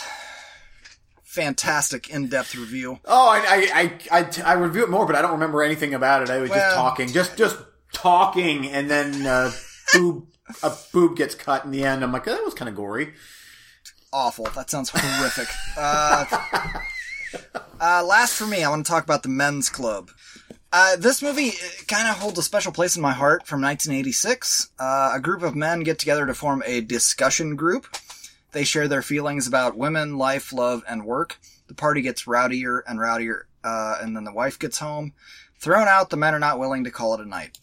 Fantastic 1.25 2.11
in-depth 2.11 2.55
review. 2.57 2.99
Oh, 3.07 3.29
I 3.31 3.39
I, 3.39 3.99
I 4.13 4.21
I 4.21 4.51
I 4.51 4.53
review 4.55 4.83
it 4.85 4.91
more, 4.91 5.07
but 5.07 5.17
I 5.17 5.23
don't 5.23 5.33
remember 5.33 5.63
anything 5.63 5.95
about 5.95 6.23
it. 6.23 6.29
I 6.31 6.39
was 6.39 6.51
Well- 6.51 6.59
just 6.59 6.77
talking, 6.77 7.09
just 7.09 7.37
just 7.39 7.57
talking, 7.95 8.67
and 8.69 8.91
then 8.91 9.27
uh, 9.27 9.51
boob 9.95 10.27
a 10.63 10.73
boob 10.93 11.17
gets 11.17 11.35
cut 11.35 11.65
in 11.65 11.71
the 11.71 11.85
end. 11.85 12.03
I'm 12.05 12.13
like, 12.13 12.25
that 12.25 12.45
was 12.45 12.53
kind 12.53 12.69
of 12.69 12.75
gory. 12.77 13.15
awful. 14.13 14.45
That 14.55 14.69
sounds 14.69 14.91
horrific. 14.95 15.49
Uh, 15.75 16.27
uh, 17.81 18.05
last 18.05 18.35
for 18.35 18.47
me, 18.47 18.63
I 18.63 18.69
want 18.69 18.85
to 18.85 18.91
talk 18.93 19.05
about 19.05 19.23
the 19.23 19.31
Men's 19.31 19.71
Club. 19.71 20.11
Uh, 20.73 20.97
this 20.97 21.21
movie 21.21 21.53
kind 21.87 22.09
of 22.09 22.17
holds 22.17 22.39
a 22.39 22.43
special 22.43 22.73
place 22.73 22.97
in 22.97 23.03
my 23.03 23.13
heart 23.13 23.47
from 23.47 23.61
1986. 23.61 24.71
Uh, 24.79 25.13
a 25.15 25.21
group 25.21 25.43
of 25.43 25.55
men 25.55 25.81
get 25.81 25.99
together 25.99 26.25
to 26.27 26.33
form 26.33 26.63
a 26.65 26.81
discussion 26.81 27.57
group. 27.57 27.87
They 28.53 28.65
share 28.65 28.89
their 28.89 29.03
feelings 29.03 29.47
about 29.47 29.77
women, 29.77 30.17
life, 30.17 30.51
love, 30.51 30.83
and 30.89 31.05
work. 31.05 31.39
The 31.67 31.75
party 31.75 32.01
gets 32.01 32.27
rowdier 32.27 32.83
and 32.87 32.99
rowdier, 32.99 33.43
uh, 33.63 33.97
and 34.01 34.17
then 34.17 34.25
the 34.25 34.33
wife 34.33 34.59
gets 34.59 34.79
home. 34.79 35.13
Thrown 35.59 35.89
out, 35.89 36.09
the 36.09 36.17
men 36.17 36.35
are 36.35 36.41
not 36.41 36.59
willing 36.59 36.85
to 36.85 36.91
call 36.91 37.15
it 37.15 37.21
a 37.21 37.27
night. 37.27 37.59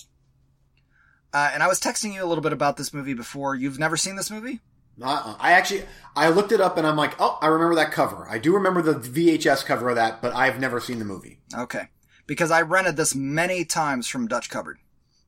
Uh, 1.33 1.49
and 1.53 1.63
I 1.63 1.67
was 1.67 1.79
texting 1.79 2.13
you 2.13 2.23
a 2.23 2.27
little 2.27 2.43
bit 2.43 2.53
about 2.53 2.77
this 2.77 2.93
movie 2.93 3.13
before. 3.15 3.55
You've 3.55 3.79
never 3.79 3.97
seen 3.97 4.15
this 4.17 4.31
movie? 4.31 4.61
Uh-uh. 5.01 5.35
I 5.39 5.53
actually 5.53 5.83
I 6.15 6.29
looked 6.29 6.51
it 6.51 6.61
up, 6.61 6.77
and 6.77 6.85
I'm 6.85 6.97
like, 6.97 7.15
oh, 7.19 7.39
I 7.41 7.47
remember 7.47 7.75
that 7.75 7.91
cover. 7.91 8.27
I 8.29 8.37
do 8.37 8.53
remember 8.53 8.81
the 8.81 8.93
VHS 8.93 9.65
cover 9.65 9.89
of 9.89 9.95
that, 9.95 10.21
but 10.21 10.35
I've 10.35 10.59
never 10.59 10.79
seen 10.79 10.99
the 10.99 11.05
movie. 11.05 11.39
Okay. 11.57 11.87
Because 12.29 12.51
I 12.51 12.61
rented 12.61 12.95
this 12.95 13.15
many 13.15 13.65
times 13.65 14.07
from 14.07 14.27
Dutch 14.27 14.51
Cupboard. 14.51 14.77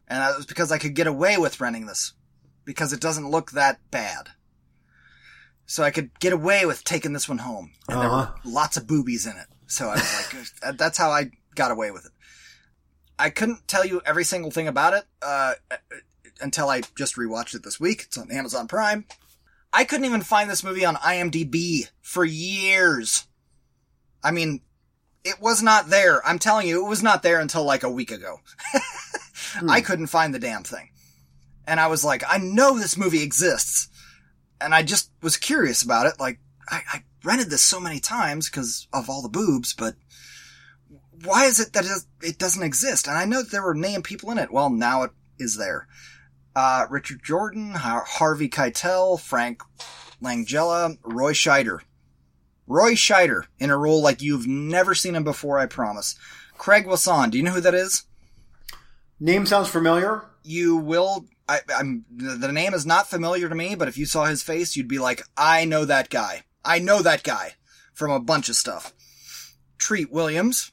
And 0.08 0.20
that 0.22 0.38
was 0.38 0.46
because 0.46 0.72
I 0.72 0.78
could 0.78 0.94
get 0.94 1.08
away 1.08 1.36
with 1.40 1.60
renting 1.60 1.88
this. 1.88 2.14
Because 2.64 2.94
it 2.94 3.02
doesn't 3.02 3.32
look 3.32 3.52
that 3.52 3.80
bad. 3.90 4.30
So 5.66 5.82
I 5.82 5.90
could 5.90 6.12
get 6.20 6.32
away 6.32 6.64
with 6.68 6.84
taking 6.84 7.14
this 7.14 7.28
one 7.28 7.40
home. 7.40 7.72
And 7.90 8.00
there 8.00 8.08
Uh-huh. 8.08 8.34
were 8.46 8.52
lots 8.52 8.78
of 8.78 8.86
boobies 8.86 9.26
in 9.26 9.36
it. 9.36 9.48
So 9.66 9.88
I 9.90 9.96
was 9.96 10.32
like, 10.34 10.46
uh, 10.64 10.72
that's 10.74 11.00
how 11.00 11.10
I 11.10 11.32
got 11.56 11.72
away 11.72 11.90
with 11.90 12.06
it. 12.06 12.12
I 13.18 13.32
couldn't 13.32 13.68
tell 13.68 13.84
you 13.84 14.02
every 14.06 14.24
single 14.24 14.52
thing 14.52 14.68
about 14.68 14.94
it, 14.94 15.06
uh, 15.24 15.54
until 16.40 16.70
I 16.70 16.82
just 16.96 17.16
rewatched 17.16 17.56
it 17.56 17.64
this 17.64 17.80
week. 17.80 18.04
It's 18.04 18.18
on 18.18 18.30
Amazon 18.32 18.68
Prime. 18.68 19.06
I 19.74 19.86
couldn't 19.86 20.06
even 20.06 20.22
find 20.22 20.52
this 20.52 20.64
movie 20.64 20.86
on 20.86 20.98
IMDb 20.98 21.90
for 22.02 22.24
years. 22.26 23.26
I 24.24 24.30
mean, 24.30 24.62
it 25.24 25.40
was 25.40 25.62
not 25.62 25.90
there. 25.90 26.26
I'm 26.26 26.40
telling 26.40 26.68
you, 26.68 26.86
it 26.86 26.90
was 26.90 27.04
not 27.04 27.24
there 27.24 27.40
until 27.40 27.64
like 27.64 27.84
a 27.84 27.92
week 27.92 28.12
ago. 28.12 28.40
I 29.68 29.82
couldn't 29.82 30.08
find 30.08 30.34
the 30.34 30.40
damn 30.40 30.64
thing. 30.64 30.90
And 31.68 31.80
I 31.80 31.88
was 31.88 32.04
like, 32.04 32.24
I 32.28 32.38
know 32.38 32.78
this 32.78 32.98
movie 32.98 33.24
exists. 33.24 33.88
And 34.60 34.74
I 34.74 34.84
just 34.84 35.12
was 35.22 35.38
curious 35.38 35.84
about 35.84 36.08
it. 36.08 36.20
Like, 36.20 36.40
I, 36.70 36.82
I 36.92 37.04
rented 37.24 37.50
this 37.50 37.62
so 37.62 37.80
many 37.80 38.00
times 38.00 38.50
because 38.50 38.88
of 38.94 39.10
all 39.10 39.22
the 39.22 39.30
boobs, 39.30 39.74
but 39.74 39.96
why 41.24 41.46
is 41.46 41.60
it 41.60 41.74
that 41.74 41.86
it 42.22 42.38
doesn't 42.38 42.64
exist? 42.64 43.08
And 43.08 43.18
I 43.18 43.26
know 43.26 43.42
that 43.42 43.52
there 43.52 43.64
were 43.64 43.76
name 43.76 44.02
people 44.02 44.32
in 44.32 44.38
it. 44.38 44.52
Well, 44.52 44.70
now 44.70 45.04
it 45.04 45.12
is 45.38 45.58
there. 45.58 45.88
Uh, 46.56 46.86
Richard 46.90 47.24
Jordan, 47.24 47.74
Harvey 47.74 48.50
Keitel, 48.50 49.20
Frank 49.20 49.62
Langella, 50.22 50.98
Roy 51.04 51.34
Scheider. 51.34 51.80
Roy 52.72 52.94
Scheider 52.94 53.44
in 53.60 53.70
a 53.70 53.78
role 53.78 54.02
like 54.02 54.22
you've 54.22 54.48
never 54.48 54.96
seen 54.96 55.14
him 55.14 55.26
before, 55.26 55.60
I 55.60 55.66
promise. 55.66 56.16
Craig 56.58 56.88
Wasson, 56.88 57.30
do 57.30 57.38
you 57.38 57.44
know 57.44 57.52
who 57.52 57.60
that 57.60 57.74
is? 57.74 58.06
Name 59.20 59.46
sounds 59.46 59.68
familiar. 59.68 60.24
You 60.44 60.78
will. 60.78 61.26
I, 61.50 61.60
am 61.78 62.06
the 62.10 62.50
name 62.50 62.74
is 62.74 62.86
not 62.86 63.10
familiar 63.10 63.50
to 63.50 63.56
me, 63.56 63.76
but 63.76 63.90
if 63.90 63.98
you 63.98 64.06
saw 64.06 64.24
his 64.24 64.42
face, 64.42 64.78
you'd 64.78 64.88
be 64.88 65.00
like, 65.00 65.22
I 65.36 65.66
know 65.66 65.84
that 65.84 66.10
guy. 66.10 66.44
I 66.64 66.80
know 66.80 67.02
that 67.02 67.24
guy 67.24 67.56
from 67.94 68.10
a 68.10 68.22
bunch 68.22 68.48
of 68.48 68.56
stuff. 68.56 68.94
Treat 69.78 70.10
Williams. 70.10 70.72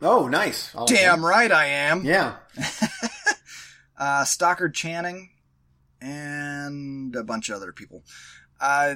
Oh, 0.00 0.28
nice. 0.28 0.72
I'll 0.76 0.86
Damn 0.86 1.26
right 1.26 1.50
I 1.50 1.66
am. 1.66 2.04
Yeah. 2.04 2.36
uh, 3.98 4.24
Stockard 4.24 4.74
Channing 4.74 5.30
and 6.00 7.16
a 7.16 7.24
bunch 7.24 7.48
of 7.48 7.56
other 7.56 7.72
people. 7.72 8.04
Uh, 8.60 8.94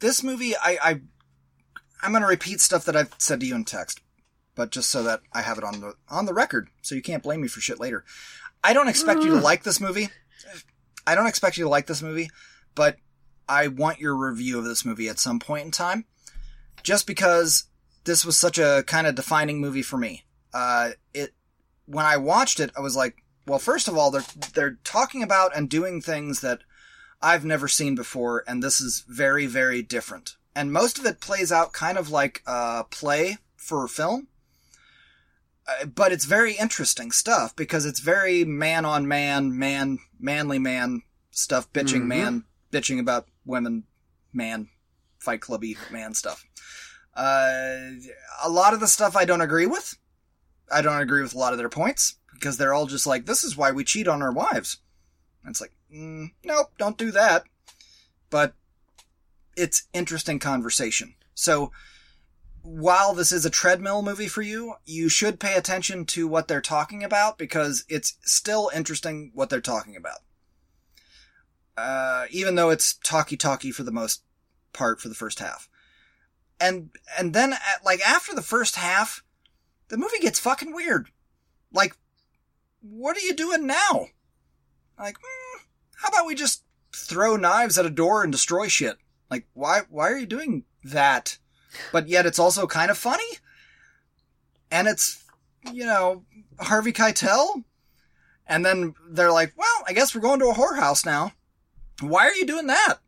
this 0.00 0.22
movie, 0.22 0.54
I, 0.56 0.78
I 0.82 1.00
I'm 2.02 2.12
going 2.12 2.22
to 2.22 2.28
repeat 2.28 2.60
stuff 2.60 2.84
that 2.84 2.96
I've 2.96 3.14
said 3.18 3.40
to 3.40 3.46
you 3.46 3.54
in 3.54 3.64
text, 3.64 4.00
but 4.54 4.70
just 4.70 4.90
so 4.90 5.02
that 5.02 5.20
I 5.32 5.42
have 5.42 5.58
it 5.58 5.64
on 5.64 5.80
the 5.80 5.94
on 6.08 6.26
the 6.26 6.34
record, 6.34 6.68
so 6.82 6.94
you 6.94 7.02
can't 7.02 7.22
blame 7.22 7.40
me 7.40 7.48
for 7.48 7.60
shit 7.60 7.80
later. 7.80 8.04
I 8.62 8.72
don't 8.72 8.88
expect 8.88 9.22
you 9.22 9.30
to 9.30 9.40
like 9.40 9.62
this 9.62 9.80
movie. 9.80 10.08
I 11.06 11.14
don't 11.14 11.26
expect 11.26 11.56
you 11.56 11.64
to 11.64 11.70
like 11.70 11.86
this 11.86 12.02
movie, 12.02 12.30
but 12.74 12.96
I 13.48 13.68
want 13.68 13.98
your 13.98 14.14
review 14.14 14.58
of 14.58 14.64
this 14.64 14.84
movie 14.84 15.08
at 15.08 15.18
some 15.18 15.38
point 15.38 15.64
in 15.64 15.70
time, 15.70 16.04
just 16.82 17.06
because 17.06 17.64
this 18.04 18.24
was 18.24 18.36
such 18.36 18.58
a 18.58 18.84
kind 18.86 19.06
of 19.06 19.14
defining 19.14 19.60
movie 19.60 19.82
for 19.82 19.96
me. 19.96 20.24
Uh, 20.52 20.90
it 21.14 21.32
when 21.86 22.04
I 22.04 22.16
watched 22.16 22.60
it, 22.60 22.70
I 22.76 22.80
was 22.80 22.96
like, 22.96 23.22
well, 23.46 23.58
first 23.58 23.88
of 23.88 23.96
all, 23.96 24.10
they're 24.10 24.24
they're 24.54 24.78
talking 24.84 25.22
about 25.22 25.56
and 25.56 25.68
doing 25.68 26.00
things 26.00 26.40
that 26.40 26.60
I've 27.20 27.44
never 27.44 27.68
seen 27.68 27.94
before, 27.94 28.44
and 28.46 28.62
this 28.62 28.80
is 28.80 29.04
very, 29.08 29.46
very 29.46 29.82
different. 29.82 30.36
And 30.54 30.72
most 30.72 30.98
of 30.98 31.06
it 31.06 31.20
plays 31.20 31.52
out 31.52 31.72
kind 31.72 31.98
of 31.98 32.10
like 32.10 32.42
a 32.46 32.84
play 32.90 33.38
for 33.56 33.86
film. 33.88 34.28
Uh, 35.66 35.86
but 35.86 36.12
it's 36.12 36.24
very 36.24 36.54
interesting 36.54 37.10
stuff 37.10 37.54
because 37.54 37.84
it's 37.84 38.00
very 38.00 38.44
man 38.44 38.84
on 38.84 39.06
man, 39.06 39.56
man, 39.56 39.98
manly 40.18 40.58
man 40.58 41.02
stuff, 41.30 41.70
bitching 41.72 42.00
mm-hmm. 42.00 42.08
man, 42.08 42.44
bitching 42.72 42.98
about 42.98 43.26
women, 43.44 43.84
man, 44.32 44.68
fight 45.18 45.40
clubby 45.40 45.76
man 45.90 46.14
stuff. 46.14 46.44
Uh, 47.14 47.90
a 48.42 48.48
lot 48.48 48.74
of 48.74 48.80
the 48.80 48.86
stuff 48.86 49.16
I 49.16 49.24
don't 49.24 49.40
agree 49.40 49.66
with. 49.66 49.96
I 50.72 50.82
don't 50.82 51.00
agree 51.00 51.22
with 51.22 51.34
a 51.34 51.38
lot 51.38 51.52
of 51.52 51.58
their 51.58 51.68
points 51.68 52.16
because 52.32 52.56
they're 52.56 52.74
all 52.74 52.86
just 52.86 53.06
like, 53.06 53.26
this 53.26 53.42
is 53.42 53.56
why 53.56 53.72
we 53.72 53.84
cheat 53.84 54.06
on 54.06 54.22
our 54.22 54.32
wives. 54.32 54.78
And 55.42 55.50
it's 55.50 55.60
like, 55.60 55.72
mm, 55.94 56.32
nope, 56.44 56.72
don't 56.78 56.98
do 56.98 57.10
that. 57.12 57.44
But 58.30 58.54
it's 59.56 59.88
interesting 59.92 60.38
conversation. 60.38 61.14
So 61.34 61.72
while 62.62 63.14
this 63.14 63.32
is 63.32 63.46
a 63.46 63.50
treadmill 63.50 64.02
movie 64.02 64.28
for 64.28 64.42
you, 64.42 64.74
you 64.84 65.08
should 65.08 65.40
pay 65.40 65.54
attention 65.54 66.04
to 66.04 66.28
what 66.28 66.48
they're 66.48 66.60
talking 66.60 67.02
about 67.02 67.38
because 67.38 67.84
it's 67.88 68.18
still 68.22 68.70
interesting 68.74 69.30
what 69.34 69.48
they're 69.48 69.60
talking 69.60 69.96
about. 69.96 70.18
Uh, 71.76 72.26
even 72.30 72.56
though 72.56 72.70
it's 72.70 72.98
talky 73.04 73.36
talky 73.36 73.70
for 73.70 73.84
the 73.84 73.92
most 73.92 74.22
part 74.72 75.00
for 75.00 75.08
the 75.08 75.14
first 75.14 75.38
half. 75.38 75.68
And, 76.60 76.90
and 77.16 77.32
then, 77.32 77.52
at, 77.52 77.84
like, 77.84 78.00
after 78.00 78.34
the 78.34 78.42
first 78.42 78.74
half, 78.74 79.22
the 79.88 79.96
movie 79.96 80.18
gets 80.18 80.40
fucking 80.40 80.74
weird. 80.74 81.08
Like, 81.72 81.96
what 82.80 83.16
are 83.16 83.20
you 83.20 83.32
doing 83.32 83.66
now? 83.66 84.08
Like, 84.98 85.18
mm, 85.18 85.37
how 85.98 86.08
about 86.08 86.26
we 86.26 86.34
just 86.34 86.62
throw 86.94 87.36
knives 87.36 87.76
at 87.76 87.86
a 87.86 87.90
door 87.90 88.22
and 88.22 88.32
destroy 88.32 88.68
shit? 88.68 88.96
Like, 89.30 89.46
why, 89.52 89.82
why 89.90 90.10
are 90.10 90.16
you 90.16 90.26
doing 90.26 90.64
that? 90.84 91.38
But 91.92 92.08
yet 92.08 92.24
it's 92.24 92.38
also 92.38 92.66
kind 92.66 92.90
of 92.90 92.96
funny. 92.96 93.28
And 94.70 94.86
it's, 94.86 95.24
you 95.72 95.84
know, 95.84 96.24
Harvey 96.60 96.92
Keitel. 96.92 97.64
And 98.46 98.64
then 98.64 98.94
they're 99.10 99.32
like, 99.32 99.52
well, 99.56 99.84
I 99.86 99.92
guess 99.92 100.14
we're 100.14 100.20
going 100.20 100.38
to 100.40 100.46
a 100.46 100.54
whorehouse 100.54 101.04
now. 101.04 101.32
Why 102.00 102.26
are 102.26 102.34
you 102.34 102.46
doing 102.46 102.68
that? 102.68 102.98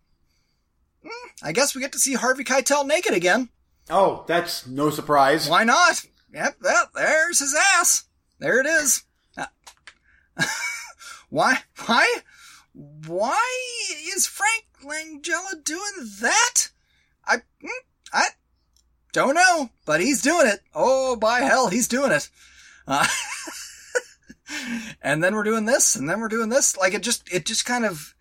Mm, 1.05 1.31
I 1.43 1.53
guess 1.53 1.75
we 1.75 1.81
get 1.81 1.93
to 1.93 1.99
see 1.99 2.15
Harvey 2.15 2.45
Keitel 2.45 2.87
naked 2.87 3.15
again. 3.15 3.49
Oh, 3.89 4.25
that's 4.27 4.67
no 4.67 4.91
surprise. 4.91 5.49
Why 5.49 5.65
not? 5.65 6.05
Yep, 6.35 6.57
well, 6.63 6.87
there's 6.95 7.39
his 7.39 7.57
ass. 7.77 8.05
There 8.39 8.61
it 8.61 8.67
is. 8.67 9.05
why, 11.31 11.59
why, 11.87 12.07
why 12.73 13.41
is 14.15 14.27
Frank 14.27 14.67
Langella 14.85 15.63
doing 15.65 16.11
that? 16.21 16.69
I, 17.25 17.39
hmm, 17.61 17.69
I 18.13 18.29
don't 19.13 19.35
know, 19.35 19.71
but 19.85 20.01
he's 20.01 20.23
doing 20.23 20.47
it. 20.47 20.61
Oh, 20.75 21.17
by 21.17 21.41
hell, 21.41 21.69
he's 21.69 21.89
doing 21.89 22.13
it. 22.13 22.29
Uh, 22.87 23.07
and 25.03 25.23
then 25.23 25.35
we're 25.35 25.43
doing 25.43 25.65
this, 25.65 25.97
and 25.97 26.09
then 26.09 26.21
we're 26.21 26.29
doing 26.29 26.49
this. 26.49 26.77
Like 26.77 26.95
it 26.95 27.03
just, 27.03 27.33
it 27.33 27.45
just 27.45 27.65
kind 27.65 27.85
of, 27.85 28.15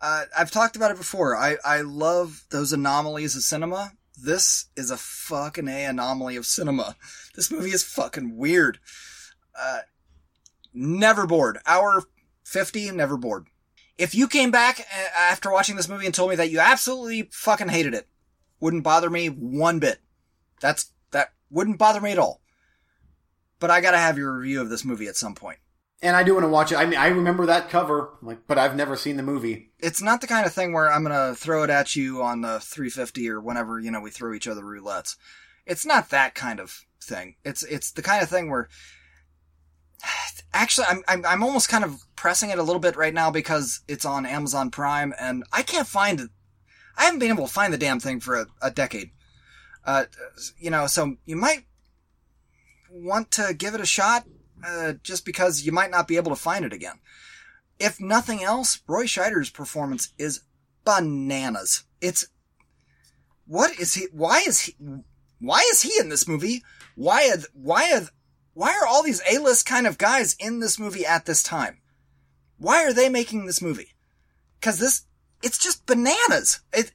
uh, 0.00 0.24
I've 0.36 0.50
talked 0.50 0.76
about 0.76 0.90
it 0.90 0.96
before. 0.96 1.36
I, 1.36 1.56
I 1.64 1.80
love 1.80 2.44
those 2.50 2.72
anomalies 2.72 3.36
of 3.36 3.42
cinema. 3.42 3.92
This 4.20 4.66
is 4.76 4.90
a 4.90 4.96
fucking 4.96 5.68
A 5.68 5.84
anomaly 5.84 6.36
of 6.36 6.46
cinema. 6.46 6.96
This 7.34 7.50
movie 7.50 7.70
is 7.70 7.82
fucking 7.82 8.36
weird. 8.36 8.78
Uh, 9.58 9.80
never 10.72 11.26
bored. 11.26 11.58
Hour 11.66 12.04
50, 12.44 12.92
never 12.92 13.16
bored. 13.16 13.46
If 13.98 14.14
you 14.14 14.28
came 14.28 14.50
back 14.50 14.80
uh, 14.80 15.08
after 15.18 15.50
watching 15.50 15.76
this 15.76 15.88
movie 15.88 16.06
and 16.06 16.14
told 16.14 16.30
me 16.30 16.36
that 16.36 16.50
you 16.50 16.58
absolutely 16.58 17.28
fucking 17.32 17.68
hated 17.68 17.94
it, 17.94 18.06
wouldn't 18.60 18.84
bother 18.84 19.10
me 19.10 19.28
one 19.28 19.78
bit. 19.78 20.00
That's, 20.60 20.92
that 21.12 21.32
wouldn't 21.50 21.78
bother 21.78 22.00
me 22.00 22.12
at 22.12 22.18
all. 22.18 22.40
But 23.58 23.70
I 23.70 23.80
gotta 23.80 23.98
have 23.98 24.18
your 24.18 24.36
review 24.36 24.60
of 24.60 24.68
this 24.68 24.84
movie 24.84 25.06
at 25.06 25.16
some 25.16 25.34
point. 25.34 25.58
And 26.02 26.14
I 26.14 26.24
do 26.24 26.34
want 26.34 26.44
to 26.44 26.48
watch 26.48 26.72
it. 26.72 26.76
I 26.76 26.84
mean, 26.84 26.98
I 26.98 27.08
remember 27.08 27.46
that 27.46 27.70
cover, 27.70 28.10
like, 28.20 28.46
but 28.46 28.58
I've 28.58 28.76
never 28.76 28.96
seen 28.96 29.16
the 29.16 29.22
movie. 29.22 29.70
It's 29.78 30.02
not 30.02 30.20
the 30.20 30.26
kind 30.26 30.44
of 30.44 30.52
thing 30.52 30.72
where 30.74 30.92
I'm 30.92 31.02
gonna 31.02 31.34
throw 31.34 31.62
it 31.62 31.70
at 31.70 31.96
you 31.96 32.22
on 32.22 32.42
the 32.42 32.60
350 32.60 33.30
or 33.30 33.40
whenever 33.40 33.80
you 33.80 33.90
know 33.90 34.00
we 34.00 34.10
throw 34.10 34.34
each 34.34 34.46
other 34.46 34.62
roulettes. 34.62 35.16
It's 35.64 35.86
not 35.86 36.10
that 36.10 36.34
kind 36.34 36.60
of 36.60 36.84
thing. 37.02 37.36
It's 37.44 37.62
it's 37.62 37.92
the 37.92 38.02
kind 38.02 38.22
of 38.22 38.28
thing 38.28 38.50
where 38.50 38.68
actually 40.52 40.86
I'm, 40.88 41.02
I'm 41.08 41.24
I'm 41.24 41.42
almost 41.42 41.68
kind 41.68 41.84
of 41.84 42.02
pressing 42.16 42.50
it 42.50 42.58
a 42.58 42.62
little 42.62 42.80
bit 42.80 42.96
right 42.96 43.14
now 43.14 43.30
because 43.30 43.80
it's 43.88 44.04
on 44.04 44.26
Amazon 44.26 44.70
Prime 44.70 45.14
and 45.18 45.44
I 45.52 45.62
can't 45.62 45.86
find. 45.86 46.30
I 46.96 47.04
haven't 47.04 47.20
been 47.20 47.30
able 47.30 47.46
to 47.46 47.52
find 47.52 47.72
the 47.72 47.78
damn 47.78 48.00
thing 48.00 48.20
for 48.20 48.36
a, 48.36 48.46
a 48.62 48.70
decade. 48.70 49.10
Uh, 49.84 50.06
you 50.58 50.70
know, 50.70 50.86
so 50.86 51.16
you 51.26 51.36
might 51.36 51.66
want 52.90 53.30
to 53.32 53.54
give 53.56 53.74
it 53.74 53.80
a 53.80 53.86
shot 53.86 54.24
uh, 54.66 54.94
just 55.02 55.24
because 55.24 55.64
you 55.64 55.72
might 55.72 55.90
not 55.90 56.08
be 56.08 56.16
able 56.16 56.30
to 56.30 56.36
find 56.36 56.64
it 56.64 56.72
again. 56.72 56.98
If 57.78 58.00
nothing 58.00 58.42
else, 58.42 58.80
Roy 58.88 59.04
Scheider's 59.04 59.50
performance 59.50 60.12
is 60.18 60.40
bananas. 60.84 61.84
It's 62.00 62.26
what 63.46 63.78
is 63.78 63.94
he? 63.94 64.06
Why 64.12 64.42
is 64.46 64.60
he? 64.60 64.76
Why 65.38 65.64
is 65.70 65.82
he 65.82 65.92
in 66.00 66.08
this 66.08 66.26
movie? 66.26 66.62
Why? 66.94 67.30
Are, 67.30 67.42
why? 67.52 67.92
Are, 67.92 68.08
why 68.56 68.70
are 68.70 68.86
all 68.86 69.02
these 69.02 69.20
A-list 69.30 69.66
kind 69.66 69.86
of 69.86 69.98
guys 69.98 70.34
in 70.40 70.60
this 70.60 70.78
movie 70.78 71.04
at 71.04 71.26
this 71.26 71.42
time? 71.42 71.76
Why 72.56 72.84
are 72.84 72.94
they 72.94 73.10
making 73.10 73.44
this 73.44 73.60
movie? 73.60 73.94
Because 74.58 74.78
this, 74.78 75.02
it's 75.42 75.58
just 75.58 75.84
bananas. 75.84 76.60
It, 76.72 76.90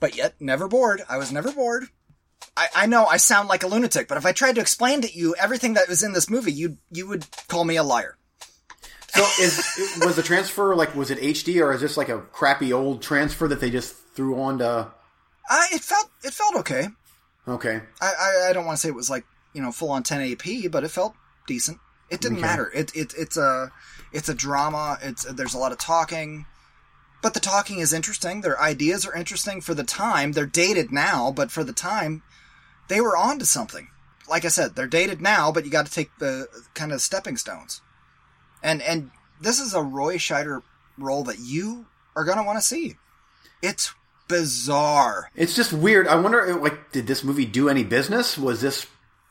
but 0.00 0.16
yet 0.16 0.36
never 0.40 0.68
bored. 0.68 1.02
I 1.10 1.18
was 1.18 1.30
never 1.30 1.52
bored. 1.52 1.84
I, 2.56 2.68
I 2.74 2.86
know 2.86 3.04
I 3.04 3.18
sound 3.18 3.50
like 3.50 3.62
a 3.62 3.66
lunatic, 3.66 4.08
but 4.08 4.16
if 4.16 4.24
I 4.24 4.32
tried 4.32 4.54
to 4.54 4.62
explain 4.62 5.02
to 5.02 5.12
you 5.12 5.34
everything 5.38 5.74
that 5.74 5.86
was 5.86 6.02
in 6.02 6.14
this 6.14 6.30
movie, 6.30 6.50
you 6.50 6.78
you 6.90 7.06
would 7.06 7.26
call 7.46 7.64
me 7.66 7.76
a 7.76 7.82
liar. 7.82 8.16
So 9.08 9.22
is 9.38 9.98
was 10.00 10.16
the 10.16 10.22
transfer 10.22 10.74
like 10.74 10.96
was 10.96 11.10
it 11.10 11.18
HD 11.18 11.62
or 11.62 11.74
is 11.74 11.82
this 11.82 11.98
like 11.98 12.08
a 12.08 12.20
crappy 12.20 12.72
old 12.72 13.02
transfer 13.02 13.46
that 13.48 13.60
they 13.60 13.70
just 13.70 13.94
threw 14.14 14.40
on 14.40 14.58
to? 14.60 14.90
Uh, 15.50 15.64
it 15.72 15.82
felt 15.82 16.10
it 16.24 16.32
felt 16.32 16.56
okay. 16.56 16.88
Okay. 17.46 17.82
I, 18.00 18.06
I, 18.06 18.46
I 18.48 18.52
don't 18.54 18.64
want 18.64 18.78
to 18.78 18.80
say 18.80 18.88
it 18.88 18.94
was 18.94 19.10
like 19.10 19.26
you 19.52 19.62
know 19.62 19.72
full 19.72 19.90
on 19.90 20.02
1080p, 20.02 20.70
but 20.70 20.84
it 20.84 20.90
felt 20.90 21.14
decent. 21.46 21.78
It 22.10 22.20
didn't 22.20 22.38
okay. 22.38 22.46
matter. 22.46 22.70
It, 22.74 22.94
it 22.94 23.14
it's 23.16 23.36
a 23.36 23.72
it's 24.12 24.28
a 24.28 24.34
drama. 24.34 24.98
It's 25.02 25.24
there's 25.24 25.54
a 25.54 25.58
lot 25.58 25.72
of 25.72 25.78
talking. 25.78 26.46
But 27.22 27.34
the 27.34 27.40
talking 27.40 27.78
is 27.78 27.92
interesting. 27.92 28.40
Their 28.40 28.60
ideas 28.60 29.06
are 29.06 29.14
interesting 29.14 29.60
for 29.60 29.74
the 29.74 29.84
time. 29.84 30.32
They're 30.32 30.44
dated 30.44 30.90
now, 30.90 31.30
but 31.30 31.52
for 31.52 31.62
the 31.62 31.72
time, 31.72 32.22
they 32.88 33.00
were 33.00 33.16
on 33.16 33.38
to 33.38 33.46
something. 33.46 33.88
Like 34.28 34.44
I 34.44 34.48
said, 34.48 34.74
they're 34.74 34.88
dated 34.88 35.20
now, 35.20 35.52
but 35.52 35.64
you 35.64 35.70
got 35.70 35.86
to 35.86 35.92
take 35.92 36.10
the 36.18 36.48
kind 36.74 36.90
of 36.92 37.00
stepping 37.00 37.36
stones. 37.36 37.80
And 38.62 38.82
and 38.82 39.10
this 39.40 39.60
is 39.60 39.74
a 39.74 39.82
Roy 39.82 40.16
Scheider 40.16 40.62
role 40.98 41.24
that 41.24 41.38
you 41.38 41.86
are 42.14 42.24
going 42.24 42.38
to 42.38 42.44
want 42.44 42.58
to 42.58 42.64
see. 42.64 42.96
It's 43.62 43.94
bizarre. 44.28 45.30
It's 45.34 45.54
just 45.54 45.72
weird. 45.72 46.08
I 46.08 46.16
wonder, 46.16 46.54
like, 46.56 46.92
did 46.92 47.06
this 47.06 47.24
movie 47.24 47.44
do 47.44 47.68
any 47.68 47.84
business? 47.84 48.36
Was 48.36 48.60
this 48.60 48.86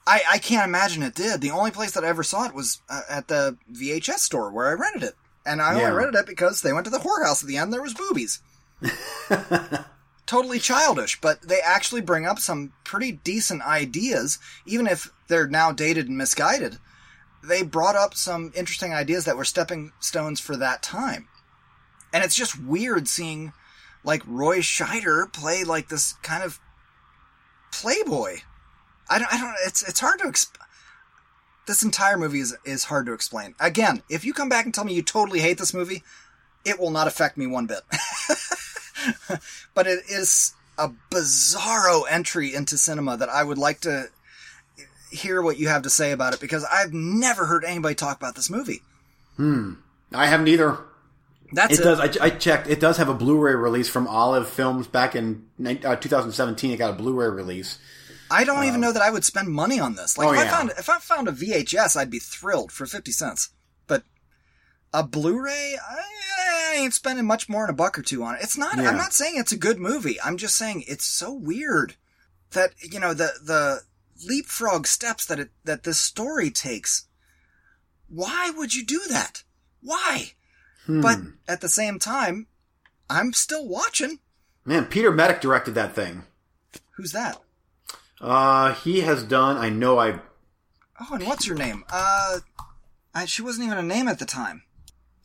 I, 0.08 0.22
I 0.34 0.38
can't 0.40 0.68
imagine 0.68 1.04
it 1.04 1.16
did. 1.16 1.42
The 1.42 1.52
only 1.52 1.72
place 1.72 1.92
that 1.92 2.04
I 2.04 2.08
ever 2.08 2.24
saw 2.24 2.46
it 2.46 2.56
was 2.56 2.82
uh, 2.90 3.02
at 3.10 3.28
the 3.28 3.58
VHS 3.72 4.20
store 4.20 4.52
where 4.52 4.68
I 4.68 4.74
rented 4.74 5.04
it. 5.04 5.16
And 5.46 5.62
I 5.62 5.74
Yeah. 5.74 5.80
only 5.82 5.92
rented 5.92 6.16
it 6.16 6.26
because 6.28 6.62
they 6.62 6.74
went 6.74 6.86
to 6.86 6.92
the 6.92 7.00
whorehouse 7.00 7.42
at 7.44 7.48
the 7.48 7.58
end. 7.58 7.72
There 7.72 7.82
was 7.82 7.94
boobies. 7.94 8.40
totally 10.26 10.60
childish, 10.60 11.20
but 11.22 11.42
they 11.42 11.60
actually 11.60 12.02
bring 12.02 12.26
up 12.26 12.40
some 12.40 12.72
pretty 12.84 13.12
decent 13.12 13.62
ideas, 13.64 14.40
even 14.66 14.88
if 14.88 15.12
they're 15.28 15.48
now 15.48 15.72
dated 15.72 16.08
and 16.08 16.18
misguided. 16.18 16.78
They 17.44 17.64
brought 17.64 17.96
up 17.96 18.14
some 18.14 18.52
interesting 18.56 18.94
ideas 18.94 19.26
that 19.26 19.38
were 19.38 19.46
stepping 19.46 19.92
stones 20.00 20.40
for 20.40 20.56
that 20.58 20.82
time. 20.84 21.28
And 22.14 22.24
it's 22.24 22.36
just 22.36 22.62
weird 22.62 23.08
seeing 23.08 23.54
like 24.04 24.22
Roy 24.26 24.60
Scheider 24.60 25.32
play 25.32 25.64
like 25.64 25.90
this 25.90 26.14
kind 26.24 26.44
of 26.44 26.60
playboy. 27.72 28.40
I 29.12 29.20
don't, 29.20 29.34
I 29.34 29.38
don't, 29.38 29.56
it's, 29.66 29.88
it's 29.88 30.00
hard 30.00 30.20
to 30.20 30.26
exp- 30.26 30.56
this 31.68 31.84
entire 31.84 32.18
movie 32.18 32.40
is, 32.40 32.56
is 32.66 32.86
hard 32.86 33.06
to 33.06 33.14
explain. 33.14 33.56
Again, 33.60 34.02
if 34.10 34.26
you 34.26 34.34
come 34.34 34.50
back 34.50 34.66
and 34.66 34.74
tell 34.74 34.86
me 34.86 34.94
you 34.94 35.02
totally 35.02 35.40
hate 35.40 35.58
this 35.58 35.74
movie, 35.74 36.02
it 36.66 36.80
will 36.80 36.92
not 36.92 37.08
affect 37.08 37.38
me 37.38 37.46
one 37.46 37.68
bit. 37.68 37.82
but 39.74 39.86
it 39.88 40.00
is 40.10 40.54
a 40.78 40.90
bizarro 41.12 42.04
entry 42.10 42.56
into 42.56 42.78
cinema 42.78 43.18
that 43.18 43.30
I 43.30 43.44
would 43.44 43.58
like 43.58 43.82
to 43.82 44.06
hear 45.12 45.42
what 45.42 45.60
you 45.60 45.68
have 45.68 45.82
to 45.84 45.90
say 45.90 46.12
about 46.12 46.34
it 46.34 46.40
because 46.40 46.66
I've 46.72 46.94
never 46.94 47.46
heard 47.46 47.66
anybody 47.66 47.96
talk 47.96 48.18
about 48.18 48.36
this 48.36 48.50
movie. 48.50 48.82
Hmm. 49.36 49.74
I 50.14 50.28
haven't 50.28 50.48
either. 50.48 50.78
That's 51.52 51.74
It 51.74 51.82
it. 51.82 51.84
does. 51.84 52.00
I, 52.00 52.26
I 52.26 52.30
checked. 52.30 52.68
It 52.68 52.80
does 52.80 52.98
have 52.98 53.10
a 53.10 53.14
Blu-ray 53.14 53.56
release 53.56 53.90
from 53.90 54.08
Olive 54.08 54.50
Films 54.50 54.88
back 54.88 55.16
in 55.16 55.46
uh, 55.60 55.96
2017. 55.96 56.72
It 56.72 56.78
got 56.78 56.92
a 56.92 56.94
Blu-ray 56.94 57.28
release. 57.30 57.78
I 58.32 58.44
don't 58.46 58.64
even 58.64 58.82
know 58.82 58.92
that 58.94 59.02
I 59.02 59.12
would 59.12 59.26
spend 59.26 59.50
money 59.50 59.80
on 59.80 59.96
this. 59.96 60.18
Like 60.18 60.30
Oh, 60.30 60.34
if 60.34 60.40
I 60.40 60.50
found 60.50 60.70
if 60.78 60.90
I 60.90 60.98
found 61.00 61.28
a 61.28 61.32
VHS, 61.32 61.98
I'd 61.98 62.10
be 62.10 62.20
thrilled 62.20 62.72
for 62.72 62.86
fifty 62.86 63.12
cents. 63.12 63.50
But 63.88 64.04
a 64.94 65.04
Blu-ray, 65.04 65.78
I, 65.78 66.02
I 66.74 66.76
ain't 66.78 66.94
spending 66.94 67.26
much 67.26 67.50
more 67.50 67.66
than 67.66 67.74
a 67.74 67.78
buck 67.78 68.00
or 68.00 68.02
two 68.02 68.24
on 68.24 68.36
it. 68.36 68.42
It's 68.42 68.58
not. 68.58 68.78
Yeah. 68.78 68.90
I'm 68.90 68.98
not 68.98 69.14
saying 69.14 69.34
it's 69.38 69.52
a 69.52 69.58
good 69.58 69.80
movie. 69.80 70.20
I'm 70.22 70.38
just 70.38 70.56
saying 70.56 70.86
it's 70.88 71.06
so 71.06 71.34
weird 71.34 71.96
that 72.52 72.74
you 72.82 73.00
know 73.00 73.14
the 73.14 73.34
the 73.44 73.82
leapfrog 74.26 74.88
steps 74.88 75.26
that 75.26 75.40
it 75.40 75.50
that 75.66 75.84
this 75.84 76.00
story 76.00 76.50
takes. 76.50 77.08
Why 78.08 78.52
would 78.56 78.74
you 78.74 78.86
do 78.86 79.02
that? 79.10 79.44
Why? 79.82 80.34
Hmm. 80.86 81.02
But 81.02 81.20
at 81.48 81.62
the 81.62 81.70
same 81.70 82.00
time, 82.00 82.48
I'm 83.10 83.34
still 83.34 83.68
watching. 83.68 84.20
Man, 84.66 84.86
Peter 84.86 85.12
Medak 85.12 85.42
directed 85.42 85.76
that 85.76 85.94
thing. 85.94 86.24
Who's 86.92 87.12
that? 87.14 87.42
Uh, 88.22 88.74
he 88.76 89.02
has 89.02 89.24
done. 89.24 89.58
I 89.58 89.70
know. 89.70 90.00
I 90.00 90.20
Oh, 91.00 91.16
and 91.16 91.26
what's 91.26 91.46
her 91.48 91.56
name? 91.56 91.84
Uh, 91.92 92.40
I, 93.16 93.26
she 93.26 93.42
wasn't 93.42 93.66
even 93.66 93.80
a 93.80 93.82
name 93.82 94.08
at 94.08 94.20
the 94.20 94.26
time. 94.26 94.62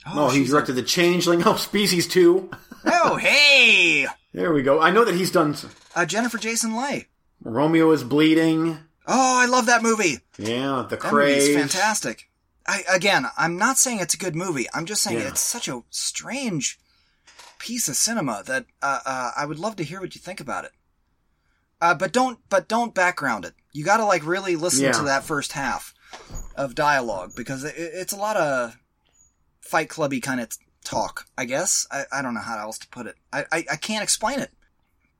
oh, 0.06 0.30
he 0.30 0.44
directed 0.44 0.72
the 0.72 0.82
Changeling. 0.82 1.42
Oh, 1.46 1.56
Species 1.56 2.08
Two. 2.08 2.50
oh, 2.86 3.16
hey, 3.20 4.06
There 4.32 4.52
we 4.54 4.62
go. 4.62 4.80
I 4.80 4.90
know 4.90 5.04
that 5.04 5.14
he's 5.14 5.30
done. 5.30 5.54
uh, 5.94 6.06
Jennifer 6.06 6.38
Jason 6.38 6.74
Leigh. 6.74 7.06
Romeo 7.44 7.90
is 7.92 8.02
bleeding. 8.02 8.78
Oh, 9.06 9.38
I 9.40 9.44
love 9.46 9.66
that 9.66 9.82
movie. 9.82 10.20
Yeah, 10.38 10.86
the 10.88 10.96
That 10.96 11.12
movie 11.12 11.54
fantastic. 11.54 12.30
I 12.66 12.82
again, 12.90 13.26
I'm 13.36 13.56
not 13.58 13.78
saying 13.78 14.00
it's 14.00 14.14
a 14.14 14.18
good 14.18 14.34
movie. 14.34 14.66
I'm 14.74 14.86
just 14.86 15.02
saying 15.02 15.18
Yeah. 15.20 15.28
it's 15.28 15.40
such 15.40 15.68
a 15.68 15.82
strange 15.90 16.78
piece 17.58 17.86
of 17.88 17.96
cinema 17.96 18.42
that 18.46 18.64
uh, 18.82 19.00
uh, 19.04 19.30
I 19.36 19.44
would 19.46 19.58
love 19.58 19.76
to 19.76 19.84
hear 19.84 20.00
what 20.00 20.14
you 20.14 20.20
think 20.20 20.40
about 20.40 20.64
it. 20.64 20.72
Uh, 21.80 21.94
but 21.94 22.12
don't, 22.12 22.38
but 22.48 22.68
don't 22.68 22.94
background 22.94 23.44
it. 23.44 23.54
You 23.72 23.84
got 23.84 23.98
to 23.98 24.04
like 24.06 24.26
really 24.26 24.56
listen 24.56 24.84
Yeah. 24.84 24.92
to 24.92 25.02
that 25.04 25.24
first 25.24 25.52
half 25.52 25.94
of 26.56 26.74
dialogue 26.74 27.32
because 27.36 27.64
it, 27.64 27.74
it's 27.76 28.12
a 28.12 28.16
lot 28.16 28.36
of 28.36 28.76
Fight 29.60 29.88
Clubby 29.90 30.20
kind 30.20 30.40
of 30.40 30.48
talk. 30.84 31.26
I 31.36 31.44
guess 31.44 31.86
I, 31.90 32.04
I 32.12 32.22
don't 32.22 32.32
know 32.34 32.40
how 32.40 32.58
else 32.58 32.78
to 32.78 32.88
put 32.88 33.06
it. 33.06 33.16
I, 33.32 33.44
I 33.52 33.64
I 33.72 33.76
can't 33.76 34.02
explain 34.02 34.38
it. 34.40 34.50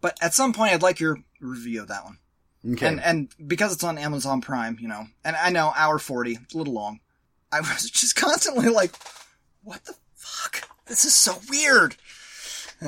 But 0.01 0.17
at 0.23 0.33
some 0.35 0.53
point, 0.53 0.73
I'd 0.73 0.83
like 0.83 1.01
your 1.01 1.19
review 1.41 1.83
of 1.83 1.89
that 1.89 2.05
one. 2.05 2.19
Okay. 2.75 2.87
And 2.87 3.01
and 3.01 3.29
because 3.47 3.73
it's 3.75 3.85
on 3.85 3.99
Amazon 3.99 4.41
Prime, 4.41 4.79
you 4.81 4.89
know, 4.89 5.07
and 5.25 5.37
I 5.37 5.51
know 5.51 5.73
hour 5.77 5.99
forty, 5.99 6.39
it's 6.43 6.55
a 6.55 6.59
little 6.59 6.73
long. 6.75 7.01
I 7.53 7.61
was 7.61 7.91
just 7.91 8.17
constantly 8.17 8.69
like, 8.71 8.93
"What 9.63 9.85
the 9.85 9.95
fuck? 10.15 10.69
This 10.87 11.05
is 11.05 11.15
so 11.15 11.35
weird." 11.51 11.97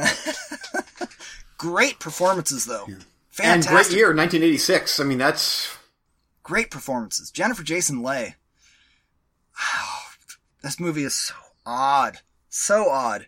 great 1.59 1.99
performances, 1.99 2.65
though. 2.65 2.85
and 2.87 3.05
Fantastic. 3.39 3.71
great 3.71 3.97
year, 3.97 4.09
1986. 4.09 5.01
I 5.01 5.05
mean, 5.05 5.19
that's 5.19 5.79
Great 6.49 6.71
performances. 6.71 7.31
Jennifer 7.31 7.63
Jason 7.63 8.03
Leigh. 8.03 8.37
Wow, 9.55 9.99
this 10.63 10.81
movie 10.81 11.05
is 11.05 11.13
so 11.13 11.35
odd, 11.67 12.21
so 12.49 12.89
odd. 12.89 13.27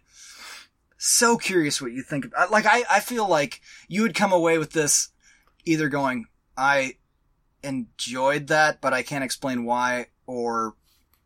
So 0.96 1.36
curious 1.36 1.82
what 1.82 1.92
you 1.92 2.02
think. 2.02 2.24
Of, 2.24 2.50
like 2.50 2.64
I, 2.64 2.84
I 2.90 3.00
feel 3.00 3.28
like 3.28 3.60
you 3.88 4.00
would 4.02 4.14
come 4.14 4.32
away 4.32 4.56
with 4.56 4.72
this 4.72 5.10
either 5.66 5.90
going, 5.90 6.28
I 6.56 6.94
enjoyed 7.62 8.46
that, 8.46 8.80
but 8.80 8.94
I 8.94 9.02
can't 9.02 9.22
explain 9.22 9.64
why, 9.64 10.06
or 10.26 10.74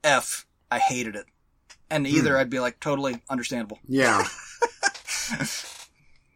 F, 0.02 0.46
I 0.72 0.80
hated 0.80 1.14
it. 1.14 1.26
And 1.90 2.08
either 2.08 2.32
hmm. 2.34 2.40
I'd 2.40 2.50
be 2.50 2.58
like, 2.58 2.80
totally 2.80 3.22
understandable. 3.30 3.78
yeah. 3.86 4.24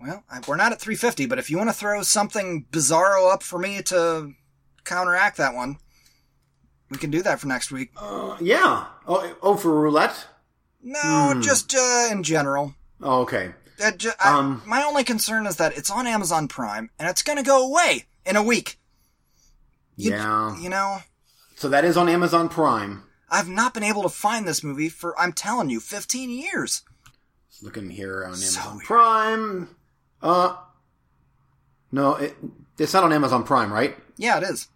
Well, 0.00 0.22
I, 0.30 0.40
we're 0.46 0.56
not 0.56 0.72
at 0.72 0.80
350, 0.80 1.26
but 1.26 1.38
if 1.38 1.50
you 1.50 1.56
want 1.58 1.70
to 1.70 1.74
throw 1.74 2.02
something 2.02 2.66
bizarro 2.70 3.32
up 3.32 3.42
for 3.42 3.58
me 3.58 3.82
to 3.82 4.32
counteract 4.84 5.36
that 5.38 5.54
one, 5.54 5.78
we 6.90 6.98
can 6.98 7.10
do 7.10 7.22
that 7.22 7.40
for 7.40 7.48
next 7.48 7.70
week. 7.72 7.90
Uh, 7.96 8.36
yeah. 8.40 8.86
Oh, 9.06 9.36
oh, 9.42 9.56
for 9.56 9.72
roulette. 9.80 10.26
No, 10.82 11.34
just 11.42 11.74
uh, 11.74 12.08
in 12.10 12.22
general. 12.22 12.74
Oh, 13.02 13.22
okay. 13.22 13.52
Uh, 13.84 13.90
ju- 13.92 14.12
I- 14.20 14.38
Um, 14.38 14.62
my 14.64 14.82
only 14.84 15.02
concern 15.04 15.46
is 15.46 15.56
that 15.56 15.76
it's 15.76 15.90
on 15.90 16.06
Amazon 16.06 16.46
Prime 16.48 16.90
and 16.98 17.08
it's 17.08 17.22
going 17.22 17.36
to 17.38 17.44
go 17.44 17.66
away 17.68 18.06
in 18.24 18.36
a 18.36 18.42
week. 18.42 18.78
You- 19.96 20.12
yeah. 20.12 20.56
You 20.58 20.68
know, 20.68 20.98
So 21.56 21.68
that 21.68 21.84
is 21.84 21.96
on 21.96 22.08
Amazon 22.08 22.48
Prime. 22.48 23.02
I've 23.28 23.48
not 23.48 23.74
been 23.74 23.82
able 23.82 24.02
to 24.04 24.08
find 24.08 24.46
this 24.46 24.62
movie 24.62 24.88
for, 24.88 25.18
I'm 25.20 25.32
telling 25.32 25.68
you, 25.70 25.80
15 25.80 26.30
years. 26.30 26.82
Looking 27.60 27.90
here 27.90 28.24
on 28.24 28.36
So 28.36 28.60
Amazon 28.60 28.76
weird. 28.76 28.86
Prime. 28.86 29.68
Uh, 30.22 30.56
no, 31.92 32.14
it, 32.16 32.36
it's 32.78 32.92
not 32.92 33.04
on 33.04 33.12
Amazon 33.12 33.44
Prime, 33.44 33.72
right? 33.72 33.96
Yeah, 34.16 34.38
it 34.38 34.44
is. 34.44 34.68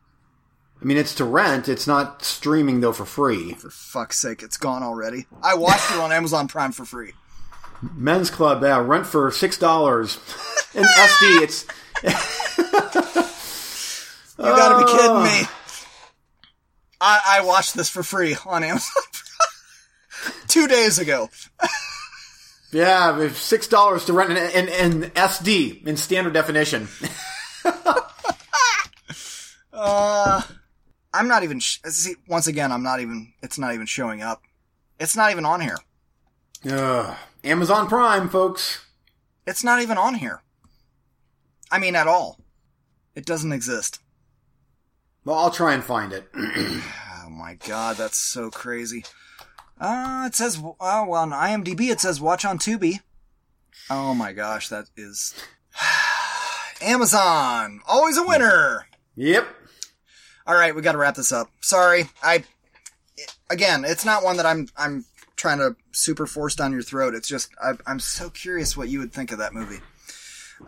I 0.81 0.85
mean, 0.85 0.97
it's 0.97 1.15
to 1.17 1.25
rent. 1.25 1.69
It's 1.69 1.87
not 1.87 2.25
streaming 2.25 2.81
though 2.81 2.93
for 2.93 3.05
free. 3.05 3.55
For 3.55 3.71
fuck's 3.71 4.19
sake, 4.19 4.43
it's 4.43 4.57
gone 4.57 4.83
already. 4.83 5.27
I 5.43 5.55
watched 5.55 5.91
it 5.93 5.99
on 5.99 6.11
Amazon 6.19 6.49
Prime 6.49 6.73
for 6.73 6.85
free. 6.85 7.13
Men's 7.95 8.31
Club, 8.31 8.63
yeah, 8.63 8.79
rent 8.85 9.07
for 9.07 9.31
six 9.31 9.57
dollars. 9.59 10.17
In 10.75 10.85
SD, 10.85 11.43
it's 11.43 11.67
You 14.39 14.45
gotta 14.45 14.85
be 14.85 14.91
kidding 14.93 15.23
me. 15.23 15.49
I, 17.01 17.21
I 17.27 17.45
watched 17.45 17.75
this 17.75 17.89
for 17.89 18.03
free 18.03 18.37
on 18.47 18.65
Amazon 18.65 19.03
two 20.49 20.67
days 20.69 20.99
ago. 20.99 21.29
Yeah, 22.73 23.29
six 23.33 23.67
dollars 23.69 24.05
to 24.07 24.13
rent 24.13 24.31
an, 24.31 24.69
in, 24.69 24.69
in 24.69 25.11
SD 25.11 25.87
in 25.87 25.97
standard 25.97 26.33
definition. 26.33 26.89
Uh, 29.75 30.41
I'm 31.13 31.29
not 31.29 31.43
even. 31.43 31.59
Sh- 31.59 31.79
see, 31.87 32.15
once 32.29 32.47
again, 32.47 32.71
I'm 32.71 32.83
not 32.83 33.01
even. 33.01 33.33
It's 33.43 33.59
not 33.59 33.75
even 33.75 33.87
showing 33.87 34.23
up. 34.23 34.43
It's 35.01 35.17
not 35.17 35.33
even 35.33 35.45
on 35.45 35.61
here. 35.61 35.79
Ugh. 36.71 37.17
Amazon 37.43 37.89
Prime, 37.89 38.29
folks. 38.29 38.85
It's 39.47 39.65
not 39.65 39.83
even 39.83 39.99
on 39.99 40.15
here. 40.15 40.43
I 41.71 41.79
mean, 41.79 41.97
at 41.97 42.07
all. 42.07 42.39
It 43.17 43.27
doesn't 43.27 43.53
exist. 43.53 43.99
Well, 45.25 45.37
I'll 45.37 45.51
try 45.51 45.75
and 45.75 45.83
find 45.83 46.13
it. 46.13 46.31
Oh 47.25 47.31
my 47.35 47.55
god, 47.55 47.97
that's 47.97 48.19
so 48.19 48.51
crazy. 48.51 49.05
Uh, 49.83 50.27
it 50.29 50.35
says, 50.37 50.61
oh, 50.63 50.77
well, 50.79 51.15
on 51.15 51.33
IMDb 51.33 51.91
it 51.91 51.99
says 51.99 52.21
watch 52.21 52.45
on 52.45 52.57
Tubi. 52.57 53.01
Oh 53.91 54.15
my 54.15 54.33
gosh, 54.33 54.69
that 54.69 54.85
is. 54.97 55.35
Amazon! 56.81 57.81
Always 57.89 58.17
a 58.17 58.25
winner! 58.25 58.87
yep. 59.17 59.45
Alright, 60.47 60.77
we 60.77 60.83
gotta 60.83 60.99
wrap 60.99 61.17
this 61.17 61.33
up. 61.33 61.51
Sorry, 61.61 62.05
I. 62.23 62.45
Again, 63.51 63.85
it's 63.85 64.05
not 64.05 64.23
one 64.23 64.37
that 64.37 64.47
I'm, 64.47 64.69
I'm 64.77 65.05
trying 65.35 65.59
to 65.59 65.75
super 65.91 66.27
force 66.27 66.55
down 66.55 66.73
your 66.73 66.83
throat. 66.83 67.15
It's 67.15 67.29
just, 67.29 67.51
I, 67.61 67.73
I'm 67.85 67.99
so 67.99 68.31
curious 68.31 68.77
what 68.77 68.89
you 68.89 69.01
would 69.01 69.13
think 69.13 69.33
of 69.33 69.39
that 69.39 69.53
movie. 69.53 69.81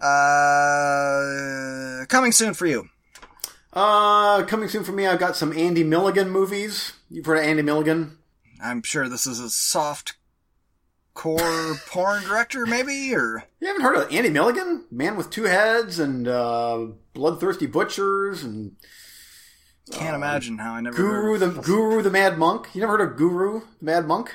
Uh, 0.02 2.04
coming 2.06 2.32
soon 2.32 2.54
for 2.54 2.66
you. 2.66 2.88
Uh, 3.72 4.44
coming 4.44 4.68
soon 4.68 4.82
for 4.82 4.92
me, 4.92 5.06
I've 5.06 5.20
got 5.20 5.36
some 5.36 5.56
Andy 5.56 5.84
Milligan 5.84 6.30
movies. 6.30 6.94
You've 7.08 7.26
heard 7.26 7.38
of 7.38 7.44
Andy 7.44 7.62
Milligan? 7.62 8.18
I'm 8.64 8.82
sure 8.82 9.08
this 9.08 9.26
is 9.26 9.40
a 9.40 9.50
soft 9.50 10.16
core 11.12 11.74
porn 11.88 12.22
director, 12.22 12.64
maybe, 12.66 13.14
or 13.14 13.44
You 13.60 13.68
haven't 13.68 13.82
heard 13.82 13.96
of 13.96 14.12
Andy 14.12 14.30
Milligan, 14.30 14.84
Man 14.90 15.16
with 15.16 15.30
Two 15.30 15.44
Heads, 15.44 15.98
and 15.98 16.26
uh, 16.26 16.86
Bloodthirsty 17.12 17.66
Butchers, 17.66 18.42
and 18.42 18.76
can't 19.92 20.16
imagine 20.16 20.58
how 20.58 20.72
I 20.74 20.80
never 20.80 20.96
Guru 20.96 21.38
heard 21.38 21.40
the 21.40 21.60
Guru 21.60 22.02
the 22.02 22.10
Mad 22.10 22.38
Monk. 22.38 22.68
You 22.74 22.80
never 22.80 22.96
heard 22.96 23.10
of 23.12 23.16
Guru 23.18 23.60
the 23.60 23.84
Mad 23.84 24.06
Monk? 24.06 24.34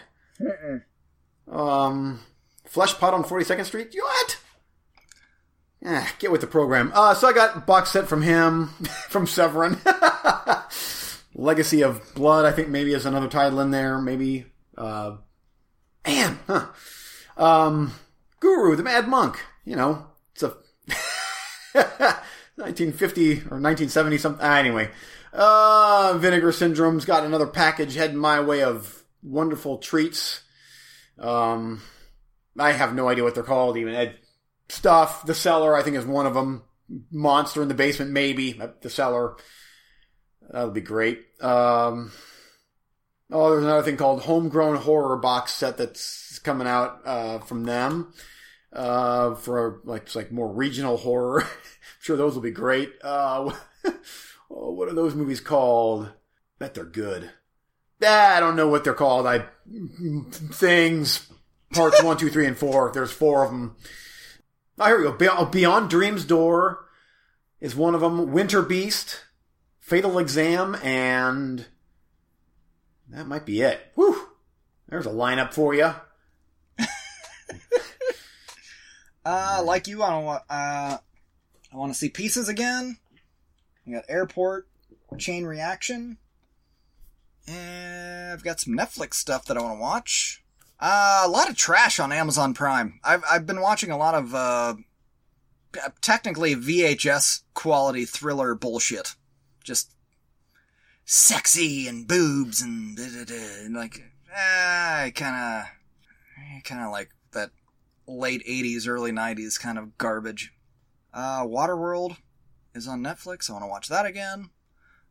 Um, 1.52 2.20
Flesh 2.66 2.94
Pot 3.00 3.16
on 3.16 3.24
Forty 3.24 3.44
Second 3.44 3.66
Street. 3.66 3.94
You 3.94 4.04
what? 4.04 4.38
Eh, 5.84 6.08
get 6.20 6.32
with 6.32 6.42
the 6.42 6.48
program. 6.48 6.92
Uh, 6.94 7.14
so 7.16 7.28
I 7.28 7.34
got 7.34 7.66
box 7.66 7.92
set 7.92 8.08
from 8.08 8.22
him 8.22 8.68
from 9.10 9.26
Severin. 9.26 9.78
Legacy 11.40 11.82
of 11.84 12.02
Blood. 12.16 12.46
I 12.46 12.52
think 12.52 12.70
maybe 12.70 12.94
is 12.94 13.06
another 13.06 13.28
title 13.28 13.60
in 13.60 13.72
there. 13.72 14.00
Maybe. 14.00 14.46
Uh, 14.78 15.18
man, 16.06 16.40
huh? 16.48 16.68
Um, 17.38 17.94
Guru 18.40 18.76
the 18.76 18.84
Mad 18.84 19.08
Monk. 19.08 19.40
You 19.66 19.76
know, 19.76 20.08
it's 20.34 20.44
a 20.44 20.56
1950 21.74 23.32
or 23.32 23.60
1970 23.60 24.18
something. 24.18 24.42
ah, 24.46 24.58
Anyway, 24.58 24.90
uh, 25.34 26.18
Vinegar 26.20 26.52
Syndrome's 26.52 27.06
got 27.06 27.26
another 27.26 27.48
package 27.48 27.96
heading 27.96 28.18
my 28.18 28.40
way 28.42 28.64
of 28.64 29.04
wonderful 29.24 29.78
treats. 29.78 30.42
Um, 31.18 31.82
I 32.58 32.72
have 32.72 32.94
no 32.96 33.08
idea 33.08 33.24
what 33.24 33.36
they're 33.36 33.44
called 33.44 33.78
even. 33.78 33.94
Ed, 33.96 34.18
stuff. 34.70 35.26
The 35.26 35.36
Cellar, 35.36 35.76
I 35.76 35.84
think, 35.84 35.96
is 35.98 36.06
one 36.06 36.26
of 36.26 36.34
them. 36.34 36.64
Monster 37.12 37.62
in 37.62 37.68
the 37.68 37.76
Basement, 37.76 38.12
maybe. 38.12 38.60
Uh, 38.60 38.70
The 38.82 38.90
Cellar. 38.90 39.36
That 40.50 40.64
would 40.64 40.74
be 40.74 40.82
great. 40.82 41.26
Um, 41.42 42.12
oh, 43.32 43.52
there's 43.52 43.64
another 43.64 43.84
thing 43.84 43.98
called 43.98 44.22
Homegrown 44.22 44.78
Horror 44.78 45.18
box 45.18 45.54
set 45.54 45.78
that's 45.78 46.40
coming 46.40 46.68
out 46.68 47.02
uh, 47.06 47.40
from 47.40 47.66
them 47.66 48.14
uh, 48.74 49.36
for 49.36 49.82
like 49.84 50.14
like 50.16 50.32
more 50.32 50.52
regional 50.52 50.98
horror. 50.98 51.42
I'm 51.44 51.50
sure 52.00 52.18
those 52.18 52.36
will 52.36 52.42
be 52.42 52.52
great. 52.52 52.94
Uh, 53.04 53.54
oh, 54.52 54.72
what 54.72 54.88
are 54.88 54.94
those 54.94 55.16
movies 55.16 55.40
called? 55.40 56.12
Bet 56.58 56.74
they're 56.74 56.86
good. 56.86 57.32
Ah, 58.04 58.38
I 58.38 58.40
don't 58.40 58.56
know 58.56 58.68
what 58.68 58.84
they're 58.84 58.94
called. 58.94 59.28
I 59.28 59.46
things 60.52 61.28
parts 61.74 62.02
one, 62.02 62.18
two, 62.18 62.30
three, 62.30 62.46
and 62.48 62.58
four. 62.58 62.92
There's 62.94 63.12
four 63.12 63.44
of 63.44 63.52
them. 63.52 63.76
Oh, 64.78 64.86
here 64.86 64.98
we 64.98 65.28
go. 65.28 65.46
Beyond 65.46 65.90
Dream's 65.90 66.26
Door 66.26 66.86
is 67.60 67.76
one 67.76 67.96
of 67.96 68.02
them. 68.02 68.32
Winter 68.32 68.62
Beast, 68.62 69.24
Fatal 69.90 70.20
Exam, 70.20 70.76
and 70.84 71.66
that 73.10 73.26
might 73.26 73.44
be 73.44 73.62
it. 73.62 73.82
Whew. 73.96 74.30
There's 74.88 75.08
a 75.08 75.12
lineup 75.12 75.52
for 75.52 75.74
you. 75.74 75.94
Uh, 79.26 79.62
like 79.64 79.86
you, 79.86 80.02
I 80.02 80.10
don't 80.10 80.24
want. 80.24 80.44
Uh, 80.50 80.98
I 81.72 81.78
want 81.78 81.92
to 81.94 82.00
see 82.00 82.10
pieces 82.10 82.50
again. 82.50 82.98
I 83.86 83.92
got 83.92 84.06
airport, 84.08 84.68
chain 85.20 85.44
reaction. 85.44 86.18
And 87.46 88.32
I've 88.32 88.44
got 88.44 88.60
some 88.62 88.76
Netflix 88.76 89.16
stuff 89.16 89.46
that 89.46 89.58
I 89.58 89.62
want 89.62 89.78
to 89.78 89.82
watch. 89.82 90.44
Uh, 90.80 91.24
a 91.26 91.30
lot 91.30 91.50
of 91.50 91.58
trash 91.58 92.00
on 92.00 92.12
Amazon 92.12 92.56
Prime. 92.56 93.00
I've 93.04 93.24
I've 93.30 93.46
been 93.46 93.62
watching 93.62 93.92
a 93.92 93.98
lot 93.98 94.16
of 94.16 94.34
uh, 94.34 94.76
technically 96.02 96.56
VHS 96.56 97.44
quality 97.54 98.06
thriller 98.06 98.56
bullshit. 98.56 99.16
Just 99.70 99.92
sexy 101.06 101.88
and 101.88 102.08
boobs 102.08 102.60
and, 102.60 102.98
da, 102.98 103.04
da, 103.04 103.24
da, 103.24 103.66
and 103.66 103.76
like 103.76 104.02
eh, 104.34 105.04
I 105.06 105.12
kind 105.14 105.36
of 105.36 106.64
kind 106.64 106.84
of 106.84 106.90
like 106.90 107.12
that 107.34 107.52
late 108.08 108.44
80s, 108.48 108.88
early 108.88 109.12
90s 109.12 109.60
kind 109.60 109.78
of 109.78 109.96
garbage. 110.00 110.52
Uh, 111.14 111.44
Waterworld 111.44 112.18
is 112.74 112.88
on 112.88 113.04
Netflix. 113.04 113.48
I 113.48 113.54
want 113.54 113.64
to 113.64 113.68
watch 113.68 113.90
that 113.90 114.08
again. 114.08 114.50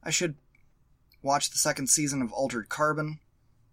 I 0.02 0.10
should 0.10 0.34
watch 1.22 1.50
the 1.50 1.58
second 1.58 1.86
season 1.86 2.20
of 2.20 2.32
Altered 2.32 2.68
Carbon 2.68 3.20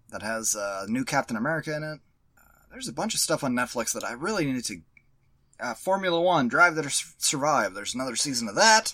that 0.10 0.22
has 0.22 0.56
uh, 0.56 0.86
new 0.88 1.03
Captain 1.03 1.36
America 1.36 1.76
in 1.76 1.82
it. 1.82 1.99
Uh, 2.38 2.68
there's 2.72 2.88
a 2.88 2.94
bunch 2.94 3.16
of 3.16 3.20
stuff 3.20 3.44
on 3.44 3.53
Netflix 3.53 3.91
that 3.94 4.03
I 4.03 4.12
really 4.12 4.45
need 4.45 4.66
to. 4.66 4.82
Uh, 5.60 5.74
Formula 5.74 6.22
One, 6.22 6.48
Drive 6.48 6.76
to 6.76 6.90
Survive. 7.18 7.74
There's 7.74 7.95
another 7.95 8.16
season 8.16 8.48
of 8.48 8.53
that. 8.53 8.94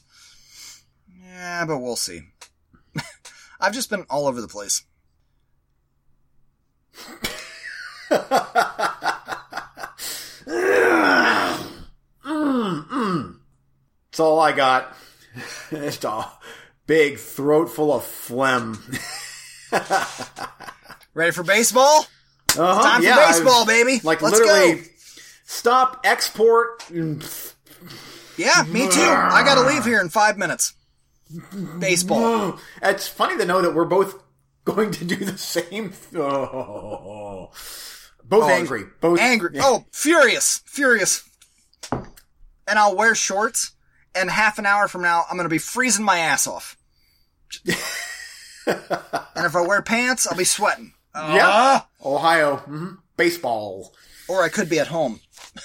Yeah, 1.32 1.64
but 1.66 1.78
we'll 1.80 1.96
see. 1.96 2.24
I've 3.62 3.74
just 3.74 3.90
been 3.90 4.06
all 4.10 4.28
over 4.28 4.42
the 4.42 4.50
place. 4.50 4.84
That's 14.06 14.20
all 14.20 14.40
I 14.40 14.52
got. 14.52 14.96
Just 15.70 16.04
a 16.04 16.26
big 16.88 17.18
throat 17.18 17.68
full 17.70 17.94
of 17.94 18.04
phlegm. 18.04 18.78
Ready 21.14 21.32
for 21.32 21.44
baseball? 21.44 22.06
Uh-huh, 22.58 22.84
Time 22.84 23.02
for 23.02 23.16
baseball, 23.16 23.66
baby. 23.66 24.02
Like 24.04 24.22
Let's 24.22 24.38
literally, 24.38 24.82
go. 24.82 24.88
stop 25.46 26.02
export. 26.04 26.86
Yeah, 26.92 28.64
me 28.68 28.90
too. 28.90 29.00
I 29.02 29.42
gotta 29.46 29.62
leave 29.68 29.86
here 29.86 30.02
in 30.02 30.10
five 30.10 30.38
minutes. 30.38 30.74
Baseball. 31.80 32.60
It's 32.82 33.08
funny 33.08 33.38
to 33.38 33.46
know 33.46 33.62
that 33.62 33.74
we're 33.74 33.86
both 33.86 34.22
going 34.66 34.92
to 34.92 35.06
do 35.06 35.16
the 35.16 35.38
same. 35.38 35.94
Oh. 36.16 37.50
Both 38.24 38.44
Oh, 38.46 38.50
angry. 38.50 38.84
Both 39.02 39.20
Angry. 39.20 39.58
Oh, 39.60 39.86
furious. 39.92 40.62
Furious. 40.66 41.24
And 41.92 42.80
I'll 42.80 42.96
wear 42.96 43.14
shorts, 43.16 43.72
and 44.16 44.30
half 44.30 44.58
an 44.60 44.66
hour 44.66 44.88
from 44.88 45.02
now, 45.02 45.24
I'm 45.30 45.36
gonna 45.36 45.50
be 45.50 45.58
freezing 45.58 46.06
my 46.06 46.20
ass 46.20 46.48
off. 46.48 46.78
and 47.66 49.46
if 49.46 49.56
I 49.56 49.62
wear 49.62 49.82
pants, 49.82 50.28
I'll 50.28 50.38
be 50.38 50.44
sweating. 50.46 50.94
Yeah. 51.14 51.40
Ah! 51.44 51.88
Ohio. 52.06 52.58
hmm 52.58 52.94
Baseball. 53.18 53.94
Or 54.30 54.44
I 54.44 54.50
could 54.50 54.70
be 54.70 54.80
at 54.80 54.88
home. 54.88 55.20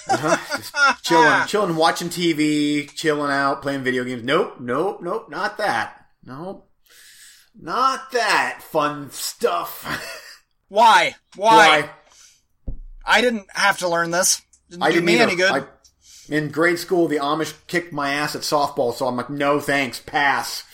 Uh-huh. 0.09 0.93
chilling, 1.01 1.47
chilling, 1.47 1.75
watching 1.75 2.09
TV, 2.09 2.89
chilling 2.93 3.31
out, 3.31 3.61
playing 3.61 3.83
video 3.83 4.03
games. 4.03 4.23
Nope, 4.23 4.59
nope, 4.59 4.99
nope, 5.01 5.29
not 5.29 5.57
that. 5.57 6.05
Nope, 6.23 6.69
not 7.59 8.11
that 8.11 8.59
fun 8.61 9.11
stuff. 9.11 9.85
Why? 10.67 11.15
Why? 11.35 11.89
Why? 12.65 12.75
I 13.05 13.21
didn't 13.21 13.45
have 13.53 13.77
to 13.79 13.87
learn 13.87 14.11
this. 14.11 14.41
Didn't 14.69 14.83
I 14.83 14.87
do 14.89 14.95
didn't 14.95 15.05
me 15.05 15.13
either. 15.15 15.23
any 15.23 15.35
good. 15.35 15.51
I, 15.51 15.63
in 16.29 16.49
grade 16.49 16.77
school, 16.77 17.07
the 17.07 17.17
Amish 17.17 17.53
kicked 17.67 17.93
my 17.93 18.11
ass 18.11 18.35
at 18.35 18.41
softball, 18.41 18.93
so 18.93 19.07
I'm 19.07 19.15
like, 19.15 19.29
no 19.29 19.61
thanks, 19.61 20.01
pass. 20.01 20.65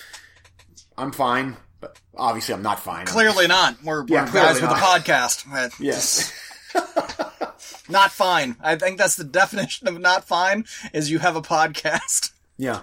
I'm 0.97 1.11
fine, 1.11 1.57
but 1.79 1.99
obviously 2.15 2.55
I'm 2.55 2.63
not 2.63 2.79
fine. 2.79 3.05
Clearly 3.05 3.45
not. 3.45 3.83
We're, 3.83 4.03
Yeah, 4.07 4.23
we're 4.25 4.31
clearly 4.31 4.47
guys 4.47 4.61
with 4.61 4.71
a 4.71 4.73
podcast. 4.73 5.45
Yes. 5.79 6.33
Not 7.89 8.11
fine. 8.11 8.55
I 8.61 8.75
think 8.75 8.97
that's 8.97 9.15
the 9.15 9.23
definition 9.41 9.87
of 9.87 9.99
not 9.99 10.25
fine 10.25 10.65
is 10.93 11.11
you 11.11 11.19
have 11.19 11.35
a 11.35 11.41
podcast. 11.41 12.31
Yeah. 12.57 12.81